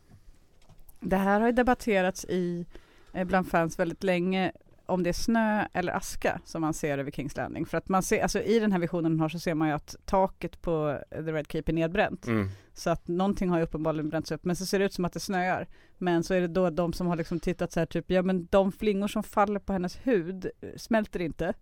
Det 1.00 1.18
här 1.18 1.40
har 1.40 1.48
ju 1.48 1.54
debatterats 1.54 2.26
i, 2.26 2.66
eh, 3.14 3.28
bland 3.28 3.48
fans 3.48 3.80
väldigt 3.80 4.04
länge 4.04 4.52
om 4.92 5.04
det 5.04 5.10
är 5.10 5.14
snö 5.14 5.68
eller 5.74 5.94
aska 5.94 6.40
som 6.46 6.62
man 6.62 6.74
ser 6.74 6.98
över 6.98 7.12
Kings 7.12 7.38
Landing. 7.38 7.66
För 7.66 7.78
att 7.78 7.90
man 7.90 8.04
ser, 8.04 8.22
alltså 8.24 8.42
i 8.42 8.60
den 8.60 8.72
här 8.72 8.80
visionen 8.80 9.20
har 9.20 9.30
så 9.30 9.40
ser 9.40 9.56
man 9.56 9.68
ju 9.68 9.74
att 9.74 9.96
taket 10.06 10.62
på 10.62 11.00
The 11.12 11.32
Red 11.34 11.52
Keep 11.52 11.64
är 11.66 11.74
nedbränt. 11.74 12.28
Mm. 12.28 12.50
Så 12.74 12.90
att 12.90 13.08
någonting 13.08 13.50
har 13.50 13.58
ju 13.58 13.64
uppenbarligen 13.64 14.10
bränts 14.10 14.32
upp. 14.32 14.46
Men 14.46 14.56
så 14.56 14.66
ser 14.66 14.80
det 14.80 14.86
ut 14.86 14.94
som 14.94 15.06
att 15.06 15.14
det 15.14 15.20
snöar. 15.20 15.68
Men 15.98 16.24
så 16.24 16.34
är 16.34 16.42
det 16.42 16.48
då 16.48 16.70
de 16.70 16.94
som 16.94 17.08
har 17.08 17.16
liksom 17.16 17.40
tittat 17.40 17.72
så 17.72 17.80
här 17.80 17.86
typ, 17.86 18.12
ja 18.12 18.22
men 18.22 18.48
de 18.52 18.72
flingor 18.72 19.08
som 19.08 19.24
faller 19.24 19.60
på 19.60 19.74
hennes 19.74 19.98
hud 20.04 20.46
eh, 20.62 20.70
smälter 20.78 21.20
inte. 21.20 21.54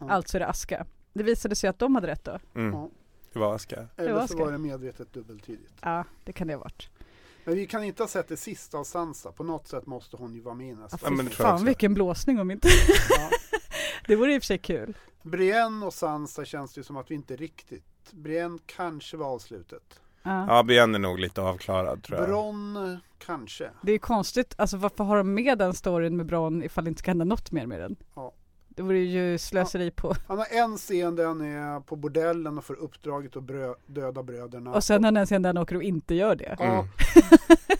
Ja. 0.00 0.10
Alltså 0.10 0.36
är 0.36 0.40
det 0.40 0.46
aska. 0.46 0.86
Det 1.18 1.24
visade 1.24 1.54
sig 1.54 1.70
att 1.70 1.78
de 1.78 1.94
hade 1.94 2.06
rätt 2.06 2.24
då. 2.24 2.38
Mm. 2.54 2.72
Ja. 2.72 2.90
Det 3.32 3.38
var 3.38 3.54
Aska. 3.54 3.86
Eller 3.96 4.12
var 4.12 4.26
så 4.26 4.38
var 4.38 4.52
det 4.52 4.58
medvetet 4.58 5.12
dubbeltydigt. 5.12 5.72
Ja, 5.80 6.04
det 6.24 6.32
kan 6.32 6.46
det 6.46 6.54
ha 6.54 6.60
varit. 6.60 6.88
Men 7.44 7.54
vi 7.54 7.66
kan 7.66 7.84
inte 7.84 8.02
ha 8.02 8.08
sett 8.08 8.28
det 8.28 8.36
sista 8.36 8.78
av 8.78 8.84
Sansa. 8.84 9.32
På 9.32 9.44
något 9.44 9.68
sätt 9.68 9.86
måste 9.86 10.16
hon 10.16 10.34
ju 10.34 10.40
vara 10.40 10.54
med 10.54 10.68
i 10.68 10.74
nästa. 10.74 10.98
Ja, 11.02 11.10
men 11.10 11.30
fan 11.30 11.64
vilken 11.64 11.94
blåsning 11.94 12.40
om 12.40 12.50
inte. 12.50 12.68
Ja. 13.10 13.30
det 14.06 14.16
vore 14.16 14.34
i 14.34 14.38
och 14.38 14.42
för 14.42 14.46
sig 14.46 14.58
kul. 14.58 14.96
Brienne 15.22 15.86
och 15.86 15.94
Sansa 15.94 16.44
känns 16.44 16.74
det 16.74 16.84
som 16.84 16.96
att 16.96 17.10
vi 17.10 17.14
inte 17.14 17.36
riktigt. 17.36 18.12
Brienne 18.12 18.58
kanske 18.66 19.16
var 19.16 19.26
avslutet. 19.26 20.00
Ja. 20.22 20.46
Ja, 20.48 20.62
Brienne 20.62 20.96
är 20.96 21.00
nog 21.00 21.18
lite 21.18 21.42
avklarad 21.42 22.02
tror 22.02 22.18
jag. 22.18 22.28
Bronn 22.28 22.76
eh, 22.76 22.98
kanske. 23.18 23.70
Det 23.82 23.90
är 23.90 23.94
ju 23.94 23.98
konstigt, 23.98 24.54
alltså 24.58 24.76
varför 24.76 25.04
har 25.04 25.16
de 25.16 25.34
med 25.34 25.58
den 25.58 25.74
storyn 25.74 26.16
med 26.16 26.26
Bron 26.26 26.62
ifall 26.62 26.84
det 26.84 26.88
inte 26.88 26.98
ska 26.98 27.10
hända 27.10 27.24
något 27.24 27.52
mer 27.52 27.66
med 27.66 27.80
den? 27.80 27.96
Ja. 28.14 28.32
Det 28.78 28.84
vore 28.84 28.98
ju 28.98 29.38
slöseri 29.38 29.90
på. 29.90 30.14
Han 30.28 30.38
har 30.38 30.46
en 30.50 30.76
scen 30.76 31.16
där 31.16 31.26
han 31.26 31.40
är 31.40 31.80
på 31.80 31.96
bordellen 31.96 32.58
och 32.58 32.64
får 32.64 32.74
uppdraget 32.74 33.36
att 33.36 33.42
brö- 33.42 33.74
döda 33.86 34.22
bröderna. 34.22 34.72
Och 34.72 34.84
sen 34.84 35.04
har 35.04 35.12
den 35.12 35.26
scen 35.26 35.42
där 35.42 35.48
han 35.48 35.58
åker 35.58 35.76
och 35.76 35.82
inte 35.82 36.14
gör 36.14 36.36
det. 36.36 36.56
Mm. 36.60 36.84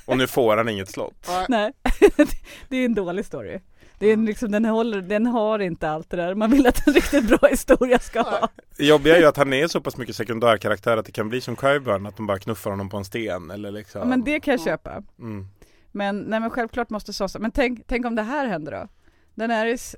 Och 0.04 0.16
nu 0.18 0.26
får 0.26 0.56
han 0.56 0.68
inget 0.68 0.90
slott. 0.90 1.28
Nej, 1.48 1.72
det 2.68 2.76
är 2.76 2.84
en 2.84 2.94
dålig 2.94 3.24
story. 3.24 3.58
Det 3.98 4.06
är 4.06 4.12
en 4.12 4.24
liksom, 4.24 4.50
den, 4.50 4.64
håller, 4.64 5.02
den 5.02 5.26
har 5.26 5.58
inte 5.58 5.90
allt 5.90 6.10
det 6.10 6.16
där 6.16 6.34
man 6.34 6.50
vill 6.50 6.66
att 6.66 6.86
en 6.86 6.94
riktigt 6.94 7.28
bra 7.28 7.48
historia 7.48 7.98
ska 7.98 8.20
ha. 8.20 8.48
Jobbiga 8.78 9.16
är 9.16 9.20
ju 9.20 9.26
att 9.26 9.36
han 9.36 9.52
är 9.52 9.68
så 9.68 9.80
pass 9.80 9.96
mycket 9.96 10.16
sekundärkaraktär 10.16 10.96
att 10.96 11.06
det 11.06 11.12
kan 11.12 11.28
bli 11.28 11.40
som 11.40 11.56
Qyburn, 11.56 12.06
att 12.06 12.16
de 12.16 12.26
bara 12.26 12.38
knuffar 12.38 12.70
honom 12.70 12.88
på 12.88 12.96
en 12.96 13.04
sten 13.04 13.50
eller 13.50 13.70
liksom. 13.70 14.08
Men 14.08 14.24
det 14.24 14.40
kan 14.40 14.52
jag 14.52 14.60
köpa. 14.60 15.02
mm. 15.18 15.48
Men, 15.92 16.20
nej, 16.20 16.40
men 16.40 16.50
självklart 16.50 16.90
måste 16.90 17.12
Sansa, 17.12 17.38
men 17.38 17.50
tänk, 17.50 17.86
tänk 17.86 18.06
om 18.06 18.14
det 18.14 18.22
här 18.22 18.46
händer 18.46 18.72
då? 18.72 18.88
Daenerys 19.34 19.96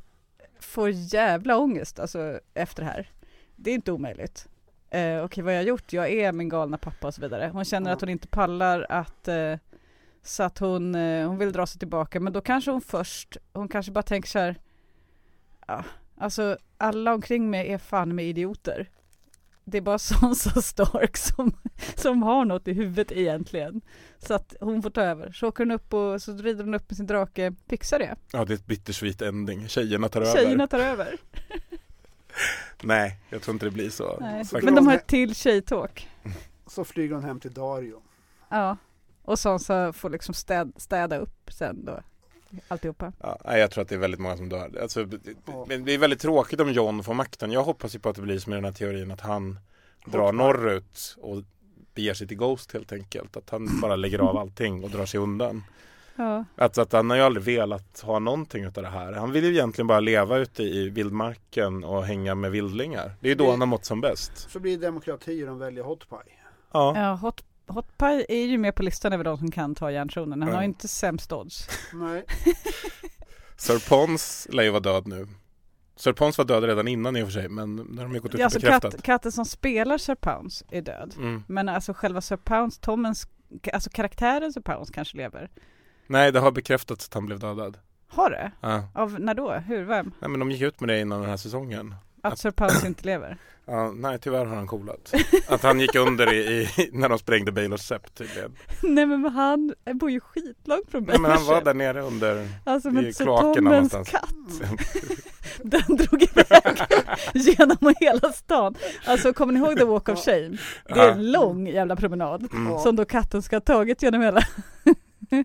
får 0.62 0.90
jävla 0.90 1.56
ångest 1.56 1.98
alltså 1.98 2.40
efter 2.54 2.82
det 2.82 2.88
här. 2.88 3.10
Det 3.56 3.70
är 3.70 3.74
inte 3.74 3.92
omöjligt. 3.92 4.48
Eh, 4.90 5.24
Okej, 5.24 5.44
vad 5.44 5.52
har 5.52 5.56
jag 5.56 5.64
gjort? 5.64 5.92
Jag 5.92 6.10
är 6.10 6.32
min 6.32 6.48
galna 6.48 6.78
pappa 6.78 7.06
och 7.06 7.14
så 7.14 7.20
vidare. 7.20 7.50
Hon 7.52 7.64
känner 7.64 7.92
att 7.92 8.00
hon 8.00 8.10
inte 8.10 8.28
pallar 8.28 8.86
att 8.88 9.28
eh, 9.28 9.56
så 10.22 10.42
att 10.42 10.58
hon, 10.58 10.94
eh, 10.94 11.28
hon 11.28 11.38
vill 11.38 11.52
dra 11.52 11.66
sig 11.66 11.78
tillbaka 11.78 12.20
men 12.20 12.32
då 12.32 12.40
kanske 12.40 12.70
hon 12.70 12.80
först, 12.80 13.36
hon 13.52 13.68
kanske 13.68 13.92
bara 13.92 14.02
tänker 14.02 14.28
så 14.28 14.38
här 14.38 14.56
ja, 15.66 15.84
alltså 16.16 16.58
alla 16.78 17.14
omkring 17.14 17.50
mig 17.50 17.72
är 17.72 17.78
fan 17.78 18.14
med 18.14 18.24
idioter. 18.24 18.90
Det 19.64 19.78
är 19.78 19.82
bara 19.82 19.98
Sansa 19.98 20.62
Stark 20.62 21.16
som, 21.16 21.52
som 21.96 22.22
har 22.22 22.44
något 22.44 22.68
i 22.68 22.72
huvudet 22.72 23.12
egentligen. 23.12 23.80
Så 24.18 24.34
att 24.34 24.54
hon 24.60 24.82
får 24.82 24.90
ta 24.90 25.02
över. 25.02 25.32
Så 25.32 25.48
åker 25.48 25.64
hon 25.64 25.70
upp 25.70 25.94
och 25.94 26.22
så 26.22 26.32
rider 26.32 26.64
hon 26.64 26.74
upp 26.74 26.90
med 26.90 26.96
sin 26.96 27.06
drake, 27.06 27.52
fixar 27.68 27.98
det. 27.98 28.16
Ja, 28.32 28.44
det 28.44 28.52
är 28.52 28.54
ett 28.54 28.66
bittersweet 28.66 29.22
ending. 29.22 29.68
Tjejerna 29.68 30.08
tar 30.08 30.20
över. 30.20 30.32
Tjejerna 30.32 30.66
tar 30.66 30.78
över. 30.78 31.16
Nej, 32.82 33.20
jag 33.30 33.42
tror 33.42 33.52
inte 33.54 33.66
det 33.66 33.70
blir 33.70 33.90
så. 33.90 34.18
Nej. 34.20 34.44
Men 34.62 34.74
de 34.74 34.86
har 34.86 34.94
ett 34.94 35.06
till 35.06 35.34
tjejtåk. 35.34 36.08
så 36.66 36.84
flyger 36.84 37.14
hon 37.14 37.24
hem 37.24 37.40
till 37.40 37.52
Dario. 37.52 38.02
Ja. 38.48 38.76
Och 39.22 39.38
Sansa 39.38 39.92
får 39.92 40.10
liksom 40.10 40.34
städ, 40.34 40.72
städa 40.76 41.18
upp 41.18 41.52
sen 41.52 41.84
då. 41.84 42.00
Alltihopa. 42.68 43.12
Ja, 43.20 43.58
jag 43.58 43.70
tror 43.70 43.82
att 43.82 43.88
det 43.88 43.94
är 43.94 43.98
väldigt 43.98 44.20
många 44.20 44.36
som 44.36 44.48
dör. 44.48 44.78
Alltså, 44.82 45.04
det- 45.04 45.18
Ja. 45.46 45.64
men 45.68 45.84
det 45.84 45.92
är 45.94 45.98
väldigt 45.98 46.20
tråkigt 46.20 46.60
om 46.60 46.72
John 46.72 47.02
får 47.04 47.14
makten. 47.14 47.52
Jag 47.52 47.62
hoppas 47.62 47.94
ju 47.94 47.98
på 47.98 48.08
att 48.08 48.16
det 48.16 48.22
blir 48.22 48.38
som 48.38 48.52
i 48.52 48.56
den 48.56 48.64
här 48.64 48.72
teorin 48.72 49.10
att 49.10 49.20
han 49.20 49.58
drar 50.04 50.32
norrut 50.32 51.16
och 51.18 51.42
beger 51.94 52.14
sig 52.14 52.28
till 52.28 52.36
Ghost 52.36 52.72
helt 52.72 52.92
enkelt. 52.92 53.36
Att 53.36 53.50
han 53.50 53.80
bara 53.80 53.96
lägger 53.96 54.18
av 54.18 54.36
allting 54.36 54.84
och 54.84 54.90
drar 54.90 55.06
sig 55.06 55.20
undan. 55.20 55.64
Ja. 56.16 56.44
Att, 56.56 56.78
att 56.78 56.92
han 56.92 57.10
har 57.10 57.16
ju 57.16 57.22
aldrig 57.22 57.44
velat 57.44 58.00
ha 58.00 58.18
någonting 58.18 58.64
utav 58.64 58.82
det 58.84 58.90
här. 58.90 59.12
Han 59.12 59.32
vill 59.32 59.44
ju 59.44 59.50
egentligen 59.50 59.86
bara 59.86 60.00
leva 60.00 60.38
ute 60.38 60.62
i 60.62 60.88
vildmarken 60.88 61.84
och 61.84 62.04
hänga 62.04 62.34
med 62.34 62.50
vildlingar. 62.50 63.12
Det 63.20 63.26
är 63.26 63.30
ju 63.30 63.34
då 63.34 63.44
Det- 63.44 63.50
han 63.50 63.60
har 63.60 63.66
mått 63.66 63.84
som 63.84 64.00
bäst. 64.00 64.32
Så 64.50 64.60
blir 64.60 64.78
det 64.78 64.86
demokrati 64.86 65.42
och 65.42 65.46
de 65.46 65.58
väljer 65.58 65.84
Hot 65.84 66.08
Pie. 66.08 66.18
Ja, 66.72 66.92
Ja, 66.96 67.14
hot, 67.14 67.44
Hot 67.66 67.98
Pie 67.98 68.26
är 68.28 68.46
ju 68.46 68.58
med 68.58 68.74
på 68.74 68.82
listan 68.82 69.12
över 69.12 69.24
de 69.24 69.38
som 69.38 69.50
kan 69.50 69.74
ta 69.74 69.90
järntronen. 69.90 70.42
Han 70.42 70.48
Ja. 70.50 70.54
har 70.56 70.62
ju 70.62 70.68
inte 70.68 70.88
sämst 70.88 71.32
odds. 71.32 71.68
Nej. 71.92 72.24
Sir 73.56 73.88
Pons 73.88 74.46
lär 74.50 74.62
ju 74.62 74.70
vara 74.70 74.80
död 74.80 75.06
nu. 75.06 75.26
Sir 76.00 76.12
Pons 76.12 76.38
var 76.38 76.44
död 76.44 76.64
redan 76.64 76.88
innan 76.88 77.16
i 77.16 77.22
och 77.22 77.26
för 77.26 77.32
sig 77.32 77.48
men 77.48 77.76
när 77.76 78.02
de 78.02 78.12
har 78.12 78.18
gått 78.18 78.34
ut 78.34 78.40
Ja, 78.40 78.46
alltså 78.46 78.60
bekräftat. 78.60 78.92
katt, 78.92 79.02
katten 79.02 79.32
som 79.32 79.44
spelar 79.44 79.98
Sir 79.98 80.14
Pounce 80.14 80.64
är 80.70 80.82
död. 80.82 81.14
Mm. 81.16 81.42
Men 81.46 81.68
alltså 81.68 81.92
själva 81.94 82.20
Sir 82.20 82.36
Pounce, 82.36 82.80
Tommens, 82.80 83.28
alltså 83.72 83.90
karaktären 83.90 84.52
Pounce 84.64 84.92
kanske 84.92 85.16
lever. 85.16 85.50
Nej, 86.06 86.32
det 86.32 86.40
har 86.40 86.50
bekräftats 86.52 87.06
att 87.06 87.14
han 87.14 87.26
blev 87.26 87.38
dödad. 87.38 87.78
Har 88.08 88.30
det? 88.30 88.52
Ja. 88.60 88.88
Av 88.94 89.20
när 89.20 89.34
då? 89.34 89.52
Hur? 89.52 89.84
Vem? 89.84 90.12
Nej 90.20 90.30
men 90.30 90.40
de 90.40 90.50
gick 90.50 90.62
ut 90.62 90.80
med 90.80 90.88
det 90.88 91.00
innan 91.00 91.20
den 91.20 91.30
här 91.30 91.36
säsongen. 91.36 91.94
Att 92.22 92.38
Sir 92.38 92.50
Pounce 92.50 92.86
inte 92.86 93.04
lever? 93.06 93.36
Ja, 93.66 93.92
nej 93.96 94.18
tyvärr 94.18 94.44
har 94.44 94.56
han 94.56 94.66
coolat. 94.66 95.14
Att 95.48 95.62
han 95.62 95.80
gick 95.80 95.94
under 95.94 96.32
i, 96.32 96.38
i 96.38 96.90
när 96.92 97.08
de 97.08 97.18
sprängde 97.18 97.52
Baylors 97.52 97.80
Sept 97.80 98.14
tydligen. 98.14 98.56
Nej 98.82 99.06
men 99.06 99.24
han 99.24 99.74
bor 99.94 100.10
ju 100.10 100.20
skitlångt 100.20 100.90
från 100.90 101.04
Nej, 101.04 101.18
men 101.18 101.30
han 101.30 101.44
var 101.44 101.62
där 101.62 101.74
nere 101.74 102.02
under 102.02 102.48
Alltså 102.64 102.88
i 102.88 102.92
men 102.92 103.14
Sir 103.14 103.24
kloakerna 103.24 103.70
Tommens 103.70 104.08
katt, 104.10 104.34
den 105.62 105.96
drog 105.96 106.22
iväg 106.22 106.78
genom 107.34 107.94
hela 108.00 108.32
stan. 108.32 108.74
Alltså 109.06 109.32
kommer 109.32 109.52
ni 109.52 109.58
ihåg 109.60 109.78
The 109.78 109.84
Walk 109.84 110.08
of 110.08 110.24
Shame? 110.24 110.56
Det 110.88 111.00
är 111.00 111.12
en 111.12 111.32
lång 111.32 111.66
jävla 111.66 111.96
promenad 111.96 112.48
Mm. 112.52 112.78
som 112.78 112.96
då 112.96 113.04
katten 113.04 113.42
ska 113.42 113.56
ha 113.56 113.60
tagit 113.60 114.02
genom 114.02 114.20
hela 114.22 114.40
Ja, 115.30 115.44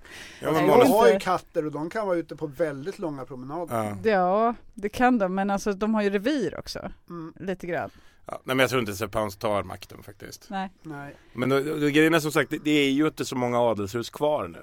men 0.52 0.68
jag 0.68 0.80
Måns- 0.80 0.90
har 0.90 1.08
ju 1.08 1.20
katter 1.20 1.66
och 1.66 1.72
de 1.72 1.90
kan 1.90 2.08
vara 2.08 2.18
ute 2.18 2.36
på 2.36 2.48
väldigt 2.48 3.00
långa 3.00 3.26
promenader. 3.26 3.98
Ja. 4.04 4.10
Ja, 4.12 4.56
det 4.74 4.90
kan 4.90 5.18
de, 5.18 5.36
men 5.36 5.50
alltså 5.50 5.74
de 5.74 5.94
har 5.94 6.02
ju 6.02 6.10
revir 6.10 6.60
också. 6.60 6.92
Mm. 7.10 7.34
Lite 7.40 7.68
grann. 7.68 7.90
Ja, 8.26 8.42
nej 8.44 8.56
men 8.56 8.60
jag 8.60 8.70
tror 8.70 8.80
inte 8.80 8.94
Sir 8.94 9.08
Pounce 9.08 9.40
tar 9.40 9.64
makten 9.64 10.04
faktiskt. 10.04 10.48
Nej. 10.50 10.70
Nej. 10.84 11.16
Men 11.34 11.50
då, 11.50 11.60
då, 11.60 11.88
grejen 11.88 12.14
är 12.14 12.20
som 12.20 12.32
sagt, 12.32 12.50
det, 12.50 12.58
det 12.64 12.72
är 12.72 12.92
ju 12.92 13.08
inte 13.08 13.26
så 13.26 13.36
många 13.36 13.60
adelshus 13.60 14.10
kvar 14.10 14.48
nu. 14.48 14.62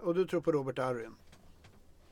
Och 0.00 0.14
du 0.14 0.24
tror 0.24 0.40
på 0.40 0.52
Robert 0.52 0.78
Arryn? 0.78 1.14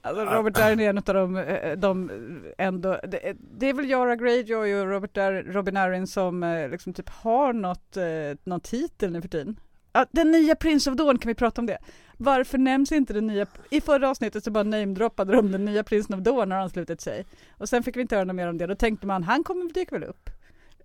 Alltså 0.04 0.24
Robert 0.24 0.54
Darren 0.54 0.80
är 0.80 0.90
en 0.90 0.98
av 0.98 1.04
de, 1.04 1.36
eh, 1.36 1.76
de 1.76 2.10
ändå, 2.58 3.00
det, 3.08 3.36
det 3.58 3.68
är 3.68 3.72
väl 3.72 3.90
Yara 3.90 4.16
Greyjoy 4.16 4.74
och 4.74 4.86
Robert 4.86 5.14
Dar, 5.14 5.32
Robin 5.32 5.76
Arryn 5.76 6.06
som 6.06 6.42
eh, 6.42 6.68
liksom 6.68 6.94
typ 6.94 7.08
har 7.08 7.52
något, 7.52 7.96
eh, 7.96 8.04
någon 8.44 8.60
titel 8.60 9.12
nu 9.12 9.22
för 9.22 9.28
tiden. 9.28 9.56
Ja, 9.96 10.06
den 10.10 10.30
nya 10.30 10.54
Prince 10.54 10.90
of 10.90 10.96
Dawn, 10.96 11.18
kan 11.18 11.28
vi 11.28 11.34
prata 11.34 11.60
om 11.60 11.66
det? 11.66 11.78
Varför 12.16 12.58
nämns 12.58 12.92
inte 12.92 13.12
den 13.12 13.26
nya, 13.26 13.46
i 13.70 13.80
förra 13.80 14.10
avsnittet 14.10 14.44
så 14.44 14.50
bara 14.50 14.64
namedroppade 14.64 15.32
de 15.32 15.52
den 15.52 15.64
nya 15.64 15.84
Prinsen 15.84 16.18
of 16.18 16.24
Dawn 16.24 16.48
när 16.48 16.56
han 16.56 16.70
slutit 16.70 17.00
sig. 17.00 17.26
Och 17.58 17.68
sen 17.68 17.82
fick 17.82 17.96
vi 17.96 18.00
inte 18.00 18.16
höra 18.16 18.24
något 18.24 18.36
mer 18.36 18.48
om 18.48 18.58
det, 18.58 18.66
då 18.66 18.74
tänkte 18.74 19.06
man 19.06 19.22
han 19.22 19.44
kommer 19.44 19.72
dyka 19.72 19.94
väl 19.98 20.04
upp. 20.04 20.30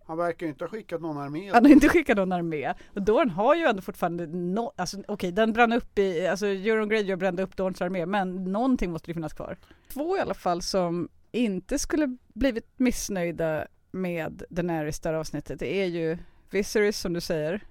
Han 0.05 0.17
verkar 0.17 0.45
ju 0.45 0.51
inte 0.51 0.63
ha 0.63 0.69
skickat 0.69 1.01
någon 1.01 1.17
armé. 1.17 1.51
Han 1.53 1.65
har 1.65 1.71
inte 1.71 1.89
skickat 1.89 2.17
någon 2.17 2.31
armé. 2.31 2.73
Och 2.95 3.01
Dorn 3.01 3.29
har 3.29 3.55
ju 3.55 3.63
ändå 3.63 3.81
fortfarande, 3.81 4.27
no, 4.27 4.71
alltså 4.75 4.97
okej 5.07 5.31
den 5.31 5.53
brann 5.53 5.73
upp 5.73 5.99
i, 5.99 6.27
alltså 6.27 6.45
Euron 6.45 6.89
Greyjoy 6.89 7.15
brände 7.15 7.43
upp 7.43 7.55
Dorns 7.57 7.81
armé, 7.81 8.05
men 8.05 8.43
någonting 8.43 8.91
måste 8.91 9.11
ju 9.11 9.13
finnas 9.13 9.33
kvar. 9.33 9.57
Två 9.93 10.17
i 10.17 10.19
alla 10.19 10.33
fall 10.33 10.61
som 10.61 11.09
inte 11.31 11.79
skulle 11.79 12.17
blivit 12.33 12.65
missnöjda 12.77 13.67
med 13.91 14.43
Daenerys 14.49 14.99
där 14.99 15.13
avsnittet, 15.13 15.59
det 15.59 15.81
är 15.81 15.85
ju 15.85 16.17
Viserys 16.49 16.99
som 16.99 17.13
du 17.13 17.21
säger, 17.21 17.61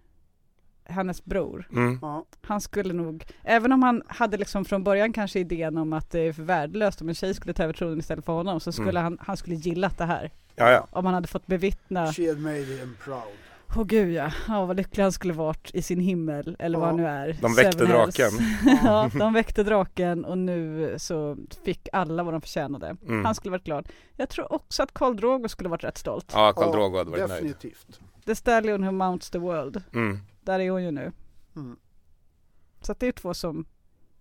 hennes 0.88 1.24
bror. 1.24 1.68
Mm. 1.72 1.98
Han 2.42 2.60
skulle 2.60 2.92
nog, 2.94 3.24
även 3.42 3.72
om 3.72 3.82
han 3.82 4.02
hade 4.06 4.36
liksom 4.36 4.64
från 4.64 4.84
början 4.84 5.12
kanske 5.12 5.38
idén 5.40 5.78
om 5.78 5.92
att 5.92 6.10
det 6.10 6.20
är 6.20 6.32
för 6.32 6.42
värdelöst 6.42 7.00
om 7.00 7.08
en 7.08 7.14
tjej 7.14 7.34
skulle 7.34 7.52
ta 7.54 7.62
över 7.62 7.72
tronen 7.72 7.98
istället 7.98 8.24
för 8.24 8.32
honom, 8.32 8.60
så 8.60 8.72
skulle 8.72 8.90
Mm. 9.00 9.02
han, 9.02 9.18
han 9.20 9.36
skulle 9.36 9.56
gillat 9.56 9.98
det 9.98 10.04
här. 10.04 10.30
Ja, 10.56 10.70
ja. 10.70 10.86
Om 10.90 11.04
han 11.04 11.14
hade 11.14 11.28
fått 11.28 11.46
bevittna 11.46 12.12
She 12.12 12.28
had 12.28 12.38
made 12.38 12.56
him 12.64 12.96
proud. 13.04 13.22
Åh 13.76 13.84
gud 13.84 14.12
ja, 14.14 14.32
ja 14.48 14.64
vad 14.66 14.76
lycklig 14.76 15.02
han 15.02 15.12
skulle 15.12 15.32
varit 15.32 15.70
i 15.74 15.82
sin 15.82 16.00
himmel 16.00 16.56
eller 16.58 16.78
vad 16.78 16.86
Ja. 16.86 16.90
han 16.90 16.96
nu 16.96 17.06
är. 17.06 17.36
De 17.40 17.54
väckte 17.54 17.72
Seven 17.78 17.90
draken. 17.90 18.30
ja, 18.84 19.10
de 19.18 19.32
väckte 19.32 19.62
draken 19.62 20.24
och 20.24 20.38
nu 20.38 20.94
så 20.98 21.36
fick 21.64 21.88
alla 21.92 22.22
vad 22.22 22.34
de 22.34 22.40
förtjänade. 22.40 22.96
Mm. 23.02 23.24
Han 23.24 23.34
skulle 23.34 23.50
varit 23.50 23.64
glad. 23.64 23.88
Jag 24.16 24.28
tror 24.28 24.52
också 24.52 24.82
att 24.82 24.92
Karl 24.94 25.16
Drogo 25.16 25.48
skulle 25.48 25.68
varit 25.68 25.84
rätt 25.84 25.98
stolt. 25.98 26.30
Ja, 26.34 26.52
Karl 26.56 26.72
Drogo 26.72 26.98
hade 26.98 27.10
varit 27.10 27.28
nöjd. 27.28 27.30
Definitivt. 27.44 28.00
The 28.28 28.34
Stallion 28.34 28.84
who 28.84 28.92
mounts 28.92 29.30
the 29.30 29.38
world. 29.38 29.82
Mm. 29.92 30.18
Där 30.40 30.60
är 30.60 30.70
hon 30.70 30.84
ju 30.84 30.90
nu. 30.90 31.12
Mm. 31.56 31.76
Så 32.80 32.92
att 32.92 33.00
det 33.00 33.06
är 33.06 33.12
två 33.12 33.34
som 33.34 33.64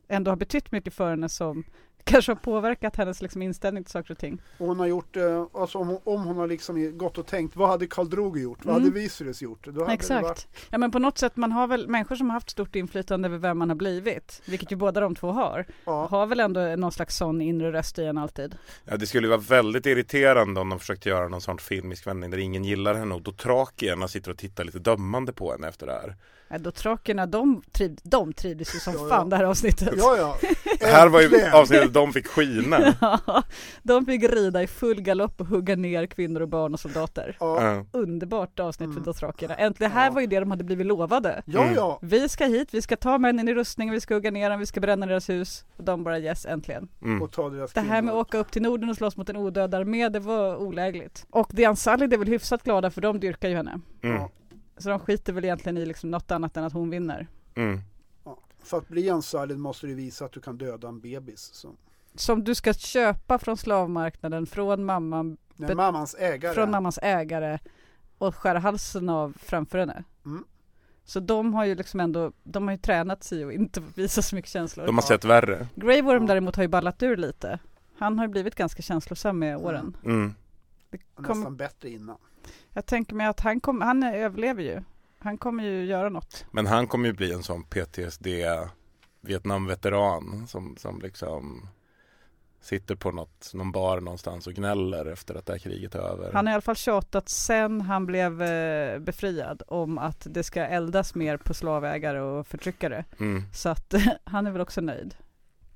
ändå 0.08 0.32
har 0.32 0.36
betytt 0.36 0.72
mycket 0.72 0.94
för 0.94 1.10
henne 1.10 1.30
som 1.30 1.64
kanske 2.08 2.32
har 2.32 2.36
påverkat 2.38 2.96
hennes 2.96 3.22
liksom 3.22 3.42
inställning 3.42 3.84
till 3.84 3.92
saker 3.92 4.12
och 4.12 4.18
ting. 4.18 4.42
Och 4.58 4.68
hon 4.68 4.80
har 4.80 4.86
gjort, 4.88 5.16
eh, 5.18 5.46
alltså 5.54 5.78
om, 5.78 5.88
hon- 5.88 6.02
om 6.04 6.24
hon 6.24 6.38
har 6.38 6.48
liksom 6.48 6.98
gått 6.98 7.18
och 7.18 7.26
tänkt, 7.26 7.56
vad 7.56 7.70
hade 7.70 7.88
Karl 7.88 8.10
Drogo 8.10 8.40
gjort? 8.40 8.66
Vad 8.66 8.76
Mm. 8.76 8.88
hade 8.90 9.00
Viserys 9.02 9.42
gjort? 9.42 9.66
Då 9.66 9.72
hade 9.72 9.86
Det 9.86 9.94
Exakt. 9.94 10.24
varit, 10.24 10.48
Ja 10.70 10.78
men 10.78 10.92
på 10.92 11.00
något 11.00 11.18
sätt, 11.18 11.36
man 11.38 11.52
har 11.52 11.68
väl 11.68 11.88
människor 11.88 12.16
som 12.16 12.28
har 12.30 12.34
haft 12.34 12.50
stort 12.50 12.76
inflytande 12.76 13.28
över 13.28 13.38
vem 13.38 13.58
man 13.58 13.70
har 13.70 13.76
blivit, 13.76 14.42
vilket 14.46 14.72
ju 14.72 14.76
båda 14.76 15.02
de 15.02 15.16
två 15.16 15.32
har, 15.32 15.66
ja. 15.86 16.08
har 16.08 16.26
väl 16.26 16.40
ändå 16.40 16.60
någon 16.76 16.92
slags 16.92 17.18
sån 17.18 17.42
inre 17.42 17.72
röst 17.72 18.00
i 18.00 18.04
en 18.06 18.18
alltid. 18.18 18.56
Ja, 18.86 18.98
det 18.98 19.08
skulle 19.08 19.28
ju 19.28 19.30
vara 19.30 19.42
väldigt 19.42 19.86
irriterande 19.86 20.62
om 20.62 20.70
de 20.70 20.80
försökte 20.80 21.10
göra 21.10 21.28
någon 21.28 21.42
sån 21.42 21.58
filmisk 21.58 22.08
vändning 22.08 22.30
där 22.32 22.38
ingen 22.38 22.64
gillar 22.64 22.94
henne 22.96 23.16
och 23.16 23.22
då 23.22 23.32
trakierna 23.32 24.08
sitter 24.08 24.32
och 24.32 24.38
tittar 24.38 24.64
lite 24.64 24.80
dömande 24.80 25.34
på 25.34 25.52
henne 25.52 25.68
efter 25.68 25.86
det 25.88 25.94
här. 25.94 26.16
Ja, 26.50 26.58
då 26.58 26.72
trakerna, 26.72 27.26
de, 27.26 27.62
triv, 27.72 27.98
de 28.04 28.34
trivdes 28.34 28.76
ju 28.76 28.80
som 28.80 28.94
Ja, 28.94 29.00
ja. 29.04 29.10
fan 29.10 29.30
det 29.30 29.36
här 29.36 29.44
avsnittet. 29.44 29.94
ja, 29.98 30.18
ja. 30.18 30.38
Det 30.80 30.86
här 30.86 31.08
var 31.10 31.22
ju 31.22 31.46
avsnittet 31.54 31.94
de 31.94 32.14
fick 32.14 32.28
skina. 32.28 32.94
Ja, 33.02 33.44
de 33.84 34.06
fick 34.06 34.24
rida 34.24 34.64
i 34.64 34.68
full 34.68 35.02
galopp 35.02 35.42
och 35.42 35.48
hugga 35.48 35.76
ner 35.76 36.06
kvinnor 36.06 36.42
och 36.42 36.48
barn 36.50 36.74
och 36.74 36.80
soldater. 36.80 37.38
Ja. 37.40 37.86
Underbart 37.92 38.60
avsnitt 38.60 38.88
för 38.90 38.92
Mm. 38.92 39.04
Dothraki. 39.04 39.46
Äntligen, 39.46 39.74
det 39.78 39.88
här 39.88 40.06
Ja. 40.06 40.12
var 40.12 40.22
ju 40.22 40.28
det 40.28 40.40
de 40.40 40.52
hade 40.52 40.64
blivit 40.64 40.86
lovade. 40.88 41.42
ja, 41.46 41.62
Mm. 41.62 41.74
ja. 41.76 42.00
Vi 42.02 42.30
ska 42.30 42.46
hit, 42.46 42.74
vi 42.74 42.82
ska 42.82 42.96
ta 42.96 43.18
männen 43.18 43.48
i 43.48 43.54
rustning, 43.54 43.92
vi 43.92 44.02
ska 44.02 44.14
hugga 44.14 44.32
ner 44.32 44.50
dem, 44.50 44.60
vi 44.60 44.66
ska 44.66 44.80
bränna 44.80 45.06
deras 45.06 45.30
hus. 45.30 45.66
Och 45.78 45.84
de 45.84 46.04
bara 46.04 46.20
yes, 46.20 46.46
äntligen. 46.46 46.88
Mm. 47.02 47.22
Och 47.22 47.32
ta 47.32 47.50
deras 47.50 47.74
Det 47.74 47.82
här 47.82 48.02
med 48.02 48.14
att 48.14 48.20
åka 48.20 48.38
upp 48.38 48.52
till 48.52 48.62
Norden 48.62 48.90
och 48.90 48.96
slåss 48.96 49.18
mot 49.18 49.30
en 49.30 49.38
odöd 49.38 49.74
armé, 49.76 50.10
det 50.10 50.20
var 50.20 50.56
olägligt. 50.56 51.26
Och 51.30 51.50
The 51.56 51.68
Unsullied 51.68 52.14
är 52.14 52.18
väl 52.18 52.28
hyfsat 52.28 52.64
glada 52.64 52.92
för 52.92 53.02
de 53.02 53.20
dyrkar 53.20 53.50
ju 53.50 53.56
henne. 53.56 53.80
Mm. 54.04 54.22
Så 54.78 54.90
de 54.90 55.00
skiter 55.00 55.34
väl 55.34 55.46
egentligen 55.46 55.78
i 55.78 55.86
liksom 55.86 56.12
något 56.12 56.32
annat 56.32 56.58
än 56.58 56.64
att 56.64 56.74
hon 56.74 56.90
vinner. 56.90 57.28
Mm. 57.56 57.80
Ja. 58.24 58.38
För 58.64 58.78
att 58.78 58.88
bli 58.88 59.10
en 59.10 59.60
måste 59.60 59.88
du 59.88 59.94
visa 59.94 60.26
att 60.26 60.32
du 60.32 60.40
kan 60.42 60.58
döda 60.58 60.88
en 60.88 61.00
bebis. 61.00 61.50
Så. 61.54 61.76
Som 62.16 62.44
du 62.44 62.56
ska 62.56 62.74
köpa 62.74 63.40
från 63.40 63.58
slavmarknaden, 63.58 64.46
från 64.46 64.86
mamman, 64.86 65.38
Nej, 65.56 65.76
mammans 65.76 66.16
ägare. 66.20 66.54
från 66.54 66.72
mammans 66.72 67.00
ägare 67.02 67.60
och 68.18 68.36
skära 68.36 68.60
halsen 68.60 69.10
av 69.10 69.38
framför 69.40 69.78
henne. 69.78 70.04
Mm. 70.26 70.44
Så 71.04 71.20
de 71.20 71.54
har 71.54 71.66
ju 71.66 71.76
liksom 71.76 72.00
ändå, 72.00 72.32
de 72.44 72.64
har 72.68 72.72
ju 72.72 72.78
tränat 72.78 73.24
sig 73.24 73.46
och 73.46 73.54
inte 73.54 73.84
visa 73.96 74.22
så 74.22 74.36
mycket 74.36 74.52
känslor. 74.52 74.86
De 74.86 74.96
har 74.96 75.02
sett 75.02 75.26
värre. 75.26 75.68
Grey 75.76 76.02
Worm 76.02 76.24
Ja. 76.24 76.28
däremot 76.28 76.56
har 76.56 76.64
ju 76.64 76.70
ballat 76.70 77.04
ur 77.04 77.18
lite. 77.18 77.60
Han 77.98 78.20
har 78.20 78.26
ju 78.26 78.32
blivit 78.32 78.56
ganska 78.56 78.82
känslosam 78.82 79.40
med 79.40 79.58
åren. 79.58 79.98
Mm. 80.06 80.34
Det 80.90 80.98
kom, 81.16 81.38
Nästan 81.38 81.58
bättre 81.58 81.90
innan. 81.90 82.18
Jag 82.74 82.86
tänker 82.86 83.16
mig 83.16 83.28
att 83.28 83.40
han, 83.40 83.60
kom, 83.60 83.82
han 83.82 84.04
överlever 84.04 84.64
ju. 84.64 84.82
Han 85.20 85.38
kommer 85.38 85.64
ju 85.64 85.86
göra 85.86 86.10
något. 86.10 86.46
Men 86.52 86.68
han 86.68 86.88
kommer 86.88 87.08
ju 87.08 87.14
bli 87.14 87.34
en 87.34 87.44
sån 87.44 87.64
PTSD 87.64 88.28
Vietnamveteran 89.22 90.48
som, 90.48 90.76
som 90.78 91.02
liksom 91.02 91.68
sitter 92.62 92.96
på 92.96 93.12
något, 93.12 93.54
någon 93.54 93.72
bar 93.72 94.00
någonstans 94.00 94.48
och 94.48 94.54
gnäller 94.54 95.06
efter 95.06 95.36
att 95.36 95.46
det 95.46 95.54
här 95.54 95.60
kriget 95.60 95.96
är 95.96 96.00
över. 96.00 96.34
Han 96.34 96.46
har 96.48 96.52
i 96.52 96.54
alla 96.54 96.62
fall 96.62 96.76
tjatat 96.76 97.30
sen 97.30 97.82
han 97.82 98.06
blev 98.06 98.42
eh, 98.42 99.00
befriad 99.00 99.62
om 99.68 99.98
att 99.98 100.28
det 100.30 100.44
ska 100.44 100.66
eldas 100.66 101.16
mer 101.16 101.38
på 101.38 101.54
slavägare 101.54 102.20
och 102.20 102.48
förtryckare. 102.48 103.06
Mm. 103.20 103.44
Så 103.54 103.70
att 103.70 103.94
han 104.24 104.48
är 104.48 104.52
väl 104.52 104.62
också 104.62 104.82
nöjd. 104.82 105.16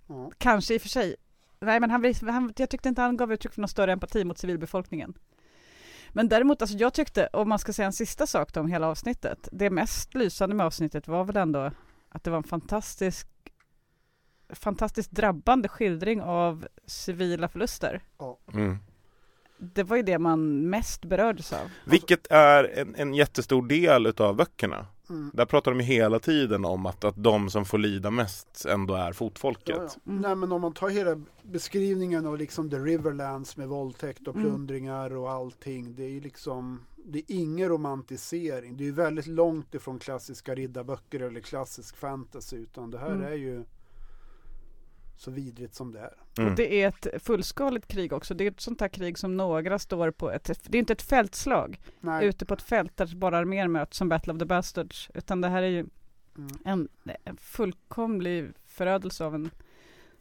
Ja. 0.07 0.31
Kanske 0.37 0.73
i 0.73 0.77
och 0.77 0.81
för 0.81 0.89
sig. 0.89 1.15
Nej 1.59 1.79
men 1.79 1.91
han, 1.91 2.13
han, 2.21 2.53
jag 2.57 2.69
tyckte 2.69 2.89
inte 2.89 3.01
han 3.01 3.17
gav 3.17 3.33
uttryck 3.33 3.53
för 3.53 3.61
någon 3.61 3.67
större 3.67 3.91
empati 3.91 4.23
mot 4.23 4.37
civilbefolkningen. 4.37 5.13
Men 6.13 6.29
däremot, 6.29 6.61
alltså 6.61 6.77
jag 6.77 6.93
tyckte, 6.93 7.29
om 7.33 7.49
man 7.49 7.59
ska 7.59 7.73
säga 7.73 7.85
en 7.85 7.93
sista 7.93 8.27
sak 8.27 8.57
om 8.57 8.67
hela 8.67 8.87
avsnittet. 8.87 9.49
Det 9.51 9.69
mest 9.69 10.13
lysande 10.13 10.55
med 10.55 10.65
avsnittet 10.65 11.07
var 11.07 11.23
väl 11.23 11.37
ändå 11.37 11.71
att 12.09 12.23
det 12.23 12.29
var 12.29 12.37
en 12.37 12.43
fantastisk 12.43 13.27
fantastiskt 14.53 15.11
drabbande 15.11 15.67
skildring 15.67 16.21
av 16.21 16.67
civila 16.85 17.47
förluster. 17.47 18.01
Mm. 18.53 18.77
Det 19.57 19.83
var 19.83 19.97
ju 19.97 20.03
det 20.03 20.19
man 20.19 20.69
mest 20.69 21.05
berördes 21.05 21.53
av. 21.53 21.69
Vilket 21.85 22.27
är 22.31 22.63
en, 22.79 22.95
en 22.95 23.13
jättestor 23.13 23.67
del 23.67 24.05
utav 24.05 24.35
böckerna. 24.35 24.87
Mm. 25.11 25.31
Där 25.33 25.45
pratar 25.45 25.71
de 25.71 25.77
ju 25.79 25.85
hela 25.85 26.19
tiden 26.19 26.65
om 26.65 26.85
att, 26.85 27.03
att 27.03 27.23
de 27.23 27.49
som 27.49 27.65
får 27.65 27.77
lida 27.77 28.11
mest 28.11 28.65
ändå 28.65 28.93
är 28.93 29.13
fotfolket. 29.13 29.75
Ja, 29.77 29.87
ja. 30.03 30.11
Mm. 30.11 30.21
Nej 30.21 30.35
men 30.35 30.51
om 30.51 30.61
man 30.61 30.73
tar 30.73 30.89
hela 30.89 31.21
beskrivningen 31.43 32.25
av 32.25 32.37
liksom 32.37 32.69
the 32.69 32.77
Riverlands 32.77 33.57
med 33.57 33.67
våldtäkt 33.67 34.27
och 34.27 34.35
Mm. 34.35 34.47
plundringar 34.47 35.15
och 35.15 35.31
allting. 35.31 35.95
Det 35.95 36.03
är 36.03 36.09
ju 36.09 36.19
liksom, 36.21 36.79
det 37.05 37.19
är 37.19 37.23
ingen 37.27 37.69
romantisering. 37.69 38.77
Det 38.77 38.83
är 38.83 38.85
ju 38.85 38.91
väldigt 38.91 39.27
långt 39.27 39.73
ifrån 39.75 39.99
klassiska 39.99 40.55
riddarböcker 40.55 41.19
eller 41.19 41.39
klassisk 41.41 41.97
fantasy. 41.97 42.57
Utan 42.57 42.91
det 42.91 42.97
här 42.97 43.11
Mm. 43.11 43.27
är 43.27 43.35
ju 43.35 43.63
så 45.21 45.31
vidrigt 45.31 45.75
som 45.75 45.91
det 45.91 45.99
är. 45.99 46.13
Mm. 46.37 46.49
Och 46.49 46.57
det 46.57 46.81
är 46.81 46.87
ett 46.87 47.23
fullskaligt 47.23 47.87
krig 47.87 48.13
också. 48.13 48.33
Det 48.33 48.43
är 48.43 48.51
ett 48.51 48.61
sånt 48.61 48.81
här 48.81 48.87
krig 48.87 49.17
som 49.17 49.37
några 49.37 49.79
står 49.79 50.11
på 50.11 50.31
ett, 50.31 50.45
det 50.63 50.77
är 50.77 50.79
inte 50.79 50.93
ett 50.93 51.01
fältslag 51.01 51.79
Nej, 51.99 52.25
ute 52.25 52.45
på 52.45 52.53
ett 52.53 52.61
fält 52.61 52.97
där 52.97 53.15
bara 53.15 53.37
arméer 53.37 53.67
möts 53.67 53.97
som 53.97 54.09
Battle 54.09 54.33
of 54.33 54.39
the 54.39 54.45
Bastards. 54.45 55.09
Utan 55.13 55.41
det 55.41 55.47
här 55.47 55.63
är 55.63 55.67
ju 55.67 55.85
Mm. 56.37 56.49
En, 56.65 56.87
en 57.23 57.37
fullkomlig 57.37 58.51
förödelse 58.67 59.25
av 59.25 59.35
en 59.35 59.49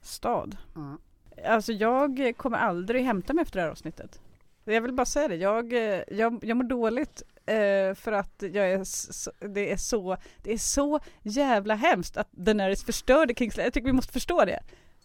stad. 0.00 0.56
Mm. 0.76 0.98
Alltså 1.46 1.72
jag 1.72 2.34
kommer 2.36 2.58
aldrig 2.58 3.04
hämta 3.04 3.32
mig 3.32 3.42
efter 3.42 3.56
det 3.56 3.62
här 3.62 3.70
avsnittet. 3.70 4.20
Jag 4.64 4.80
vill 4.80 4.92
bara 4.92 5.06
säga 5.06 5.28
det, 5.28 5.36
jag, 5.36 5.72
eh, 5.72 6.02
jag, 6.08 6.44
jag 6.44 6.56
mår 6.56 6.64
dåligt 6.64 7.22
eh, 7.46 7.94
för 7.94 8.12
att 8.12 8.42
jag 8.42 8.70
är 8.70 8.84
så, 8.84 9.32
det 9.38 9.72
är 9.72 9.76
så, 9.76 10.16
det 10.42 10.52
är 10.52 10.58
så 10.58 11.00
jävla 11.22 11.74
hemskt 11.74 12.16
att 12.16 12.32
Daenerys 12.32 12.84
förstörde 12.84 13.34
Kings 13.34 13.56
Landing. 13.56 13.66
Jag 13.66 13.74
tycker 13.74 13.86
vi 13.86 13.92
måste 13.92 14.12
förstå 14.12 14.44
det. 14.44 14.60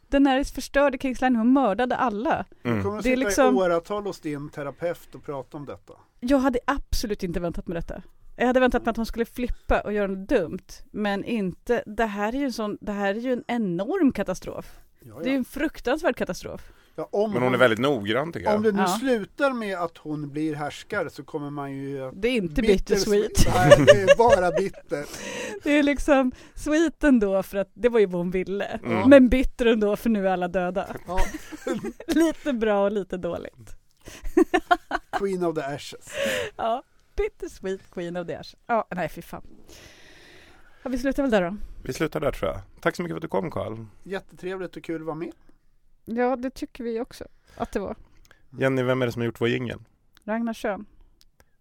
Daenerys 0.10 0.52
förstörde 0.52 0.98
Kings 0.98 1.22
Landing, 1.22 1.40
hon 1.40 1.54
mördade 1.54 1.96
alla. 1.96 2.46
Du 2.64 2.70
Mm. 2.70 2.84
kommer 2.84 2.98
att 2.98 3.04
Det 3.04 3.12
är 3.12 3.16
sitta 3.16 3.28
liksom- 3.28 3.56
i 3.56 3.58
åratal 3.58 4.04
hos 4.04 4.20
din 4.20 4.50
terapeut 4.50 5.16
och 5.16 5.24
prata 5.26 5.58
om 5.58 5.66
detta. 5.66 5.94
Jag 6.20 6.38
hade 6.38 6.60
absolut 6.68 7.24
inte 7.24 7.40
väntat 7.40 7.68
mig 7.68 7.76
detta. 7.76 8.02
Jag 8.38 8.48
hade 8.48 8.60
väntat 8.60 8.86
mig 8.86 8.90
att 8.92 8.98
hon 8.98 9.06
skulle 9.06 9.26
flippa 9.26 9.82
och 9.82 9.94
göra 9.94 10.08
något 10.08 10.30
dumt. 10.30 10.68
Men 10.92 11.24
inte, 11.24 11.84
det 11.86 12.06
här 12.06 12.34
är 12.36 12.38
ju 12.40 12.46
en 12.46 12.54
sån, 12.54 12.78
det 12.82 12.92
här 12.92 13.16
är 13.16 13.20
ju 13.20 13.34
en 13.34 13.44
enorm 13.48 14.12
katastrof. 14.12 14.80
Ja, 15.00 15.16
Det 15.16 15.22
är 15.22 15.26
ju 15.26 15.32
ja. 15.32 15.38
en 15.38 15.46
fruktansvärd 15.46 16.16
katastrof. 16.16 16.72
Ja, 16.98 17.10
om, 17.12 17.32
Men 17.34 17.44
hon 17.44 17.54
är 17.54 17.58
väldigt 17.58 17.80
noggrann 17.80 18.32
tycker 18.34 18.46
jag. 18.48 18.56
om 18.56 18.64
det 18.64 18.72
nu 18.72 18.80
Ja. 18.82 18.88
slutar 18.88 19.54
med 19.54 19.78
att 19.78 19.98
hon 19.98 20.30
blir 20.32 20.56
härskare 20.56 21.10
så 21.10 21.24
kommer 21.24 21.50
man 21.50 21.74
ju 21.74 22.04
att 22.06 22.22
Det 22.22 22.28
är 22.28 22.36
inte 22.36 22.62
Bittersweet. 22.62 23.46
Nej, 23.56 23.86
det 23.86 24.02
är 24.02 24.18
bara 24.18 24.52
bitter. 24.52 25.06
Det 25.64 25.72
är 25.72 25.84
liksom 25.84 26.32
sweet 26.56 27.04
ändå 27.04 27.44
för 27.44 27.58
att 27.58 27.70
det 27.74 27.90
var 27.90 28.00
ju 28.00 28.06
vad 28.06 28.20
hon 28.22 28.32
ville. 28.32 28.66
Mm. 28.66 29.10
Men 29.10 29.30
bitter 29.30 29.66
ändå 29.66 29.96
för 29.96 30.10
nu 30.10 30.28
är 30.28 30.32
alla 30.32 30.48
döda. 30.48 30.88
Ja, 31.08 31.20
lite 32.08 32.54
bra 32.54 32.84
och 32.86 32.92
lite 32.92 33.18
dåligt. 33.18 33.76
Queen 35.12 35.44
of 35.44 35.56
the 35.56 35.62
Ashes. 35.62 36.14
Ja, 36.56 36.84
bittersweet 37.18 37.92
queen 37.92 38.18
of 38.18 38.28
the 38.28 38.36
ash. 38.36 38.56
Ja, 38.68 38.88
nej 38.96 39.10
fy 39.10 39.22
fan. 39.22 39.44
Ja, 40.84 40.90
vi 40.90 40.98
slutar 40.98 41.24
väl 41.24 41.32
där 41.32 41.42
då. 41.42 41.58
Vi 41.84 41.94
slutar 41.94 42.20
där 42.20 42.32
tror 42.32 42.52
jag. 42.52 42.62
Tack 42.82 42.96
så 42.96 43.02
mycket 43.04 43.14
för 43.14 43.18
att 43.18 43.22
du 43.22 43.28
kom 43.28 43.52
Karl. 43.52 43.78
Jättetrevligt 44.04 44.76
och 44.78 44.84
kul 44.84 45.02
att 45.02 45.06
vara 45.06 45.16
med. 45.16 45.32
Ja, 46.06 46.36
det 46.36 46.50
tycker 46.50 46.84
vi 46.84 47.00
också 47.00 47.26
att 47.58 47.72
det 47.72 47.80
var. 47.80 47.96
Jenny, 48.60 48.84
vem 48.84 49.02
är 49.02 49.06
det 49.06 49.12
som 49.12 49.22
har 49.22 49.26
gjort 49.26 49.42
vår 49.42 49.50
jingel? 49.50 49.80
Ragnar 50.24 50.54
Schön. 50.54 50.86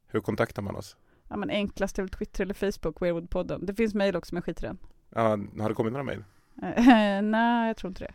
Hur 0.07 0.21
kontaktar 0.21 0.63
man 0.63 0.77
oss? 0.77 0.97
Ja 1.29 1.37
men 1.37 1.51
enklast 1.51 1.99
är 1.99 2.03
väl 2.03 2.09
Twitter 2.11 2.45
eller 2.45 2.55
Facebook, 2.55 3.03
Weirwoodpodden. 3.03 3.67
Det 3.67 3.75
finns 3.75 3.95
mejl 3.95 4.17
också 4.17 4.35
men 4.35 4.43
skit 4.43 4.63
i 4.63 4.67
den. 4.67 4.79
Ja, 5.11 5.29
har 5.61 5.69
det 5.69 5.75
kommit 5.75 5.93
några 5.93 6.05
mejl? 6.05 6.25
Eh, 6.63 7.23
nej, 7.23 7.67
jag 7.67 7.77
tror 7.77 7.89
inte 7.91 8.05
det. 8.05 8.15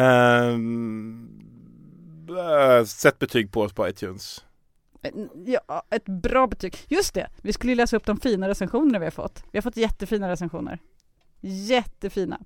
Äh, 0.00 0.56
sätt 2.84 3.18
betyg 3.18 3.52
på 3.52 3.60
oss 3.60 3.72
på 3.72 3.88
iTunes. 3.88 4.44
Eh, 5.02 5.12
Ja, 5.44 5.82
ett 5.90 6.04
bra 6.04 6.46
betyg. 6.46 6.76
Just 6.88 7.14
det, 7.14 7.28
vi 7.42 7.52
skulle 7.52 7.72
ju 7.72 7.76
läsa 7.76 7.96
upp 7.96 8.06
de 8.06 8.20
fina 8.20 8.48
recensionerna 8.48 8.98
vi 8.98 9.06
har 9.06 9.10
fått. 9.10 9.44
Vi 9.52 9.58
har 9.58 9.62
fått 9.62 9.76
jättefina 9.76 10.28
recensioner. 10.28 10.78
Jättefina. 11.40 12.40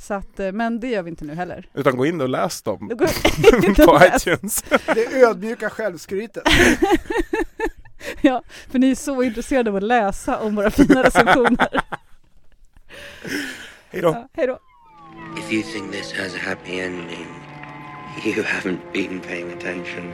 Så 0.00 0.14
att, 0.14 0.40
eh, 0.40 0.52
men 0.52 0.80
det 0.80 0.88
gör 0.88 1.02
vi 1.02 1.10
inte 1.10 1.24
nu 1.24 1.34
heller. 1.34 1.68
Utan 1.74 1.96
gå 1.96 2.06
in 2.06 2.20
och 2.20 2.28
läs 2.28 2.62
dem 2.62 2.88
på 3.76 4.00
iTunes. 4.14 4.64
Det 4.94 5.22
ödmjuka 5.22 5.70
självskrytet. 5.70 6.42
Ja, 8.20 8.42
för 8.70 8.78
ni 8.78 8.90
är 8.90 8.94
så 8.94 9.22
intresserade 9.22 9.70
av 9.70 9.76
att 9.76 9.82
läsa 9.82 10.38
om 10.38 10.54
våra 10.56 10.70
fina 10.70 11.02
recensioner. 11.02 11.80
Hej 13.90 14.02
då. 14.02 14.08
Ja, 14.08 14.28
hej 14.32 14.46
då. 14.46 14.58
If 15.38 15.52
you 15.52 15.62
think 15.62 15.92
this 15.92 16.12
has 16.12 16.34
a 16.34 16.38
happy 16.48 16.80
ending, 16.80 17.26
you 18.24 18.42
haven't 18.42 18.92
been 18.92 19.20
paying 19.20 19.52
attention. 19.52 20.12